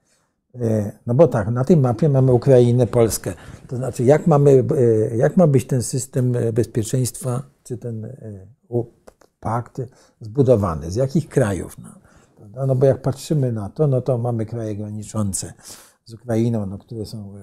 E, 0.55 0.93
No 1.07 1.15
bo 1.15 1.29
tak, 1.29 1.49
na 1.49 1.65
tej 1.65 1.77
mapie 1.77 2.09
mamy 2.09 2.33
Ukrainę, 2.33 2.87
Polskę. 2.87 3.35
To 3.69 3.77
znaczy, 3.77 4.05
jak, 4.05 4.27
mamy, 4.27 4.65
e, 5.11 5.17
jak 5.17 5.37
ma 5.37 5.47
być 5.47 5.67
ten 5.67 5.83
system 5.83 6.33
bezpieczeństwa, 6.53 7.43
czy 7.65 7.79
ten 7.79 8.05
e, 8.05 8.47
pakt 9.41 9.81
zbudowany? 10.21 10.91
Z 10.91 10.97
jakich 10.97 11.29
krajów? 11.29 11.77
No, 12.55 12.67
no 12.67 12.75
bo 12.75 12.87
jak 12.87 13.03
patrzymy 13.03 13.53
na 13.53 13.69
to, 13.69 13.87
no 13.87 14.01
to 14.01 14.19
mamy 14.19 14.47
kraje 14.47 14.77
graniczące 14.77 15.53
z 16.05 16.15
Ukrainą, 16.15 16.67
no, 16.67 16.79
które 16.79 17.07
są 17.07 17.35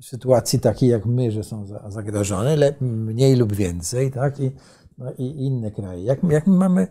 w 0.00 0.04
sytuacji 0.04 0.60
takiej 0.60 0.88
jak 0.88 1.06
my, 1.06 1.30
że 1.32 1.44
są 1.44 1.66
za- 1.66 1.90
zagrożone, 1.90 2.74
mniej 2.80 3.36
lub 3.36 3.52
więcej, 3.52 4.10
tak? 4.12 4.40
I, 4.40 4.50
no, 4.98 5.12
i 5.18 5.24
inne 5.46 5.70
kraje. 5.70 6.04
Jak, 6.04 6.22
jak 6.24 6.46
my 6.46 6.56
mamy 6.56 6.86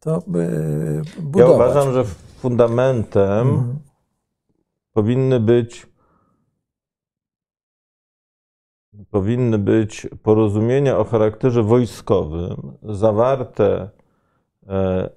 to 0.00 0.16
e, 0.16 0.20
Ja 1.16 1.22
budować? 1.22 1.54
uważam, 1.54 1.92
że 1.92 2.04
fundamentem 2.38 3.48
Mhm. 3.48 3.78
powinny 4.92 5.40
być 5.40 5.86
powinny 9.10 9.58
być 9.58 10.06
porozumienia 10.22 10.98
o 10.98 11.04
charakterze 11.04 11.62
wojskowym 11.62 12.72
zawarte 12.82 13.90
e, 14.68 15.10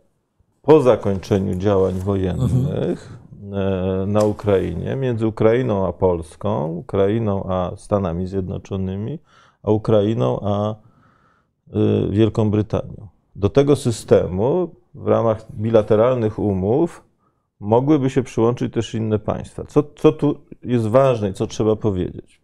po 0.61 0.81
zakończeniu 0.81 1.55
działań 1.55 1.93
wojennych 1.93 3.19
e, 3.53 4.05
na 4.07 4.23
Ukrainie, 4.23 4.95
między 4.95 5.27
Ukrainą 5.27 5.87
a 5.87 5.93
Polską, 5.93 6.67
Ukrainą 6.67 7.43
a 7.49 7.71
Stanami 7.75 8.27
Zjednoczonymi, 8.27 9.19
a 9.63 9.71
Ukrainą 9.71 10.39
a 10.43 10.75
Wielką 12.09 12.51
Brytanią. 12.51 13.07
Do 13.35 13.49
tego 13.49 13.75
systemu 13.75 14.75
w 14.93 15.07
ramach 15.07 15.45
bilateralnych 15.51 16.39
umów 16.39 17.03
mogłyby 17.59 18.09
się 18.09 18.23
przyłączyć 18.23 18.73
też 18.73 18.95
inne 18.95 19.19
państwa. 19.19 19.63
Co, 19.63 19.83
co 19.95 20.11
tu 20.11 20.39
jest 20.63 20.87
ważne 20.87 21.29
i 21.29 21.33
co 21.33 21.47
trzeba 21.47 21.75
powiedzieć? 21.75 22.41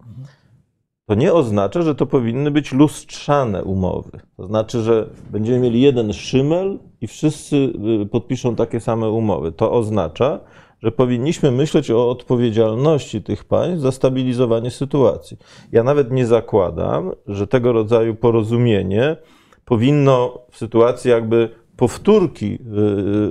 To 1.06 1.16
nie 1.16 1.34
oznacza, 1.34 1.82
że 1.82 1.96
to 1.96 2.06
powinny 2.06 2.52
być 2.52 2.74
lustrzane 2.74 3.64
umowy. 3.64 4.20
To 4.38 4.46
znaczy, 4.46 4.82
że 4.82 5.10
będziemy 5.30 5.60
mieli 5.60 5.82
jeden 5.82 6.14
szymel 6.14 6.80
i 7.02 7.08
wszyscy 7.08 7.74
y, 8.04 8.06
podpiszą 8.06 8.56
takie 8.56 8.80
same 8.80 9.10
umowy. 9.10 9.52
To 9.52 9.72
oznacza, 9.72 10.40
że 10.86 10.92
powinniśmy 10.92 11.52
myśleć 11.52 11.92
o 11.92 12.10
odpowiedzialności 12.10 13.22
tych 13.22 13.44
państw 13.44 13.82
za 13.82 13.92
stabilizowanie 13.92 14.72
sytuacji. 14.72 15.38
Ja 15.72 15.84
nawet 15.84 16.12
nie 16.12 16.26
zakładam, 16.26 17.12
że 17.28 17.48
tego 17.48 17.72
rodzaju 17.72 18.16
porozumienie 18.16 19.18
powinno 19.66 20.40
w 20.52 20.58
sytuacji 20.58 21.12
jakby 21.12 21.50
powtórki 21.78 22.46
y, 22.46 22.58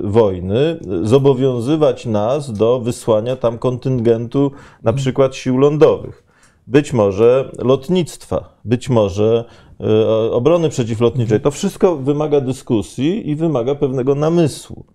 y, 0.05 0.09
wojny 0.09 0.79
zobowiązywać 1.03 2.05
nas 2.05 2.53
do 2.53 2.79
wysłania 2.79 3.35
tam 3.35 3.57
kontyngentu 3.57 4.51
na 4.83 4.93
przykład 4.93 5.35
sił 5.35 5.57
lądowych. 5.57 6.23
Być 6.67 6.93
może 6.93 7.51
lotnictwa, 7.57 8.57
być 8.65 8.89
może 8.89 9.45
y, 9.81 10.31
obrony 10.31 10.69
przeciwlotniczej. 10.69 11.41
To 11.41 11.51
wszystko 11.51 11.95
wymaga 11.95 12.41
dyskusji 12.41 13.29
i 13.29 13.35
wymaga 13.35 13.75
pewnego 13.75 14.15
namysłu. 14.15 14.85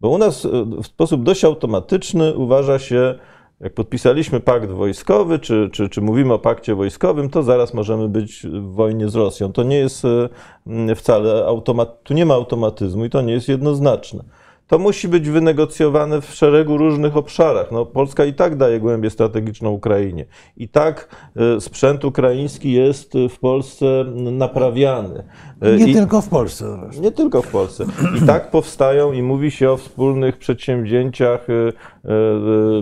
Bo 0.00 0.08
u 0.08 0.18
nas 0.18 0.44
y, 0.44 0.48
w 0.82 0.86
sposób 0.86 1.22
dość 1.22 1.44
automatyczny 1.44 2.36
uważa 2.36 2.78
się, 2.78 3.14
jak 3.60 3.74
podpisaliśmy 3.74 4.40
pakt 4.40 4.70
wojskowy, 4.70 5.38
czy, 5.38 5.70
czy, 5.72 5.88
czy 5.88 6.00
mówimy 6.00 6.34
o 6.34 6.38
pakcie 6.38 6.74
wojskowym, 6.74 7.30
to 7.30 7.42
zaraz 7.42 7.74
możemy 7.74 8.08
być 8.08 8.46
w 8.46 8.72
wojnie 8.72 9.08
z 9.08 9.14
Rosją. 9.14 9.52
To 9.52 9.62
nie 9.62 9.76
jest 9.76 10.04
mm, 10.66 10.96
wcale 10.96 11.46
automat, 11.46 12.02
tu 12.02 12.14
nie 12.14 12.26
ma 12.26 12.34
automatyzmu 12.34 13.04
i 13.04 13.10
to 13.10 13.20
nie 13.20 13.32
jest 13.32 13.48
jednoznaczne. 13.48 14.24
To 14.68 14.78
musi 14.78 15.08
być 15.08 15.28
wynegocjowane 15.30 16.20
w 16.20 16.34
szeregu 16.34 16.76
różnych 16.78 17.16
obszarach. 17.16 17.72
No, 17.72 17.86
Polska 17.86 18.24
i 18.24 18.34
tak 18.34 18.56
daje 18.56 18.80
głębię 18.80 19.10
strategiczną 19.10 19.70
Ukrainie. 19.70 20.24
I 20.56 20.68
tak 20.68 21.16
y, 21.56 21.60
sprzęt 21.60 22.04
ukraiński 22.04 22.72
jest 22.72 23.12
w 23.30 23.38
Polsce 23.38 24.04
naprawiany. 24.14 25.24
Y, 25.66 25.76
Nie 25.78 25.86
I- 25.86 25.94
tylko 25.94 26.20
w 26.20 26.28
Polsce 26.28 26.78
nie 27.00 27.12
tylko 27.12 27.42
w 27.42 27.48
Polsce. 27.48 27.84
I 28.22 28.26
tak 28.26 28.50
powstają 28.50 29.12
i 29.12 29.22
mówi 29.22 29.50
się 29.50 29.70
o 29.70 29.76
wspólnych 29.76 30.38
przedsięwzięciach 30.38 31.50
y, 31.50 31.72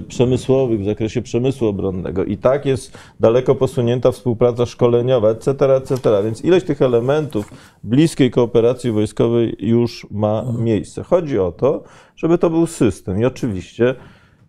przemysłowych 0.08 0.80
w 0.80 0.84
zakresie 0.84 1.22
przemysłu 1.22 1.68
obronnego. 1.68 2.24
I 2.24 2.36
tak 2.36 2.66
jest 2.66 2.98
daleko 3.20 3.54
posunięta 3.54 4.12
współpraca 4.12 4.66
szkoleniowa, 4.66 5.30
etc., 5.30 5.74
etc. 5.76 6.22
Więc 6.24 6.44
ileś 6.44 6.64
tych 6.64 6.82
elementów 6.82 7.50
bliskiej 7.84 8.30
kooperacji 8.30 8.90
wojskowej 8.90 9.56
już 9.58 10.06
ma 10.10 10.44
miejsce. 10.58 11.02
Chodzi 11.02 11.38
o 11.38 11.52
to, 11.52 11.82
żeby 12.16 12.38
to 12.38 12.50
był 12.50 12.66
system. 12.66 13.20
I 13.20 13.24
oczywiście 13.24 13.94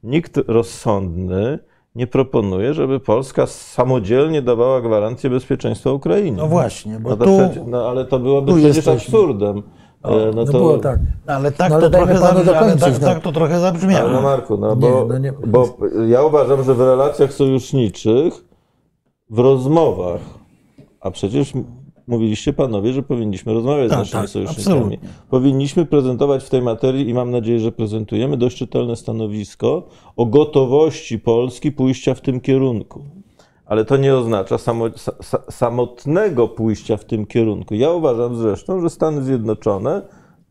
nikt 0.04 0.38
rozsądny 0.48 1.60
nie 1.96 2.08
proponuje, 2.08 2.74
żeby 2.74 3.00
Polska 3.00 3.46
samodzielnie 3.48 4.42
dawała 4.42 4.82
gwarancję 4.82 5.30
bezpieczeństwa 5.30 5.92
Ukrainie. 5.92 6.38
No 6.38 6.48
właśnie, 6.48 7.00
bo 7.00 7.10
No, 7.10 7.18
to 7.18 7.26
tu, 7.26 7.38
przecież, 7.38 7.64
no 7.68 7.90
ale 7.90 8.06
to 8.06 8.20
byłoby 8.20 8.52
przecież 8.54 8.76
jesteśmy. 8.76 8.94
absurdem. 8.94 9.64
E, 10.04 10.32
no, 10.36 10.46
było 10.46 10.78
tak. 10.78 11.00
ale 11.28 11.52
tak 11.52 11.70
No, 11.70 11.76
ale 11.76 11.84
to 11.84 11.90
dajmy 11.90 12.08
trochę 12.16 12.28
panu 12.28 12.44
zabrzmiało, 12.44 12.60
ale 12.66 12.78
tak, 12.78 13.02
no. 13.02 13.08
tak 13.08 13.20
to 13.24 13.32
trochę 13.32 13.60
zabrzmiało. 13.60 14.10
no 14.12 14.22
Marku, 14.22 14.58
no 14.58 14.70
Nie, 14.70 14.82
bo, 14.82 15.06
no 15.10 15.18
nie- 15.18 15.34
bo 15.48 15.78
ja 16.08 16.24
uważam, 16.24 16.64
że 16.64 16.74
w 16.76 16.80
relacjach 16.82 17.34
sojuszniczych, 17.34 18.46
w 19.30 19.40
rozmowach, 19.40 20.22
a 21.02 21.12
przecież 21.12 21.54
mówiliście 22.08 22.54
panowie, 22.54 22.94
że 22.94 23.04
powinniśmy 23.04 23.54
rozmawiać 23.54 23.90
Tak, 23.90 23.98
z 23.98 24.00
naszymi 24.00 24.22
tak, 24.24 24.30
sojusznikami. 24.30 24.76
absolutnie. 24.78 25.10
Powinniśmy 25.30 25.86
prezentować 25.86 26.44
w 26.44 26.50
tej 26.50 26.62
materii 26.62 27.10
i 27.10 27.14
mam 27.14 27.32
nadzieję, 27.32 27.60
że 27.60 27.72
prezentujemy 27.72 28.38
dość 28.38 28.58
czytelne 28.58 28.96
stanowisko 28.96 29.84
o 30.16 30.26
gotowości 30.26 31.20
Polski 31.20 31.72
pójścia 31.72 32.14
w 32.14 32.22
tym 32.22 32.40
kierunku. 32.42 33.04
Ale 33.68 33.86
to 33.86 33.98
nie 33.98 34.16
oznacza 34.16 34.58
samo, 34.58 34.86
sa, 34.96 35.12
sa, 35.22 35.40
samotnego 35.52 36.48
pójścia 36.48 36.98
w 36.98 37.06
tym 37.06 37.26
kierunku. 37.26 37.76
Ja 37.76 37.92
uważam 37.92 38.36
zresztą, 38.36 38.82
że 38.82 38.90
Stany 38.90 39.24
Zjednoczone 39.24 40.02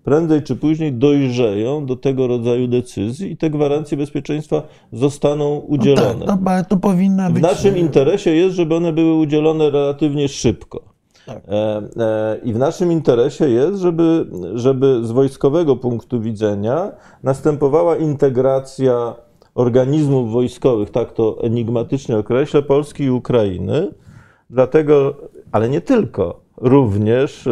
prędzej 0.04 0.42
czy 0.42 0.56
później 0.56 0.92
dojrzeją 0.92 1.86
do 1.86 1.96
tego 1.96 2.26
rodzaju 2.26 2.68
decyzji 2.68 3.32
i 3.32 3.36
te 3.36 3.50
gwarancje 3.50 3.96
bezpieczeństwa 3.96 4.62
zostaną 4.92 5.58
udzielone. 5.58 6.26
Tak, 6.26 6.40
no, 6.44 6.50
ale 6.50 6.64
to 6.64 6.76
powinna 6.76 7.30
W 7.30 7.32
być... 7.32 7.42
naszym 7.42 7.76
interesie 7.76 8.30
jest, 8.30 8.56
żeby 8.56 8.74
one 8.74 8.92
były 8.92 9.14
udzielone 9.14 9.70
relatywnie 9.70 10.28
szybko. 10.28 10.96
Tak. 11.26 11.42
E, 11.48 11.82
e, 11.96 12.38
I 12.44 12.52
w 12.52 12.58
naszym 12.58 12.92
interesie 12.92 13.48
jest, 13.48 13.80
żeby, 13.80 14.26
żeby 14.54 15.00
z 15.04 15.10
wojskowego 15.10 15.76
punktu 15.76 16.20
widzenia 16.20 16.92
następowała 17.22 17.96
integracja 17.96 19.14
organizmów 19.56 20.32
wojskowych, 20.32 20.90
tak 20.90 21.12
to 21.12 21.38
enigmatycznie 21.42 22.18
określę, 22.18 22.62
Polski 22.62 23.04
i 23.04 23.10
Ukrainy. 23.10 23.90
Dlatego, 24.50 25.14
ale 25.52 25.68
nie 25.68 25.80
tylko, 25.80 26.40
również 26.56 27.42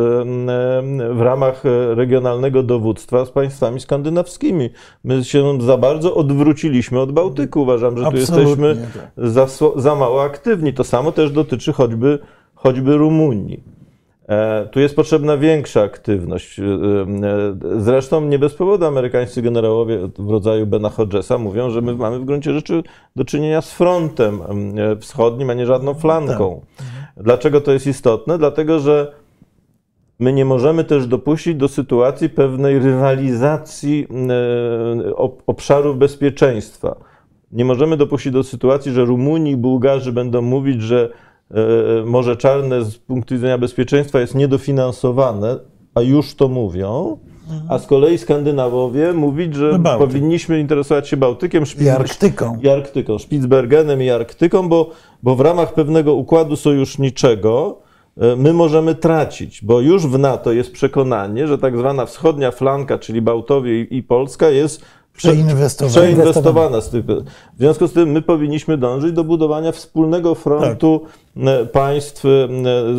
w 1.11 1.21
ramach 1.21 1.63
regionalnego 1.95 2.63
dowództwa 2.63 3.25
z 3.25 3.31
państwami 3.31 3.81
skandynawskimi. 3.81 4.71
My 5.05 5.25
się 5.25 5.61
za 5.61 5.77
bardzo 5.77 6.15
odwróciliśmy 6.15 7.01
od 7.01 7.13
Bałtyku. 7.13 7.63
Uważam, 7.63 7.99
że 7.99 8.03
tu 8.03 8.09
Absolutnie 8.09 8.69
jesteśmy 8.69 8.77
tak. 9.17 9.31
za, 9.31 9.47
za 9.77 9.95
mało 9.95 10.23
aktywni. 10.23 10.75
To 10.75 10.85
samo 10.85 11.13
też 11.13 11.31
dotyczy 11.31 11.73
choćby, 11.73 12.19
choćby 12.55 12.97
Rumunii. 12.97 13.74
E, 14.29 14.67
Tu 14.73 14.81
jest 14.81 14.97
potrzebna 14.97 15.37
większa 15.37 15.83
aktywność. 15.83 16.59
E, 16.59 16.63
e, 16.65 17.81
Zresztą 17.81 18.21
nie 18.21 18.39
bez 18.39 18.55
powodu 18.55 18.87
amerykańscy 18.87 19.43
generałowie 19.43 19.99
w 20.19 20.31
rodzaju 20.31 20.67
Bena 20.67 20.91
Hodgesa 20.91 21.39
mówią, 21.39 21.71
że 21.71 21.81
my 21.81 21.95
mamy 21.95 22.19
w 22.19 22.25
gruncie 22.25 22.53
rzeczy 22.53 22.83
do 23.17 23.25
czynienia 23.25 23.63
z 23.63 23.73
frontem 23.73 24.41
em, 24.49 25.01
wschodnim, 25.01 25.51
a 25.51 25.55
nie 25.55 25.67
żadną 25.67 25.95
flanką. 25.95 26.61
Dlaczego 27.17 27.61
to 27.61 27.73
jest 27.73 27.87
istotne? 27.87 28.39
Dlatego, 28.39 28.81
że 28.81 29.13
my 30.19 30.33
nie 30.33 30.45
możemy 30.45 30.85
też 30.85 31.07
dopuścić 31.07 31.55
do 31.57 31.69
sytuacji 31.69 32.29
pewnej 32.29 32.79
rywalizacji 32.79 34.07
ob- 35.17 35.43
obszarów 35.47 35.99
bezpieczeństwa. 35.99 36.97
Nie 37.53 37.65
możemy 37.65 37.97
dopuścić 37.97 38.33
do 38.33 38.43
sytuacji, 38.43 38.93
że 38.93 39.05
Rumuni 39.05 39.51
i 39.51 39.57
Bułgarzy 39.57 40.13
będą 40.13 40.43
mówić, 40.43 40.83
że 40.83 41.11
Morze 42.05 42.37
Czarne 42.37 42.85
z 42.85 42.99
punktu 42.99 43.35
widzenia 43.35 43.59
bezpieczeństwa 43.59 44.21
jest 44.21 44.35
niedofinansowane, 44.35 45.57
a 45.95 46.01
już 46.01 46.35
to 46.35 46.49
mówią. 46.49 47.19
a 47.69 47.79
z 47.79 47.87
kolei 47.87 48.19
Skandynawowie 48.19 49.13
mówić, 49.13 49.55
że 49.55 49.79
No, 49.83 49.99
powinniśmy 49.99 50.61
interesować 50.61 51.09
się 51.09 51.17
Bałtykiem, 51.17 51.65
I 51.81 51.89
Arktyką. 51.89 52.59
i 52.63 52.69
Arktyką, 52.69 53.19
Spitsbergenem 53.19 54.03
i 54.03 54.11
Arktyką, 54.11 54.69
bo, 54.69 54.91
bo 55.23 55.35
w 55.35 55.41
ramach 55.41 55.75
pewnego 55.75 56.15
układu 56.15 56.57
sojuszniczego 56.57 57.79
e, 58.19 58.37
my 58.37 58.53
możemy 58.53 58.95
tracić, 58.95 59.65
bo 59.65 59.81
już 59.81 60.07
w 60.07 60.19
NATO 60.19 60.53
jest 60.53 60.73
przekonanie, 60.73 61.47
że 61.47 61.59
tak 61.59 61.79
zwana 61.79 62.07
wschodnia 62.07 62.51
flanka, 62.51 62.99
czyli 62.99 63.23
Bałtowie 63.23 63.81
i, 63.81 64.03
Polska 64.03 64.51
jest 64.51 64.85
Przeinwestowana. 65.17 66.81
w 67.55 67.59
związku 67.59 67.89
z 67.89 67.93
tym 67.93 68.09
my 68.11 68.23
powinniśmy 68.23 68.79
dążyć 68.79 69.13
do 69.13 69.25
budowania 69.25 69.73
wspólnego 69.73 70.35
frontu 70.35 71.01
e, 71.37 71.67
państw 71.67 72.25
e, 72.25 72.49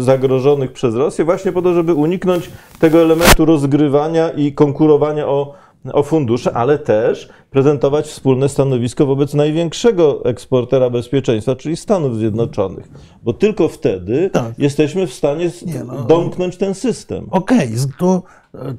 zagrożonych 0.03 0.71
przez 0.73 0.95
Rosję, 0.95 1.25
właśnie 1.25 1.51
po 1.51 1.61
to, 1.61 1.73
żeby 1.73 1.93
uniknąć 1.93 2.49
tego 2.79 3.01
elementu 3.01 3.45
rozgrywania 3.45 4.29
i 4.29 4.53
konkurowania 4.53 5.27
o, 5.27 5.53
o 5.93 6.03
fundusze, 6.03 6.53
ale 6.53 6.77
też 6.79 7.29
prezentować 7.51 8.05
wspólne 8.05 8.49
stanowisko 8.49 9.05
wobec 9.05 9.33
największego 9.33 10.25
eksportera 10.25 10.89
bezpieczeństwa, 10.89 11.55
czyli 11.55 11.77
Stanów 11.77 12.17
Zjednoczonych. 12.17 12.89
Bo 13.23 13.33
tylko 13.33 13.67
wtedy 13.67 14.29
Tak. 14.33 14.59
jesteśmy 14.59 15.07
w 15.07 15.13
stanie 15.13 15.51
Nie, 15.65 15.83
no. 15.83 15.93
domknąć 16.03 16.57
ten 16.57 16.73
system. 16.73 17.27
Okej, 17.31 17.67
z- 17.77 17.87
tu 17.99 18.23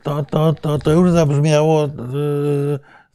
to, 0.02 0.24
to, 0.30 0.54
to, 0.60 0.78
to 0.78 0.90
już 0.92 1.10
zabrzmiało 1.10 1.84
e, 1.84 1.88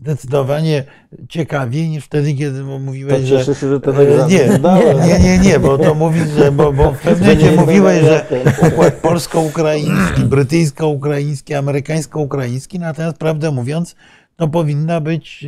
zdecydowanie 0.02 0.84
ciekawiej 1.30 1.90
niż 1.90 2.06
wtedy, 2.06 2.34
kiedy 2.34 2.64
mówiłeś, 2.64 3.22
To 3.22 3.28
że... 3.28 3.45
się, 3.45 3.53
że 3.69 3.80
ten 3.80 3.95
e, 3.99 4.28
nie, 4.30 4.53
zdałem. 4.53 5.07
nie, 5.07 5.19
nie, 5.19 5.38
nie, 5.38 5.60
bo 5.60 5.78
to 5.78 5.95
mówisz, 5.95 6.28
że 6.38 6.52
bo, 6.52 6.73
bo 6.73 6.91
w 6.91 6.99
pewnym 6.99 7.56
mówiłeś, 7.56 8.03
że 8.03 8.26
układ 8.68 8.94
polsko-ukraiński, 8.94 10.22
brytyjsko-ukraiński, 10.22 11.53
amerykańsko-ukraiński, 11.53 12.80
natomiast 12.80 13.18
prawdę 13.18 13.52
mówiąc, 13.52 13.95
to 14.36 14.48
powinna 14.48 15.02
być 15.02 15.44
e, 15.44 15.48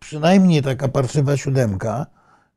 przynajmniej 0.00 0.62
taka 0.62 0.88
parszywa 0.88 1.36
siódemka. 1.36 2.06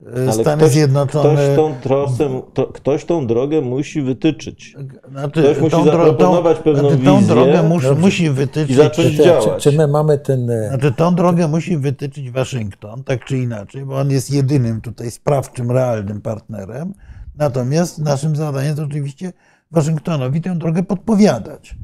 E, 0.06 0.22
Ale 0.22 0.34
Stany 0.34 0.58
ktoś, 0.58 0.72
Zjednoczone... 0.72 1.34
Ktoś 1.36 1.56
tą, 1.56 1.74
trosę, 1.82 2.42
to, 2.54 2.68
ktoś 2.68 3.06
tą 3.06 3.28
drogę 3.28 3.62
musi 3.62 4.02
wytyczyć. 4.02 4.76
Znaczy, 5.12 5.42
Ktoś 5.44 5.60
musi 5.60 5.72
tą 5.72 5.86
zaproponować 5.86 6.58
pewną 6.58 6.90
znaczy, 6.90 7.04
tą 7.06 7.18
wizję. 7.20 7.36
drogę 7.36 7.64
mus, 7.64 7.84
Dobrze. 7.84 8.02
musi 8.02 8.30
wytyczyć. 8.30 8.70
I 8.72 8.76
zacząć 8.76 9.18
Czy, 9.18 9.24
działać. 9.24 9.64
czy, 9.64 9.72
czy 9.72 9.78
my 9.78 9.88
mamy 9.88 10.18
ten. 10.18 10.50
e, 10.50 10.70
Znaczy, 10.70 10.92
tą 10.92 11.16
drogę 11.16 11.48
musi 11.48 11.78
wytyczyć 11.78 12.32
Waszyngton, 12.32 13.04
tak 13.04 13.26
czy 13.26 13.38
inaczej, 13.38 13.86
bo 13.86 13.98
on 14.00 14.12
jest 14.12 14.32
jedynym 14.32 14.82
tutaj 14.82 15.12
sprawczym, 15.12 15.72
realnym 15.72 16.22
partnerem. 16.22 16.94
Natomiast 17.38 18.00
naszym 18.00 18.36
zadaniem 18.36 18.68
jest 18.68 18.80
oczywiście 18.80 19.34
Waszyngtonowi 19.72 20.42
tę 20.42 20.56
drogę 20.56 20.84
podpowiadać. 20.84 21.76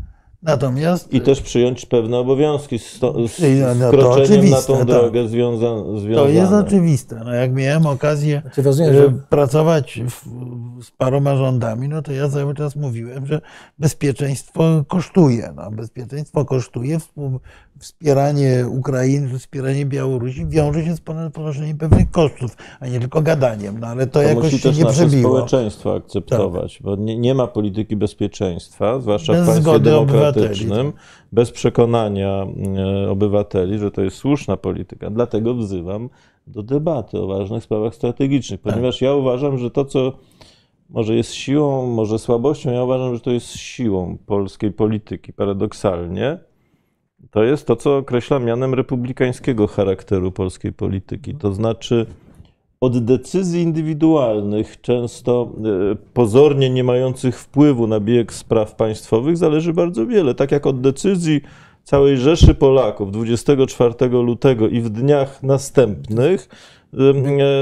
Natomiast 0.44 1.14
I 1.14 1.22
też 1.22 1.42
przyjąć 1.42 1.86
pewne 1.86 2.18
obowiązki 2.18 2.80
z, 2.80 3.00
to, 3.00 3.28
z, 3.28 3.42
no, 3.80 3.90
kroczeniem 3.90 4.16
na 4.16 4.24
oczywiste, 4.24 4.74
tą 4.74 4.78
tak. 4.78 4.88
drogę 4.88 5.28
związa, 5.28 5.68
związane. 6.00 6.16
to 6.16 6.28
jest 6.28 6.52
oczywiste. 6.52 7.22
No, 7.26 7.34
jak 7.34 7.54
miałem 7.54 7.86
okazję 7.86 8.42
Znaczy, 8.42 8.62
rozumiem, 8.62 8.92
e, 8.92 8.98
że 8.98 9.14
pracować 9.30 10.02
w, 10.10 10.26
z 10.84 10.92
paroma 10.92 11.36
rządami, 11.36 11.90
no 11.90 12.02
to 12.02 12.12
ja 12.12 12.30
cały 12.30 12.56
czas 12.56 12.76
mówiłem, 12.76 13.26
że 13.26 13.42
bezpieczeństwo 13.80 14.84
kosztuje. 14.88 15.54
No, 15.56 15.72
bezpieczeństwo 15.72 16.46
kosztuje, 16.46 17.00
współ- 17.00 17.40
wspieranie 17.84 18.66
Ukrainy, 18.70 19.40
wspieranie 19.40 19.86
Białorusi 19.86 20.46
wiąże 20.48 20.86
się 20.86 20.96
z 20.96 21.02
ponoszeniem 21.34 21.78
pewnych 21.78 22.12
kosztów, 22.12 22.58
a 22.80 22.88
nie 22.88 23.00
tylko 23.00 23.22
gadaniem. 23.22 23.80
No 23.80 23.88
ale 23.88 24.08
to, 24.08 24.14
To 24.14 24.22
jakoś 24.22 24.44
musi 24.44 24.58
się 24.58 24.70
też 24.70 24.78
nie 24.78 24.84
nasze 24.84 25.06
przebiło. 25.08 25.30
społeczeństwo 25.30 25.96
akceptować, 25.96 26.80
bo 26.82 26.96
nie, 26.96 27.18
nie 27.18 27.34
ma 27.36 27.48
polityki 27.48 27.96
bezpieczeństwa, 27.96 29.00
zwłaszcza 29.00 29.34
Bez 29.34 29.44
w 29.44 29.46
państwie 29.46 29.80
demokratycznym, 29.80 30.72
obywateli, 30.72 30.94
bez 31.32 31.52
przekonania 31.52 32.46
e, 33.06 33.10
obywateli, 33.10 33.80
że 33.80 33.92
to 33.92 34.02
jest 34.02 34.18
słuszna 34.18 34.58
polityka. 34.58 35.10
Dlatego 35.10 35.54
wzywam 35.56 36.10
do 36.48 36.64
debaty 36.64 37.20
o 37.20 37.28
ważnych 37.28 37.64
sprawach 37.64 37.96
strategicznych, 37.96 38.62
Tak. 38.62 38.74
ponieważ 38.74 39.02
ja 39.02 39.14
uważam, 39.14 39.58
że 39.58 39.72
to, 39.72 39.86
co 39.86 40.14
może 40.90 41.16
jest 41.16 41.34
siłą, 41.34 41.88
może 41.88 42.20
słabością, 42.20 42.72
ja 42.72 42.84
uważam, 42.84 43.16
że 43.16 43.22
to 43.22 43.32
jest 43.32 43.48
siłą 43.48 44.18
polskiej 44.26 44.72
polityki, 44.72 45.34
paradoksalnie. 45.34 46.38
To 47.32 47.44
jest 47.44 47.68
to, 47.68 47.76
co 47.76 47.98
określam 47.98 48.46
mianem 48.46 48.74
republikańskiego 48.74 49.68
charakteru 49.68 50.32
polskiej 50.32 50.74
polityki. 50.74 51.36
To 51.36 51.54
znaczy, 51.54 52.06
od 52.82 53.06
decyzji 53.06 53.62
indywidualnych, 53.62 54.82
często 54.82 55.52
e, 55.92 55.96
pozornie 56.14 56.70
nie 56.70 56.84
mających 56.84 57.40
wpływu 57.40 57.88
na 57.88 58.00
bieg 58.00 58.34
spraw 58.34 58.76
państwowych, 58.76 59.38
zależy 59.38 59.74
bardzo 59.74 60.08
wiele. 60.08 60.36
Tak 60.36 60.52
jak 60.52 60.68
od 60.68 60.82
decyzji 60.82 61.42
całej 61.84 62.18
Rzeszy 62.18 62.56
Polaków 62.56 63.12
24 63.12 64.10
lutego 64.10 64.68
i 64.68 64.82
w 64.82 64.90
dniach 64.90 65.44
następnych. 65.44 66.50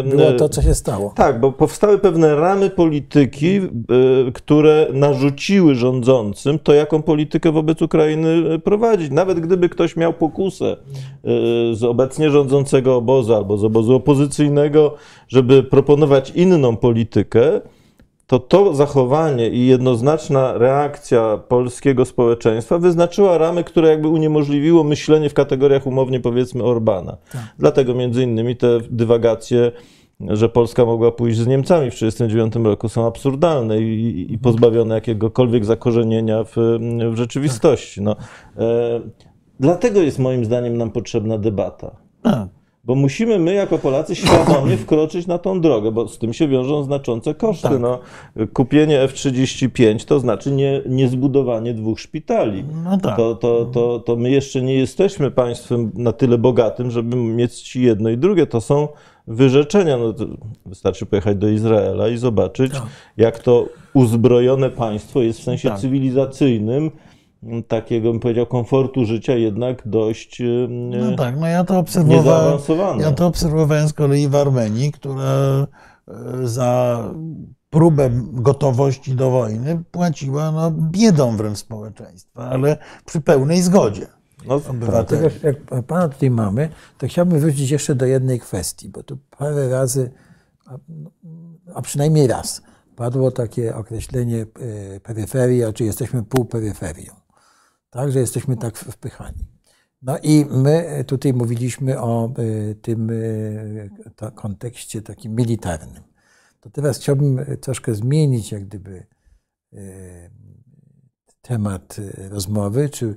Było 0.05 0.31
to, 0.31 0.49
co 0.49 0.61
się 0.61 0.73
stało. 0.73 1.13
tak, 1.15 1.39
bo 1.39 1.51
powstały 1.51 1.99
pewne 1.99 2.35
ramy 2.35 2.69
polityki, 2.69 3.57
y, 3.57 4.31
które 4.33 4.87
narzuciły 4.93 5.75
rządzącym 5.75 6.59
to, 6.59 6.73
jaką 6.73 7.01
politykę 7.01 7.51
wobec 7.51 7.81
Ukrainy 7.81 8.53
y, 8.53 8.59
prowadzić. 8.59 9.11
Nawet 9.11 9.39
gdyby 9.39 9.69
ktoś 9.69 9.95
miał 9.95 10.13
pokusę 10.13 10.73
y, 10.73 11.75
z 11.75 11.83
obecnie 11.83 12.29
rządzącego 12.29 12.95
obozu 12.95 13.35
albo 13.35 13.57
z 13.57 13.63
obozu 13.63 13.95
opozycyjnego, 13.95 14.95
żeby 15.27 15.63
proponować 15.63 16.29
inną 16.29 16.77
politykę, 16.77 17.61
to 18.31 18.39
to 18.39 18.73
zachowanie 18.75 19.49
i 19.49 19.65
jednoznaczna 19.65 20.57
reakcja 20.57 21.37
polskiego 21.47 22.05
społeczeństwa 22.05 22.77
wyznaczyła 22.77 23.37
ramy, 23.37 23.63
które 23.63 23.89
jakby 23.89 24.07
uniemożliwiło 24.07 24.83
myślenie 24.83 25.29
w 25.29 25.33
kategoriach 25.33 25.87
umownie 25.87 26.19
powiedzmy 26.19 26.63
Orbana. 26.63 27.17
Dlatego 27.59 27.93
między 27.93 28.23
innymi 28.23 28.55
te 28.55 28.79
dywagacje, 28.89 29.71
że 30.19 30.49
Polska 30.49 30.85
mogła 30.85 31.11
pójść 31.11 31.37
z 31.37 31.47
Niemcami 31.47 31.91
w 31.91 31.93
1939 31.93 32.65
roku 32.65 32.89
są 32.89 33.07
absurdalne 33.07 33.81
i, 33.81 34.33
i 34.33 34.37
pozbawione 34.37 34.95
jakiegokolwiek 34.95 35.65
zakorzenienia 35.65 36.43
w, 36.43 36.55
w 37.11 37.15
rzeczywistości. 37.15 38.01
No, 38.01 38.15
e, 38.57 39.01
dlatego 39.59 40.01
jest 40.01 40.19
moim 40.19 40.45
zdaniem 40.45 40.77
nam 40.77 40.91
potrzebna 40.91 41.37
debata. 41.37 41.95
Bo 42.83 42.95
musimy 42.95 43.39
my, 43.39 43.53
jako 43.53 43.77
Polacy, 43.77 44.15
świadomie 44.15 44.77
wkroczyć 44.77 45.27
na 45.27 45.37
tą 45.37 45.61
drogę, 45.61 45.91
bo 45.91 46.07
z 46.07 46.17
tym 46.17 46.33
się 46.33 46.47
wiążą 46.47 46.83
znaczące 46.83 47.35
koszty. 47.35 47.69
Tak. 47.69 47.79
No, 47.79 47.99
kupienie 48.53 49.01
F-35 49.01 50.05
to 50.05 50.19
znaczy 50.19 50.51
nie, 50.51 50.81
nie 50.89 51.07
zbudowanie 51.07 51.73
dwóch 51.73 51.99
szpitali. 51.99 52.63
No 52.83 52.97
tak. 52.97 53.17
To, 53.17 53.35
to, 53.35 53.65
to, 53.65 53.99
to 53.99 54.15
my 54.15 54.29
jeszcze 54.29 54.61
nie 54.61 54.73
jesteśmy 54.73 55.31
państwem 55.31 55.91
na 55.95 56.11
tyle 56.11 56.37
bogatym, 56.37 56.91
żeby 56.91 57.15
mieć 57.15 57.75
jedno 57.75 58.09
i 58.09 58.17
drugie. 58.17 58.47
To 58.47 58.61
są 58.61 58.87
wyrzeczenia. 59.27 59.97
No, 59.97 60.13
wystarczy 60.65 61.05
pojechać 61.05 61.37
do 61.37 61.49
Izraela 61.49 62.07
i 62.09 62.17
zobaczyć, 62.17 62.71
Tak. 62.73 62.83
jak 63.17 63.39
to 63.39 63.65
uzbrojone 63.93 64.69
państwo 64.69 65.21
jest 65.21 65.39
w 65.39 65.43
sensie 65.43 65.69
Tak. 65.69 65.79
cywilizacyjnym 65.79 66.91
takiego, 67.67 68.11
bym 68.11 68.19
powiedział, 68.19 68.45
komfortu 68.45 69.05
życia 69.05 69.33
jednak 69.35 69.87
dość 69.87 70.41
e, 70.41 70.45
No 70.69 71.15
tak, 71.15 71.39
no 71.39 71.47
ja 71.47 71.63
to 71.63 71.79
obserwowałem. 71.79 72.25
niezaawansowane. 72.25 73.03
Ja 73.03 73.11
to 73.11 73.27
obserwowałem 73.27 73.87
z 73.87 73.93
kolei 73.93 74.27
w 74.27 74.35
Armenii, 74.35 74.91
która 74.91 75.23
e, 76.07 76.47
za 76.47 77.03
próbę 77.69 78.09
gotowości 78.33 79.15
do 79.15 79.29
wojny 79.31 79.83
płaciła 79.91 80.51
no, 80.51 80.71
biedą 80.71 81.37
wręcz 81.37 81.57
społeczeństwa, 81.57 82.49
ale 82.49 82.77
przy 83.05 83.21
pełnej 83.21 83.61
zgodzie 83.61 84.07
No, 84.47 84.55
obywateli. 84.69 85.23
Jak 85.43 85.83
pana 85.85 86.09
tutaj 86.09 86.29
mamy, 86.31 86.69
to 86.97 87.07
chciałbym 87.07 87.39
wrócić 87.39 87.69
jeszcze 87.71 87.95
do 87.95 88.05
jednej 88.05 88.39
kwestii, 88.39 88.89
bo 88.89 89.03
tu 89.03 89.17
parę 89.37 89.69
razy, 89.69 90.11
a, 90.67 90.77
a 91.75 91.81
przynajmniej 91.81 92.27
raz, 92.27 92.61
padło 92.95 93.31
takie 93.31 93.75
określenie 93.75 94.41
e, 94.95 94.99
peryferia, 94.99 95.73
czy 95.73 95.83
jesteśmy 95.83 96.23
półperyferią. 96.23 97.20
Tak, 97.91 98.11
że 98.11 98.19
jesteśmy 98.19 98.57
tak 98.57 98.77
wpychani. 98.77 99.45
No 100.01 100.17
i 100.23 100.45
my 100.45 101.03
tutaj 101.07 101.33
mówiliśmy 101.33 102.01
o 102.01 102.25
e, 102.25 102.75
tym 102.75 103.11
ta- 104.15 104.31
kontekście 104.31 105.01
takim 105.01 105.35
militarnym. 105.35 106.03
To 106.59 106.69
teraz 106.69 106.97
chciałbym 106.97 107.45
troszkę 107.61 107.95
zmienić 107.95 108.51
jak 108.51 108.65
gdyby 108.65 109.05
temat 111.41 111.97
rozmowy, 112.29 112.89
czy 112.89 113.15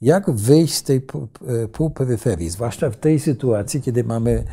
jak 0.00 0.30
wyjść 0.30 0.74
z 0.74 0.82
tej 0.82 1.00
pół- 1.00 1.28
półperyferii, 1.72 2.50
zwłaszcza 2.50 2.90
w 2.90 2.96
tej 2.96 3.20
sytuacji, 3.20 3.82
kiedy 3.82 4.04
mamy 4.04 4.44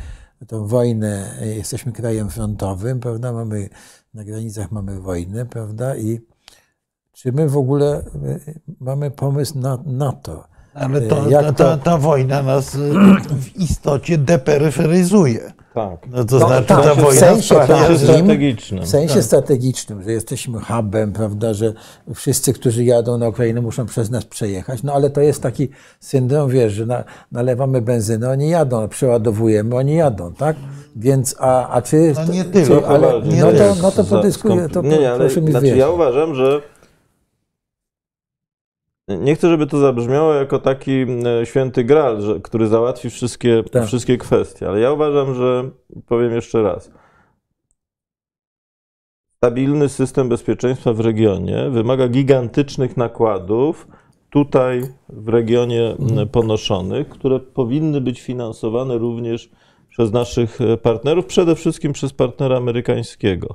tą 0.46 0.66
wojnę, 0.66 1.38
jesteśmy 1.56 1.92
krajem 1.92 2.30
frontowym, 2.30 3.00
prawda, 3.00 3.32
mamy, 3.32 3.68
na 4.14 4.24
granicach 4.24 4.72
mamy 4.72 5.00
wojnę, 5.00 5.46
prawda, 5.46 5.96
i 5.96 6.20
czy 7.14 7.32
my 7.32 7.48
w 7.48 7.56
ogóle 7.56 7.96
e, 7.96 8.02
mamy 8.80 9.10
pomysł 9.10 9.58
na, 9.58 9.78
na 9.86 10.12
to? 10.12 10.44
Ale 10.74 11.00
to, 11.00 11.30
Jak 11.30 11.44
ta, 11.44 11.52
to- 11.52 11.64
ta, 11.64 11.76
ta 11.76 11.98
wojna 11.98 12.42
nas 12.42 12.74
e, 12.74 12.78
w 13.30 13.56
istocie 13.56 14.18
deperyferyzuje. 14.18 15.52
Tak. 15.74 16.06
No 16.10 16.24
to 16.24 16.38
no, 16.38 16.46
znaczy 16.46 16.66
tak, 16.66 16.84
ta 16.84 16.94
wojna 16.94 17.10
w 17.10 17.14
sensie 17.14 17.54
takim, 17.54 17.98
strategicznym. 17.98 18.82
W 18.82 18.88
sensie 18.88 19.14
tak. 19.14 19.24
strategicznym, 19.24 20.02
że 20.02 20.12
jesteśmy 20.12 20.60
hubem, 20.60 21.12
prawda, 21.12 21.54
że 21.54 21.72
wszyscy, 22.14 22.52
którzy 22.52 22.84
jadą 22.84 23.18
na 23.18 23.28
Ukrainę 23.28 23.60
muszą 23.60 23.86
przez 23.86 24.10
nas 24.10 24.24
przejechać, 24.24 24.82
no 24.82 24.92
ale 24.92 25.10
to 25.10 25.20
jest 25.20 25.42
taki 25.42 25.68
syndrom, 26.00 26.50
wiesz, 26.50 26.72
że 26.72 26.86
na, 26.86 27.04
nalewamy 27.32 27.82
benzynę, 27.82 28.30
oni 28.30 28.48
jadą, 28.48 28.88
przeładowujemy, 28.88 29.76
oni 29.76 29.94
jadą, 29.94 30.34
tak? 30.34 30.56
Więc, 30.96 31.36
a, 31.38 31.68
a 31.68 31.82
czy... 31.82 32.12
No 32.26 32.32
nie 32.32 32.44
tylko, 32.44 32.88
ale, 32.88 33.22
nie 33.22 33.40
no, 33.40 33.52
to, 33.52 33.74
no 33.82 33.90
to 33.90 34.04
podyskuję, 34.04 34.68
to 34.68 34.82
nie, 34.82 34.98
nie, 34.98 35.10
ale, 35.10 35.18
proszę 35.18 35.42
mi 35.42 35.50
znaczy, 35.50 35.66
Ja 35.66 35.90
uważam, 35.90 36.34
że 36.34 36.60
nie 39.08 39.34
chcę, 39.34 39.48
żeby 39.48 39.66
to 39.66 39.78
zabrzmiało 39.78 40.34
jako 40.34 40.58
taki 40.58 41.06
e, 41.40 41.46
święty 41.46 41.84
gral, 41.84 42.22
że, 42.22 42.40
który 42.40 42.66
załatwi 42.66 43.10
wszystkie, 43.10 43.62
tak. 43.72 43.86
wszystkie 43.86 44.18
kwestie, 44.18 44.68
ale 44.68 44.80
ja 44.80 44.92
uważam, 44.92 45.34
że 45.34 45.70
powiem 46.06 46.32
jeszcze 46.32 46.62
raz. 46.62 46.90
Stabilny 49.36 49.88
system 49.88 50.28
bezpieczeństwa 50.28 50.92
w 50.92 51.00
regionie 51.00 51.70
wymaga 51.70 52.08
gigantycznych 52.08 52.96
nakładów 52.96 53.88
tutaj 54.30 54.82
w 55.08 55.28
regionie 55.28 55.96
mhm. 55.98 56.28
ponoszonych, 56.28 57.08
które 57.08 57.40
powinny 57.40 58.00
być 58.00 58.20
finansowane 58.20 58.98
również 58.98 59.50
przez 59.88 60.12
naszych 60.12 60.60
e, 60.60 60.76
partnerów, 60.76 61.26
przede 61.26 61.54
wszystkim 61.54 61.92
przez 61.92 62.12
partnera 62.12 62.56
amerykańskiego, 62.56 63.54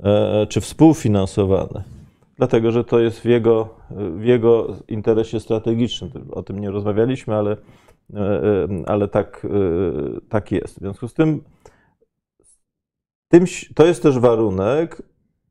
e, 0.00 0.46
czy 0.46 0.60
współfinansowane 0.60 1.97
dlatego 2.38 2.72
że 2.72 2.84
to 2.84 3.00
jest 3.00 3.20
w 3.20 3.24
jego, 3.24 3.74
w 3.90 4.24
jego 4.24 4.76
interesie 4.88 5.40
strategicznym. 5.40 6.10
O 6.30 6.42
tym 6.42 6.58
nie 6.58 6.70
rozmawialiśmy, 6.70 7.34
ale, 7.34 7.56
e, 8.14 8.16
e, 8.16 8.68
ale 8.86 9.08
tak, 9.08 9.44
e, 9.44 10.20
tak 10.28 10.52
jest. 10.52 10.74
W 10.74 10.78
związku 10.78 11.08
z 11.08 11.14
tym, 11.14 11.44
tym 13.28 13.44
to 13.74 13.86
jest 13.86 14.02
też 14.02 14.18
warunek 14.18 15.02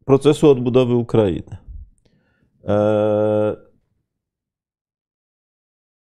procesu 0.06 0.50
odbudowy 0.50 0.96
Ukrainy. 0.96 1.58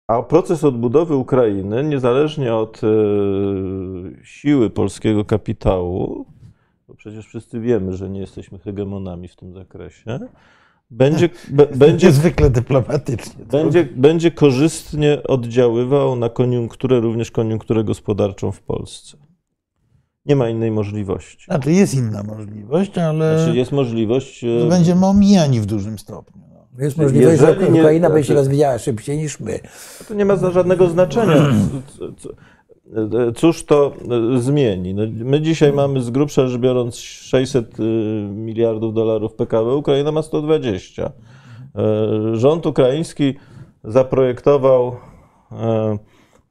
A 0.07 0.23
proces 0.23 0.65
odbudowy 0.65 1.17
Ukrainy, 1.17 1.85
niezależnie 1.85 2.55
od 2.55 2.81
siły 4.23 4.71
polskiego 4.71 5.25
kapitału, 5.25 6.27
bo 6.89 6.95
przecież 6.95 7.27
wszyscy 7.27 7.61
wiemy, 7.61 7.93
że 7.93 8.11
nie 8.11 8.21
jesteśmy 8.21 8.59
hegemonami 8.59 9.29
w 9.29 9.37
tym 9.37 9.55
zakresie, 9.55 10.19
będzie, 10.91 11.29
be, 11.49 11.67
będzie 11.67 12.13
zwykle 12.13 12.51
dyplomatycznie. 12.51 13.45
Będzie, 13.45 13.85
będzie 13.85 14.31
korzystnie 14.31 15.23
oddziaływał 15.23 16.17
na 16.17 16.29
koniunkturę, 16.29 17.01
również 17.01 17.31
koniunkturę 17.31 17.85
gospodarczą 17.85 18.53
w 18.53 18.63
Polsce. 18.63 19.17
Nie 20.27 20.37
ma 20.37 20.49
innej 20.49 20.71
możliwości. 20.71 21.45
Znaczy 21.45 21.73
jest 21.73 21.95
inna 21.95 22.23
możliwość, 22.23 22.99
ale. 22.99 23.39
Znaczy 23.39 23.59
jest 23.59 23.73
możliwość. 23.73 24.45
E, 24.45 24.69
będziemy 24.69 25.07
omijani 25.07 25.61
w 25.61 25.67
dużym 25.67 25.99
stopniu. 25.99 26.43
No. 26.53 26.85
Jest 26.85 26.97
możliwość, 26.97 27.41
Jeżeli 27.41 27.61
że 27.61 27.67
Ukraina 27.71 28.09
nie, 28.09 28.15
będzie 28.15 28.29
się 28.29 28.35
rozwijała 28.35 28.79
szybciej 28.79 29.19
niż 29.19 29.41
my. 29.41 29.61
To 30.09 30.15
nie 30.15 30.25
ma 30.25 30.37
za 30.37 30.51
żadnego 30.51 30.89
znaczenia. 30.89 31.37
Cóż 33.37 33.65
to 33.65 33.93
e, 34.37 34.41
zmieni? 34.41 34.95
No, 34.95 35.03
my 35.25 35.41
dzisiaj 35.41 35.73
mamy 35.73 36.03
z 36.03 36.11
grubsza 36.11 36.47
rzecz 36.47 36.61
biorąc 36.61 36.97
600 36.97 37.81
e, 37.81 37.83
miliardów 38.33 38.95
dolarów 38.95 39.35
PKB, 39.35 39.75
Ukraina 39.75 40.13
ma 40.13 40.23
120. 40.23 41.03
E, 41.05 41.13
rząd 42.37 42.67
ukraiński 42.67 43.35
zaprojektował 43.85 44.97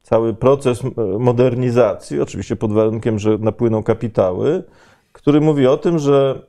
cały 0.02 0.34
proces 0.34 0.82
modernizacji, 1.18 2.20
oczywiście 2.20 2.56
pod 2.56 2.72
warunkiem, 2.72 3.18
że 3.18 3.38
napłyną 3.38 3.82
kapitały, 3.82 4.64
który 5.12 5.40
mówi 5.40 5.66
o 5.66 5.76
tym, 5.76 5.98
że 5.98 6.42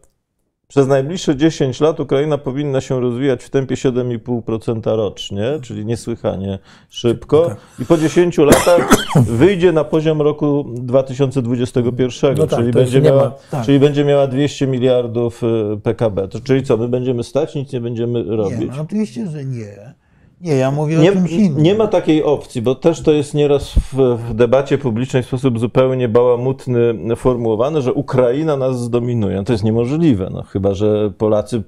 przez 0.69 0.87
najbliższe 0.87 1.35
10 1.35 1.79
lat 1.79 1.99
Ukraina 1.99 2.37
powinna 2.37 2.81
się 2.81 2.99
rozwijać 3.01 3.43
w 3.43 3.49
tempie 3.49 3.75
7,5% 3.75 4.95
rocznie, 4.95 5.43
czyli 5.61 5.85
niesłychanie 5.85 6.59
szybko. 6.89 7.55
I 7.79 7.85
po 7.85 7.97
10 7.97 8.37
latach 8.37 8.89
wyjdzie 9.15 9.71
na 9.71 9.83
poziom 9.83 10.21
roku 10.21 10.65
2021, 10.75 12.35
no 12.37 12.47
tak, 12.47 12.59
czyli, 12.59 12.71
będzie 12.71 13.01
miała, 13.01 13.23
ma, 13.23 13.31
tak. 13.51 13.65
czyli 13.65 13.79
będzie 13.79 14.05
miała 14.05 14.27
200 14.27 14.67
miliardów 14.67 15.43
y, 15.43 15.79
PKB. 15.83 16.27
To, 16.27 16.39
czyli 16.39 16.63
co, 16.63 16.77
my 16.77 16.87
będziemy 16.87 17.23
stać, 17.23 17.55
nic 17.55 17.73
nie 17.73 17.81
będziemy 17.81 18.23
robić? 18.23 18.59
Nie, 18.59 18.65
no 18.65 18.81
oczywiście, 18.81 19.27
że 19.27 19.45
nie. 19.45 19.93
Nie, 20.41 20.55
ja 20.55 20.71
mówię 20.71 20.97
nie, 20.97 21.09
o 21.09 21.13
czymś 21.13 21.31
innym. 21.31 21.63
Nie 21.63 21.75
ma 21.75 21.87
takiej 21.87 22.23
opcji, 22.23 22.61
bo 22.61 22.75
też 22.75 23.01
to 23.01 23.11
jest 23.11 23.33
nieraz 23.33 23.69
w, 23.69 23.93
w, 23.93 24.33
debacie 24.33 24.77
publicznej 24.77 25.23
w 25.23 25.25
sposób 25.25 25.59
zupełnie 25.59 26.09
bałamutny 26.09 26.95
formułowane, 27.15 27.81
że 27.81 27.93
Ukraina 27.93 28.57
nas 28.57 28.79
zdominuje. 28.79 29.43
To 29.43 29.51
jest 29.51 29.63
niemożliwe, 29.63 30.29
no, 30.33 30.43
chyba 30.43 30.73
że 30.73 31.11
Polacy, 31.17 31.63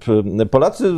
Polacy 0.51 0.87
e, 0.87 0.91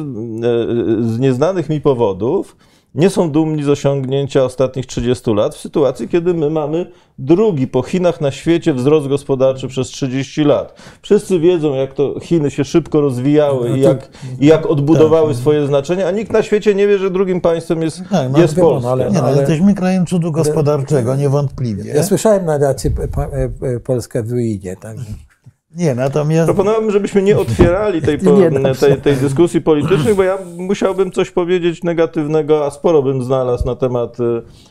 z 1.04 1.20
nieznanych 1.20 1.70
mi 1.70 1.82
powodów 1.82 2.58
nie 2.96 3.10
są 3.10 3.32
dumni 3.32 3.64
z 3.64 3.70
osiągnięcia 3.70 4.44
ostatnich 4.44 4.86
30 4.86 5.34
lat 5.34 5.56
w 5.56 5.60
sytuacji, 5.60 6.08
kiedy 6.08 6.34
my 6.34 6.50
mamy 6.50 6.92
drugi 7.20 7.68
po 7.68 7.82
Chinach 7.82 8.22
na 8.22 8.32
świecie 8.32 8.74
wzrost 8.74 9.08
gospodarczy 9.08 9.68
przez 9.68 9.88
30 9.88 10.44
lat. 10.44 10.82
Wszyscy 11.02 11.40
wiedzą, 11.40 11.74
jak 11.74 11.94
to 11.94 12.20
Chiny 12.20 12.52
się 12.52 12.66
szybko 12.66 13.02
rozwijały 13.02 13.70
no 13.70 13.76
i, 13.76 13.82
jak, 13.82 14.10
i 14.40 14.46
jak 14.46 14.66
odbudowały 14.66 15.28
tak. 15.28 15.38
swoje 15.38 15.68
znaczenie, 15.68 16.08
a 16.08 16.12
nikt 16.12 16.32
na 16.32 16.44
świecie 16.44 16.76
nie 16.76 16.88
wie, 16.88 16.98
że 16.98 17.12
drugim 17.12 17.42
państwem 17.42 17.82
jest, 17.82 18.02
tak, 18.12 18.32
no, 18.32 18.40
jest 18.40 18.56
Polska. 18.56 18.92
Ale, 18.92 19.12
nie, 19.12 19.22
no, 19.22 19.24
ale 19.24 19.38
jesteśmy 19.38 19.74
krajem 19.74 20.06
cudu 20.06 20.32
gospodarczego, 20.32 21.16
niewątpliwie. 21.16 21.94
Ja 21.94 22.04
słyszałem 22.04 22.46
na 22.46 22.58
racji 22.58 22.92
Polska 23.84 24.24
w 24.24 24.32
ruinie, 24.32 24.76
także... 24.76 25.06
Nie, 25.76 25.96
natomiast... 25.96 26.46
Proponowałbym, 26.46 26.92
żebyśmy 26.92 27.22
nie 27.22 27.38
otwierali 27.38 28.02
tej, 28.02 28.18
po, 28.26 28.32
nie, 28.32 28.76
tej, 28.76 29.02
tej, 29.02 29.16
dyskusji 29.16 29.62
politycznej, 29.62 30.16
bo 30.16 30.24
ja 30.24 30.38
musiałbym 30.58 31.12
coś 31.12 31.32
powiedzieć 31.32 31.84
negatywnego, 31.84 32.66
a 32.66 32.72
sporo 32.72 33.04
bym 33.04 33.24
znalazł 33.24 33.66
na 33.66 33.76
temat 33.76 34.20
y, 34.20 34.24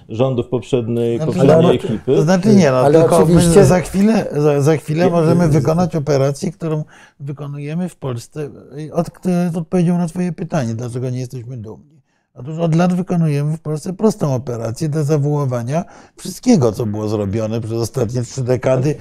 rządów 0.08 0.48
poprzedniej, 0.48 1.16
znaczy, 1.16 1.32
poprzedniej 1.32 1.66
ale, 1.66 1.74
ekipy. 1.74 2.16
To 2.16 2.22
znaczy 2.22 2.48
nie, 2.48 2.70
no, 2.70 2.76
ale 2.76 3.00
tylko 3.00 3.16
oczywiście... 3.16 3.64
za 3.64 3.80
chwilę, 3.80 4.26
za, 4.32 4.60
za 4.60 4.76
chwilę 4.76 5.10
możemy 5.10 5.48
wykonać 5.48 5.96
operację, 5.96 6.52
którą 6.52 6.84
wykonujemy 7.20 7.88
w 7.88 7.96
Polsce, 7.96 8.50
od, 8.92 9.10
odpowiedzią 9.56 9.98
na 9.98 10.08
twoje 10.08 10.32
pytanie, 10.32 10.74
dlaczego 10.74 11.10
nie 11.10 11.20
jesteśmy 11.20 11.56
dumni. 11.56 11.91
Otóż 12.34 12.58
od 12.58 12.74
lat 12.74 12.94
wykonujemy 12.94 13.56
w 13.56 13.60
Polsce 13.60 13.92
prostą 13.92 14.34
operację 14.34 14.88
dezawuowania 14.88 15.84
wszystkiego, 16.16 16.72
co 16.72 16.86
było 16.86 17.08
zrobione 17.08 17.60
przez 17.60 17.72
ostatnie 17.72 18.22
trzy 18.22 18.42
dekady. 18.42 18.94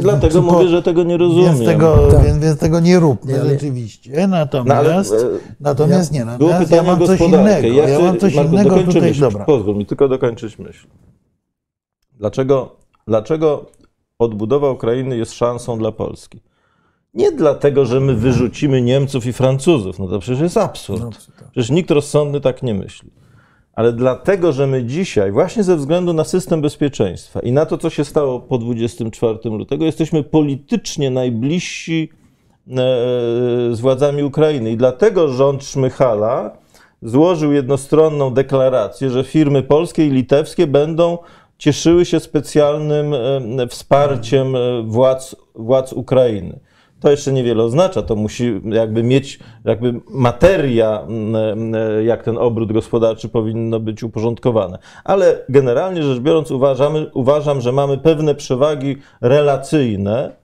Dlatego 0.00 0.42
po, 0.42 0.52
mówię, 0.52 0.68
że 0.68 0.82
tego 0.82 1.02
nie 1.02 1.16
rozumiem. 1.16 1.54
Więc 1.54 1.66
tego, 1.66 2.08
tak. 2.10 2.24
więc, 2.24 2.38
więc 2.38 2.60
tego 2.60 2.80
nie 2.80 3.00
róbmy 3.00 3.32
nie, 3.32 3.44
rzeczywiście. 3.44 4.28
Natomiast, 4.28 5.10
no, 5.10 5.16
ale, 5.16 5.38
natomiast 5.60 6.12
ja, 6.12 6.18
nie, 6.18 6.24
natomiast 6.24 6.70
ja 6.70 6.82
mam 6.82 7.06
coś 7.06 7.20
innego. 7.20 7.68
Ja, 7.68 7.88
ja 7.88 7.98
mam 7.98 8.18
coś 8.18 8.34
Marku, 8.34 8.52
innego 8.52 8.78
tutaj. 8.78 9.02
Myśl, 9.02 9.20
dobra. 9.20 9.44
Pozwól 9.44 9.76
mi 9.76 9.86
tylko 9.86 10.08
dokończyć 10.08 10.58
myśl. 10.58 10.86
Dlaczego, 12.12 12.76
dlaczego 13.06 13.66
odbudowa 14.18 14.70
Ukrainy 14.70 15.16
jest 15.16 15.32
szansą 15.32 15.78
dla 15.78 15.92
Polski? 15.92 16.40
Nie 17.14 17.32
dlatego, 17.32 17.86
że 17.86 18.00
my 18.00 18.14
wyrzucimy 18.14 18.82
Niemców 18.82 19.26
i 19.26 19.32
Francuzów, 19.32 19.98
no 19.98 20.08
to 20.08 20.18
przecież 20.18 20.40
jest 20.40 20.56
absurd. 20.56 21.00
No. 21.00 21.10
Przecież 21.50 21.70
nikt 21.70 21.90
rozsądny 21.90 22.40
tak 22.40 22.62
nie 22.62 22.74
myśli. 22.74 23.10
Ale 23.74 23.92
dlatego, 23.92 24.52
że 24.52 24.66
my 24.66 24.84
dzisiaj, 24.84 25.32
właśnie 25.32 25.62
ze 25.62 25.76
względu 25.76 26.12
na 26.12 26.24
system 26.24 26.60
bezpieczeństwa 26.60 27.40
i 27.40 27.52
na 27.52 27.66
to, 27.66 27.78
co 27.78 27.90
się 27.90 28.04
stało 28.04 28.40
po 28.40 28.58
24 28.58 29.38
lutego, 29.44 29.84
jesteśmy 29.84 30.22
politycznie 30.22 31.10
najbliżsi 31.10 32.08
e, 32.12 32.74
z 33.72 33.80
władzami 33.80 34.22
Ukrainy. 34.22 34.70
I 34.70 34.76
dlatego 34.76 35.28
rząd 35.28 35.64
Szmychala 35.64 36.56
złożył 37.02 37.52
jednostronną 37.52 38.30
deklarację, 38.30 39.10
że 39.10 39.24
firmy 39.24 39.62
polskie 39.62 40.06
i 40.06 40.10
litewskie 40.10 40.66
będą 40.66 41.18
cieszyły 41.58 42.04
się 42.04 42.20
specjalnym 42.20 43.14
e, 43.14 43.68
wsparciem 43.68 44.56
e, 44.56 44.82
władz, 44.82 45.36
władz 45.54 45.92
Ukrainy 45.92 46.60
to 47.04 47.10
jeszcze 47.10 47.32
niewiele 47.32 47.62
oznacza. 47.62 48.02
To 48.02 48.16
musi 48.16 48.60
jakby 48.64 49.02
mieć, 49.02 49.38
jakby 49.64 50.00
materia, 50.10 51.06
jak 52.04 52.22
ten 52.22 52.38
obrót 52.38 52.72
gospodarczy 52.72 53.28
powinno 53.28 53.80
być 53.80 54.02
uporządkowane. 54.02 54.78
Ale 55.04 55.44
generalnie 55.48 56.02
rzecz 56.02 56.18
biorąc, 56.18 56.50
uważamy, 56.50 57.10
uważam, 57.14 57.60
że 57.60 57.72
mamy 57.72 57.98
pewne 57.98 58.34
przewagi 58.34 58.96
relacyjne 59.20 60.36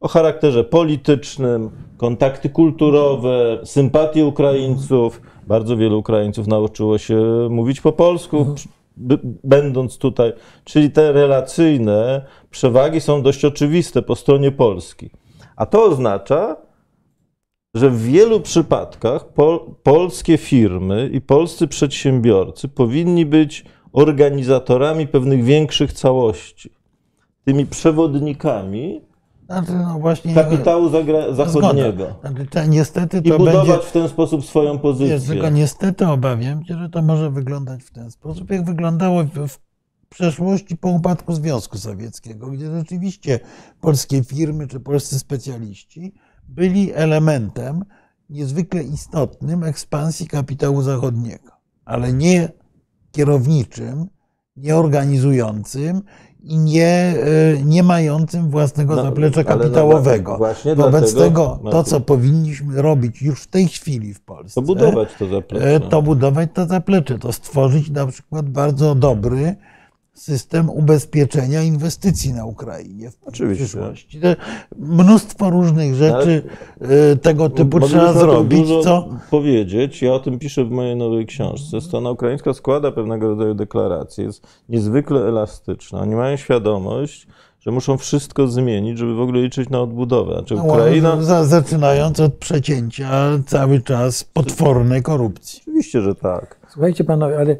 o 0.00 0.08
charakterze 0.08 0.64
politycznym, 0.64 1.70
kontakty 1.96 2.48
kulturowe, 2.50 3.58
sympatie 3.64 4.26
Ukraińców. 4.26 5.20
Bardzo 5.46 5.76
wielu 5.76 5.98
Ukraińców 5.98 6.46
nauczyło 6.46 6.98
się 6.98 7.48
mówić 7.50 7.80
po 7.80 7.92
polsku. 7.92 8.38
Mhm. 8.38 8.56
Będąc 9.44 9.98
tutaj, 9.98 10.32
czyli 10.64 10.90
te 10.90 11.12
relacyjne 11.12 12.26
przewagi 12.50 13.00
są 13.00 13.22
dość 13.22 13.44
oczywiste 13.44 14.02
po 14.02 14.16
stronie 14.16 14.52
Polski. 14.52 15.10
A 15.56 15.66
to 15.66 15.84
oznacza, 15.84 16.56
że 17.74 17.90
w 17.90 18.02
wielu 18.02 18.40
przypadkach 18.40 19.28
pol, 19.28 19.60
polskie 19.82 20.38
firmy 20.38 21.10
i 21.12 21.20
polscy 21.20 21.68
przedsiębiorcy 21.68 22.68
powinni 22.68 23.26
być 23.26 23.64
organizatorami 23.92 25.06
pewnych 25.06 25.44
większych 25.44 25.92
całości. 25.92 26.70
tymi 27.44 27.66
przewodnikami 27.66 29.00
znaczy, 29.46 29.72
no 29.72 29.98
właśnie, 29.98 30.34
kapitału 30.34 30.88
zachodniego. 31.32 32.06
Znaczy, 32.20 32.46
to, 32.50 32.64
niestety 32.64 33.22
to 33.22 33.34
I 33.34 33.38
budować 33.38 33.68
będzie, 33.68 33.82
w 33.82 33.92
ten 33.92 34.08
sposób 34.08 34.44
swoją 34.44 34.78
pozycję. 34.78 35.14
Jest, 35.14 35.28
tylko 35.28 35.50
niestety 35.50 36.06
obawiam 36.06 36.64
się, 36.64 36.78
że 36.78 36.88
to 36.88 37.02
może 37.02 37.30
wyglądać 37.30 37.82
w 37.82 37.90
ten 37.90 38.10
sposób, 38.10 38.50
jak 38.50 38.64
wyglądało 38.64 39.24
w, 39.24 39.48
w 39.48 39.65
przeszłości 40.16 40.76
po 40.76 40.88
upadku 40.88 41.34
Związku 41.34 41.78
Sowieckiego, 41.78 42.46
gdzie 42.46 42.70
rzeczywiście 42.70 43.40
polskie 43.80 44.24
firmy 44.24 44.66
czy 44.66 44.80
polscy 44.80 45.18
specjaliści 45.18 46.14
byli 46.48 46.92
elementem 46.94 47.84
niezwykle 48.30 48.82
istotnym 48.82 49.64
ekspansji 49.64 50.26
kapitału 50.26 50.82
zachodniego, 50.82 51.52
ale 51.84 52.12
nie 52.12 52.48
kierowniczym, 53.12 54.06
nie 54.56 54.76
organizującym 54.76 56.02
i 56.40 56.58
nie, 56.58 57.14
e, 57.56 57.62
nie 57.64 57.82
mającym 57.82 58.50
własnego 58.50 58.96
no, 58.96 59.02
zaplecza 59.02 59.44
kapitałowego. 59.44 60.36
Właśnie 60.36 60.74
Wobec 60.74 61.12
dlatego, 61.12 61.58
tego 61.58 61.70
to, 61.70 61.84
co 61.84 62.00
powinniśmy 62.00 62.82
robić 62.82 63.22
już 63.22 63.42
w 63.42 63.46
tej 63.46 63.68
chwili 63.68 64.14
w 64.14 64.20
Polsce, 64.20 64.60
to 64.60 64.62
budować 64.62 65.08
to 65.18 65.26
zaplecze. 65.26 65.74
E, 65.74 65.80
to 65.80 66.02
budować 66.02 66.50
to 66.54 66.66
zaplecze, 66.66 67.18
to 67.18 67.32
stworzyć 67.32 67.90
na 67.90 68.06
przykład 68.06 68.48
bardzo 68.48 68.94
dobry 68.94 69.56
system 70.16 70.70
ubezpieczenia 70.70 71.62
inwestycji 71.62 72.32
na 72.32 72.44
Ukrainie 72.44 73.10
w 73.10 73.16
Oczywiście. 73.26 73.64
przyszłości. 73.64 74.20
Mnóstwo 74.78 75.50
różnych 75.50 75.94
rzeczy 75.94 76.42
Ale 76.80 77.16
tego 77.16 77.50
typu 77.50 77.80
trzeba 77.80 78.12
zrobić. 78.12 78.60
Dużo 78.60 78.82
co? 78.82 79.08
powiedzieć. 79.30 80.02
Ja 80.02 80.12
o 80.12 80.18
tym 80.20 80.38
piszę 80.38 80.64
w 80.64 80.70
mojej 80.70 80.96
nowej 80.96 81.26
książce. 81.26 81.80
Strona 81.80 82.10
ukraińska 82.10 82.54
składa 82.54 82.92
pewnego 82.92 83.28
rodzaju 83.28 83.54
deklaracje. 83.54 84.24
Jest 84.24 84.46
niezwykle 84.68 85.20
elastyczna. 85.20 86.00
Oni 86.00 86.14
mają 86.14 86.36
świadomość, 86.36 87.26
że 87.60 87.70
muszą 87.70 87.96
wszystko 87.96 88.48
zmienić, 88.48 88.98
żeby 88.98 89.14
w 89.14 89.20
ogóle 89.20 89.42
liczyć 89.42 89.68
na 89.70 89.80
odbudowę. 89.80 90.32
Znaczy 90.32 90.54
no, 90.54 90.64
Ukraina... 90.64 91.44
Zaczynając 91.44 92.20
od 92.20 92.34
przecięcia 92.34 93.38
cały 93.46 93.80
czas 93.80 94.24
potwornej 94.24 95.02
korupcji. 95.02 95.60
Oczywiście, 95.62 96.00
że 96.00 96.14
tak. 96.14 96.60
Słuchajcie 96.72 97.04
panowie, 97.04 97.38
ale 97.38 97.56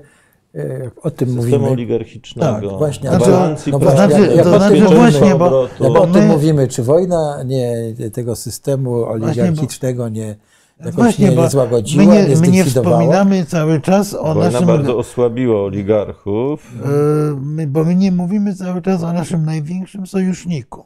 o 1.02 1.10
tym 1.10 1.28
Systemu 1.28 1.42
mówimy. 1.42 1.68
oligarchicznego. 1.70 2.70
Tak, 2.70 2.78
właśnie. 2.78 3.08
Znaczy, 3.08 3.30
no 3.30 3.78
właśnie, 3.78 4.06
znaczy, 4.08 4.34
jak, 4.36 4.44
to 4.44 4.58
znaczy, 4.58 4.84
właśnie, 4.84 5.34
bo, 5.34 5.68
jak 5.80 5.96
o 5.96 6.06
tym 6.06 6.26
mówimy, 6.26 6.68
czy 6.68 6.82
wojna 6.82 7.42
nie 7.42 7.94
tego 8.12 8.36
systemu 8.36 9.04
oligarchicznego 9.04 10.08
nie 10.08 10.36
jakoś 10.80 10.94
właśnie, 10.94 11.28
nie, 11.28 11.36
nie 11.36 11.50
złagodziła, 11.50 12.04
my 12.04 12.12
nie, 12.12 12.28
nie 12.28 12.36
my 12.36 12.48
nie 12.48 12.64
wspominamy 12.64 13.44
cały 13.44 13.80
czas 13.80 14.14
o 14.14 14.34
Wojna 14.34 14.50
naszym... 14.50 14.66
bardzo 14.66 14.98
osłabiła 14.98 15.62
oligarchów. 15.62 16.72
E, 16.84 16.88
my, 17.40 17.66
bo 17.66 17.84
my 17.84 17.94
nie 17.94 18.12
mówimy 18.12 18.54
cały 18.54 18.82
czas 18.82 19.02
o 19.02 19.12
naszym 19.12 19.44
największym 19.44 20.06
sojuszniku, 20.06 20.84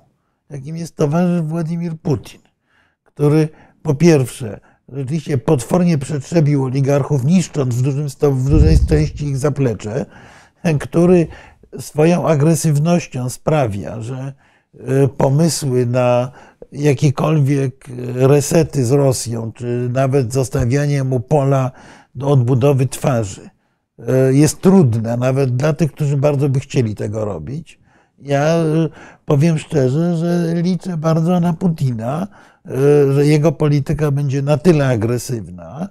jakim 0.50 0.76
jest 0.76 0.96
towarzysz 0.96 1.42
Władimir 1.42 1.92
Putin, 2.02 2.40
który 3.04 3.48
po 3.82 3.94
pierwsze 3.94 4.60
rzeczywiście 4.92 5.38
potwornie 5.38 5.98
przetrzebił 5.98 6.64
oligarchów, 6.64 7.24
niszcząc 7.24 7.74
w, 7.74 7.82
dużym 7.82 8.08
w 8.36 8.50
dużej 8.50 8.78
części 8.88 9.26
ich 9.26 9.38
zaplecze, 9.38 10.06
który 10.80 11.26
swoją 11.78 12.28
agresywnością 12.28 13.28
sprawia, 13.28 14.00
że 14.00 14.32
e, 14.74 15.08
pomysły 15.08 15.86
na 15.86 16.30
jakiekolwiek 16.72 17.86
resety 18.14 18.84
z 18.84 18.92
Rosją, 18.92 19.52
czy 19.52 19.88
nawet 19.92 20.32
zostawianie 20.32 21.04
mu 21.04 21.20
pola 21.20 21.70
do 22.14 22.28
odbudowy 22.28 22.86
twarzy, 22.86 23.50
e, 23.98 24.32
jest 24.32 24.60
trudne, 24.60 25.16
nawet 25.16 25.56
dla 25.56 25.72
tych, 25.72 25.92
którzy 25.92 26.16
bardzo 26.16 26.48
by 26.48 26.60
chcieli 26.60 26.94
tego 26.94 27.24
robić. 27.24 27.80
Ja 28.22 28.44
e, 28.44 28.88
powiem 29.26 29.58
szczerze, 29.58 30.16
że 30.16 30.62
liczę 30.62 30.96
bardzo 30.96 31.40
na 31.40 31.52
Putina, 31.52 32.26
E, 32.26 32.49
że 33.14 33.26
jego 33.26 33.52
polityka 33.52 34.10
będzie 34.10 34.42
na 34.42 34.56
tyle 34.56 34.88
agresywna, 34.88 35.88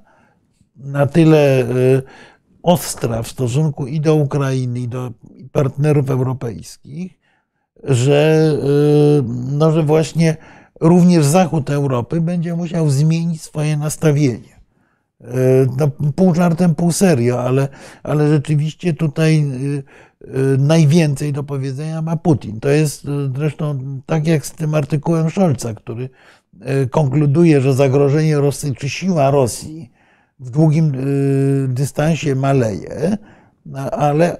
na 0.75 1.05
tyle 1.05 1.61
e, 1.61 1.65
ostra 2.63 3.23
w 3.23 3.27
stosunku 3.27 3.87
i 3.87 4.01
do 4.01 4.15
Ukrainy, 4.15 4.79
i 4.79 4.87
do 4.87 5.11
partnerów 5.51 6.09
europejskich, 6.09 7.19
że, 7.83 8.51
e, 8.63 9.21
no, 9.51 9.71
że 9.71 9.83
właśnie 9.83 10.37
również 10.81 11.25
Zachód 11.25 11.69
Europy 11.69 12.21
będzie 12.21 12.55
musiał 12.55 12.89
zmienić 12.89 13.41
swoje 13.41 13.77
nastawienie. 13.77 14.59
No, 15.77 15.87
pół 16.15 16.35
żartem, 16.35 16.75
pół 16.75 16.91
serio, 16.91 17.43
ale, 17.43 17.67
ale 18.03 18.29
rzeczywiście 18.29 18.93
tutaj 18.93 19.45
najwięcej 20.57 21.33
do 21.33 21.43
powiedzenia 21.43 22.01
ma 22.01 22.15
Putin. 22.15 22.59
To 22.59 22.69
jest 22.69 23.07
zresztą 23.35 23.79
tak 24.05 24.27
jak 24.27 24.45
z 24.45 24.51
tym 24.51 24.75
artykułem 24.75 25.29
Scholza, 25.29 25.73
który 25.73 26.09
E, 26.09 26.38
konkluduje, 26.91 27.61
że 27.61 27.73
zagrożenie 27.73 28.37
Rosji, 28.37 28.75
czy 28.75 28.89
siła 28.89 29.31
Rosji 29.31 29.91
w 30.39 30.49
długim 30.49 30.85
e, 30.85 30.97
dystansie 31.67 32.35
maleje, 32.35 33.17
no, 33.65 33.79
ale 33.91 34.37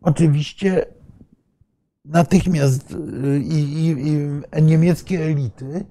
oczywiście 0.00 0.86
natychmiast 2.04 2.94
e, 3.24 3.38
i, 3.38 3.86
i, 3.86 3.96
i 4.58 4.62
niemieckie 4.62 5.24
elity, 5.24 5.84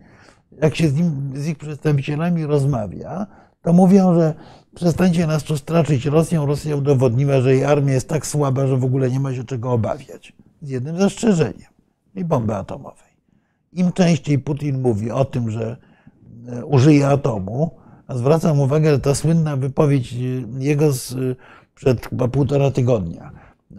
jak 0.62 0.76
się 0.76 0.90
z, 0.90 0.96
nim, 0.96 1.32
z 1.36 1.48
ich 1.48 1.58
przedstawicielami 1.58 2.46
rozmawia, 2.46 3.28
to 3.62 3.74
mówią, 3.74 4.16
że 4.16 4.34
przestańcie 4.76 5.28
nas 5.28 5.44
tu 5.44 5.58
straczyć 5.58 6.06
Rosją. 6.06 6.46
Rosja 6.46 6.76
udowodniła, 6.76 7.42
że 7.42 7.54
jej 7.54 7.66
armia 7.66 7.94
jest 7.94 8.10
tak 8.10 8.28
słaba, 8.28 8.68
że 8.68 8.78
w 8.78 8.84
ogóle 8.84 9.12
nie 9.12 9.20
ma 9.20 9.36
się 9.36 9.44
czego 9.44 9.72
obawiać. 9.72 10.34
Z 10.62 10.70
jednym 10.70 10.98
zastrzeżeniem 10.98 11.72
i 12.16 12.26
bomby 12.26 12.56
atomowej. 12.56 13.11
Im 13.74 13.92
częściej 13.92 14.40
Putin 14.40 14.82
mówi 14.82 15.12
o 15.12 15.26
tym, 15.26 15.52
że 15.52 15.78
e, 16.48 16.66
użyje 16.66 17.08
atomu, 17.08 17.72
a 18.08 18.18
zwracam 18.18 18.60
uwagę, 18.60 18.92
że 18.92 19.00
ta 19.00 19.16
słynna 19.16 19.58
wypowiedź 19.58 20.14
e, 20.14 20.18
jego 20.60 20.92
z, 20.92 21.16
przed 21.76 22.08
chyba 22.08 22.28
półtora 22.28 22.72
tygodnia, 22.72 23.32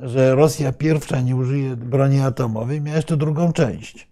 że 0.02 0.35
Rosja 0.35 0.73
pierwsza 0.73 1.20
nie 1.20 1.36
użyje 1.36 1.77
broni 1.77 2.20
atomowej, 2.20 2.81
miała 2.81 2.97
jeszcze 2.97 3.16
drugą 3.16 3.52
część. 3.52 4.09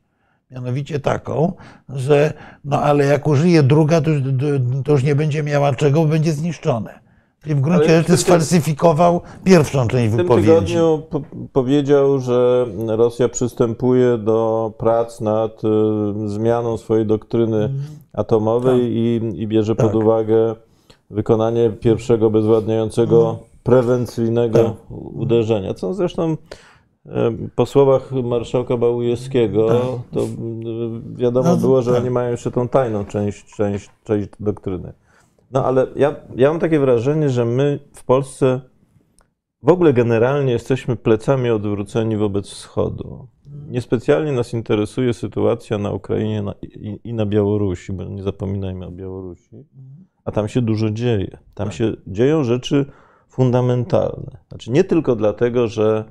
Mianowicie 0.50 1.00
taką, 1.00 1.52
że 1.88 2.32
no 2.64 2.82
ale 2.82 3.04
jak 3.04 3.26
użyje 3.26 3.62
druga, 3.62 4.00
to 4.00 4.10
już, 4.10 4.22
to 4.84 4.92
już 4.92 5.02
nie 5.02 5.14
będzie 5.14 5.42
miała 5.42 5.74
czego, 5.74 6.00
bo 6.00 6.06
będzie 6.06 6.32
zniszczone. 6.32 7.09
I 7.46 7.54
w 7.54 7.60
gruncie 7.60 7.98
rzeczy 7.98 8.16
sfalsyfikował 8.16 9.20
pierwszą 9.44 9.88
część 9.88 10.16
wypowiedzi. 10.16 10.48
W 10.48 10.54
tym 10.54 10.64
tygodniu 10.64 11.02
po 11.10 11.20
powiedział, 11.52 12.18
że 12.18 12.66
Rosja 12.86 13.28
przystępuje 13.28 14.18
do 14.18 14.72
prac 14.78 15.20
nad 15.20 15.62
y, 15.64 16.28
zmianą 16.28 16.76
swojej 16.76 17.06
doktryny 17.06 17.56
mm. 17.56 17.80
atomowej 18.12 18.80
tak. 18.80 18.90
i, 18.90 19.20
i, 19.42 19.46
bierze 19.46 19.76
tak. 19.76 19.86
pod 19.86 20.02
uwagę 20.02 20.54
wykonanie 21.10 21.70
pierwszego 21.70 22.30
bezwładniającego 22.30 23.30
mm. 23.30 23.42
prewencyjnego 23.62 24.58
tak. 24.58 24.74
uderzenia. 25.14 25.74
Co 25.74 25.94
zresztą 25.94 26.36
po 27.54 27.66
słowach 27.66 28.12
marszałka 28.12 28.76
Bałujewskiego, 28.76 29.68
tak. 29.68 29.78
to 30.12 30.20
y, 30.20 30.28
wiadomo 31.16 31.48
no, 31.48 31.56
było, 31.56 31.82
że 31.82 31.90
tak. 31.90 32.00
oni 32.00 32.10
mają 32.10 32.30
jeszcze 32.30 32.50
tą 32.50 32.68
tajną 32.68 33.04
część, 33.04 33.54
część, 33.54 33.90
część 34.04 34.28
doktryny. 34.40 34.92
No 35.50 35.64
ale 35.64 35.86
ja, 35.96 36.16
ja 36.36 36.50
mam 36.50 36.60
takie 36.60 36.80
wrażenie, 36.80 37.30
że 37.30 37.44
my 37.44 37.78
w 37.94 38.04
Polsce 38.04 38.60
w 39.62 39.68
ogóle 39.68 39.92
generalnie 39.92 40.52
jesteśmy 40.52 40.96
plecami 40.96 41.50
odwróceni 41.50 42.16
wobec 42.16 42.46
Wschodu. 42.48 43.28
Niespecjalnie 43.68 44.32
nas 44.32 44.54
interesuje 44.54 45.14
sytuacja 45.14 45.78
na 45.78 45.92
Ukrainie 45.92 46.42
i, 47.04 47.14
na 47.14 47.26
Białorusi, 47.26 47.92
bo 47.92 48.04
nie 48.04 48.22
zapominajmy 48.22 48.86
o 48.86 48.90
Białorusi, 48.90 49.64
a 50.24 50.32
tam 50.32 50.48
się 50.48 50.62
dużo 50.62 50.90
dzieje. 50.90 51.38
Tam 51.54 51.68
tak. 51.68 51.76
się 51.76 51.92
dzieją 52.06 52.44
rzeczy 52.44 52.86
fundamentalne. 53.28 54.38
Znaczy 54.48 54.70
nie 54.70 54.84
tylko 54.84 55.16
dlatego, 55.16 55.68
że 55.68 56.04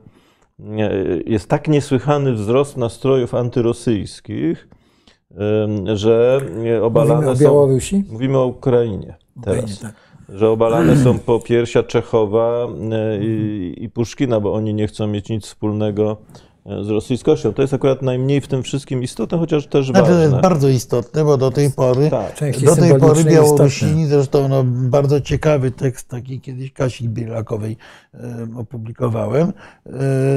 jest 1.25 1.49
tak 1.49 1.67
niesłychany 1.67 2.33
wzrost 2.33 2.77
nastrojów 2.77 3.35
antyrosyjskich, 3.35 4.67
że 5.93 6.41
obalane 6.81 7.15
Mówimy 7.15 7.31
o 7.31 7.35
Białorusi? 7.35 8.03
Są, 8.07 8.13
mówimy 8.13 8.37
o 8.37 8.45
Ukrainie 8.45 9.17
teraz. 9.43 9.79
Tak. 9.79 10.09
Że 10.33 10.49
obalane 10.49 10.97
są 11.03 11.19
po 11.25 11.39
piersia 11.39 11.83
Czechowa 11.83 12.67
e, 12.91 13.23
i, 13.23 13.73
i 13.77 13.89
Puszkina, 13.89 14.39
bo 14.39 14.53
oni 14.53 14.73
nie 14.73 14.87
chcą 14.87 15.07
mieć 15.07 15.29
nic 15.29 15.45
wspólnego 15.45 16.17
e, 16.65 16.83
z 16.83 16.89
rosyjskością. 16.89 17.53
To 17.53 17.61
jest 17.61 17.73
akurat 17.73 18.01
najmniej 18.01 18.41
w 18.41 18.47
tym 18.47 18.63
wszystkim 18.63 19.03
istotne, 19.03 19.37
chociaż 19.37 19.67
też 19.67 19.91
ważne. 19.91 20.13
To 20.13 20.21
jest 20.21 20.35
bardzo 20.35 20.69
istotne, 20.69 21.25
bo 21.25 21.37
do 21.37 21.51
tej 21.51 21.71
pory, 21.71 22.09
tak. 22.09 22.59
do 22.65 22.75
tej 22.75 22.99
pory 22.99 23.23
Białorusini, 23.23 24.07
zresztą 24.07 24.47
no, 24.47 24.63
bardzo 24.65 25.21
ciekawy 25.21 25.71
tekst 25.71 26.07
taki 26.07 26.41
kiedyś 26.41 26.73
Kasi 26.73 27.09
Bielakowej 27.09 27.77
e, 28.13 28.47
opublikowałem, 28.57 29.53
e, 29.85 29.91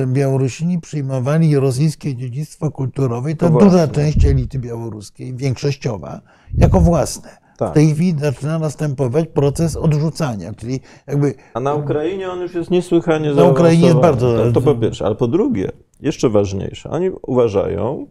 Białorusini 0.07 0.81
przyjmowali 0.81 1.57
rosyjskie 1.57 2.17
dziedzictwo 2.17 2.71
kulturowe 2.71 3.31
i 3.31 3.37
to, 3.37 3.51
to 3.51 3.59
duża 3.59 3.89
część 3.89 4.25
elity 4.25 4.59
białoruskiej, 4.59 5.35
większościowa, 5.35 6.21
jako 6.59 6.81
własne 6.81 7.42
tak. 7.59 7.71
w 7.71 7.75
tej 7.75 7.95
chwili 7.95 8.19
zaczyna 8.19 8.59
następować 8.59 9.29
proces 9.29 9.77
odrzucania, 9.77 10.53
czyli 10.55 10.81
jakby... 11.07 11.35
A 11.55 11.61
na 11.61 11.75
Ukrainie 11.75 12.31
on 12.31 12.41
już 12.41 12.55
jest 12.55 12.71
niesłychanie 12.71 13.33
Na 13.33 13.45
Ukrainie 13.45 13.87
jest 13.87 13.99
bardzo... 13.99 14.37
To, 14.37 14.53
to 14.53 14.61
po 14.61 14.75
pierwsze, 14.75 15.07
ale 15.07 15.15
po 15.15 15.29
drugie, 15.29 15.71
jeszcze 16.01 16.29
ważniejsze, 16.29 16.91
oni 16.91 17.11
uważają, 17.11 18.07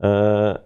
e, 0.00 0.58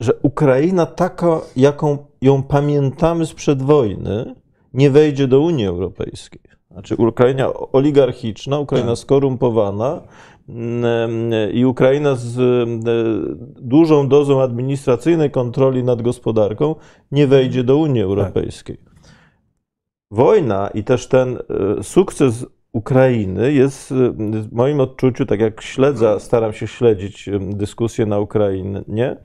że 0.00 0.12
Ukraina 0.22 0.86
taka, 0.86 1.40
jaką 1.56 1.98
ją 2.22 2.42
pamiętamy 2.42 3.26
sprzed 3.26 3.62
wojny, 3.62 4.34
nie 4.74 4.90
wejdzie 4.90 5.28
do 5.28 5.40
Unii 5.40 5.66
Europejskiej. 5.66 6.40
Znaczy 6.72 6.96
Ukraina 6.96 7.52
oligarchiczna, 7.72 8.58
Ukraina 8.58 8.88
tak. 8.88 8.98
skorumpowana 8.98 10.02
i 11.52 11.64
Ukraina 11.64 12.14
z 12.14 12.38
e, 12.38 12.66
dużą 13.62 14.08
dozą 14.08 14.42
administracyjnej 14.42 15.30
kontroli 15.30 15.84
nad 15.84 16.02
gospodarką 16.02 16.74
nie 17.12 17.26
wejdzie 17.26 17.64
do 17.64 17.76
Unii 17.76 18.02
Europejskiej. 18.02 18.76
Wojna 20.10 20.70
i 20.74 20.84
też 20.84 21.08
ten 21.08 21.38
e, 21.78 21.82
sukces 21.82 22.46
Ukrainy 22.72 23.52
jest 23.52 23.92
w 23.92 24.52
moim 24.52 24.80
odczuciu, 24.80 25.26
tak 25.26 25.40
jak 25.40 25.62
śledzę, 25.62 26.20
staram 26.20 26.52
się 26.52 26.66
śledzić 26.66 27.30
dyskusję 27.40 28.06
na 28.06 28.18
Ukrainie, 28.18 29.16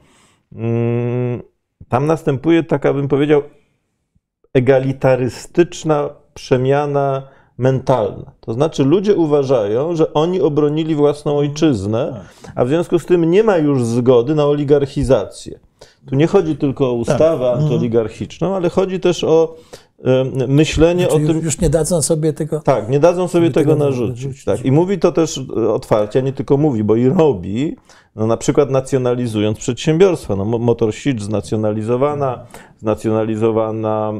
mm, 0.55 1.41
tam 1.89 2.05
następuje 2.05 2.63
taka, 2.63 2.93
bym 2.93 3.07
powiedział, 3.07 3.41
egalitarystyczna 4.53 6.09
przemiana 6.33 7.27
mentalna. 7.57 8.31
To 8.39 8.53
znaczy 8.53 8.83
ludzie 8.83 9.15
uważają, 9.15 9.95
że 9.95 10.13
oni 10.13 10.41
obronili 10.41 10.95
własną 10.95 11.37
ojczyznę, 11.37 12.21
a 12.55 12.65
w 12.65 12.67
związku 12.67 12.99
z 12.99 13.05
tym 13.05 13.31
nie 13.31 13.43
ma 13.43 13.57
już 13.57 13.83
zgody 13.83 14.35
na 14.35 14.45
oligarchizację. 14.45 15.59
Tu 16.09 16.15
nie 16.15 16.27
chodzi 16.27 16.55
tylko 16.55 16.89
o 16.89 16.93
ustawę 16.93 17.51
tak. 17.53 17.63
antyoligarchiczną, 17.63 18.55
ale 18.55 18.69
chodzi 18.69 18.99
też 18.99 19.23
o 19.23 19.55
myślenie 20.47 21.05
znaczy, 21.05 21.23
o 21.23 21.27
tym. 21.27 21.41
Już 21.41 21.61
nie 21.61 21.69
dadzą 21.69 22.01
sobie 22.01 22.33
tego. 22.33 22.59
Tak, 22.59 22.89
nie 22.89 22.99
dadzą 22.99 23.27
sobie 23.27 23.51
tego, 23.51 23.71
tego 23.71 23.85
narzucić. 23.85 24.25
narzucić. 24.25 24.45
Tak. 24.45 24.65
I 24.65 24.71
mówi 24.71 24.99
to 24.99 25.11
też 25.11 25.41
otwarcie, 25.73 26.19
a 26.19 26.21
nie 26.21 26.33
tylko 26.33 26.57
mówi, 26.57 26.83
bo 26.83 26.95
i 26.95 27.09
robi, 27.09 27.75
no 28.15 28.27
na 28.27 28.37
przykład 28.37 28.69
nacjonalizując 28.69 29.57
przedsiębiorstwa. 29.57 30.35
No, 30.35 30.45
Motor 30.45 30.93
Sich 30.93 31.21
znacjonalizowana, 31.21 32.45
znacjonalizowana 32.79 34.13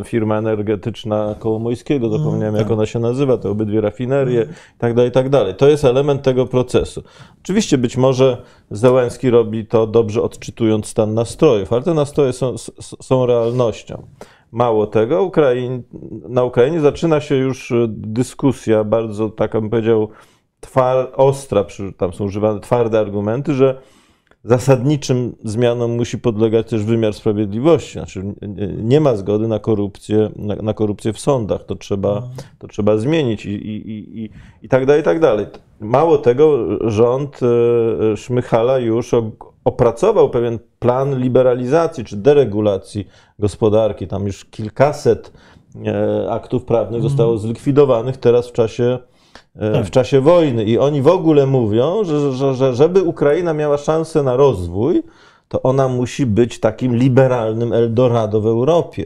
e, 0.00 0.04
firma 0.04 0.38
energetyczna 0.38 1.34
Kołomojskiego, 1.38 2.08
zapomniałem 2.08 2.42
mm, 2.42 2.54
jak 2.54 2.64
tak. 2.64 2.72
ona 2.72 2.86
się 2.86 2.98
nazywa, 2.98 3.38
te 3.38 3.50
obydwie 3.50 3.80
rafinerie 3.80 4.42
mm. 4.42 4.54
i 4.76 4.78
tak 4.78 4.94
dalej, 4.94 5.08
i 5.08 5.12
tak 5.12 5.28
dalej. 5.28 5.54
To 5.54 5.68
jest 5.68 5.84
element 5.84 6.22
tego 6.22 6.46
procesu. 6.46 7.02
Oczywiście 7.42 7.78
być 7.78 7.96
może 7.96 8.42
Zełenski 8.70 9.30
robi 9.30 9.66
to 9.66 9.86
dobrze 9.86 10.22
odczytując 10.22 10.86
stan 10.86 11.14
nastrojów, 11.14 11.72
ale 11.72 11.82
te 11.82 11.94
nastroje 11.94 12.32
są, 12.32 12.54
są 13.02 13.26
realnością. 13.26 14.02
Mało 14.52 14.86
tego, 14.86 15.22
Ukraiń, 15.22 15.82
na 16.28 16.44
Ukrainie 16.44 16.80
zaczyna 16.80 17.20
się 17.20 17.36
już 17.36 17.72
dyskusja 17.88 18.84
bardzo, 18.84 19.30
tak 19.30 19.52
bym 19.52 19.70
powiedział, 19.70 20.08
twar, 20.60 21.12
ostra, 21.16 21.64
tam 21.96 22.12
są 22.12 22.24
używane 22.24 22.60
twarde 22.60 22.98
argumenty, 22.98 23.54
że 23.54 23.80
zasadniczym 24.44 25.36
zmianom 25.44 25.96
musi 25.96 26.18
podlegać 26.18 26.70
też 26.70 26.84
wymiar 26.84 27.14
sprawiedliwości. 27.14 27.92
Znaczy, 27.92 28.22
nie 28.82 29.00
ma 29.00 29.16
zgody 29.16 29.48
na 29.48 29.58
korupcję, 29.58 30.30
na, 30.36 30.56
na 30.56 30.74
korupcję 30.74 31.12
w 31.12 31.18
sądach. 31.18 31.64
To 31.64 31.76
trzeba, 31.76 32.22
to 32.58 32.68
trzeba 32.68 32.96
zmienić 32.96 33.46
i, 33.46 33.50
i, 33.50 34.24
i, 34.24 34.30
i 34.62 34.68
tak 34.68 34.86
dalej, 34.86 35.00
i 35.00 35.04
tak 35.04 35.20
dalej. 35.20 35.46
Mało 35.80 36.18
tego, 36.18 36.58
rząd 36.90 37.40
e, 37.42 38.16
Szmychala 38.16 38.78
już 38.78 39.14
opracował 39.68 40.30
pewien 40.30 40.58
plan 40.78 41.18
liberalizacji 41.18 42.04
czy 42.04 42.16
deregulacji 42.16 43.08
gospodarki. 43.38 44.06
Tam 44.06 44.26
już 44.26 44.44
kilkaset 44.44 45.32
e, 45.86 46.30
aktów 46.30 46.64
prawnych 46.64 47.02
zostało 47.02 47.32
mhm. 47.32 47.46
zlikwidowanych 47.48 48.16
teraz 48.16 48.48
w 48.48 48.52
czasie 48.52 48.98
E, 49.58 49.72
tak. 49.72 49.86
w 49.86 49.90
czasie 49.90 50.20
wojny. 50.20 50.64
I 50.64 50.78
oni 50.78 51.02
w 51.02 51.08
ogóle 51.08 51.46
mówią, 51.46 52.04
że, 52.04 52.32
że, 52.32 52.54
że 52.54 52.74
żeby 52.74 53.02
Ukraina 53.02 53.54
miała 53.54 53.78
szansę 53.78 54.22
na 54.22 54.36
rozwój, 54.36 55.02
to 55.48 55.62
ona 55.62 55.88
musi 55.88 56.26
być 56.26 56.60
takim 56.60 56.96
liberalnym 56.96 57.72
Eldorado 57.72 58.40
w 58.40 58.46
Europie. 58.46 59.04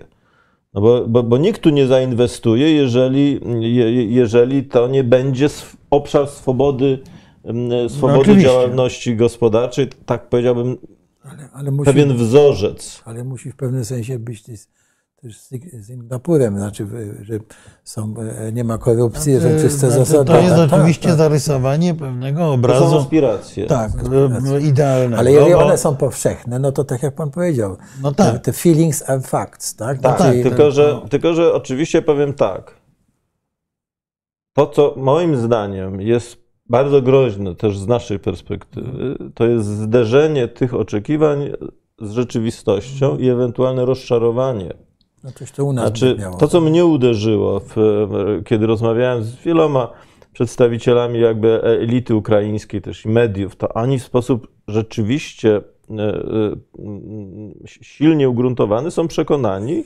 No 0.75 0.81
bo, 0.81 1.05
bo, 1.09 1.23
bo 1.23 1.39
nikt 1.39 1.61
tu 1.61 1.71
nie 1.71 1.87
zainwestuje, 1.87 2.73
jeżeli, 2.73 3.41
je, 3.61 4.05
jeżeli 4.05 4.65
to 4.65 4.89
nie 4.89 5.05
będzie 5.05 5.49
obszar 5.91 6.27
swobody, 6.29 6.99
swobody 7.89 8.35
no 8.35 8.43
działalności 8.43 9.17
gospodarczej, 9.17 9.89
tak 10.07 10.29
powiedziałbym, 10.29 10.77
ale, 11.23 11.49
ale 11.53 11.71
musi, 11.71 11.85
pewien 11.85 12.17
wzorzec. 12.17 13.03
Ale 13.05 13.25
musi 13.25 13.53
w 13.53 13.57
pewnym 13.57 13.85
sensie 13.85 14.19
być 14.19 14.43
też 15.23 15.41
z 15.41 15.87
Singapurem, 15.87 16.59
znaczy, 16.59 16.87
że 17.23 17.39
są, 17.85 18.15
e, 18.39 18.53
nie 18.53 18.65
ma 18.65 18.79
korupcji, 18.79 19.37
znaczy, 19.37 19.59
że 19.59 19.65
czyste 19.65 19.91
znaczy, 19.91 20.05
zasady. 20.05 20.25
To 20.25 20.41
jest 20.41 20.55
tak, 20.55 20.73
oczywiście 20.73 21.09
tak, 21.09 21.17
zarysowanie 21.17 21.95
pewnego 21.95 22.53
obrazu. 22.53 22.85
To 22.85 22.91
są 22.91 22.99
aspiracje. 22.99 23.67
Tak, 23.67 23.93
e, 24.55 24.61
idealnego. 24.61 25.19
Ale 25.19 25.33
jeżeli 25.33 25.55
one 25.55 25.79
są 25.79 25.97
powszechne, 25.97 26.59
no 26.59 26.73
to 26.73 26.85
tak 26.85 27.03
jak 27.03 27.15
pan 27.15 27.31
powiedział, 27.31 27.77
no 28.03 28.13
tak. 28.13 28.43
te, 28.43 28.53
feelings 28.53 29.11
are 29.11 29.21
facts, 29.21 29.77
tak? 29.77 30.01
Tak, 30.01 30.17
znaczy, 30.17 30.43
tylko, 30.43 30.71
że, 30.71 30.99
no. 31.03 31.09
tylko 31.09 31.35
że 31.35 31.55
oczywiście 31.55 32.03
powiem 32.03 32.33
tak. 32.33 32.75
To, 34.53 34.67
co 34.67 34.95
moim 34.97 35.37
zdaniem 35.37 36.01
jest 36.01 36.42
bardzo 36.73 37.03
groźne 37.03 37.55
też 37.55 37.79
z 37.79 37.87
naszej 37.87 38.19
perspektywy, 38.19 39.17
to 39.35 39.47
jest 39.47 39.67
zderzenie 39.67 40.49
tych 40.49 40.75
oczekiwań 40.75 41.51
z 42.01 42.11
rzeczywistością 42.11 43.19
i 43.19 43.29
ewentualne 43.29 43.85
rozczarowanie. 43.85 44.75
No 45.25 45.31
to 45.57 45.65
u 45.65 45.73
nas 45.73 45.85
znaczy, 45.85 46.17
To, 46.39 46.49
co 46.49 46.61
mnie 46.61 46.85
uderzyło, 46.85 47.61
w, 47.61 47.77
kiedy 48.47 48.67
rozmawiałem 48.67 49.25
z 49.25 49.37
wieloma 49.37 49.89
przedstawicielami 50.33 51.21
jakby 51.21 51.63
elity 51.63 52.15
ukraińskiej 52.15 52.83
też 52.83 53.05
i 53.05 53.09
mediów, 53.09 53.57
to 53.57 53.69
oni 53.69 53.99
w 53.99 54.03
sposób 54.03 54.49
rzeczywiście 54.69 55.57
e, 55.57 55.63
e, 56.03 56.57
silnie 57.67 58.29
ugruntowany 58.29 58.91
są 58.91 59.09
przekonani, 59.09 59.85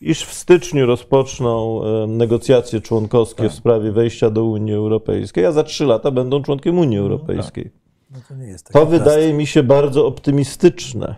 iż 0.00 0.24
w 0.24 0.32
styczniu 0.34 0.86
rozpoczną 0.86 1.80
negocjacje 2.06 2.80
członkowskie 2.80 3.42
tak. 3.42 3.52
w 3.52 3.54
sprawie 3.54 3.92
wejścia 3.92 4.30
do 4.30 4.44
Unii 4.44 4.74
Europejskiej, 4.74 5.46
a 5.46 5.52
za 5.52 5.64
trzy 5.64 5.84
lata 5.84 6.10
będą 6.10 6.42
członkiem 6.42 6.78
Unii 6.78 6.96
no, 6.96 7.02
Europejskiej. 7.02 7.64
Tak. 7.64 7.72
No 8.10 8.18
to, 8.64 8.72
to 8.72 8.86
wydaje 8.86 9.32
mi 9.32 9.46
się 9.46 9.62
bardzo 9.62 10.06
optymistyczne. 10.06 11.14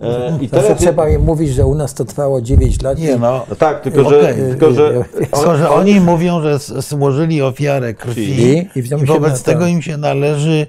E, 0.00 0.38
I 0.40 0.48
teraz 0.50 0.78
trzeba 0.78 1.08
im 1.08 1.22
mówić, 1.22 1.50
że 1.50 1.66
u 1.66 1.74
nas 1.74 1.94
to 1.94 2.04
trwało 2.04 2.40
9 2.40 2.82
lat. 2.82 2.98
Nie, 2.98 3.16
no. 3.16 3.46
no 3.50 3.56
tak, 3.56 3.80
tylko 3.80 4.10
że, 4.10 4.20
okay. 4.20 4.34
tylko, 4.34 4.72
że, 4.72 5.04
on, 5.32 5.58
że 5.58 5.70
oni 5.70 6.00
mówią, 6.00 6.42
że 6.42 6.58
złożyli 6.58 7.42
ofiarę 7.42 7.94
krwi 7.94 8.22
i, 8.22 8.78
i, 8.78 8.78
i 9.02 9.06
wobec 9.06 9.42
tego 9.42 9.66
im 9.66 9.82
się 9.82 9.96
należy 9.96 10.66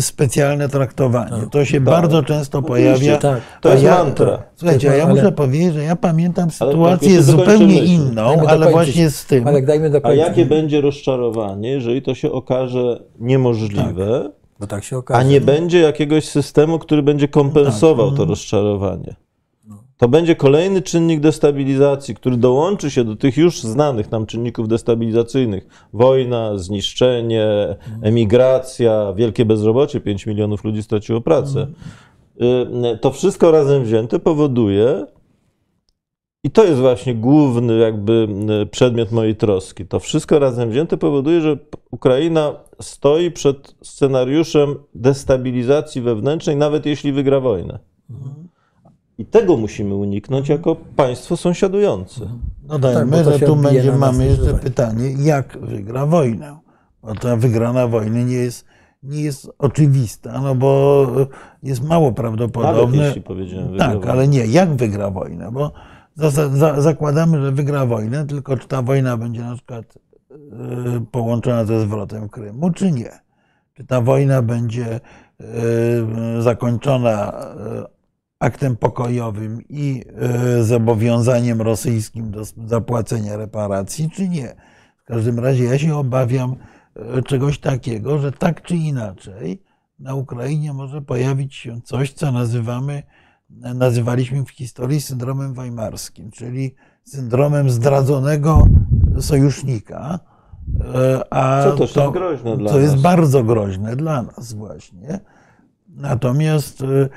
specjalne 0.00 0.68
traktowanie. 0.68 1.30
No, 1.30 1.50
to 1.50 1.64
się 1.64 1.74
tak. 1.74 1.84
bardzo 1.84 2.22
często 2.22 2.62
pojawia. 2.62 3.18
Tak. 3.18 3.40
To 3.60 3.72
jest 3.72 3.84
ja, 3.84 4.04
mantra. 4.04 4.42
Słuchajcie, 4.54 4.88
ja 4.88 5.04
ale... 5.04 5.14
muszę 5.14 5.32
powiedzieć, 5.32 5.74
że 5.74 5.82
ja 5.82 5.96
pamiętam 5.96 6.50
sytuację 6.50 7.22
zupełnie 7.22 7.84
inną, 7.84 8.46
ale 8.46 8.70
właśnie 8.70 9.10
z 9.10 9.26
tym. 9.26 9.48
Ale 9.48 9.62
dajmy 9.62 9.90
A 10.02 10.12
jakie 10.12 10.46
będzie 10.46 10.80
rozczarowanie, 10.80 11.70
jeżeli 11.70 12.02
to 12.02 12.14
się 12.14 12.32
okaże 12.32 13.02
niemożliwe? 13.18 14.22
Tak 14.22 14.32
no 14.60 14.66
tak 14.66 14.84
się 14.84 14.96
okaże. 14.96 15.20
A 15.20 15.22
nie 15.22 15.40
no. 15.40 15.46
będzie 15.46 15.80
jakiegoś 15.80 16.28
systemu, 16.28 16.78
który 16.78 17.02
będzie 17.02 17.28
kompensował 17.28 18.08
tak. 18.08 18.16
to 18.16 18.24
rozczarowanie. 18.24 19.14
To 19.96 20.08
będzie 20.08 20.36
kolejny 20.36 20.82
czynnik 20.82 21.20
destabilizacji, 21.20 22.14
który 22.14 22.36
dołączy 22.36 22.90
się 22.90 23.04
do 23.04 23.16
tych 23.16 23.36
już 23.36 23.62
znanych 23.62 24.10
nam 24.10 24.26
czynników 24.26 24.68
destabilizacyjnych. 24.68 25.88
Wojna, 25.92 26.58
zniszczenie, 26.58 27.68
mhm. 27.68 28.04
emigracja, 28.04 29.12
wielkie 29.16 29.44
bezrobocie, 29.44 30.00
5 30.00 30.26
milionów 30.26 30.64
ludzi 30.64 30.82
straciło 30.82 31.20
pracę. 31.20 31.66
Mhm. 32.40 32.84
Y, 32.84 32.98
to 32.98 33.10
wszystko 33.10 33.50
razem 33.50 33.84
wzięte 33.84 34.18
powoduje, 34.18 35.06
i 36.46 36.50
to 36.50 36.64
jest 36.64 36.80
właśnie 36.80 37.14
główny 37.14 37.78
jakby 37.78 38.28
przedmiot 38.70 39.12
mojej 39.12 39.36
troski. 39.36 39.86
To 39.86 40.00
wszystko 40.00 40.38
razem 40.38 40.70
wzięte 40.70 40.96
powoduje, 40.96 41.40
że 41.40 41.58
Ukraina 41.90 42.54
stoi 42.82 43.30
przed 43.30 43.74
scenariuszem 43.82 44.74
destabilizacji 44.94 46.02
wewnętrznej, 46.02 46.56
nawet 46.56 46.86
jeśli 46.86 47.12
wygra 47.12 47.40
wojnę. 47.40 47.78
I 49.18 49.24
tego 49.26 49.56
musimy 49.56 49.94
uniknąć 49.94 50.48
jako 50.48 50.76
państwo 50.96 51.36
sąsiadujące. 51.36 52.20
No 52.68 52.78
tak, 52.78 52.94
tak 52.94 53.08
my 53.08 53.24
że 53.24 53.38
tu 53.38 53.56
będzie, 53.56 53.92
mamy 53.92 54.26
jeszcze 54.26 54.54
pytanie, 54.54 55.10
jak 55.18 55.58
wygra 55.58 56.06
wojnę? 56.06 56.56
Bo 57.02 57.14
ta 57.14 57.36
wygrana 57.36 57.86
wojny 57.86 58.24
nie 58.24 58.34
jest, 58.34 58.64
nie 59.02 59.22
jest 59.22 59.50
oczywista, 59.58 60.40
no 60.40 60.54
bo 60.54 61.06
jest 61.62 61.84
mało 61.84 62.12
prawdopodobne. 62.12 62.82
Nawet 62.82 62.94
jeśli 62.94 63.22
powiedziałem, 63.22 63.78
tak, 63.78 64.06
ale 64.06 64.28
nie, 64.28 64.46
jak 64.46 64.74
wygra 64.74 65.10
wojnę? 65.10 65.52
Bo 65.52 65.72
za, 66.16 66.48
za, 66.48 66.80
zakładamy, 66.80 67.42
że 67.42 67.52
wygra 67.52 67.86
wojnę, 67.86 68.26
tylko 68.26 68.56
czy 68.56 68.68
ta 68.68 68.82
wojna 68.82 69.16
będzie 69.16 69.40
na 69.40 69.54
przykład 69.54 69.98
y, 70.30 70.36
połączona 71.10 71.64
ze 71.64 71.80
zwrotem 71.80 72.28
Krymu, 72.28 72.70
czy 72.70 72.92
nie? 72.92 73.10
Czy 73.74 73.84
ta 73.84 74.00
wojna 74.00 74.42
będzie 74.42 75.00
y, 76.38 76.42
zakończona 76.42 77.32
y, 77.82 77.95
aktem 78.46 78.76
pokojowym 78.76 79.62
i 79.68 80.04
e, 80.58 80.64
zobowiązaniem 80.64 81.62
rosyjskim 81.62 82.30
do 82.30 82.42
zapłacenia 82.66 83.36
reparacji, 83.36 84.10
czy 84.10 84.28
nie. 84.28 84.56
W 84.98 85.04
każdym 85.04 85.38
razie 85.38 85.64
ja 85.64 85.78
się 85.78 85.96
obawiam 85.96 86.56
e, 86.96 87.22
czegoś 87.22 87.58
takiego, 87.58 88.18
że 88.18 88.32
tak 88.32 88.62
czy 88.62 88.76
inaczej 88.76 89.62
na 89.98 90.14
Ukrainie 90.14 90.72
może 90.72 91.02
pojawić 91.02 91.54
się 91.54 91.80
coś, 91.84 92.12
co 92.12 92.32
nazywamy, 92.32 93.02
nazywaliśmy 93.50 94.44
w 94.44 94.50
historii 94.50 95.00
syndromem 95.00 95.54
weimarskim, 95.54 96.30
czyli 96.30 96.74
syndromem 97.04 97.70
zdradzonego 97.70 98.66
sojusznika. 99.20 100.20
E, 100.94 101.32
a 101.34 101.62
co 101.64 101.76
to, 101.76 101.82
jest 101.82 102.12
groźne 102.12 102.56
dla 102.56 102.70
to 102.70 102.76
nas. 102.76 102.82
jest 102.82 102.96
bardzo 102.96 103.44
groźne 103.44 103.96
dla 103.96 104.22
nas 104.22 104.52
właśnie. 104.52 105.20
Natomiast 105.96 106.82
e, 106.82 106.86
e, 106.86 107.08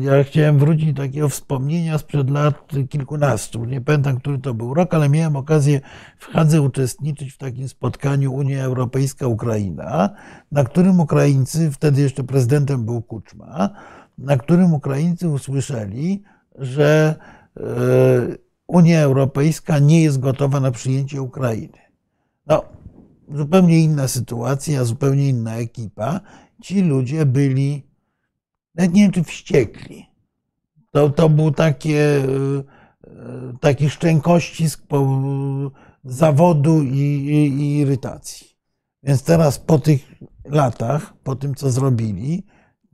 ja 0.00 0.24
chciałem 0.24 0.58
wrócić 0.58 0.92
do 0.92 1.02
takiego 1.02 1.28
wspomnienia 1.28 1.98
sprzed 1.98 2.30
lat 2.30 2.54
kilkunastu. 2.88 3.64
Nie 3.64 3.80
pamiętam, 3.80 4.20
który 4.20 4.38
to 4.38 4.54
był 4.54 4.74
rok, 4.74 4.94
ale 4.94 5.08
miałem 5.08 5.36
okazję 5.36 5.80
w 6.18 6.26
Hadze 6.26 6.62
uczestniczyć 6.62 7.32
w 7.32 7.38
takim 7.38 7.68
spotkaniu 7.68 8.32
Unia 8.32 8.64
Europejska-Ukraina, 8.64 10.10
na 10.52 10.64
którym 10.64 11.00
Ukraińcy, 11.00 11.70
wtedy 11.70 12.02
jeszcze 12.02 12.24
prezydentem 12.24 12.84
był 12.84 13.02
Kuczma, 13.02 13.70
na 14.18 14.36
którym 14.36 14.74
Ukraińcy 14.74 15.28
usłyszeli, 15.28 16.22
że 16.58 17.14
Unia 18.66 19.00
Europejska 19.00 19.78
nie 19.78 20.02
jest 20.02 20.20
gotowa 20.20 20.60
na 20.60 20.70
przyjęcie 20.70 21.22
Ukrainy. 21.22 21.78
No, 22.46 22.62
zupełnie 23.34 23.80
inna 23.80 24.08
sytuacja, 24.08 24.84
zupełnie 24.84 25.28
inna 25.28 25.56
ekipa. 25.56 26.20
Ci 26.62 26.82
ludzie 26.82 27.26
byli, 27.26 27.82
nawet 28.74 28.94
nie 28.94 29.02
wiem 29.02 29.12
czy 29.12 29.24
wściekli. 29.24 30.06
To, 30.90 31.10
to 31.10 31.28
był 31.28 31.50
takie, 31.50 32.24
e, 33.06 33.58
taki 33.60 33.90
szczękościsk 33.90 34.86
po 34.86 35.22
zawodu 36.04 36.82
i, 36.82 36.98
i, 36.98 37.60
i 37.60 37.78
irytacji. 37.78 38.46
Więc 39.02 39.22
teraz 39.22 39.58
po 39.58 39.78
tych 39.78 40.00
latach, 40.44 41.14
po 41.22 41.36
tym 41.36 41.54
co 41.54 41.70
zrobili, 41.70 42.46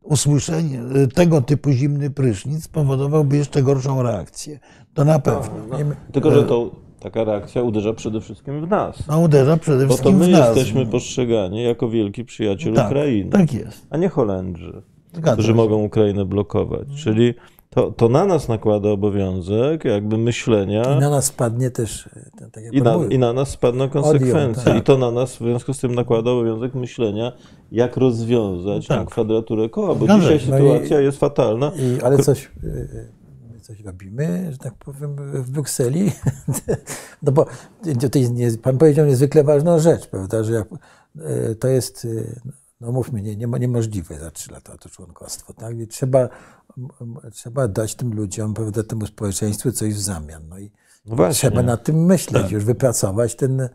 usłyszenie 0.02 0.80
e, 0.80 1.06
tego 1.06 1.43
typu 1.43 1.72
zimny 1.72 2.10
prysznic 2.10 2.64
spowodowałby 2.64 3.36
jeszcze 3.36 3.62
gorszą 3.62 4.02
reakcję. 4.02 4.60
To 4.94 5.05
na 5.05 5.18
pewno. 5.18 5.66
No, 5.70 5.78
no, 5.78 5.94
tylko, 6.12 6.30
że 6.30 6.43
to 6.43 6.70
taka 7.02 7.24
reakcja 7.24 7.62
uderza 7.62 7.92
przede 7.92 8.20
wszystkim 8.20 8.66
w 8.66 8.68
nas. 8.70 9.08
No 9.08 9.20
uderza 9.20 9.56
przede 9.56 9.86
wszystkim 9.86 10.16
w 10.16 10.20
nas. 10.20 10.28
Bo 10.28 10.36
to 10.36 10.42
my 10.42 10.48
jesteśmy 10.48 10.86
postrzegani 10.86 11.62
jako 11.62 11.88
wielki 11.88 12.24
przyjaciel 12.24 12.74
tak, 12.74 12.86
Ukrainy. 12.86 13.30
Tak 13.30 13.54
jest. 13.54 13.86
A 13.90 13.96
nie 13.96 14.08
Holendrzy, 14.08 14.82
Zgadza 15.12 15.32
którzy 15.32 15.48
się. 15.48 15.54
mogą 15.54 15.82
Ukrainę 15.82 16.24
blokować. 16.24 16.88
Czyli 16.96 17.34
to, 17.70 17.90
to 17.90 18.08
na 18.08 18.26
nas 18.26 18.48
nakłada 18.48 18.88
obowiązek 18.88 19.84
jakby 19.84 20.18
myślenia. 20.18 20.96
I 20.96 21.00
na 21.00 21.10
nas 21.10 21.24
spadnie 21.24 21.70
też. 21.70 22.06
E, 22.06 22.50
tak 22.50 22.64
I, 22.72 22.82
na, 22.82 22.96
I 23.10 23.18
na 23.18 23.32
nas 23.32 23.48
spadną 23.48 23.88
konsekwencje. 23.88 24.64
tak. 24.64 24.76
I 24.76 24.82
to 24.82 24.98
na 24.98 25.10
nas 25.10 25.36
w 25.36 25.38
związku 25.38 25.74
z 25.74 25.78
tym 25.78 25.94
nakłada 25.94 26.30
obowiązek 26.30 26.74
myślenia, 26.74 27.32
jak 27.72 27.96
rozwiązać 27.96 28.86
tak. 28.86 29.08
kwadraturę 29.08 29.68
koła, 29.68 29.94
bo 29.94 30.06
dzisiaj 30.08 30.40
no 30.48 30.56
sytuacja 30.56 31.00
i, 31.00 31.04
jest 31.04 31.18
fatalna. 31.18 31.72
I, 31.76 32.02
ale 32.02 32.18
coś, 32.18 32.50
e, 32.64 33.21
coś 33.72 33.84
robimy, 33.84 34.48
że 34.52 34.58
tak 34.58 34.74
powiem, 34.74 35.16
w 35.42 35.50
Brukseli. 35.50 36.12
No 37.22 37.32
bo 37.32 37.46
pan 38.62 38.78
powiedział 38.78 39.06
niezwykle 39.06 39.44
ważną 39.44 39.78
rzecz, 39.78 40.06
prawda, 40.06 40.44
że 40.44 40.52
jak, 40.52 40.68
e, 41.18 41.54
to 41.54 41.68
jest, 41.68 42.06
no 42.80 42.92
mówmy, 42.92 43.22
nie, 43.22 43.36
nie, 43.36 43.46
niemożliwe 43.46 44.18
za 44.18 44.30
trzy 44.30 44.52
lata 44.52 44.78
to 44.78 44.88
członkostwo. 44.88 45.52
Tak? 45.52 45.78
I 45.78 45.86
trzeba 45.86 46.28
trzeba 47.32 47.68
dać 47.68 47.94
tym 47.94 48.14
ludziom, 48.14 48.54
prawda, 48.54 48.82
temu 48.82 49.06
społeczeństwu 49.06 49.72
coś 49.72 49.94
w 49.94 50.00
zamian. 50.00 50.48
No 50.48 50.58
i 50.58 50.70
no 51.06 51.30
trzeba 51.32 51.62
nad 51.62 51.84
tym 51.84 52.04
myśleć, 52.04 52.42
tak. 52.42 52.52
już 52.52 52.64
wypracować 52.64 53.34
ten, 53.34 53.68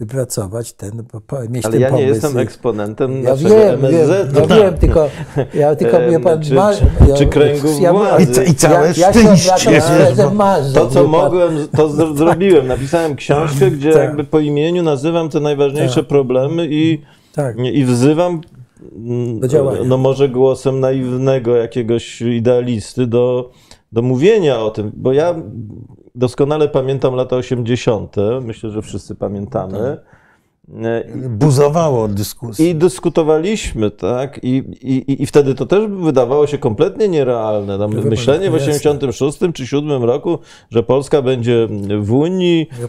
wypracować 0.00 0.72
ten, 0.72 1.02
mieć 1.48 1.64
Ale 1.64 1.72
ten 1.72 1.80
ja 1.80 1.88
pomysł. 1.88 2.06
nie 2.06 2.12
jestem 2.12 2.38
eksponentem 2.38 3.22
ja 3.22 3.30
naszego 3.30 3.54
wiem, 3.54 3.84
MSZ. 3.84 4.32
Wiem, 4.32 4.48
ja 4.50 4.56
wiem, 4.56 4.78
tylko, 4.78 5.08
ja 5.54 5.74
tylko 5.76 6.00
mówię 6.00 6.20
pan, 6.20 6.42
czy, 6.42 6.54
ma, 6.54 6.72
ja, 7.08 7.14
czy 7.16 7.26
kręgów 7.26 7.80
ja, 7.80 7.92
władzy. 7.92 8.44
I, 8.44 8.50
I 8.50 8.54
całe 8.54 8.86
ja, 8.96 9.12
szczęście. 9.12 9.72
Ja 9.72 10.16
się 10.16 10.34
marzę, 10.34 10.74
to, 10.74 10.86
co 10.88 11.06
mogłem, 11.06 11.68
to 11.76 12.14
zrobiłem. 12.16 12.66
Napisałem 12.66 13.16
książkę, 13.16 13.70
gdzie 13.70 13.92
tak. 13.92 14.02
jakby 14.02 14.24
po 14.24 14.40
imieniu 14.40 14.82
nazywam 14.82 15.28
te 15.28 15.40
najważniejsze 15.40 16.00
tak. 16.00 16.06
problemy 16.06 16.66
i, 16.70 17.02
tak. 17.32 17.56
i 17.58 17.84
wzywam. 17.84 18.40
No 19.84 19.98
może 19.98 20.28
głosem 20.28 20.80
naiwnego 20.80 21.56
jakiegoś 21.56 22.20
idealisty 22.20 23.06
do, 23.06 23.50
do 23.92 24.02
mówienia 24.02 24.60
o 24.60 24.70
tym, 24.70 24.92
bo 24.94 25.12
ja 25.12 25.34
doskonale 26.14 26.68
pamiętam 26.68 27.14
lata 27.14 27.36
80., 27.36 28.16
myślę, 28.42 28.70
że 28.70 28.82
wszyscy 28.82 29.14
pamiętamy. 29.14 29.78
Tak. 29.78 30.20
Buzowało 31.28 32.08
dyskusję. 32.08 32.70
I 32.70 32.74
dyskutowaliśmy, 32.74 33.90
tak? 33.90 34.40
I, 34.42 34.56
i, 34.82 35.22
I 35.22 35.26
wtedy 35.26 35.54
to 35.54 35.66
też 35.66 35.90
wydawało 35.90 36.46
się 36.46 36.58
kompletnie 36.58 37.08
nierealne. 37.08 37.78
Tam 37.78 37.90
myślenie 38.04 38.50
w 38.50 38.54
86 38.54 39.38
czy 39.54 39.66
7 39.66 40.04
roku, 40.04 40.38
że 40.70 40.82
Polska 40.82 41.22
będzie 41.22 41.68
w 42.00 42.12
Unii, 42.12 42.66
e, 42.82 42.86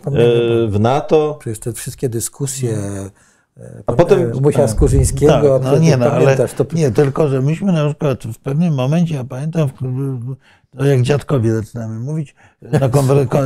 w 0.68 0.78
NATO. 0.80 1.38
Przecież 1.40 1.60
te 1.60 1.74
wszystkie 1.74 2.10
dyskusje. 2.10 2.78
A 3.88 3.94
potem 3.94 4.32
Musia 4.42 4.68
Skurzyńskiego, 4.68 5.60
tak, 5.60 5.72
no 5.72 5.78
nie, 5.78 5.98
no, 5.98 6.06
ale 6.06 6.38
to... 6.38 6.66
nie, 6.74 6.92
tylko 6.92 7.28
że 7.28 7.42
myśmy 7.42 7.72
na 7.72 7.86
przykład 7.86 8.24
w 8.24 8.40
pewnym 8.40 8.74
momencie, 8.74 9.16
ja 9.16 9.24
pamiętam, 9.24 9.70
to 10.78 10.86
jak 10.86 11.02
dziadkowie 11.02 11.52
zaczynamy 11.52 12.00
mówić, 12.00 12.36
na 12.62 12.90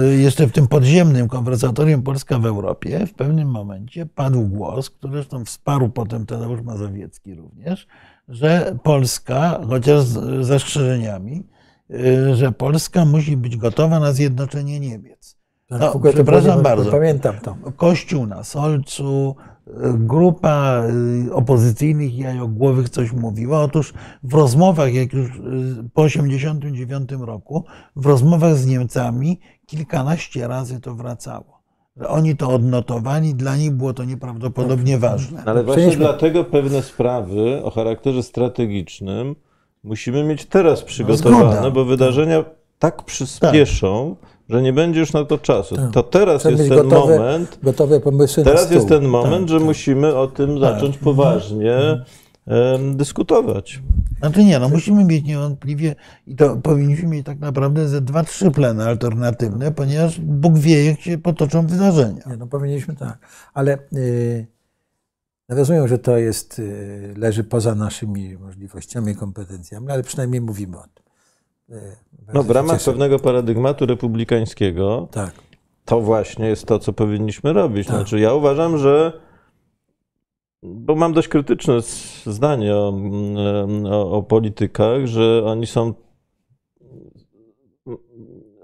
jeszcze 0.01 0.47
w 0.47 0.51
tym 0.51 0.67
podziemnym 0.67 1.27
konwersatorium 1.27 2.03
Polska 2.03 2.39
w 2.39 2.45
Europie, 2.45 3.07
w 3.07 3.13
pewnym 3.13 3.47
momencie 3.47 4.05
padł 4.05 4.41
głos, 4.41 4.89
który 4.89 5.13
zresztą 5.13 5.45
wsparł 5.45 5.89
potem 5.89 6.25
Tadeusz 6.25 6.61
Mazowiecki 6.61 7.35
również, 7.35 7.87
że 8.27 8.75
Polska, 8.83 9.59
chociaż 9.69 10.03
z 10.03 10.45
zastrzeżeniami, 10.45 11.43
y, 11.91 12.35
że 12.35 12.51
Polska 12.51 13.05
musi 13.05 13.37
być 13.37 13.57
gotowa 13.57 13.99
na 13.99 14.13
zjednoczenie 14.13 14.79
Niemiec. 14.79 15.35
No, 15.69 15.99
przepraszam 16.13 16.63
bardzo. 16.63 16.91
Pamiętam 16.91 17.35
to. 17.39 17.55
Kościół 17.77 18.25
na 18.25 18.43
Solcu, 18.43 19.35
grupa 19.93 20.83
y, 21.27 21.33
opozycyjnych 21.33 22.17
jajogłowych 22.17 22.89
coś 22.89 23.11
mówiła. 23.11 23.61
Otóż 23.61 23.93
w 24.23 24.33
rozmowach, 24.33 24.93
jak 24.93 25.13
już 25.13 25.29
y, 25.29 25.39
po 25.93 26.03
1989 26.03 27.09
roku, 27.19 27.63
w 27.95 28.05
rozmowach 28.05 28.55
z 28.55 28.65
Niemcami 28.65 29.39
kilkanaście 29.65 30.47
razy 30.47 30.79
to 30.79 30.95
wracało. 30.95 31.55
Oni 32.07 32.35
to 32.35 32.49
odnotowali, 32.49 33.35
dla 33.35 33.57
nich 33.57 33.71
było 33.71 33.93
to 33.93 34.03
nieprawdopodobnie 34.03 34.97
ważne. 34.97 35.43
Ale 35.45 35.63
właśnie 35.63 35.97
dlatego 35.97 36.43
pewne 36.43 36.81
sprawy 36.81 37.63
o 37.63 37.71
charakterze 37.71 38.23
strategicznym 38.23 39.35
musimy 39.83 40.23
mieć 40.23 40.45
teraz 40.45 40.81
no, 40.81 40.87
przygotowane, 40.87 41.61
no 41.61 41.71
bo 41.71 41.85
wydarzenia 41.85 42.43
tak 42.79 43.03
przyspieszą, 43.03 44.15
tak 44.21 44.34
że 44.49 44.61
nie 44.61 44.73
będzie 44.73 44.99
już 44.99 45.13
na 45.13 45.25
to 45.25 45.37
czasu. 45.37 45.75
Tak. 45.75 45.91
To 45.91 46.03
teraz 46.03 46.43
jest 46.43 46.69
ten 46.69 46.69
gotowe, 46.69 47.17
moment. 47.17 47.59
Gotowe 47.63 47.99
pomysły 47.99 48.43
teraz 48.43 48.71
jest 48.71 48.87
ten 48.87 49.05
moment, 49.05 49.41
tak, 49.41 49.49
że 49.49 49.57
tak. 49.57 49.65
musimy 49.65 50.15
o 50.15 50.27
tym 50.27 50.59
tak. 50.59 50.59
zacząć 50.59 50.97
poważnie 50.97 51.75
mhm. 52.47 52.97
dyskutować. 52.97 53.81
Znaczy 54.19 54.43
nie, 54.43 54.59
no 54.59 54.69
musimy 54.69 55.05
mieć 55.05 55.25
niewątpliwie 55.25 55.95
i 56.27 56.35
to 56.35 56.57
powinniśmy 56.57 57.07
mieć 57.07 57.25
tak 57.25 57.39
naprawdę 57.39 57.87
ze 57.87 58.01
dwa, 58.01 58.23
trzy 58.23 58.51
plany 58.51 58.83
alternatywne, 58.83 59.71
ponieważ 59.71 60.19
Bóg 60.19 60.57
wie, 60.57 60.85
jak 60.85 60.99
się 60.99 61.17
potoczą 61.17 61.67
wydarzenia. 61.67 62.23
Nie, 62.29 62.37
no 62.37 62.47
powinniśmy 62.47 62.95
tak, 62.95 63.17
ale 63.53 63.77
yy, 63.91 64.47
rozumiem, 65.49 65.87
że 65.87 65.99
to 65.99 66.17
jest, 66.17 66.59
yy, 66.59 67.13
leży 67.17 67.43
poza 67.43 67.75
naszymi 67.75 68.37
możliwościami, 68.37 69.15
kompetencjami, 69.15 69.91
ale 69.91 70.03
przynajmniej 70.03 70.41
mówimy 70.41 70.77
o 70.77 70.83
tym. 70.83 71.04
Yy, 71.69 71.77
no, 72.33 72.43
w 72.43 72.49
ramach 72.49 72.77
cieszę. 72.77 72.91
pewnego 72.91 73.19
paradygmatu 73.19 73.85
republikańskiego 73.85 75.07
tak. 75.11 75.33
to 75.85 76.01
właśnie 76.01 76.45
jest 76.45 76.65
to, 76.65 76.79
co 76.79 76.93
powinniśmy 76.93 77.53
robić. 77.53 77.87
Tak. 77.87 77.95
Znaczy, 77.95 78.19
ja 78.19 78.33
uważam, 78.33 78.77
że 78.77 79.25
bo 80.63 80.95
mam 80.95 81.13
dość 81.13 81.27
krytyczne 81.27 81.73
zdanie 82.25 82.75
o, 82.75 82.93
o, 83.91 84.11
o 84.11 84.23
politykach, 84.23 85.05
że 85.05 85.43
oni 85.45 85.67
są 85.67 85.93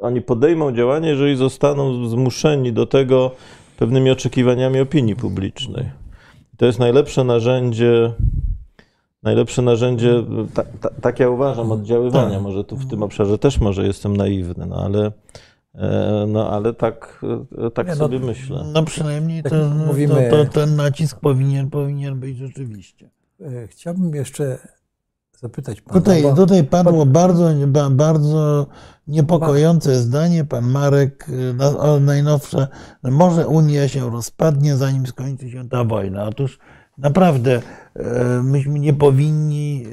oni 0.01 0.21
podejmą 0.21 0.71
działanie, 0.71 1.09
jeżeli 1.09 1.35
zostaną 1.35 2.07
zmuszeni 2.07 2.73
do 2.73 2.85
tego 2.85 3.31
pewnymi 3.77 4.11
oczekiwaniami 4.11 4.79
opinii 4.79 5.15
publicznej. 5.15 5.89
To 6.57 6.65
jest 6.65 6.79
najlepsze 6.79 7.23
narzędzie 7.23 8.13
najlepsze 9.23 9.61
narzędzie, 9.61 10.23
ta, 10.53 10.63
ta, 10.63 10.89
tak 11.01 11.19
ja 11.19 11.29
uważam, 11.29 11.71
oddziaływania. 11.71 12.33
Tak. 12.33 12.41
Może 12.41 12.63
tu 12.63 12.77
w 12.77 12.89
tym 12.89 13.03
obszarze 13.03 13.37
też 13.37 13.59
może 13.59 13.87
jestem 13.87 14.17
naiwny, 14.17 14.65
no 14.65 14.75
ale, 14.75 15.11
e, 15.75 16.25
no, 16.27 16.51
ale 16.51 16.73
tak, 16.73 17.25
e, 17.67 17.71
tak 17.71 17.87
Nie, 17.87 17.93
no, 17.93 17.99
sobie 17.99 18.19
myślę. 18.19 18.63
No 18.73 18.83
przynajmniej 18.83 19.43
tak 19.43 19.51
to, 19.51 19.69
mówimy, 19.87 20.27
to, 20.29 20.45
to, 20.45 20.51
ten 20.51 20.75
nacisk 20.75 21.19
powinien, 21.19 21.69
powinien 21.69 22.19
być 22.19 22.37
rzeczywiście. 22.37 23.09
E, 23.41 23.67
chciałbym 23.67 24.15
jeszcze 24.15 24.57
zapytać 25.39 25.81
pana. 25.81 25.99
Tutaj, 25.99 26.23
bo- 26.23 26.35
tutaj 26.35 26.63
padło 26.63 27.05
bardzo, 27.05 27.49
ba- 27.67 27.89
bardzo 27.89 28.67
niepokojące 29.07 29.95
zdanie. 29.95 30.45
Pan 30.45 30.65
Marek, 30.71 31.27
najnowsze, 32.01 32.67
że 33.03 33.11
może 33.11 33.47
Unia 33.47 33.87
się 33.87 34.09
rozpadnie, 34.09 34.75
zanim 34.75 35.07
skończy 35.07 35.49
się 35.49 35.69
ta 35.69 35.83
wojna. 35.83 36.27
Otóż 36.27 36.59
naprawdę 37.01 37.61
e, 37.95 38.03
myśmy 38.43 38.79
nie 38.79 38.93
powinni 38.93 39.85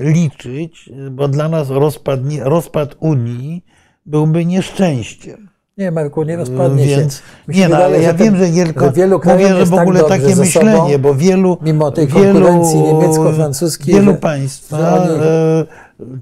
e, 0.00 0.10
liczyć, 0.12 0.90
bo 1.10 1.28
dla 1.28 1.48
nas 1.48 1.70
rozpadnie, 1.70 2.44
rozpad 2.44 2.94
Unii 3.00 3.64
byłby 4.06 4.44
nieszczęściem. 4.46 5.48
Nie, 5.78 5.90
Marku, 5.90 6.22
nie 6.22 6.36
rozpadnie 6.36 6.86
Więc 6.86 7.14
się. 7.14 7.22
Mi 7.48 7.56
nie, 7.56 7.68
no, 7.68 7.76
ale 7.76 8.00
ja 8.02 8.14
wiem, 8.14 8.36
że, 8.36 8.46
wielko, 8.46 8.84
że 8.84 8.92
wielu 8.92 9.20
mówię, 9.24 9.48
że 9.48 9.66
w 9.66 9.70
tak 9.70 9.80
ogóle 9.80 10.00
dobrze 10.00 10.16
takie 10.18 10.34
ze 10.34 10.46
sobą, 10.46 10.66
myślenie, 10.66 10.98
bo 10.98 11.14
wielu, 11.14 11.58
mimo 11.62 11.90
tej 11.90 12.06
wielu, 12.06 12.32
konkurencji 12.32 12.82
niemiecko-francuskiej, 12.82 13.94
wielu 13.94 14.14
państwa 14.14 14.94
oni- 15.02 15.10
e, 15.10 15.64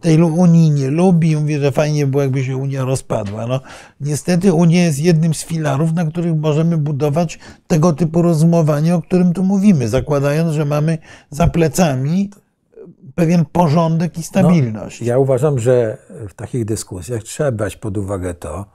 tej 0.01 0.23
Unii 0.23 0.70
nie 0.70 0.90
lubi 0.90 1.31
i 1.31 1.36
mówi, 1.36 1.59
że 1.59 1.73
fajnie 1.73 2.07
było, 2.07 2.23
jakby 2.23 2.44
się 2.44 2.57
Unia 2.57 2.85
rozpadła. 2.85 3.47
No, 3.47 3.61
niestety 4.01 4.53
Unia 4.53 4.85
jest 4.85 4.99
jednym 4.99 5.35
z 5.35 5.44
filarów, 5.44 5.93
na 5.93 6.05
których 6.05 6.36
możemy 6.36 6.78
budować 6.78 7.39
tego 7.66 7.93
typu 7.93 8.23
rozumowanie, 8.23 8.94
o 8.94 9.03
którym 9.03 9.32
tu 9.32 9.43
mówimy, 9.43 9.89
zakładając, 9.89 10.53
że 10.53 10.65
mamy 10.65 10.99
za 11.31 11.47
plecami 11.47 12.31
pewien 13.15 13.44
porządek 13.53 14.19
i 14.19 14.23
stabilność. 14.23 15.01
No, 15.01 15.07
ja 15.07 15.19
uważam, 15.19 15.59
że 15.59 15.99
w 16.28 16.35
takich 16.35 16.65
dyskusjach 16.65 17.23
trzeba 17.23 17.53
brać 17.53 17.77
pod 17.77 17.99
uwagę 17.99 18.35
to, 18.35 18.66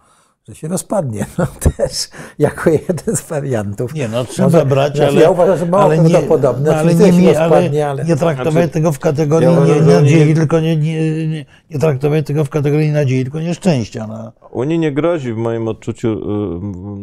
że 0.48 0.56
się 0.56 0.68
rozpadnie. 0.68 1.26
No 1.38 1.46
też 1.78 2.10
jako 2.40 2.70
jeden 2.70 3.16
z 3.16 3.22
wariantów. 3.22 3.94
Nie, 3.94 4.08
no 4.08 4.26
trzeba 4.26 4.50
Może- 4.50 4.66
brać, 4.66 4.96
znaczy, 4.96 5.12
ale... 5.12 5.22
ja 5.22 5.30
uważam, 5.30 5.58
że 5.58 5.66
mało 5.66 5.84
ale 5.84 5.98
nie- 5.98 6.10
prawdopodobne. 6.10 6.76
ale 6.78 6.96
nie, 6.96 7.06
ale 7.34 7.34
rozpadnie, 7.50 7.88
ale- 7.88 8.04
nie 8.06 8.16
traktować 8.16 8.54
Znaczy, 8.54 8.70
tego 8.70 8.92
w 8.92 9.00
kategorii 9.00 9.48
ja 9.48 9.76
nie, 9.76 9.82
nadziei, 9.82 10.26
nie- 10.28 10.36
tylko 10.36 10.60
nie, 10.60 10.76
nie, 10.78 11.28
nie, 11.28 11.46
nie 11.72 11.80
traktować 11.80 12.26
tego 12.26 12.46
w 12.46 12.50
kategorii 12.50 12.92
nadziei, 12.92 13.24
tylko 13.24 13.40
nieszczęścia. 13.40 14.08
No. 14.08 14.32
Unii 14.52 14.80
nie 14.80 14.92
grozi 14.92 15.34
w 15.34 15.38
moim 15.38 15.68
odczuciu 15.68 16.08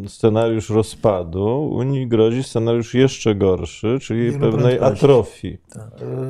y, 0.04 0.08
scenariusz 0.08 0.70
rozpadu. 0.70 1.70
Unii 1.72 2.06
grozi 2.08 2.42
scenariusz 2.42 2.94
jeszcze 2.94 3.34
gorszy, 3.34 3.98
czyli 4.02 4.20
Wielu 4.30 4.38
pewnej 4.40 4.76
prędkości. 4.78 5.04
atrofii. 5.04 5.58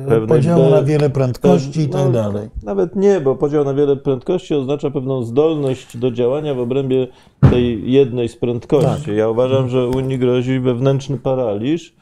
Pewnej 0.07 0.27
Podziału 0.27 0.69
na 0.69 0.83
wiele 0.83 1.09
prędkości 1.09 1.81
i 1.81 1.89
tak 1.89 2.01
No, 2.05 2.11
dalej. 2.11 2.49
Nawet 2.63 2.95
nie, 2.95 3.21
bo 3.21 3.35
podział 3.35 3.65
na 3.65 3.73
wiele 3.73 3.95
prędkości 3.95 4.53
oznacza 4.55 4.91
pewną 4.91 5.23
zdolność 5.23 5.97
do 5.97 6.11
działania 6.11 6.53
w 6.53 6.59
obrębie 6.59 7.04
tej 7.49 7.91
jednej 7.91 8.29
z 8.29 8.35
prędkości. 8.35 9.15
Ja 9.15 9.29
uważam, 9.29 9.69
że 9.69 9.87
Unii 9.87 10.19
grozi 10.19 10.59
wewnętrzny 10.59 11.17
paraliż. 11.17 11.95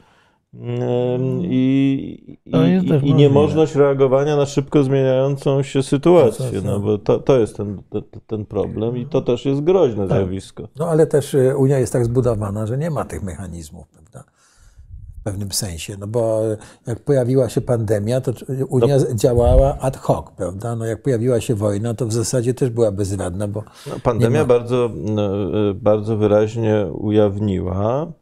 I, 1.40 2.36
i, 2.46 3.08
i, 3.08 3.14
niemożność 3.14 3.74
reagowania 3.74 4.36
na 4.36 4.46
szybko 4.46 4.82
zmieniającą 4.82 5.62
się 5.62 5.82
sytuację, 5.82 6.60
no 6.64 6.80
bo 6.80 6.98
to, 6.98 7.18
to 7.18 7.38
jest 7.38 7.56
ten, 7.56 7.82
ten, 8.26 8.44
problem 8.46 8.96
i 8.96 9.06
to 9.06 9.20
też 9.20 9.44
jest 9.44 9.60
groźne 9.60 10.06
zjawisko. 10.06 10.68
No 10.76 10.88
ale 10.88 11.06
też 11.06 11.34
y, 11.34 11.56
Unia 11.56 11.78
jest 11.78 11.92
tak 11.92 12.04
zbudowana, 12.04 12.66
że 12.66 12.78
nie 12.78 12.90
ma 12.90 13.04
tych 13.04 13.22
mechanizmów, 13.22 13.88
prawda? 13.88 14.24
W 15.24 15.26
pewnym 15.26 15.52
sensie. 15.52 15.96
No 15.98 16.06
bo 16.06 16.42
jak 16.86 17.00
pojawiła 17.00 17.48
się 17.48 17.60
pandemia, 17.60 18.20
to 18.20 18.32
Unia 18.68 18.96
działała 19.14 19.78
ad 19.78 19.96
hoc, 19.96 20.26
prawda? 20.36 20.76
No 20.76 20.84
jak 20.84 21.02
pojawiła 21.02 21.40
się 21.40 21.54
wojna, 21.54 21.94
to 21.94 22.06
w 22.06 22.12
zasadzie 22.12 22.54
też 22.54 22.70
była 22.70 22.92
bezradna, 22.92 23.48
bo 23.48 23.62
No, 23.86 23.92
pandemia 24.02 24.38
ma. 24.40 24.44
bardzo, 24.44 24.90
no, 24.94 25.22
e, 25.70 25.74
bardzo 25.74 26.16
wyraźnie 26.16 26.86
ujawniła, 26.92 28.12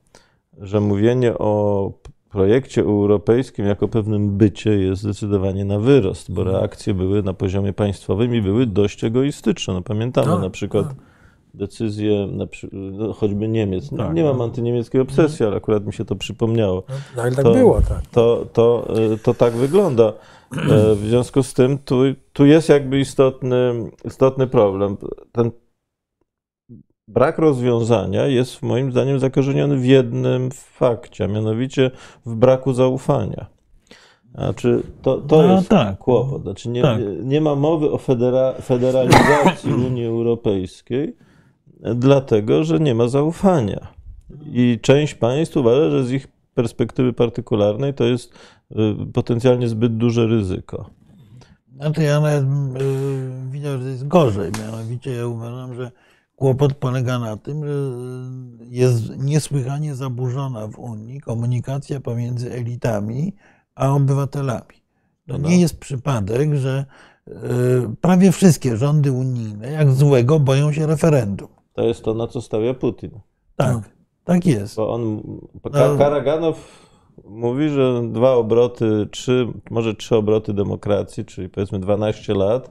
że 0.61 0.81
mówienie 0.81 1.39
o 1.39 1.93
projekcie 2.31 2.81
europejskim 2.81 3.67
jako 3.67 3.89
pewnym 3.89 4.37
bycie 4.37 4.71
jest 4.71 5.03
zdecydowanie 5.03 5.65
na 5.65 5.79
wyrost, 5.79 6.33
bo 6.33 6.45
reakcje 6.45 6.95
były 6.95 7.23
na 7.23 7.35
poziomie 7.35 7.73
państwowym 7.73 8.35
i 8.35 8.43
były 8.43 8.67
dość 8.67 9.05
egoistyczne. 9.05 9.75
No, 9.75 9.83
pamiętamy 9.83 10.27
No, 10.29 10.39
na 10.39 10.51
przykład 10.51 10.87
decyzje 11.55 12.29
no, 12.33 12.47
choćby 13.13 13.49
Niemiec. 13.49 13.91
No, 13.93 13.99
Tak, 13.99 14.15
nie 14.15 14.25
mam 14.25 14.41
antyniemieckiej 14.41 15.01
obsesji, 15.01 15.47
ale 15.47 15.57
akurat 15.57 15.87
mi 15.87 15.93
się 15.93 16.05
to 16.05 16.17
przypomniało. 16.17 16.83
no, 17.17 17.23
ale 17.23 17.33
tak 17.33 17.45
To- 17.45 17.53
było, 17.53 17.81
tak. 17.83 18.07
To, 18.07 18.47
to, 18.53 18.95
y, 19.15 19.19
to 19.19 19.35
tak 19.35 19.53
wygląda. 19.53 20.13
E, 20.53 20.95
W 20.95 20.99
związku 21.09 21.43
z 21.43 21.55
tym 21.55 21.79
tu, 21.79 21.97
tu 22.33 22.47
jest 22.47 22.69
jakby 22.69 23.01
istotny, 23.01 23.91
istotny 24.05 24.47
problem. 24.47 24.97
Ten 25.33 25.51
brak 27.09 27.39
rozwiązania 27.39 28.27
jest 28.27 28.63
moim 28.63 28.93
zdaniem 28.93 29.19
zakorzeniony 29.19 29.77
w 29.77 29.85
jednym 29.85 30.51
fakcie, 30.51 31.25
a 31.25 31.29
mianowicie 31.29 31.91
w 32.27 32.35
braku 32.35 32.73
zaufania. 32.73 33.47
Znaczy, 34.35 34.83
to, 35.03 35.17
to 35.19 35.43
No 35.43 35.55
jest 35.55 35.69
tak. 35.69 35.99
kłopot. 35.99 36.43
Znaczy, 36.43 36.69
nie, 36.69 36.83
Tak. 36.83 37.01
nie 37.25 37.41
ma 37.41 37.55
mowy 37.55 37.91
o 37.91 37.99
federa, 37.99 38.53
federalizacji 38.53 39.73
Unii 39.89 40.07
Europejskiej, 40.07 41.17
dlatego 41.95 42.65
że 42.65 42.81
nie 42.81 42.95
ma 42.95 43.09
zaufania. 43.09 43.87
I 44.47 44.79
część 44.83 45.15
państw 45.15 45.57
uważa, 45.57 45.91
że 45.91 46.05
z 46.05 46.11
ich 46.13 46.29
perspektywy 46.55 47.13
partykularnej 47.13 47.95
to 47.95 48.05
jest 48.05 48.33
y, 48.71 48.75
potencjalnie 49.13 49.69
zbyt 49.69 49.97
duże 49.97 50.27
ryzyko. 50.27 50.91
Znaczy 51.77 52.03
ja 52.03 52.21
nawet 52.21 52.45
y, 52.45 52.47
widział, 53.51 53.83
że 53.83 53.89
jest 53.89 54.09
gorzej. 54.09 54.51
Mianowicie 54.61 55.11
ja 55.11 55.27
uważam, 55.27 55.75
że 55.75 55.91
kłopot 56.37 56.75
polega 56.75 57.19
na 57.19 57.37
tym, 57.37 57.65
że 57.67 57.73
jest 58.71 59.19
niesłychanie 59.19 59.95
zaburzona 59.95 60.67
w 60.69 60.79
Unii 60.79 61.21
komunikacja 61.21 62.01
pomiędzy 62.01 62.53
elitami 62.53 63.33
a 63.75 63.89
obywatelami. 63.93 64.83
To 65.29 65.39
No. 65.39 65.49
nie 65.49 65.61
jest 65.61 65.79
przypadek, 65.79 66.55
że 66.55 66.85
y, 67.29 67.33
prawie 68.01 68.33
wszystkie 68.33 68.77
rządy 68.77 69.13
unijne, 69.13 69.71
jak 69.71 69.93
złego, 69.93 70.41
boją 70.41 70.73
się 70.73 70.87
referendum. 70.87 71.49
To 71.73 71.83
jest 71.85 72.05
to, 72.05 72.15
na 72.15 72.27
co 72.27 72.41
stawia 72.41 72.75
Putin. 72.75 73.11
Tak, 73.57 73.77
tak 74.25 74.47
jest. 74.47 74.77
Bo 74.77 74.93
on, 74.93 75.23
No. 75.65 75.99
Karaganow 75.99 76.57
mówi, 77.25 77.69
że 77.69 78.03
dwa 78.13 78.33
obroty, 78.35 79.09
trzy, 79.11 79.49
może 79.71 79.95
trzy 79.95 80.17
obroty 80.17 80.53
demokracji, 80.55 81.25
czyli 81.25 81.49
powiedzmy 81.49 81.79
12 81.79 82.35
lat 82.35 82.71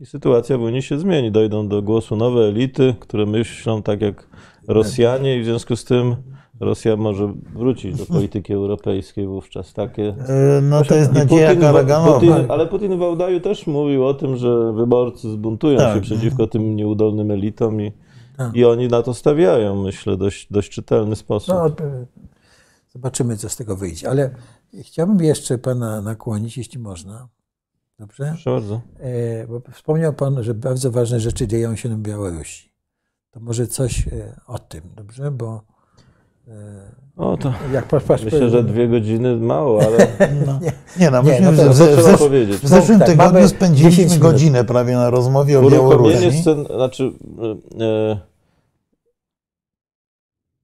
i 0.00 0.06
sytuacja 0.06 0.58
w 0.58 0.62
Unii 0.62 0.82
się 0.82 0.98
zmieni. 0.98 1.30
Dojdą 1.32 1.68
do 1.68 1.82
głosu 1.82 2.16
nowe 2.16 2.40
elity, 2.40 2.94
które 3.00 3.26
myślą 3.26 3.82
tak 3.82 4.00
jak 4.00 4.28
Rosjanie 4.68 5.36
i 5.38 5.42
w 5.42 5.44
związku 5.44 5.76
z 5.76 5.84
tym 5.84 6.16
Rosja 6.60 6.96
może 6.96 7.32
wrócić 7.54 7.96
do 7.96 8.06
polityki 8.06 8.52
europejskiej 8.52 9.26
wówczas. 9.26 9.72
Takie 9.72 10.02
Y, 10.08 10.62
No 10.62 10.84
to 10.84 10.94
jest 10.94 11.10
I 11.12 11.14
nadzieja 11.14 11.46
Putin, 11.48 11.62
Karaganowa. 11.62 12.12
Putin, 12.20 12.32
ale 12.48 12.66
Putin 12.66 12.96
w 12.96 12.98
Wałdaju 12.98 13.40
też 13.40 13.66
mówił 13.66 14.06
o 14.06 14.14
tym, 14.14 14.36
że 14.36 14.72
wyborcy 14.72 15.30
zbuntują 15.30 15.78
Tak. 15.78 15.94
się 15.94 16.00
przeciwko 16.00 16.46
tym 16.46 16.76
nieudolnym 16.76 17.30
elitom 17.30 17.80
i, 17.82 17.92
Tak. 18.36 18.56
i 18.56 18.64
oni 18.64 18.88
na 18.88 19.02
to 19.02 19.14
stawiają, 19.14 19.82
myślę, 19.82 20.16
dość, 20.16 20.52
dość 20.52 20.70
czytelny 20.70 21.16
sposób. 21.16 21.48
No, 21.48 21.76
zobaczymy, 22.92 23.36
co 23.36 23.48
z 23.48 23.56
tego 23.56 23.76
wyjdzie. 23.76 24.10
Ale 24.10 24.30
chciałbym 24.82 25.20
jeszcze 25.20 25.58
pana 25.58 26.02
nakłonić, 26.02 26.58
jeśli 26.58 26.78
można. 26.78 27.28
Dobrze? 27.98 28.24
Proszę 28.28 28.50
bardzo. 28.50 28.80
E, 28.98 29.46
Bo 29.46 29.62
wspomniał 29.72 30.12
pan, 30.12 30.42
że 30.42 30.54
bardzo 30.54 30.90
ważne 30.90 31.20
rzeczy 31.20 31.48
dzieją 31.48 31.76
się 31.76 31.88
na 31.88 31.96
Białorusi. 31.96 32.72
To 33.30 33.40
może 33.40 33.66
coś 33.66 34.08
e, 34.08 34.40
o 34.46 34.58
tym, 34.58 34.82
dobrze? 34.96 35.30
Bo 35.30 35.62
O, 37.16 37.36
to 37.36 37.52
jak 37.72 37.84
patrz, 37.84 38.04
patrz, 38.06 38.24
myślę, 38.24 38.50
że 38.50 38.62
dwie 38.64 38.88
godziny 38.88 39.36
mało, 39.36 39.80
ale 39.82 39.96
No. 40.46 40.58
Nie 41.00 41.10
no, 41.10 41.22
Nie, 41.22 41.40
no 41.40 41.52
to- 41.52 41.70
w, 41.72 41.76
w, 41.76 41.78
zesz- 41.78 42.18
powiedzieć? 42.18 42.56
w 42.56 42.68
zeszłym 42.68 42.98
tak, 42.98 43.08
tygodniu 43.08 43.32
mamy 43.32 43.40
10 43.40 43.56
spędziliśmy 43.56 44.18
godzinę 44.18 44.64
prawie 44.64 44.94
na 44.94 45.10
rozmowie 45.10 45.58
o 45.58 45.70
Białorusi. 45.70 46.40
scen, 46.40 46.66
znaczy 46.66 47.12
e, 47.80 48.18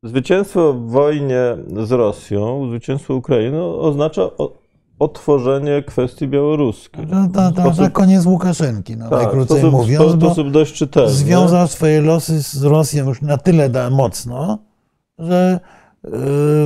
zwycięstwo 0.02 0.72
w 0.72 0.90
wojnie 0.90 1.56
z 1.84 1.92
Rosją, 1.92 2.68
zwycięstwo 2.68 3.14
Ukrainy 3.14 3.62
oznacza 3.64 4.22
o, 4.22 4.52
otworzenie 4.98 5.82
kwestii 5.82 6.28
białoruskiej. 6.28 7.06
To, 7.06 7.52
to, 7.52 7.62
to, 7.62 7.70
to 7.84 7.90
koniec 7.90 8.26
Łukaszenki, 8.26 8.96
no, 8.96 9.08
Tak, 9.10 9.18
w 9.18 9.22
najkrócej 9.22 9.58
sposób, 9.58 9.72
mówiąc, 9.72 10.14
w 10.14 10.20
sposób 10.20 10.50
dość 10.50 10.72
czytelny. 10.74 11.10
związał 11.10 11.68
swoje 11.68 12.00
losy 12.00 12.42
z 12.42 12.62
Rosją 12.62 13.08
już 13.08 13.22
na 13.22 13.38
tyle 13.38 13.68
da, 13.68 13.90
mocno, 13.90 14.58
że 15.20 15.60
yy, 16.04 16.10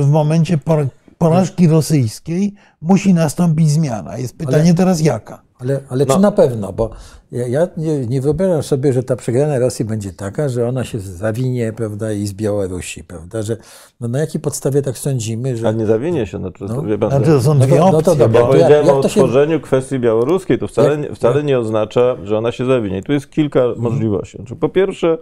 w 0.03 0.07
momencie 0.11 0.57
por, 0.57 0.87
porażki 1.17 1.67
rosyjskiej 1.67 2.53
musi 2.81 3.13
nastąpić 3.13 3.69
zmiana. 3.69 4.17
Jest 4.17 4.37
pytanie 4.37 4.63
Ale- 4.63 4.73
teraz 4.73 5.01
jaka? 5.01 5.41
Ale, 5.59 5.79
ale 5.89 6.05
No. 6.05 6.15
czy 6.15 6.19
na 6.21 6.31
pewno? 6.31 6.73
Bo 6.73 6.89
ja, 7.31 7.47
ja 7.47 7.67
nie, 7.77 8.07
nie 8.07 8.21
wyobrażam 8.21 8.63
sobie, 8.63 8.93
że 8.93 9.03
ta 9.03 9.15
przegrana 9.15 9.59
Rosji 9.59 9.85
będzie 9.85 10.13
taka, 10.13 10.49
że 10.49 10.67
ona 10.67 10.83
się 10.83 10.99
zawinie, 10.99 11.73
prawda, 11.73 12.11
i 12.11 12.27
z 12.27 12.33
Białorusi, 12.33 13.03
prawda, 13.03 13.41
że 13.41 13.57
no, 13.99 14.07
na 14.07 14.19
jakiej 14.19 14.41
podstawie 14.41 14.81
tak 14.81 14.97
sądzimy, 14.97 15.57
że... 15.57 15.67
A 15.67 15.71
nie 15.71 15.85
zawinie 15.85 16.27
się. 16.27 16.37
Znaczy, 16.37 16.63
No. 16.67 16.81
wie 16.81 16.97
pan, 16.97 17.09
Znaczy, 17.09 17.25
to 17.25 17.41
są 17.41 17.53
No 17.53 17.59
to- 17.59 17.65
dwie 17.67 17.79
no 17.79 17.91
to 17.91 17.97
opcje. 17.97 18.15
dobra, 18.15 18.39
Ja 18.39 18.45
bo, 18.45 18.51
to 18.51 18.57
jak- 18.57 18.65
powiedziałem 18.67 18.85
jak 18.87 18.95
o 18.95 19.01
to 19.01 19.09
się- 19.09 19.21
otworzeniu 19.21 19.59
kwestii 19.59 19.99
białoruskiej, 19.99 20.59
to 20.59 20.67
wcale, 20.67 20.89
Jak- 20.91 20.99
nie, 20.99 21.15
wcale 21.15 21.43
nie 21.43 21.59
oznacza, 21.59 22.15
że 22.23 22.37
ona 22.37 22.51
się 22.51 22.65
zawinie. 22.65 22.97
I 22.97 23.03
tu 23.03 23.13
jest 23.13 23.29
kilka 23.31 23.59
możliwości. 23.77 24.37
Znaczy, 24.37 24.55
po 24.55 24.69
pierwsze, 24.69 25.17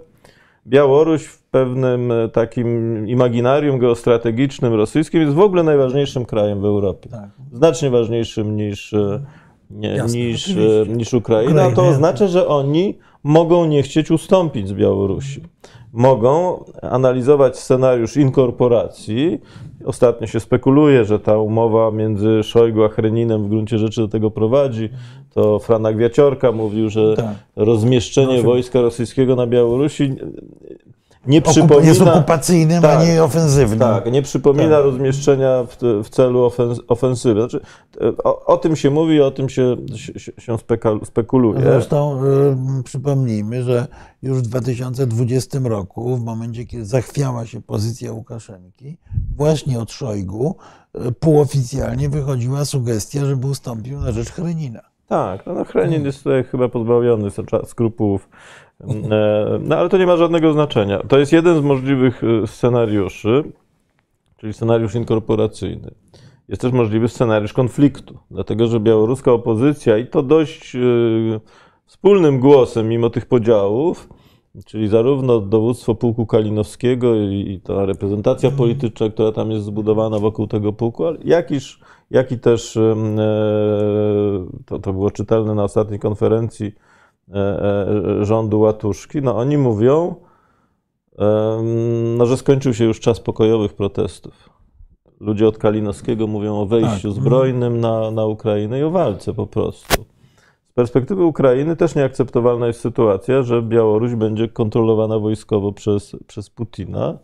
Białoruś 0.68 1.24
w 1.24 1.44
pewnym 1.44 2.12
e, 2.12 2.30
takim 2.30 3.08
imaginarium 3.08 3.80
geostrategicznym 3.80 4.74
rosyjskim 4.74 5.22
jest 5.22 5.34
w 5.34 5.40
ogóle 5.40 5.64
najważniejszym 5.64 6.26
krajem 6.26 6.62
w 6.62 6.66
Europie. 6.66 7.10
Tak. 7.10 7.30
Znacznie 7.54 7.90
ważniejszym 7.90 8.56
niż, 8.56 8.94
e, 8.94 9.20
nie, 9.70 10.04
niż, 10.14 10.56
niż 10.88 11.14
Ukraina, 11.14 11.72
to 11.72 11.88
oznacza, 11.88 12.28
że 12.28 12.48
oni 12.48 12.98
mogą 13.24 13.66
nie 13.66 13.84
chcieć 13.84 14.12
ustąpić 14.12 14.68
z 14.68 14.74
Białorusi. 14.74 15.42
Mogą 15.94 16.64
analizować 16.82 17.60
scenariusz 17.60 18.18
inkorporacji. 18.18 19.42
Ostatnio 19.86 20.28
się 20.28 20.40
spekuluje, 20.40 21.06
że 21.06 21.20
ta 21.20 21.38
umowa 21.38 21.92
między 21.92 22.44
Szojgu 22.44 22.84
a 22.84 22.90
Chreninem 22.90 23.44
w 23.44 23.50
gruncie 23.50 23.78
rzeczy 23.78 24.02
do 24.02 24.08
tego 24.08 24.32
prowadzi. 24.32 24.90
To 25.34 25.60
Franak 25.60 25.98
Wiaciorka 25.98 26.52
mówił, 26.52 26.90
że 26.90 27.16
tak. 27.16 27.36
rozmieszczenie 27.56 28.42
wojska 28.42 28.82
rosyjskiego 28.82 29.36
na 29.36 29.48
Białorusi 29.48 30.16
nie 31.28 31.42
przypomina, 31.42 31.88
jest 31.88 32.02
okupacyjnym, 32.02 32.82
tak, 32.82 33.00
a 33.00 33.06
nie 33.06 33.24
ofensywnym. 33.24 33.80
Tak, 33.80 34.12
nie 34.12 34.22
przypomina 34.22 34.76
tak. 34.76 34.84
rozmieszczenia 34.84 35.64
w, 35.64 35.78
w, 36.04 36.10
celu 36.10 36.52
ofensywy. 36.88 37.40
Znaczy, 37.40 37.60
o, 38.24 38.46
o, 38.46 38.58
tym 38.58 38.76
się 38.76 38.90
mówi, 38.90 39.22
o 39.22 39.32
tym 39.32 39.50
się, 39.50 39.76
się, 40.38 40.58
spekuluje. 41.04 41.62
Zresztą 41.62 42.24
y, 42.80 42.84
przypomnijmy, 42.84 43.64
że 43.64 43.88
już 44.22 44.38
w 44.38 44.42
2020 44.42 45.60
roku, 45.64 46.18
w 46.18 46.24
momencie, 46.24 46.66
kiedy 46.66 46.86
zachwiała 46.86 47.46
się 47.46 47.62
pozycja 47.62 48.12
Łukaszenki, 48.12 48.98
właśnie 49.36 49.80
od 49.80 49.92
Szojgu 49.92 50.56
y, 50.96 51.12
półoficjalnie 51.12 52.10
wychodziła 52.10 52.66
sugestia, 52.66 53.26
żeby 53.26 53.48
ustąpił 53.48 54.00
na 54.00 54.12
rzecz 54.12 54.30
Chrenina. 54.30 54.82
Tak, 55.08 55.46
no, 55.46 55.54
no 55.54 55.66
Chrenin 55.66 56.06
jest 56.06 56.24
tutaj 56.24 56.44
chyba 56.44 56.70
pozbawiony 56.70 57.30
skrupułów 57.66 58.28
E, 58.28 58.63
no 59.60 59.78
ale 59.78 59.90
to 59.90 59.98
nie 59.98 60.06
ma 60.06 60.18
żadnego 60.18 60.54
znaczenia. 60.54 61.00
To 61.00 61.20
jest 61.20 61.32
jeden 61.32 61.58
z 61.58 61.62
możliwych 61.62 62.24
e, 62.24 62.48
scenariuszy, 62.48 63.44
czyli 64.38 64.54
scenariusz 64.54 64.96
inkorporacyjny. 64.96 65.92
Jest 66.48 66.62
też 66.62 66.72
możliwy 66.72 67.10
scenariusz 67.10 67.54
konfliktu, 67.54 68.18
dlatego 68.32 68.68
że 68.68 68.80
białoruska 68.80 69.32
opozycja 69.32 69.98
i 69.98 70.08
to 70.08 70.24
dość 70.24 70.76
e, 70.76 70.80
wspólnym 71.86 72.40
głosem, 72.40 72.90
mimo 72.90 73.10
tych 73.10 73.26
podziałów, 73.26 74.10
czyli 74.66 74.88
zarówno 74.88 75.40
dowództwo 75.40 75.96
pułku 75.96 76.26
kalinowskiego 76.26 77.16
i 77.16 77.62
ta 77.64 77.86
reprezentacja 77.86 78.50
mhm. 78.50 78.58
polityczna, 78.58 79.10
która 79.10 79.32
tam 79.32 79.52
jest 79.52 79.66
zbudowana 79.66 80.20
wokół 80.20 80.48
tego 80.48 80.74
pułku, 80.74 81.04
jak, 81.24 81.52
iż, 81.52 81.80
jak 82.12 82.32
i 82.32 82.40
też 82.40 82.80
to, 84.66 84.80
to 84.80 84.94
było 84.94 85.12
czytelne 85.12 85.56
na 85.56 85.64
ostatniej 85.64 86.00
konferencji 86.00 86.66
E, 86.68 86.72
e, 86.72 86.93
rządu 88.22 88.60
Łatuszki, 88.60 89.22
no 89.22 89.38
oni 89.38 89.58
mówią, 89.58 90.16
no, 92.18 92.26
że 92.26 92.38
skończył 92.38 92.74
się 92.74 92.86
już 92.86 93.00
czas 93.00 93.20
pokojowych 93.20 93.74
protestów. 93.74 94.50
Ludzie 95.20 95.48
od 95.48 95.58
Kalinowskiego 95.58 96.28
mówią 96.28 96.56
o 96.56 96.66
wejściu 96.66 97.14
tak. 97.14 97.22
zbrojnym 97.22 97.80
na, 97.80 98.12
na 98.12 98.26
Ukrainę 98.26 98.80
i 98.80 98.84
o 98.84 98.92
walce 98.92 99.34
po 99.34 99.48
prostu. 99.48 100.06
Z 100.70 100.74
perspektywy 100.74 101.24
Ukrainy 101.24 101.76
też 101.76 101.96
nieakceptowalna 101.96 102.68
jest 102.68 102.80
sytuacja, 102.80 103.44
że 103.44 103.62
Białoruś 103.62 104.16
będzie 104.16 104.48
kontrolowana 104.48 105.20
wojskowo 105.20 105.72
przez, 105.72 106.16
przez 106.28 106.50
Putina 106.50 107.18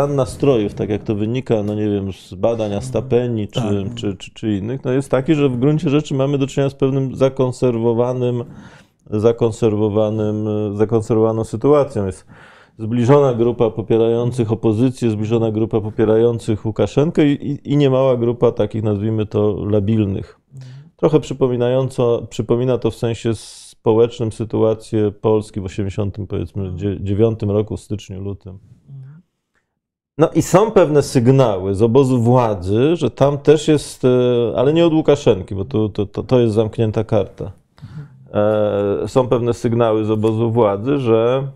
stan 0.00 0.16
nastrojów, 0.16 0.74
tak 0.74 0.88
jak 0.88 1.02
to 1.02 1.14
wynika, 1.14 1.62
no 1.62 1.74
nie 1.74 1.90
wiem, 1.90 2.12
z 2.12 2.34
badań 2.34 2.74
Astapeni 2.74 3.48
czy, 3.48 3.60
tak. 3.60 3.94
czy, 3.94 4.16
czy, 4.16 4.30
czy, 4.34 4.56
innych, 4.56 4.84
no 4.84 4.92
jest 4.92 5.10
taki, 5.10 5.34
że 5.34 5.48
w 5.48 5.58
gruncie 5.58 5.90
rzeczy 5.90 6.14
mamy 6.14 6.38
do 6.38 6.46
czynienia 6.46 6.70
z 6.70 6.74
pewnym 6.74 7.16
zakonserwowanym, 7.16 8.44
zakonserwowanym, 9.10 10.48
zakonserwowaną 10.76 11.44
sytuacją. 11.44 12.06
Jest 12.06 12.26
zbliżona 12.78 13.34
grupa 13.34 13.70
popierających 13.70 14.52
opozycję, 14.52 15.10
zbliżona 15.10 15.50
grupa 15.50 15.80
popierających 15.80 16.66
Łukaszenkę 16.66 17.26
i, 17.26 17.50
i, 17.50 17.72
i 17.72 17.76
niemała 17.76 18.16
grupa 18.16 18.52
takich, 18.52 18.82
nazwijmy 18.82 19.26
to, 19.26 19.64
labilnych. 19.64 20.40
Trochę 20.96 21.20
przypominająco, 21.20 22.26
przypomina 22.30 22.78
to 22.78 22.90
w 22.90 22.94
sensie 22.94 23.34
społecznym 23.34 24.32
sytuację 24.32 25.12
Polski 25.20 25.60
w 25.60 25.64
80, 25.64 26.16
powiedzmy, 26.28 26.72
9 27.00 27.42
roku, 27.42 27.76
w 27.76 27.80
styczniu, 27.80 28.20
lutym. 28.20 28.58
No 30.20 30.28
i 30.34 30.42
są 30.42 30.70
pewne 30.70 31.02
sygnały 31.02 31.74
z 31.74 31.82
obozu 31.82 32.22
władzy, 32.22 32.96
że 32.96 33.10
tam 33.10 33.38
też 33.38 33.68
jest, 33.68 34.04
e, 34.04 34.08
ale 34.56 34.72
nie 34.72 34.86
od 34.86 34.92
Łukaszenki, 34.92 35.54
bo 35.54 35.64
to, 35.64 35.88
to, 35.88 36.22
to 36.22 36.40
jest 36.40 36.54
zamknięta 36.54 37.04
karta. 37.04 37.52
E, 38.34 39.08
są 39.08 39.28
pewne 39.28 39.54
sygnały 39.54 40.04
z 40.04 40.10
obozu 40.10 40.50
władzy, 40.50 40.98
że 40.98 41.48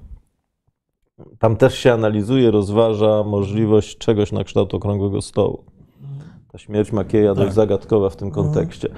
tam 1.39 1.57
też 1.57 1.79
się 1.79 1.93
analizuje, 1.93 2.51
rozważa 2.51 3.23
możliwość 3.23 3.99
czegoś 3.99 4.33
na 4.33 4.45
kształt 4.45 4.75
okrągłego 4.75 5.23
stołu. 5.23 5.65
Ta 6.53 6.59
śmierć 6.59 6.93
Makieja 6.93 7.35
dość 7.35 7.47
tak. 7.47 7.55
zagadkowa 7.55 8.11
w 8.11 8.17
tym 8.17 8.31
kontekście. 8.31 8.89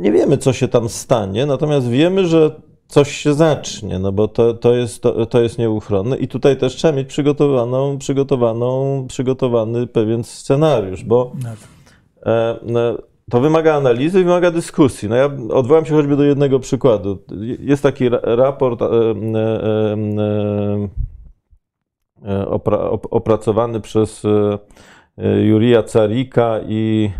Nie 0.00 0.12
wiemy, 0.12 0.38
co 0.38 0.52
się 0.52 0.68
tam 0.68 0.88
stanie, 0.88 1.46
natomiast 1.46 1.88
wiemy, 1.88 2.26
że 2.26 2.60
coś 2.92 3.16
się 3.16 3.34
zacznie, 3.34 3.98
no 3.98 4.12
bo 4.12 4.28
to, 4.28 4.54
to, 4.54 4.74
jest, 4.74 5.02
to, 5.02 5.26
to 5.26 5.42
jest 5.42 5.58
nieuchronne 5.58 6.16
i 6.16 6.28
tutaj 6.28 6.56
też 6.56 6.76
trzeba 6.76 6.96
mieć 6.96 7.08
przygotowaną, 7.08 7.98
przygotowaną, 7.98 9.04
przygotowany 9.08 9.86
pewien 9.86 10.24
scenariusz, 10.24 11.04
bo 11.04 11.32
e, 12.26 12.56
no, 12.62 12.80
to 13.30 13.40
wymaga 13.40 13.74
analizy 13.74 14.20
i 14.20 14.24
wymaga 14.24 14.50
dyskusji. 14.50 15.08
No 15.08 15.16
ja 15.16 15.30
odwołam 15.50 15.84
się 15.86 15.94
choćby 15.94 16.16
do 16.16 16.24
jednego 16.24 16.60
przykładu. 16.60 17.18
Jest 17.58 17.82
taki 17.82 18.08
raport 18.22 18.82
e, 18.82 18.86
e, 18.86 18.88
e, 22.28 22.48
opra, 22.48 22.78
opracowany 22.90 23.80
przez 23.80 24.22
Jurija 25.42 25.82
Carika 25.82 26.60
i 26.68 27.10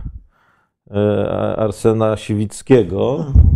Arsena 1.56 2.16
Siwickiego. 2.16 3.16
Mhm 3.28 3.51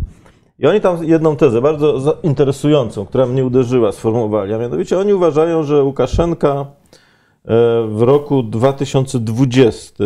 i 0.59 0.67
oni 0.67 0.81
tam 0.81 1.05
jedną 1.05 1.37
tezę 1.37 1.61
bardzo 1.61 2.19
interesującą, 2.23 3.07
która 3.07 3.27
mnie 3.27 3.45
uderzyła, 3.45 3.93
sformułowali, 3.93 4.55
a 4.55 4.59
mianowicie 4.59 4.99
oni 4.99 5.15
uważają, 5.15 5.63
że 5.63 5.83
Łukaszenka 5.83 6.51
e, 6.51 6.67
w 7.89 8.03
roku 8.03 8.43
2020, 8.43 10.05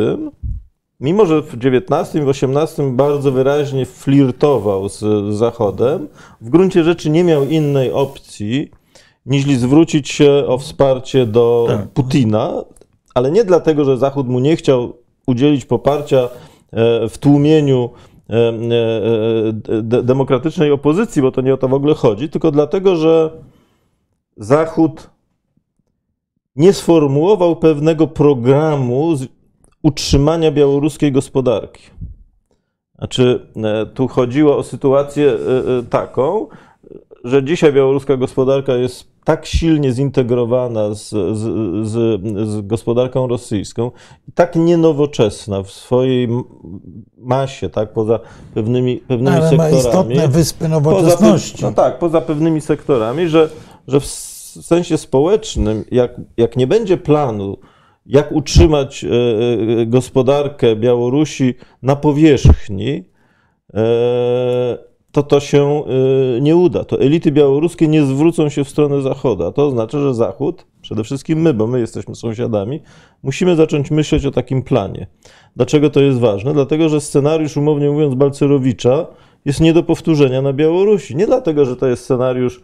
mimo 1.01 1.27
że 1.27 1.43
w 1.43 1.59
19 1.59 2.19
i 2.19 2.23
w 2.23 2.29
18 2.29 2.93
bardzo 2.93 3.33
wyraźnie 3.33 3.87
flirtował 3.87 4.89
z 4.89 5.35
Zachodem, 5.35 6.09
w 6.41 6.49
gruncie 6.49 6.85
rzeczy 6.85 7.11
nie 7.11 7.25
miał 7.25 7.45
innej 7.45 7.93
opcji, 7.93 8.71
niż 9.27 9.45
zwrócić 9.45 10.09
się 10.09 10.45
o 10.47 10.59
wsparcie 10.59 11.27
do 11.27 11.67
tak. 11.69 11.89
Putina, 11.89 12.65
ale 13.15 13.31
nie 13.31 13.45
dlatego, 13.45 13.85
że 13.85 13.99
Zachód 13.99 14.29
mu 14.29 14.41
nie 14.41 14.57
chciał 14.57 14.93
udzielić 15.27 15.65
poparcia 15.65 16.19
e, 16.19 16.29
w 17.09 17.19
tłumieniu 17.19 17.91
E, 18.31 18.53
e, 19.69 20.03
demokratycznej 20.03 20.71
opozycji, 20.73 21.23
bo 21.23 21.33
to 21.33 21.41
nie 21.41 21.55
o 21.55 21.57
to 21.57 21.69
w 21.69 21.75
ogóle 21.75 21.95
chodzi, 21.95 22.29
tylko 22.29 22.51
dlatego, 22.51 22.97
że 22.97 23.31
Zachód 24.37 25.11
nie 26.57 26.73
sformułował 26.73 27.57
pewnego 27.57 28.07
programu 28.07 29.15
utrzymania 29.83 30.51
białoruskiej 30.51 31.13
gospodarki. 31.13 31.83
Znaczy, 32.99 33.47
e, 33.57 33.87
tu 33.87 34.09
chodziło 34.09 34.57
o 34.57 34.63
sytuację 34.63 35.37
taką, 35.91 36.47
że 37.25 37.45
dzisiaj 37.45 37.73
białoruska 37.73 38.17
gospodarka 38.17 38.75
jest 38.75 39.10
tak 39.25 39.47
silnie 39.47 39.93
zintegrowana 39.93 40.95
z, 40.95 41.09
z, 41.09 41.39
z, 41.89 42.23
z, 42.49 42.67
gospodarką 42.67 43.27
rosyjską 43.27 43.91
tak 44.35 44.57
nienowoczesna 44.57 45.63
w 45.63 45.71
swojej 45.71 46.29
masie, 47.19 47.69
tak, 47.69 47.93
poza 47.93 48.21
pewnymi, 48.55 48.97
pewnymi 48.97 49.37
Ale 49.37 49.49
sektorami. 49.49 49.75
Ma 49.75 49.79
istotne 49.79 50.29
wyspy 50.29 50.69
nowoczesności. 50.69 51.53
Poza, 51.53 51.67
no 51.67 51.73
tak, 51.73 51.99
poza 51.99 52.21
pewnymi 52.21 52.61
sektorami, 52.61 53.29
że, 53.29 53.49
że 53.89 54.01
w 54.01 54.07
sensie 54.07 54.99
społecznym, 54.99 55.85
jak, 55.91 56.21
jak 56.37 56.57
nie 56.57 56.67
będzie 56.67 56.97
planu, 56.97 57.57
jak 58.07 58.33
utrzymać 58.33 59.05
e, 59.05 59.09
e, 59.09 59.87
gospodarkę 59.87 60.77
Białorusi 60.77 61.55
na 61.83 61.97
powierzchni, 61.97 63.05
e, 63.75 64.90
to 65.13 65.23
to 65.23 65.41
się 65.41 65.85
y, 66.37 66.41
nie 66.41 66.57
uda. 66.57 66.85
To 66.85 67.01
elity 67.01 67.33
białoruskie 67.33 67.89
nie 67.89 68.05
zwrócą 68.05 68.49
się 68.49 68.65
w 68.65 68.69
stronę 68.69 69.03
Zachodu. 69.03 69.47
A 69.47 69.53
to 69.53 69.67
oznacza, 69.67 70.01
że 70.01 70.15
Zachód, 70.15 70.67
przede 70.83 71.05
wszystkim 71.05 71.41
my, 71.41 71.55
bo 71.55 71.67
my 71.67 71.81
jesteśmy 71.81 72.15
sąsiadami, 72.15 72.83
musimy 73.23 73.57
zacząć 73.57 73.91
myśleć 73.91 74.27
o 74.27 74.31
takim 74.31 74.63
planie. 74.63 75.07
Dlaczego 75.57 75.91
to 75.91 76.01
jest 76.01 76.19
ważne? 76.19 76.53
Dlatego, 76.53 76.89
że 76.89 77.01
scenariusz, 77.01 77.57
umownie 77.57 77.91
mówiąc, 77.91 78.15
Balcerowicza 78.15 79.07
jest 79.45 79.61
nie 79.61 79.73
do 79.73 79.83
powtórzenia 79.83 80.43
na 80.43 80.53
Białorusi. 80.53 81.17
Nie 81.17 81.27
dlatego, 81.27 81.65
że 81.65 81.77
to 81.77 81.87
jest 81.87 82.05
scenariusz 82.05 82.61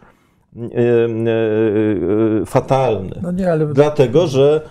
e, 0.57 0.61
e, 0.61 2.45
fatalny. 2.45 3.19
No 3.21 3.31
nie, 3.31 3.51
ale... 3.51 3.65
Dlatego, 3.65 4.27
że 4.27 4.61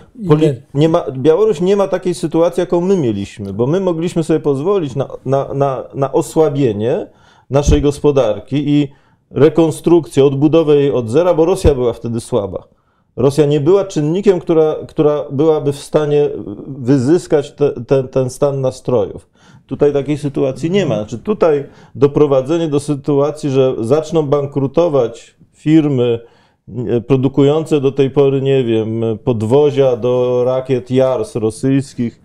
nie 0.73 0.89
ma, 0.89 1.03
Białoruś 1.11 1.61
nie 1.61 1.75
ma 1.75 1.87
takiej 1.87 2.13
sytuacji, 2.13 2.61
jaką 2.61 2.81
my 2.81 2.97
mieliśmy, 2.97 3.53
bo 3.53 3.67
my 3.67 3.79
mogliśmy 3.79 4.23
sobie 4.23 4.39
pozwolić 4.39 4.95
na, 4.95 5.07
na, 5.25 5.53
na, 5.53 5.83
na 5.95 6.11
osłabienie 6.11 7.07
naszej 7.49 7.81
gospodarki 7.81 8.69
i 8.69 8.87
rekonstrukcję, 9.31 10.25
odbudowę 10.25 10.75
jej 10.75 10.91
od 10.91 11.09
zera, 11.09 11.33
bo 11.33 11.45
Rosja 11.45 11.75
była 11.75 11.93
wtedy 11.93 12.19
słaba. 12.19 12.67
Rosja 13.15 13.45
nie 13.45 13.59
była 13.59 13.85
czynnikiem, 13.85 14.39
która, 14.39 14.75
która 14.87 15.25
byłaby 15.31 15.73
w 15.73 15.79
stanie 15.79 16.29
wyzyskać 16.67 17.51
te, 17.51 17.71
te, 17.83 18.03
ten 18.03 18.29
stan 18.29 18.61
nastrojów. 18.61 19.29
Tutaj 19.67 19.93
takiej 19.93 20.17
sytuacji 20.17 20.71
nie 20.71 20.85
ma. 20.85 20.95
Znaczy 20.95 21.19
tutaj 21.19 21.65
doprowadzenie 21.95 22.67
do 22.67 22.79
sytuacji, 22.79 23.49
że 23.49 23.75
zaczną 23.79 24.23
bankrutować 24.23 25.35
firmy 25.53 26.19
produkujące 27.07 27.81
do 27.81 27.91
tej 27.91 28.09
pory, 28.09 28.41
nie 28.41 28.63
wiem, 28.63 29.01
podwozia 29.23 29.95
do 29.95 30.43
rakiet 30.45 30.91
JARS 30.91 31.35
rosyjskich 31.35 32.21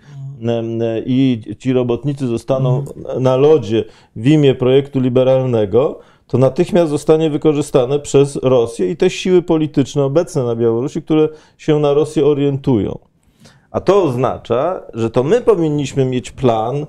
i 1.06 1.40
ci 1.58 1.72
robotnicy 1.72 2.26
zostaną 2.26 2.84
na 3.20 3.36
lodzie 3.36 3.84
w 4.16 4.26
imię 4.26 4.54
projektu 4.54 5.00
liberalnego, 5.00 5.98
to 6.26 6.38
natychmiast 6.38 6.90
zostanie 6.90 7.30
wykorzystane 7.30 7.98
przez 7.98 8.36
Rosję 8.36 8.90
i 8.90 8.96
te 8.96 9.10
siły 9.10 9.42
polityczne 9.42 10.04
obecne 10.04 10.44
na 10.44 10.56
Białorusi, 10.56 11.02
które 11.02 11.28
się 11.58 11.78
na 11.78 11.94
Rosję 11.94 12.26
orientują. 12.26 12.98
A 13.70 13.80
to 13.80 14.02
oznacza, 14.02 14.82
że 14.94 15.10
to 15.10 15.22
my 15.22 15.40
powinniśmy 15.40 16.04
mieć 16.04 16.30
plan, 16.30 16.86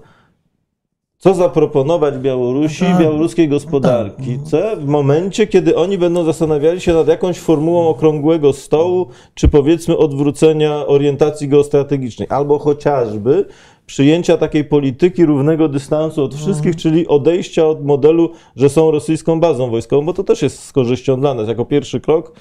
co 1.24 1.34
zaproponować 1.34 2.18
Białorusi 2.18 2.84
i 2.84 2.88
tak. 2.88 3.00
białoruskiej 3.00 3.50
gospodarki 3.50 4.38
tak. 4.52 4.80
w 4.80 4.86
momencie, 4.86 5.48
kiedy 5.48 5.76
oni 5.76 5.98
będą 5.98 6.24
zastanawiali 6.24 6.82
się 6.82 6.94
nad 6.94 7.08
jakąś 7.08 7.40
formułą 7.40 7.88
okrągłego 7.88 8.54
stołu, 8.54 9.08
czy 9.34 9.48
powiedzmy 9.48 9.98
odwrócenia 9.98 10.88
orientacji 10.88 11.48
geostrategicznej, 11.48 12.28
albo 12.32 12.60
chociażby 12.60 13.46
przyjęcia 13.86 14.38
takiej 14.38 14.64
polityki 14.64 15.26
równego 15.26 15.70
dystansu 15.70 16.24
od 16.24 16.36
wszystkich, 16.36 16.76
czyli 16.76 17.08
odejścia 17.08 17.68
od 17.68 17.86
modelu, 17.86 18.30
że 18.56 18.70
są 18.70 18.92
rosyjską 18.92 19.40
bazą 19.40 19.70
wojskową, 19.70 20.06
bo 20.06 20.14
to 20.14 20.24
też 20.24 20.42
jest 20.42 20.64
z 20.64 20.72
korzyścią 20.72 21.20
dla 21.20 21.34
nas. 21.34 21.48
Jako 21.48 21.66
pierwszy 21.66 22.02
krok, 22.02 22.36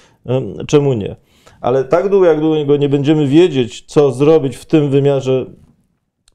czemu 0.67 0.93
nie? 0.93 1.17
Ale 1.61 1.85
tak 1.85 2.09
długo, 2.09 2.27
jak 2.27 2.41
długo 2.41 2.77
nie 2.77 2.89
będziemy 2.89 3.27
wiedzieć, 3.27 3.85
co 3.87 4.13
zrobić 4.13 4.57
w 4.57 4.65
tym 4.65 4.91
wymiarze 4.91 5.47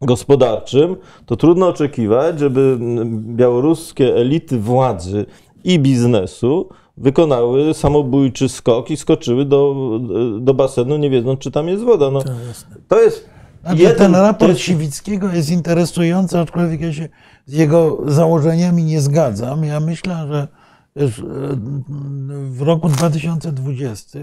gospodarczym, 0.02 0.95
to 1.26 1.36
trudno 1.36 1.68
oczekiwać, 1.68 2.40
żeby 2.40 2.78
białoruskie 3.10 4.15
elity 4.15 4.60
władzy 4.60 5.26
i 5.64 5.80
biznesu 5.80 6.69
wykonały 6.98 7.74
samobójczy 7.74 8.49
skok 8.49 8.90
i 8.90 8.98
skoczyły 8.98 9.45
do, 9.45 9.76
do 10.41 10.53
basenu, 10.53 10.98
nie 10.98 11.10
wiedząc, 11.10 11.40
czy 11.40 11.52
tam 11.52 11.68
jest 11.68 11.84
woda. 11.84 12.11
No, 12.11 12.24
to 12.88 13.02
jest 13.02 13.30
jeden, 13.76 13.98
ten 13.98 14.15
raport 14.15 14.49
jest... 14.49 14.61
Siwickiego 14.61 15.34
jest 15.34 15.52
interesujący, 15.52 16.40
aczkolwiek 16.40 16.82
ja 16.82 16.94
się 16.94 17.10
z 17.45 17.53
jego 17.53 17.98
założeniami 18.06 18.84
nie 18.84 19.02
zgadzam. 19.02 19.64
Ja 19.64 19.80
myślę, 19.80 20.28
że 20.28 20.48
w 22.49 22.61
roku 22.61 22.90
2020 22.90 24.19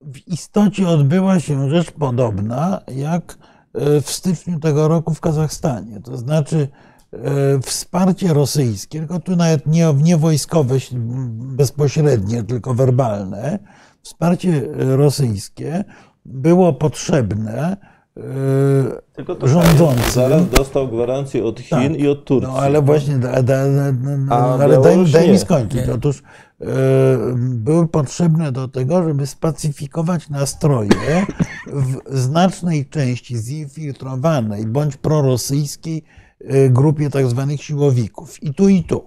w 0.00 0.28
istocie 0.28 0.88
odbyła 0.88 1.40
się 1.40 1.70
rzecz 1.70 1.90
podobna, 1.90 2.80
jak 2.96 3.38
E, 3.38 3.53
w 4.02 4.10
styczniu 4.10 4.60
tego 4.60 4.88
roku 4.88 5.14
w 5.14 5.20
Kazachstanie. 5.20 6.00
To 6.00 6.16
znaczy 6.16 6.68
e, 7.12 7.18
wsparcie 7.62 8.34
rosyjskie, 8.34 8.98
tylko 8.98 9.20
tu 9.20 9.36
nawet 9.36 9.66
nie, 9.66 9.94
nie 10.02 10.16
wojskowe 10.16 10.76
bezpośrednie, 11.32 12.42
tylko 12.42 12.74
werbalne, 12.74 13.58
wsparcie 14.02 14.68
rosyjskie 14.76 15.84
było 16.24 16.72
potrzebne 16.72 17.76
e, 18.16 18.20
tylko 19.12 19.34
to 19.34 19.48
rządzący. 19.48 20.10
Zaraz 20.10 20.48
dostał 20.48 20.88
gwarancję 20.88 21.44
od 21.44 21.60
Chin 21.60 21.92
tak, 21.92 21.98
i 21.98 22.08
od 22.08 22.24
Turcji. 22.24 22.52
No 22.52 22.58
ale 22.58 22.82
właśnie, 22.82 23.14
da, 23.14 23.42
da, 23.42 23.64
da, 23.68 24.36
ale 24.36 24.80
daj, 24.80 25.06
daj 25.12 25.30
mi 25.30 25.38
skończyć. 25.38 25.86
Nie. 25.86 25.94
Otóż 25.94 26.22
były 27.36 27.88
potrzebne 27.88 28.52
do 28.52 28.68
tego, 28.68 29.02
żeby 29.02 29.26
spacyfikować 29.26 30.28
nastroje 30.28 31.26
w 31.66 32.18
znacznej 32.18 32.86
części 32.86 33.36
zinfiltrowanej 33.36 34.66
bądź 34.66 34.96
prorosyjskiej 34.96 36.04
e, 36.40 36.70
grupie 36.70 37.10
tak 37.10 37.26
zwanych 37.26 37.62
siłowików. 37.62 38.42
I 38.42 38.54
tu, 38.54 38.68
i 38.68 38.84
tu. 38.84 39.04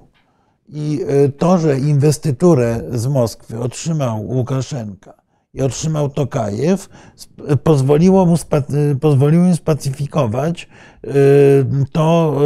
I 0.70 1.02
e, 1.08 1.30
to, 1.30 1.58
że 1.58 1.80
inwestyturę 1.80 2.84
z 2.92 3.08
Moskwy 3.08 3.60
otrzymał 3.60 4.28
Łukaszenka 4.28 5.14
i 5.54 5.62
otrzymał 5.62 6.10
Tokajew, 6.10 6.90
pozwoliło 7.64 8.26
mu, 8.26 8.36
pozwoliło 9.02 9.44
mu 9.44 9.56
spacyfikować 9.56 10.70
to, 11.92 12.42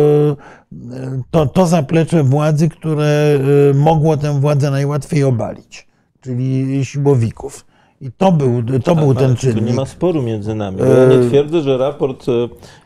to, 1.32 1.46
to 1.46 1.68
zaplecze 1.68 2.24
władzy, 2.24 2.70
które 2.70 3.40
mogło 3.74 4.18
tę 4.18 4.40
władzę 4.40 4.72
najłatwiej 4.72 5.24
obalić, 5.24 5.88
czyli 6.22 6.86
siłowików. 6.86 7.66
I 8.02 8.12
to 8.12 8.32
był, 8.32 8.64
to 8.84 8.96
był 8.96 9.16
ten 9.16 9.36
czynnik. 9.36 9.58
Tu 9.58 9.64
nie 9.64 9.74
ma 9.74 9.86
sporu 9.86 10.22
między 10.22 10.56
nami. 10.56 10.78
Ja 10.80 11.18
nie 11.18 11.30
twierdzę, 11.30 11.62
że 11.62 11.78
raport, 11.78 12.26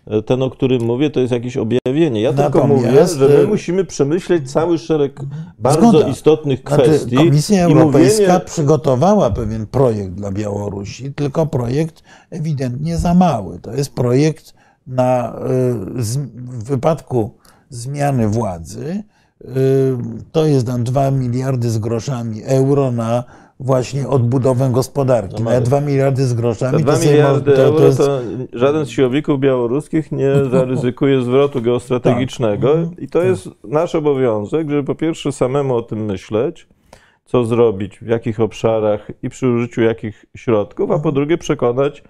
e, 0.08 0.22
ten 0.22 0.42
o 0.42 0.50
którym 0.50 0.84
mówię, 0.84 1.10
to 1.10 1.20
jest 1.20 1.34
jakieś 1.34 1.58
objawienie. 1.58 2.22
Ja 2.22 2.32
Natomiast, 2.32 2.54
tylko 2.54 2.68
mówię, 2.68 3.08
że 3.08 3.28
my 3.28 3.48
musimy 3.48 3.86
przemyśleć 3.86 4.52
cały 4.52 4.78
szereg 4.78 5.20
bardzo 5.60 5.90
zgoda. 5.90 6.08
istotnych 6.08 6.62
znaczy, 6.62 6.84
kwestii. 6.84 7.10
Znaczy, 7.10 7.26
Komisja 7.26 7.64
Europejska 7.64 8.24
mówienie... 8.24 8.46
przygotowała 8.46 9.30
pewien 9.30 9.68
projekt 9.68 10.12
dla 10.12 10.32
Białorusi, 10.32 11.14
tylko 11.14 11.46
projekt 11.46 12.04
ewidentnie 12.30 12.98
za 12.98 13.14
mały. 13.14 13.60
To 13.60 13.74
jest 13.74 13.96
projekt 13.96 14.54
na, 14.88 15.36
w 16.36 16.64
wypadku 16.64 17.32
zmiany 17.76 18.28
władzy, 18.28 19.04
to 20.32 20.46
jest 20.46 20.68
tam 20.68 20.84
2 20.84 21.12
miliardy 21.12 21.70
z 21.70 21.78
groszami 21.78 22.44
euro 22.44 22.92
na 22.92 23.24
właśnie 23.60 24.08
odbudowę 24.08 24.70
gospodarki. 24.72 25.44
No, 25.44 25.62
2 25.62 25.82
miliardy 25.82 26.26
z 26.26 26.34
groszami. 26.34 26.84
2 26.84 27.00
miliardy 27.00 27.52
to, 27.52 27.64
euro 27.64 27.80
to, 27.80 27.86
jest... 27.86 27.98
to 27.98 28.20
żaden 28.54 28.86
z 28.86 28.90
siłowików 28.90 29.40
białoruskich 29.40 30.12
nie 30.12 30.32
zaryzykuje 30.52 31.22
zwrotu 31.22 31.62
geostrategicznego 31.62 32.74
tak. 32.74 33.00
i 33.00 33.08
to 33.08 33.20
tak. 33.20 33.28
jest 33.28 33.50
nasz 33.64 33.96
obowiązek, 33.96 34.70
żeby 34.70 34.84
po 34.84 34.96
pierwsze 34.96 35.32
samemu 35.32 35.76
o 35.76 35.82
tym 35.82 36.06
myśleć, 36.06 36.68
co 37.26 37.46
zrobić, 37.46 38.00
w 38.00 38.08
jakich 38.08 38.40
obszarach 38.40 39.12
i 39.24 39.30
przy 39.30 39.48
użyciu 39.48 39.82
jakich 39.82 40.26
środków, 40.38 40.92
a 40.92 40.94
po 40.94 40.96
mhm. 40.96 41.16
drugie 41.16 41.38
przekonać 41.38 42.04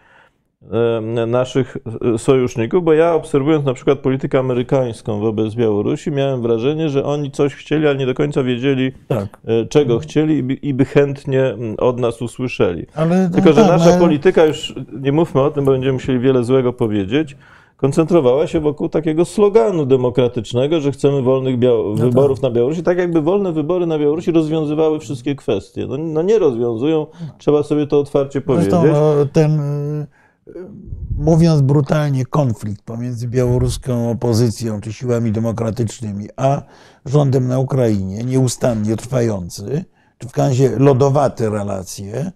naszych 1.27 1.77
sojuszników, 2.17 2.83
bo 2.83 2.93
ja 2.93 3.13
obserwując 3.13 3.65
na 3.65 3.73
przykład 3.73 3.99
politykę 3.99 4.39
amerykańską 4.39 5.19
wobec 5.19 5.55
Białorusi, 5.55 6.11
miałem 6.11 6.41
wrażenie, 6.41 6.89
że 6.89 7.05
oni 7.05 7.31
coś 7.31 7.55
chcieli, 7.55 7.87
ale 7.87 7.95
nie 7.95 8.05
do 8.05 8.13
końca 8.13 8.43
wiedzieli, 8.43 8.91
tak. 9.07 9.37
E, 9.45 9.65
czego 9.65 9.99
chcieli 9.99 10.59
i 10.61 10.73
by 10.73 10.85
chętnie 10.85 11.55
od 11.77 11.99
nas 11.99 12.21
usłyszeli. 12.21 12.85
Ale, 12.95 13.29
no 13.29 13.35
Tylko, 13.35 13.53
że 13.53 13.61
tak, 13.61 13.71
nasza 13.71 13.89
ale... 13.89 13.99
polityka, 13.99 14.45
już 14.45 14.75
nie 15.01 15.11
mówmy 15.11 15.41
o 15.41 15.51
tym, 15.51 15.65
bo 15.65 15.71
będziemy 15.71 15.93
musieli 15.93 16.19
wiele 16.19 16.43
złego 16.43 16.73
powiedzieć, 16.73 17.35
koncentrowała 17.77 18.47
się 18.47 18.59
wokół 18.59 18.89
takiego 18.89 19.25
sloganu 19.25 19.85
demokratycznego, 19.85 20.79
że 20.79 20.91
chcemy 20.91 21.21
wolnych 21.21 21.59
no 21.59 21.93
wyborów 21.93 22.39
tak. 22.39 22.43
na 22.43 22.55
Białorusi, 22.55 22.83
tak 22.83 22.97
jakby 22.97 23.21
wolne 23.21 23.51
wybory 23.51 23.85
na 23.85 23.99
Białorusi 23.99 24.31
rozwiązywały 24.31 24.99
wszystkie 24.99 25.35
kwestie. 25.35 25.87
No, 25.87 25.97
no 25.97 26.21
nie 26.21 26.39
rozwiązują, 26.39 27.07
trzeba 27.37 27.63
sobie 27.63 27.87
to 27.87 27.99
otwarcie 27.99 28.41
powiedzieć. 28.41 28.71
Zresztą, 28.71 28.91
no, 28.93 29.25
ten 29.33 29.59
mówiąc 31.17 31.61
brutalnie, 31.61 32.25
konflikt 32.25 32.81
pomiędzy 32.81 33.27
białoruską 33.27 34.09
opozycją 34.11 34.81
czy 34.81 34.93
siłami 34.93 35.31
demokratycznymi, 35.31 36.29
a 36.35 36.61
rządem 37.05 37.47
na 37.47 37.59
Ukrainie, 37.59 38.23
nieustannie 38.23 38.95
trwający, 38.95 39.85
czy 40.17 40.27
w 40.27 40.37
razie 40.37 40.79
lodowaty 40.79 41.49
relacje. 41.49 42.31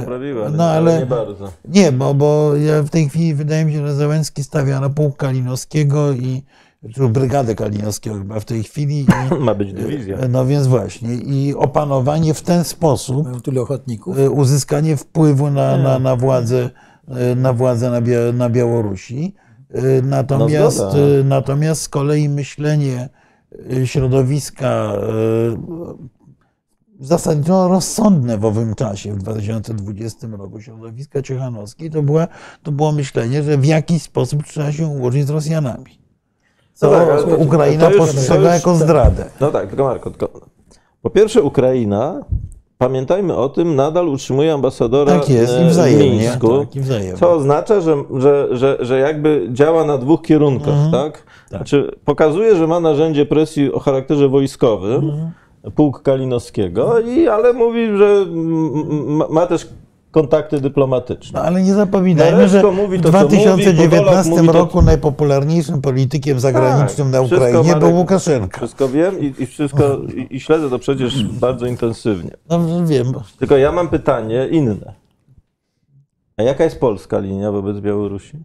Poprawiła, 0.00 0.48
no, 0.48 0.64
ale 0.64 0.98
nie 0.98 1.06
bardzo. 1.06 1.52
Nie, 1.64 1.92
bo, 1.92 2.14
bo 2.14 2.56
ja 2.56 2.82
w 2.82 2.90
tej 2.90 3.08
chwili 3.08 3.34
wydaje 3.34 3.64
mi 3.64 3.72
się, 3.72 3.86
że 3.86 3.94
Zełenski 3.94 4.44
stawia 4.44 4.80
na 4.80 4.90
pułk 4.90 5.16
Kalinowskiego 5.16 6.12
i 6.12 6.42
czy 6.94 7.08
brygadę 7.08 7.54
Kalinowskiego 7.54 8.16
chyba 8.16 8.40
w 8.40 8.44
tej 8.44 8.62
chwili. 8.62 9.00
I, 9.00 9.34
Ma 9.44 9.54
być 9.54 9.72
dywizja. 9.72 10.18
No 10.28 10.46
więc 10.46 10.66
właśnie. 10.66 11.14
I 11.14 11.54
opanowanie 11.54 12.34
w 12.34 12.42
ten 12.42 12.64
sposób. 12.64 13.24
Mają 13.24 13.40
tyle 13.40 13.60
ochotników. 13.60 14.18
E, 14.18 14.30
uzyskanie 14.30 14.96
wpływu 14.96 15.50
na, 15.50 15.76
na, 15.76 15.98
na 15.98 16.16
władzę 16.16 16.64
E, 16.64 16.85
na 17.36 17.52
władzę 17.52 17.90
na, 17.90 18.00
Bia 18.00 18.18
na 18.34 18.50
Białorusi. 18.50 19.34
E, 19.70 20.02
natomiast, 20.02 20.78
no 20.78 21.24
natomiast 21.24 21.82
z 21.82 21.88
kolei 21.88 22.28
myślenie 22.28 23.08
środowiska 23.84 24.92
zasadniczo 27.00 27.68
rozsądne 27.68 28.38
w 28.38 28.44
owym 28.44 28.74
czasie, 28.74 29.12
w 29.12 29.18
2020 29.18 30.26
roku, 30.26 30.60
środowiska 30.60 31.22
ciechanowskiej, 31.22 31.90
to, 31.90 32.02
była, 32.02 32.28
to 32.62 32.72
było 32.72 32.92
myślenie, 32.92 33.42
że 33.42 33.58
w 33.58 33.64
jakiś 33.64 34.02
sposób 34.02 34.44
trzeba 34.44 34.72
się 34.72 34.86
ułożyć 34.86 35.26
z 35.26 35.30
Rosjanami. 35.30 35.98
Co 36.74 36.90
no 36.90 37.06
tak, 37.06 37.22
to, 37.22 37.36
Ukraina 37.36 37.90
postrzega 37.90 38.54
jako 38.54 38.74
zdradę. 38.74 39.24
No 39.40 39.50
tak, 39.50 39.68
tylko 39.68 39.84
Marko, 39.84 40.10
tylko, 40.10 40.40
po 41.02 41.10
pierwsze 41.10 41.42
Ukraina 41.42 42.20
pamiętajmy 42.78 43.36
o 43.36 43.48
tym, 43.48 43.76
nadal 43.76 44.08
utrzymuje 44.08 44.52
ambasadora 44.52 45.20
tak 45.20 45.28
jest, 45.28 45.54
i 45.60 45.94
w 45.94 45.98
Mińsku, 45.98 46.58
tak, 46.58 46.76
i 46.76 46.80
co 47.18 47.32
oznacza, 47.32 47.80
że, 47.80 48.04
że, 48.16 48.48
że, 48.50 48.78
że 48.80 48.98
jakby 48.98 49.48
działa 49.52 49.84
na 49.84 49.98
dwóch 49.98 50.22
kierunkach. 50.22 50.74
Mhm. 50.74 50.92
Tak? 50.92 51.12
tak? 51.12 51.24
Znaczy, 51.48 51.90
pokazuje, 52.04 52.56
że 52.56 52.66
ma 52.66 52.80
narzędzie 52.80 53.26
presji 53.26 53.72
o 53.72 53.78
charakterze 53.78 54.28
wojskowym, 54.28 54.94
mhm. 54.94 55.30
pułk 55.74 56.02
Kalinowskiego, 56.02 57.00
i, 57.00 57.28
ale 57.28 57.52
mówi, 57.52 57.96
że 57.98 58.26
ma 59.30 59.46
też 59.46 59.68
kontakty 60.16 60.60
dyplomatyczne. 60.60 61.40
No, 61.40 61.46
ale 61.46 61.62
nie 61.62 61.74
zapominajmy, 61.74 62.48
że 62.48 62.62
mówi 62.62 63.00
to, 63.00 63.08
w 63.08 63.10
2019 63.10 64.30
mówi, 64.30 64.46
roku 64.46 64.78
to... 64.78 64.82
najpopularniejszym 64.82 65.82
politykiem 65.82 66.40
zagranicznym 66.40 67.12
tak, 67.12 67.12
na 67.12 67.20
Ukrainie 67.20 67.62
Marek, 67.62 67.78
był 67.78 67.94
Łukaszenka. 67.94 68.58
Wszystko 68.58 68.88
wiem 68.88 69.20
i, 69.20 69.34
i 69.38 69.46
wszystko 69.46 69.98
i, 70.16 70.36
i, 70.36 70.40
śledzę 70.40 70.70
to 70.70 70.78
przecież 70.78 71.24
bardzo 71.24 71.66
intensywnie. 71.66 72.30
No 72.50 72.86
wiem. 72.86 73.12
Tylko 73.38 73.56
ja 73.56 73.72
mam 73.72 73.88
pytanie 73.88 74.48
inne. 74.50 74.94
A 76.36 76.42
jaka 76.42 76.64
jest 76.64 76.80
polska 76.80 77.18
linia 77.18 77.52
wobec 77.52 77.76
Białorusi? 77.80 78.38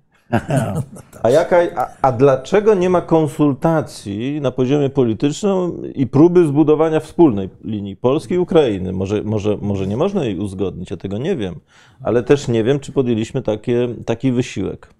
A, 1.23 1.29
jaka, 1.29 1.57
a, 1.75 1.87
a, 2.01 2.11
dlaczego 2.11 2.73
nie 2.73 2.89
ma 2.89 3.01
konsultacji 3.01 4.41
na 4.41 4.51
poziomie 4.51 4.89
politycznym 4.89 5.93
i 5.95 6.07
próby 6.07 6.47
zbudowania 6.47 6.99
wspólnej 6.99 7.49
linii 7.63 7.95
Polski 7.95 8.33
i 8.33 8.37
Ukrainy? 8.37 8.93
Może, 8.93 9.23
może, 9.23 9.57
może 9.61 9.87
nie 9.87 9.97
można 9.97 10.25
jej 10.25 10.39
uzgodnić, 10.39 10.91
ja 10.91 10.97
tego 10.97 11.17
nie 11.17 11.35
wiem, 11.35 11.55
ale 12.03 12.23
też 12.23 12.47
nie 12.47 12.63
wiem, 12.63 12.79
czy 12.79 12.91
podjęliśmy 12.91 13.41
takie, 13.41 13.87
taki 14.05 14.31
wysiłek. 14.31 14.93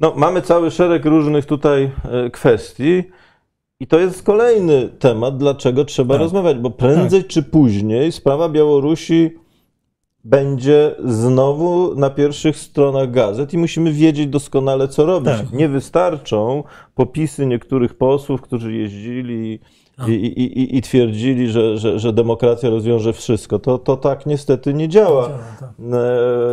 No, 0.00 0.12
mamy 0.16 0.42
cały 0.42 0.70
szereg 0.70 1.04
różnych 1.04 1.46
tutaj 1.46 1.90
e, 2.04 2.30
kwestii. 2.30 3.02
I 3.80 3.86
to 3.86 3.98
jest 3.98 4.22
kolejny 4.22 4.88
temat, 4.88 5.36
dlaczego 5.36 5.84
trzeba 5.84 6.14
tak. 6.14 6.20
rozmawiać, 6.22 6.58
bo 6.58 6.70
prędzej 6.70 7.22
tak. 7.22 7.30
czy 7.30 7.42
później 7.42 8.12
sprawa 8.12 8.48
Białorusi 8.48 9.41
będzie 10.24 10.94
znowu 11.04 11.94
na 11.94 12.10
pierwszych 12.10 12.56
stronach 12.56 13.10
gazet 13.10 13.54
i 13.54 13.58
musimy 13.58 13.92
wiedzieć 13.92 14.26
doskonale, 14.26 14.88
co 14.88 15.06
robić. 15.06 15.32
Tak. 15.32 15.52
Nie 15.52 15.68
wystarczą 15.68 16.64
popisy 16.94 17.46
niektórych 17.46 17.94
posłów, 17.94 18.42
którzy 18.42 18.72
jeździli 18.72 19.60
i, 20.08 20.12
i, 20.12 20.60
i, 20.60 20.76
i 20.76 20.82
twierdzili, 20.82 21.48
że, 21.48 21.78
że, 21.78 21.98
że, 21.98 22.12
demokracja 22.12 22.70
rozwiąże 22.70 23.12
wszystko. 23.12 23.58
To, 23.58 23.78
to 23.78 23.96
tak 23.96 24.26
niestety 24.26 24.74
nie 24.74 24.88
działa. 24.88 25.28
Tak. 25.60 25.70
E, 25.70 25.72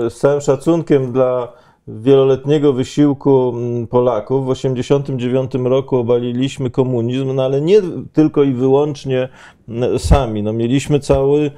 z 0.09 0.17
całym 0.17 0.41
szacunkiem 0.41 1.11
dla 1.11 1.53
wieloletniego 1.87 2.73
wysiłku 2.73 3.53
mm, 3.55 3.87
Polaków. 3.87 4.45
W 4.45 4.53
1989 4.53 5.51
roku 5.69 5.97
obaliliśmy 5.97 6.69
komunizm, 6.69 7.35
no 7.35 7.43
ale 7.43 7.61
nie 7.61 7.81
tylko 8.13 8.43
i 8.43 8.53
wyłącznie 8.53 9.29
mm, 9.69 9.99
sami. 9.99 10.43
No, 10.43 10.53
mieliśmy 10.53 10.99
cały, 10.99 11.51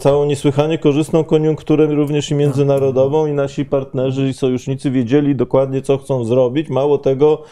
całą 0.00 0.24
niesłychanie 0.24 0.78
korzystną 0.78 1.24
koniunkturę 1.24 1.86
również 1.86 2.30
i 2.30 2.34
międzynarodową 2.34 3.26
i 3.26 3.32
nasi 3.32 3.64
partnerzy 3.64 4.28
i 4.28 4.34
sojusznicy 4.34 4.90
wiedzieli 4.90 5.36
dokładnie, 5.36 5.82
co 5.82 5.98
chcą 5.98 6.24
zrobić. 6.24 6.68
Mało 6.68 6.98
tego, 6.98 7.42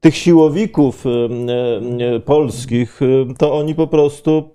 tych 0.00 0.16
siłowików 0.16 1.04
e, 1.06 1.10
e, 2.14 2.20
polskich, 2.20 3.00
to 3.38 3.58
oni 3.58 3.74
po 3.74 3.86
prostu 3.86 4.50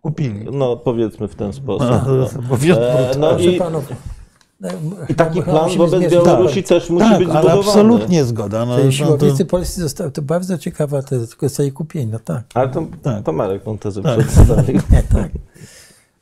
kupili. 0.00 0.44
No, 0.52 0.76
powiedzmy 0.76 1.28
w 1.28 1.34
ten 1.34 1.52
sposób. 1.52 1.90
No, 3.18 3.30
no 3.32 3.38
i, 3.38 3.58
i 5.08 5.14
taki 5.14 5.42
plan 5.42 5.70
wobec 5.76 6.12
Białorusi 6.12 6.62
tak, 6.62 6.68
też 6.68 6.90
musi 6.90 7.08
tak, 7.08 7.18
być 7.18 7.28
zbudowany. 7.28 7.50
Ale 7.50 7.60
absolutnie 7.60 8.24
zgoda. 8.24 8.66
No, 8.66 8.76
Te 8.76 8.92
siłownicy 8.92 9.44
to... 9.44 9.50
polscy 9.50 9.80
zostały, 9.80 10.10
to 10.10 10.22
bardzo 10.22 10.58
ciekawa 10.58 11.02
to 11.02 11.16
zostali 11.40 11.72
kupieni, 11.72 12.12
no 12.12 12.18
tak. 12.18 12.44
Ale 12.54 12.68
to, 12.68 12.86
tak. 13.02 13.24
to 13.24 13.32
Marek 13.32 13.62
tą 13.62 13.78
tezę 13.78 14.02
tak. 14.02 14.26
przedstawił. 14.26 14.80
tak. 15.12 15.30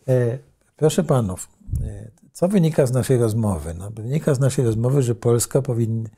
E, 0.08 0.38
proszę 0.76 1.04
panów, 1.04 1.48
e, 1.84 2.10
co 2.32 2.48
wynika 2.48 2.86
z 2.86 2.92
naszej 2.92 3.18
rozmowy? 3.18 3.74
No, 3.78 3.90
wynika 3.90 4.34
z 4.34 4.40
naszej 4.40 4.64
rozmowy, 4.64 5.02
że 5.02 5.14
Polska 5.14 5.62
powinna, 5.62 6.08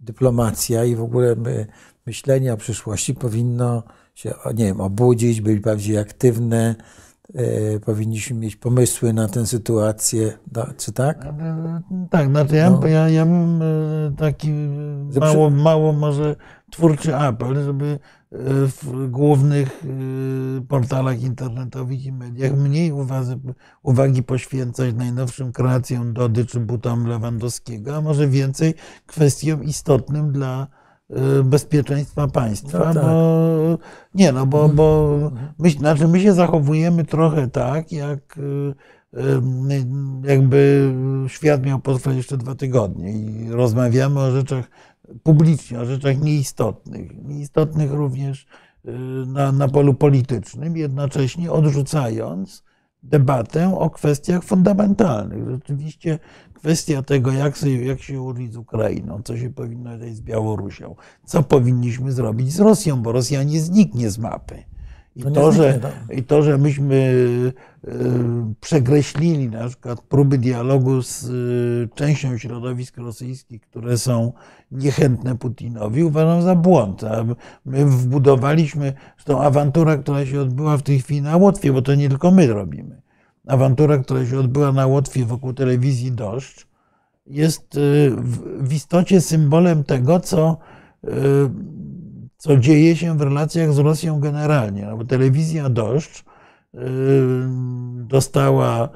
dyplomacja 0.00 0.84
i 0.84 0.96
w 0.96 1.02
ogóle 1.02 1.36
my, 1.36 1.66
myślenie 2.06 2.52
o 2.52 2.56
przyszłości 2.56 3.14
powinno 3.14 3.82
się, 4.14 4.34
nie 4.54 4.64
wiem, 4.64 4.80
obudzić, 4.80 5.40
być 5.40 5.60
bardziej 5.60 5.98
aktywne, 5.98 6.74
E, 7.36 7.80
powinniśmy 7.80 8.36
mieć 8.36 8.56
pomysły 8.56 9.12
na 9.12 9.28
tę 9.28 9.46
sytuację, 9.46 10.38
czy 10.76 10.92
tak? 10.92 11.24
E, 11.24 11.80
tak, 12.10 12.28
znaczy 12.28 12.56
ja, 12.56 12.70
no. 12.70 12.86
ja, 12.86 13.08
ja 13.08 13.24
mam 13.24 13.62
e, 13.62 13.66
taki 14.16 14.52
mało, 15.20 15.50
mało 15.50 15.92
może 15.92 16.36
twórczy 16.70 17.16
apel, 17.16 17.64
żeby 17.64 17.98
w 18.66 19.08
głównych 19.10 19.84
portalach 20.68 21.22
internetowych 21.22 22.04
i 22.04 22.12
mediach 22.12 22.56
mniej 22.56 22.92
uwagi, 22.92 23.40
uwagi 23.82 24.22
poświęcać 24.22 24.94
najnowszym 24.94 25.52
kreacjom 25.52 26.12
Dody 26.12 26.46
czy 26.46 26.60
butom 26.60 27.06
Lewandowskiego, 27.06 27.96
a 27.96 28.00
może 28.00 28.28
więcej 28.28 28.74
kwestiom 29.06 29.64
istotnym 29.64 30.32
dla 30.32 30.66
bezpieczeństwa 31.44 32.28
państwa, 32.28 32.78
no 32.78 32.94
tak. 32.94 33.02
bo 33.02 33.78
nie 34.14 34.32
no, 34.32 34.46
bo, 34.46 34.68
bo 34.68 35.18
my, 35.58 35.70
znaczy 35.70 36.08
my 36.08 36.20
się 36.20 36.32
zachowujemy 36.32 37.04
trochę 37.04 37.50
tak, 37.50 37.92
jak 37.92 38.38
y, 38.38 38.74
y, 39.14 39.86
jakby 40.22 40.92
świat 41.28 41.66
miał 41.66 41.80
potrwać 41.80 42.16
jeszcze 42.16 42.36
dwa 42.36 42.54
tygodnie 42.54 43.12
i 43.12 43.50
rozmawiamy 43.50 44.20
o 44.20 44.30
rzeczach 44.30 44.70
publicznie, 45.22 45.80
o 45.80 45.84
rzeczach 45.84 46.20
nieistotnych, 46.20 47.24
nieistotnych 47.24 47.92
również 47.92 48.46
na, 49.26 49.52
na 49.52 49.68
polu 49.68 49.94
politycznym, 49.94 50.76
jednocześnie 50.76 51.52
odrzucając 51.52 52.64
debatę 53.02 53.78
o 53.78 53.90
kwestiach 53.90 54.44
fundamentalnych. 54.44 55.50
Rzeczywiście 55.50 56.18
kwestia 56.66 57.02
tego, 57.02 57.32
jak, 57.32 57.58
sobie, 57.58 57.86
jak 57.86 58.02
się 58.02 58.20
ułożyć 58.20 58.52
z 58.52 58.56
Ukrainą, 58.56 59.22
co 59.24 59.36
się 59.36 59.50
powinno 59.50 59.98
zrobić 59.98 60.16
z 60.16 60.20
Białorusią, 60.20 60.94
co 61.24 61.42
powinniśmy 61.42 62.12
zrobić 62.12 62.52
z 62.52 62.60
Rosją, 62.60 63.02
bo 63.02 63.12
Rosja 63.12 63.42
nie 63.42 63.60
zniknie 63.60 64.10
z 64.10 64.18
mapy. 64.18 64.62
I 65.16 65.22
to, 65.22 65.30
to 65.30 65.52
że, 65.52 65.80
I 66.10 66.22
to, 66.22 66.42
że 66.42 66.58
myśmy 66.58 66.94
y, 66.94 67.92
przekreślili 68.60 69.48
na 69.48 69.68
przykład 69.68 70.00
próby 70.00 70.38
dialogu 70.38 71.02
z 71.02 71.24
y, 71.24 71.88
częścią 71.94 72.38
środowisk 72.38 72.96
rosyjskich, 72.96 73.60
które 73.60 73.98
są 73.98 74.32
niechętne 74.70 75.38
Putinowi, 75.38 76.04
uważam 76.04 76.42
za 76.42 76.54
błąd. 76.54 77.02
My 77.64 77.86
wbudowaliśmy 77.86 78.92
tą 79.24 79.42
awanturę, 79.42 79.98
która 79.98 80.26
się 80.26 80.40
odbyła 80.40 80.76
w 80.76 80.82
tej 80.82 81.00
chwili 81.00 81.22
na 81.22 81.36
Łotwie, 81.36 81.72
bo 81.72 81.82
to 81.82 81.94
nie 81.94 82.08
tylko 82.08 82.30
my 82.30 82.46
robimy 82.46 83.05
awantura, 83.46 83.98
która 83.98 84.26
się 84.26 84.38
odbyła 84.38 84.72
na 84.72 84.86
Łotwie 84.86 85.24
wokół 85.24 85.52
telewizji 85.52 86.12
Doszcz, 86.12 86.66
jest 87.26 87.76
y, 87.76 88.12
w 88.58 88.72
istocie 88.72 89.20
symbolem 89.20 89.84
tego, 89.84 90.20
co, 90.20 90.58
y, 91.04 91.10
co 92.36 92.56
dzieje 92.56 92.96
się 92.96 93.18
w 93.18 93.20
relacjach 93.20 93.72
z 93.72 93.78
Rosją 93.78 94.20
generalnie. 94.20 94.86
No 94.86 94.96
bo 94.96 95.04
telewizja 95.04 95.68
Doszcz 95.68 96.20
y, 96.20 96.78
dostała 97.96 98.88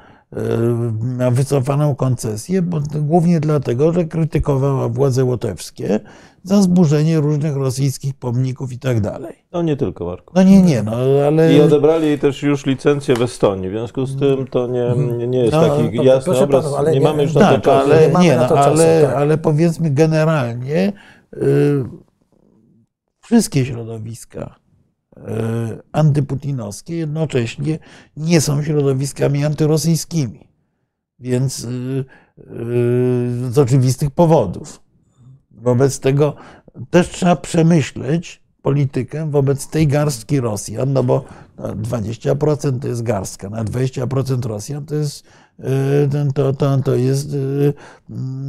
na 1.01 1.31
wycofaną 1.31 1.95
koncesję, 1.95 2.61
bo, 2.61 2.79
głównie 2.95 3.39
dlatego, 3.39 3.93
że 3.93 4.05
krytykowała 4.05 4.89
władze 4.89 5.25
łotewskie 5.25 5.99
za 6.43 6.61
zburzenie 6.61 7.19
różnych 7.19 7.55
rosyjskich 7.55 8.13
pomników 8.13 8.73
i 8.73 8.79
tak 8.79 9.01
dalej. 9.01 9.35
No 9.51 9.61
nie 9.61 9.77
tylko, 9.77 10.05
Marku. 10.05 10.33
No 10.35 10.43
nie, 10.43 10.61
nie, 10.61 10.83
no 10.83 10.91
ale... 11.27 11.53
I 11.53 11.61
odebrali 11.61 12.07
jej 12.07 12.19
też 12.19 12.43
już 12.43 12.65
licencję 12.65 13.15
w 13.15 13.21
Estonii, 13.21 13.69
w 13.69 13.71
związku 13.71 14.05
z 14.05 14.19
tym 14.19 14.47
to 14.47 14.67
nie, 14.67 14.95
nie 15.27 15.39
jest 15.39 15.53
no, 15.53 15.61
taki 15.61 15.97
no, 15.97 16.03
jasny 16.03 16.37
obraz. 16.37 16.71
Panów, 16.71 16.87
nie, 16.87 16.93
nie, 16.93 17.01
mamy 17.01 17.23
już 17.23 17.33
na 17.33 17.41
tak, 17.41 17.55
to 17.55 17.61
czasu. 17.61 17.91
Ale, 17.91 18.23
nie, 18.23 18.35
no, 18.35 18.47
ale, 18.47 19.01
tak. 19.01 19.15
ale 19.15 19.37
powiedzmy 19.37 19.91
generalnie 19.91 20.93
y, 21.33 21.83
wszystkie 23.21 23.65
środowiska 23.65 24.60
antyputinowskie 25.91 26.95
jednocześnie 26.95 27.79
nie 28.17 28.41
są 28.41 28.63
środowiskami 28.63 29.45
antyrosyjskimi. 29.45 30.47
Więc 31.19 31.63
y, 31.63 31.67
y 31.67 33.51
z 33.51 33.57
oczywistych 33.57 34.11
powodów. 34.11 34.81
Wobec 35.51 35.99
tego 35.99 36.35
też 36.89 37.09
trzeba 37.09 37.35
przemyśleć 37.35 38.41
politykę 38.61 39.31
wobec 39.31 39.67
tej 39.67 39.87
garstki 39.87 40.39
Rosjan, 40.39 40.93
no 40.93 41.03
bo 41.03 41.25
20% 41.57 42.79
to 42.79 42.87
jest 42.87 43.03
garstka, 43.03 43.49
na 43.49 43.65
20% 43.65 44.45
Rosjan 44.45 44.85
to 44.85 44.95
jest, 44.95 45.25
to, 46.35 46.53
to, 46.53 46.77
to 46.77 46.95
jest 46.95 47.29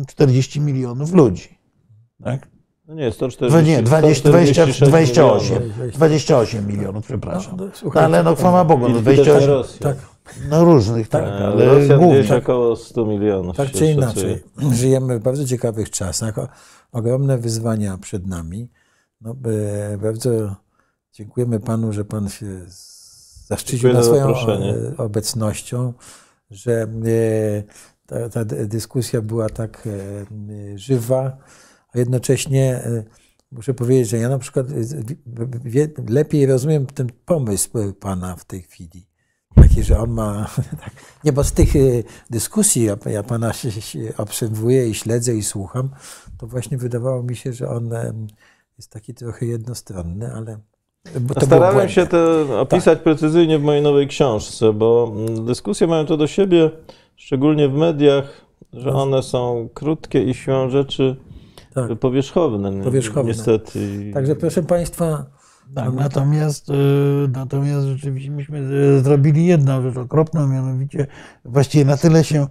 40 0.09 0.59
y, 0.59 0.63
milionów 0.63 1.13
ludzi. 1.13 1.59
Tak? 2.25 2.52
No 2.93 2.99
nie, 2.99 3.13
140, 3.13 3.71
nie, 3.71 3.83
20, 3.83 4.29
20, 4.29 4.67
28, 4.87 5.73
28 5.93 6.67
milionów, 6.67 7.05
przepraszam. 7.05 7.57
No, 7.57 7.67
no, 7.95 8.01
ale 8.01 8.23
no 8.23 8.35
chwała 8.35 8.65
Bogu, 8.65 8.89
no 8.89 9.01
28, 9.01 9.51
tak, 9.81 9.97
no 10.51 10.65
różnych, 10.65 11.09
tak, 11.09 11.25
tak 11.25 11.33
ale 11.33 11.65
Rosja 11.65 11.97
głównie. 11.97 12.37
około 12.37 12.77
100 12.77 13.07
milionów. 13.07 13.57
Tak 13.57 13.71
czy 13.71 13.87
inaczej, 13.87 14.43
żyjemy 14.81 15.19
w 15.19 15.23
bardzo 15.23 15.45
ciekawych 15.45 15.91
czasach 15.91 16.35
ogromne 16.93 17.39
wyzwania 17.39 17.99
przed 17.99 18.27
nami. 18.27 18.69
No, 19.21 19.37
bardzo 20.03 20.31
dziękujemy 21.13 21.61
Panu, 21.61 21.93
że 21.93 22.05
Pan 22.05 22.29
się 22.29 22.47
zaszczycił 23.47 23.93
na 23.93 24.03
swoją 24.03 24.29
e, 24.29 24.97
obecnością, 24.97 25.93
że 26.51 26.73
e, 26.83 26.89
ta, 28.07 28.29
ta, 28.29 28.45
dyskusja 28.45 29.21
była 29.21 29.49
tak 29.49 29.87
e, 29.87 30.79
żywa, 30.79 31.37
a 31.95 31.99
jednocześnie 31.99 32.83
muszę 33.53 33.75
powiedzieć, 33.75 34.09
że 34.09 34.17
ja 34.17 34.29
na 34.29 34.39
przykład 34.39 34.67
lepiej 36.09 36.47
rozumiem 36.47 36.87
ten 36.87 37.07
pomysł 37.25 37.71
Pana 38.01 38.37
w 38.37 38.45
tej 38.45 38.63
chwili. 38.63 39.07
Taki, 39.55 39.83
że 39.83 39.99
on 39.99 40.11
ma. 40.11 40.47
tak, 40.85 40.91
Nie, 41.25 41.33
bo 41.33 41.45
z 41.45 41.53
tych 41.53 41.73
dyskusji, 42.31 42.85
ja, 42.85 42.97
ja 43.07 43.23
pana 43.23 43.53
obserwuję 44.17 44.89
i 44.89 44.95
śledzę 44.95 45.35
i 45.35 45.43
słucham, 45.43 45.91
to 46.39 46.47
właśnie 46.47 46.79
wydawało 46.79 47.23
mi 47.23 47.37
się, 47.37 47.53
że 47.53 47.69
on 47.69 47.91
jest 48.79 48.91
taki 48.91 49.15
trochę 49.15 49.47
jednostronny, 49.47 50.33
ale. 50.35 50.59
Starałem 51.47 51.89
się 51.89 52.07
to 52.07 52.47
opisać 52.61 52.99
precyzyjnie 52.99 53.59
w 53.59 53.63
mojej 53.63 53.83
nowej 53.83 54.09
książce, 54.09 54.73
bo 54.73 55.13
mm, 55.17 55.47
dyskusje 55.47 55.87
mają 55.87 56.07
to 56.07 56.17
do 56.17 56.27
siebie, 56.27 56.71
szczególnie 57.17 57.69
w 57.69 57.75
mediach, 57.75 58.25
że 58.73 58.91
No. 58.91 59.03
one 59.03 59.23
są 59.23 59.69
krótkie 59.75 60.23
i 60.23 60.35
siłą 60.35 60.71
rzeczy 60.71 61.17
Tak. 61.75 61.99
powierzchowne. 61.99 62.83
Powierzchowne. 62.85 63.29
Niestety. 63.33 63.79
I- 64.09 64.13
Także 64.13 64.37
proszę 64.37 64.63
Państwa, 64.63 65.27
Tak, 65.75 65.95
natomiast, 65.95 66.69
y, 66.71 66.73
natomiast 67.33 67.87
rzeczywiście 67.87 68.31
myśmy 68.31 68.59
y, 68.59 69.01
zrobili 69.05 69.47
jedną 69.47 69.83
rzecz 69.83 69.97
okropną, 69.97 70.49
mianowicie 70.49 71.07
właściwie 71.45 71.85
na 71.85 71.97
tyle 71.97 72.25
się 72.25 72.43
y, 72.43 72.47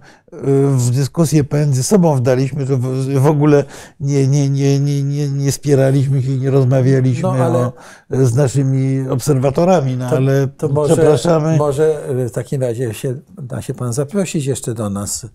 w 0.76 0.90
dyskusję 0.90 1.44
pomiędzy 1.44 1.82
sobą 1.82 2.16
wdaliśmy, 2.16 2.66
że 2.66 2.76
w- 3.18 3.26
ogóle 3.26 3.64
nie, 4.00 4.26
nie, 4.26 4.50
nie, 4.50 4.80
nie, 4.80 5.02
nie, 5.02 5.28
nie 5.28 5.52
spieraliśmy 5.52 6.22
się, 6.22 6.28
nie 6.38 6.50
rozmawialiśmy 6.50 7.22
No, 7.22 7.32
ale- 7.44 7.58
o, 7.58 7.72
z 8.10 8.34
naszymi 8.36 9.08
obserwatorami, 9.08 9.96
no 9.96 10.10
to, 10.10 10.16
ale 10.16 10.48
to 10.48 10.68
może, 10.68 10.94
przepraszamy. 10.94 11.56
może 11.56 12.00
w 12.28 12.30
takim 12.30 12.62
razie 12.62 12.94
się, 12.94 13.14
da 13.42 13.62
się 13.62 13.74
Pan 13.74 13.92
zaprosić 13.92 14.46
jeszcze 14.46 14.74
do 14.74 14.90
nas. 14.90 15.26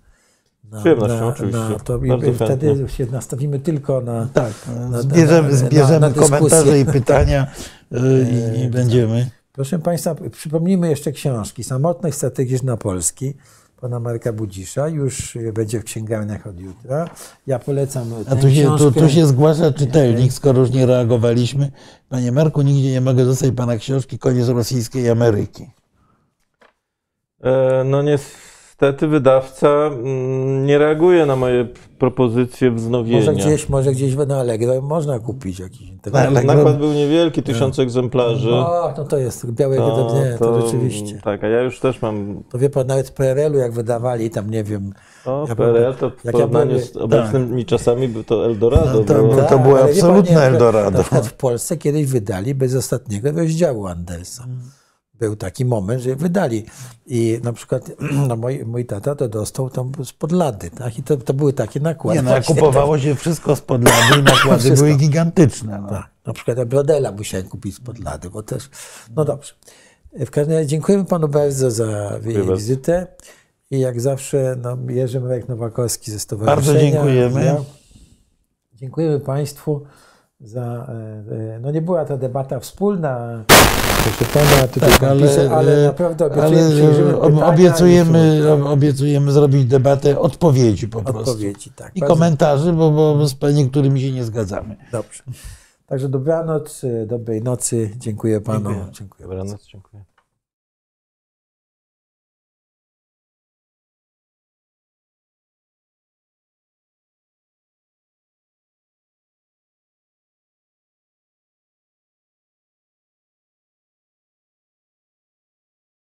Na, 0.72 0.80
przyjemnością, 0.80 1.28
oczywiście. 1.28 1.76
to 1.84 1.98
i 2.04 2.34
wtedy 2.36 2.68
chętnie. 2.68 2.90
się 2.90 3.06
nastawimy 3.12 3.60
tylko 3.60 4.02
na. 4.02 4.28
Tak, 4.34 4.54
na- 4.92 5.02
zbierzemy, 5.02 5.50
na- 5.50 5.56
zbierzemy 5.56 6.00
na 6.00 6.10
dyskusję. 6.10 6.38
komentarze 6.38 6.80
i 6.80 6.86
pytania 6.86 7.48
y, 7.94 8.58
i, 8.58 8.62
i 8.62 8.70
będziemy. 8.70 9.30
Proszę 9.52 9.80
Państwa, 9.80 10.16
przypomnijmy 10.32 10.90
jeszcze 10.90 11.12
książki. 11.12 11.64
Samotność 11.64 12.18
strategiczna 12.18 12.78
Polski 12.78 13.34
pana 13.82 14.00
Marka 14.00 14.34
Budzisza. 14.34 14.88
Już 14.88 15.38
będzie 15.54 15.80
w 15.80 15.84
księgarniach 15.84 16.48
od 16.48 16.60
jutra. 16.60 17.10
Ja 17.48 17.60
polecam 17.60 18.14
A 18.28 18.36
tę 18.36 18.42
tu 18.42 18.52
się, 18.52 18.78
tu, 18.78 18.92
tu 18.92 19.10
się 19.10 19.26
zgłasza 19.28 19.72
czytelnik, 19.74 20.34
skoro 20.34 20.60
już 20.60 20.72
nie 20.72 20.86
reagowaliśmy. 20.86 21.72
Panie 22.10 22.32
Marku, 22.32 22.62
nigdzie 22.62 22.92
nie 22.92 23.02
mogę 23.02 23.26
dostać 23.26 23.52
pana 23.56 23.78
książki 23.78 24.20
Koniec 24.20 24.48
rosyjskiej 24.48 25.10
Ameryki. 25.10 25.70
E, 27.44 27.84
No 27.84 28.02
niestety 28.82 29.08
wydawca 29.08 29.68
mm, 29.68 30.66
nie 30.66 30.78
reaguje 30.78 31.26
na 31.26 31.36
moje 31.36 31.68
propozycje 32.00 32.72
wznowienia. 32.72 33.18
Może 33.20 33.34
gdzieś, 33.34 33.70
może 33.70 33.92
gdzieś 33.92 34.16
na 34.16 34.38
Allegro 34.40 34.82
można 34.82 35.20
kupić 35.20 35.60
jakiś 35.60 35.82
internet. 35.82 36.28
Ale- 36.28 36.44
Nakład 36.44 36.78
był 36.78 36.94
niewielki, 36.94 37.44
tysiąc 37.44 37.80
egzemplarzy. 37.80 38.54
O, 38.54 38.94
no 38.98 39.04
to 39.06 39.18
jest 39.18 39.52
białe 39.52 39.78
to, 39.78 40.16
nie, 40.16 40.38
to, 40.38 40.62
rzeczywiście. 40.62 41.22
Tak, 41.24 41.44
a 41.44 41.48
ja 41.48 41.62
już 41.62 41.80
też 41.80 42.02
mam 42.02 42.44
To 42.50 42.58
wie 42.58 42.70
pan, 42.70 42.88
nawet 42.88 43.10
w 43.10 43.12
PRL-u 43.14 43.58
jak 43.58 43.72
wydawali, 43.72 44.30
tam 44.30 44.50
nie 44.50 44.64
wiem. 44.64 44.94
O, 45.26 45.46
Ja 45.50 45.56
PRL 45.56 45.94
to 45.96 46.10
w 46.10 46.14
jak 46.14 46.26
ja 46.26 46.32
porównaniu 46.32 46.68
byłem- 46.72 46.86
z 46.86 46.98
obecnymi 46.98 47.66
czasami 47.66 48.08
był 48.08 48.24
to 48.24 48.46
Eldorado. 48.46 48.94
No 48.94 49.04
to 49.04 49.14
było. 49.14 49.28
było- 49.28 49.42
Tak, 49.42 49.64
było 49.64 49.80
ale 49.80 49.94
wie 49.94 50.02
pan, 50.02 50.10
absolutne 50.10 50.36
nie, 50.36 50.42
Eldorado. 50.42 50.92
Na 50.92 51.00
przykład 51.04 51.28
w 51.28 51.34
Polsce 51.34 51.78
kiedyś 51.78 52.06
wydali 52.06 52.56
bez 52.56 52.76
ostatniego 52.76 53.32
rozdziału 53.32 53.88
Andersa. 53.88 54.46
Był 55.20 55.36
taki 55.36 55.66
moment, 55.66 56.02
że 56.02 56.16
wydali. 56.16 56.66
I 57.06 57.40
na 57.44 57.54
przykład 57.54 57.92
no, 58.28 58.36
mój, 58.36 58.66
mój 58.66 58.86
tata 58.86 59.16
to 59.16 59.28
dostał 59.30 59.70
tam 59.70 59.92
spod 60.04 60.32
lady. 60.32 60.70
Tak? 60.70 61.00
I 61.00 61.04
to, 61.04 61.18
to 61.18 61.34
były 61.34 61.54
takie 61.54 61.80
nakłady. 61.80 62.20
Nie, 62.20 62.24
no, 62.24 62.42
kupowało 62.46 63.00
się 63.00 63.16
wszystko 63.16 63.56
spod 63.56 63.84
lady 63.84 64.20
i 64.20 64.24
nakłady 64.34 64.60
Wszystko. 64.60 64.86
były 64.86 64.98
gigantyczne. 64.98 65.80
No. 65.82 65.90
Tak, 65.90 66.10
na 66.26 66.34
przykład 66.34 66.64
Brodela 66.68 67.12
musiałem 67.12 67.48
kupić 67.48 67.76
spod 67.76 68.00
lady, 68.00 68.30
bo 68.30 68.44
też. 68.44 68.70
No 69.16 69.26
dobrze. 69.26 69.54
W 70.14 70.30
każdym 70.30 70.56
razie 70.56 70.68
dziękujemy 70.68 71.06
panu 71.06 71.28
bardzo 71.28 71.72
za 71.72 72.20
wizytę. 72.56 73.08
I 73.72 73.80
jak 73.80 74.02
zawsze 74.02 74.56
no, 74.62 74.78
Jerzy 74.90 75.20
Marek 75.20 75.48
Nowakowski 75.50 76.12
ze 76.12 76.20
Stowarzyszenia. 76.20 76.74
Bardzo 76.74 76.86
dziękujemy. 76.86 77.46
Ja. 77.46 77.58
Dziękujemy 78.74 79.20
państwu 79.20 79.82
za. 80.40 80.62
e, 80.62 81.56
e, 81.56 81.60
No 81.60 81.72
nie 81.72 81.82
była 81.82 82.06
to 82.06 82.18
debata 82.18 82.60
wspólna, 82.60 83.44
proszę 84.18 84.34
pana, 84.34 84.68
tutaj 84.68 84.92
Tak, 84.92 85.04
ale, 85.04 85.28
pisze, 85.28 85.52
ale 85.52 85.84
naprawdę 85.88 86.26
obiecujemy, 86.26 87.34
ale 87.42 87.46
obiecujemy, 87.46 88.52
ob- 88.54 88.66
obiecujemy 88.66 89.32
zrobić 89.32 89.66
debatę 89.66 90.20
odpowiedzi 90.20 90.88
po 90.88 91.02
prostu. 91.02 91.32
odpowiedzi. 91.32 91.72
Tak, 91.76 91.96
I 91.96 92.00
Bardzo- 92.00 92.16
komentarzy, 92.16 92.74
bo, 92.74 92.92
bo 92.92 93.28
z 93.28 93.56
niektórymi 93.56 94.02
się 94.02 94.12
nie 94.12 94.24
zgadzamy. 94.24 94.76
Dobrze. 94.92 95.24
Także 95.88 96.10
dobranoc, 96.10 96.84
e, 96.84 97.06
dobrej 97.06 97.42
nocy. 97.42 97.90
Dziękuję 97.98 98.42
panu. 98.42 98.70
Dziękuję. 98.92 99.28
Dobranoc, 99.28 99.66
dziękuję. 99.66 100.04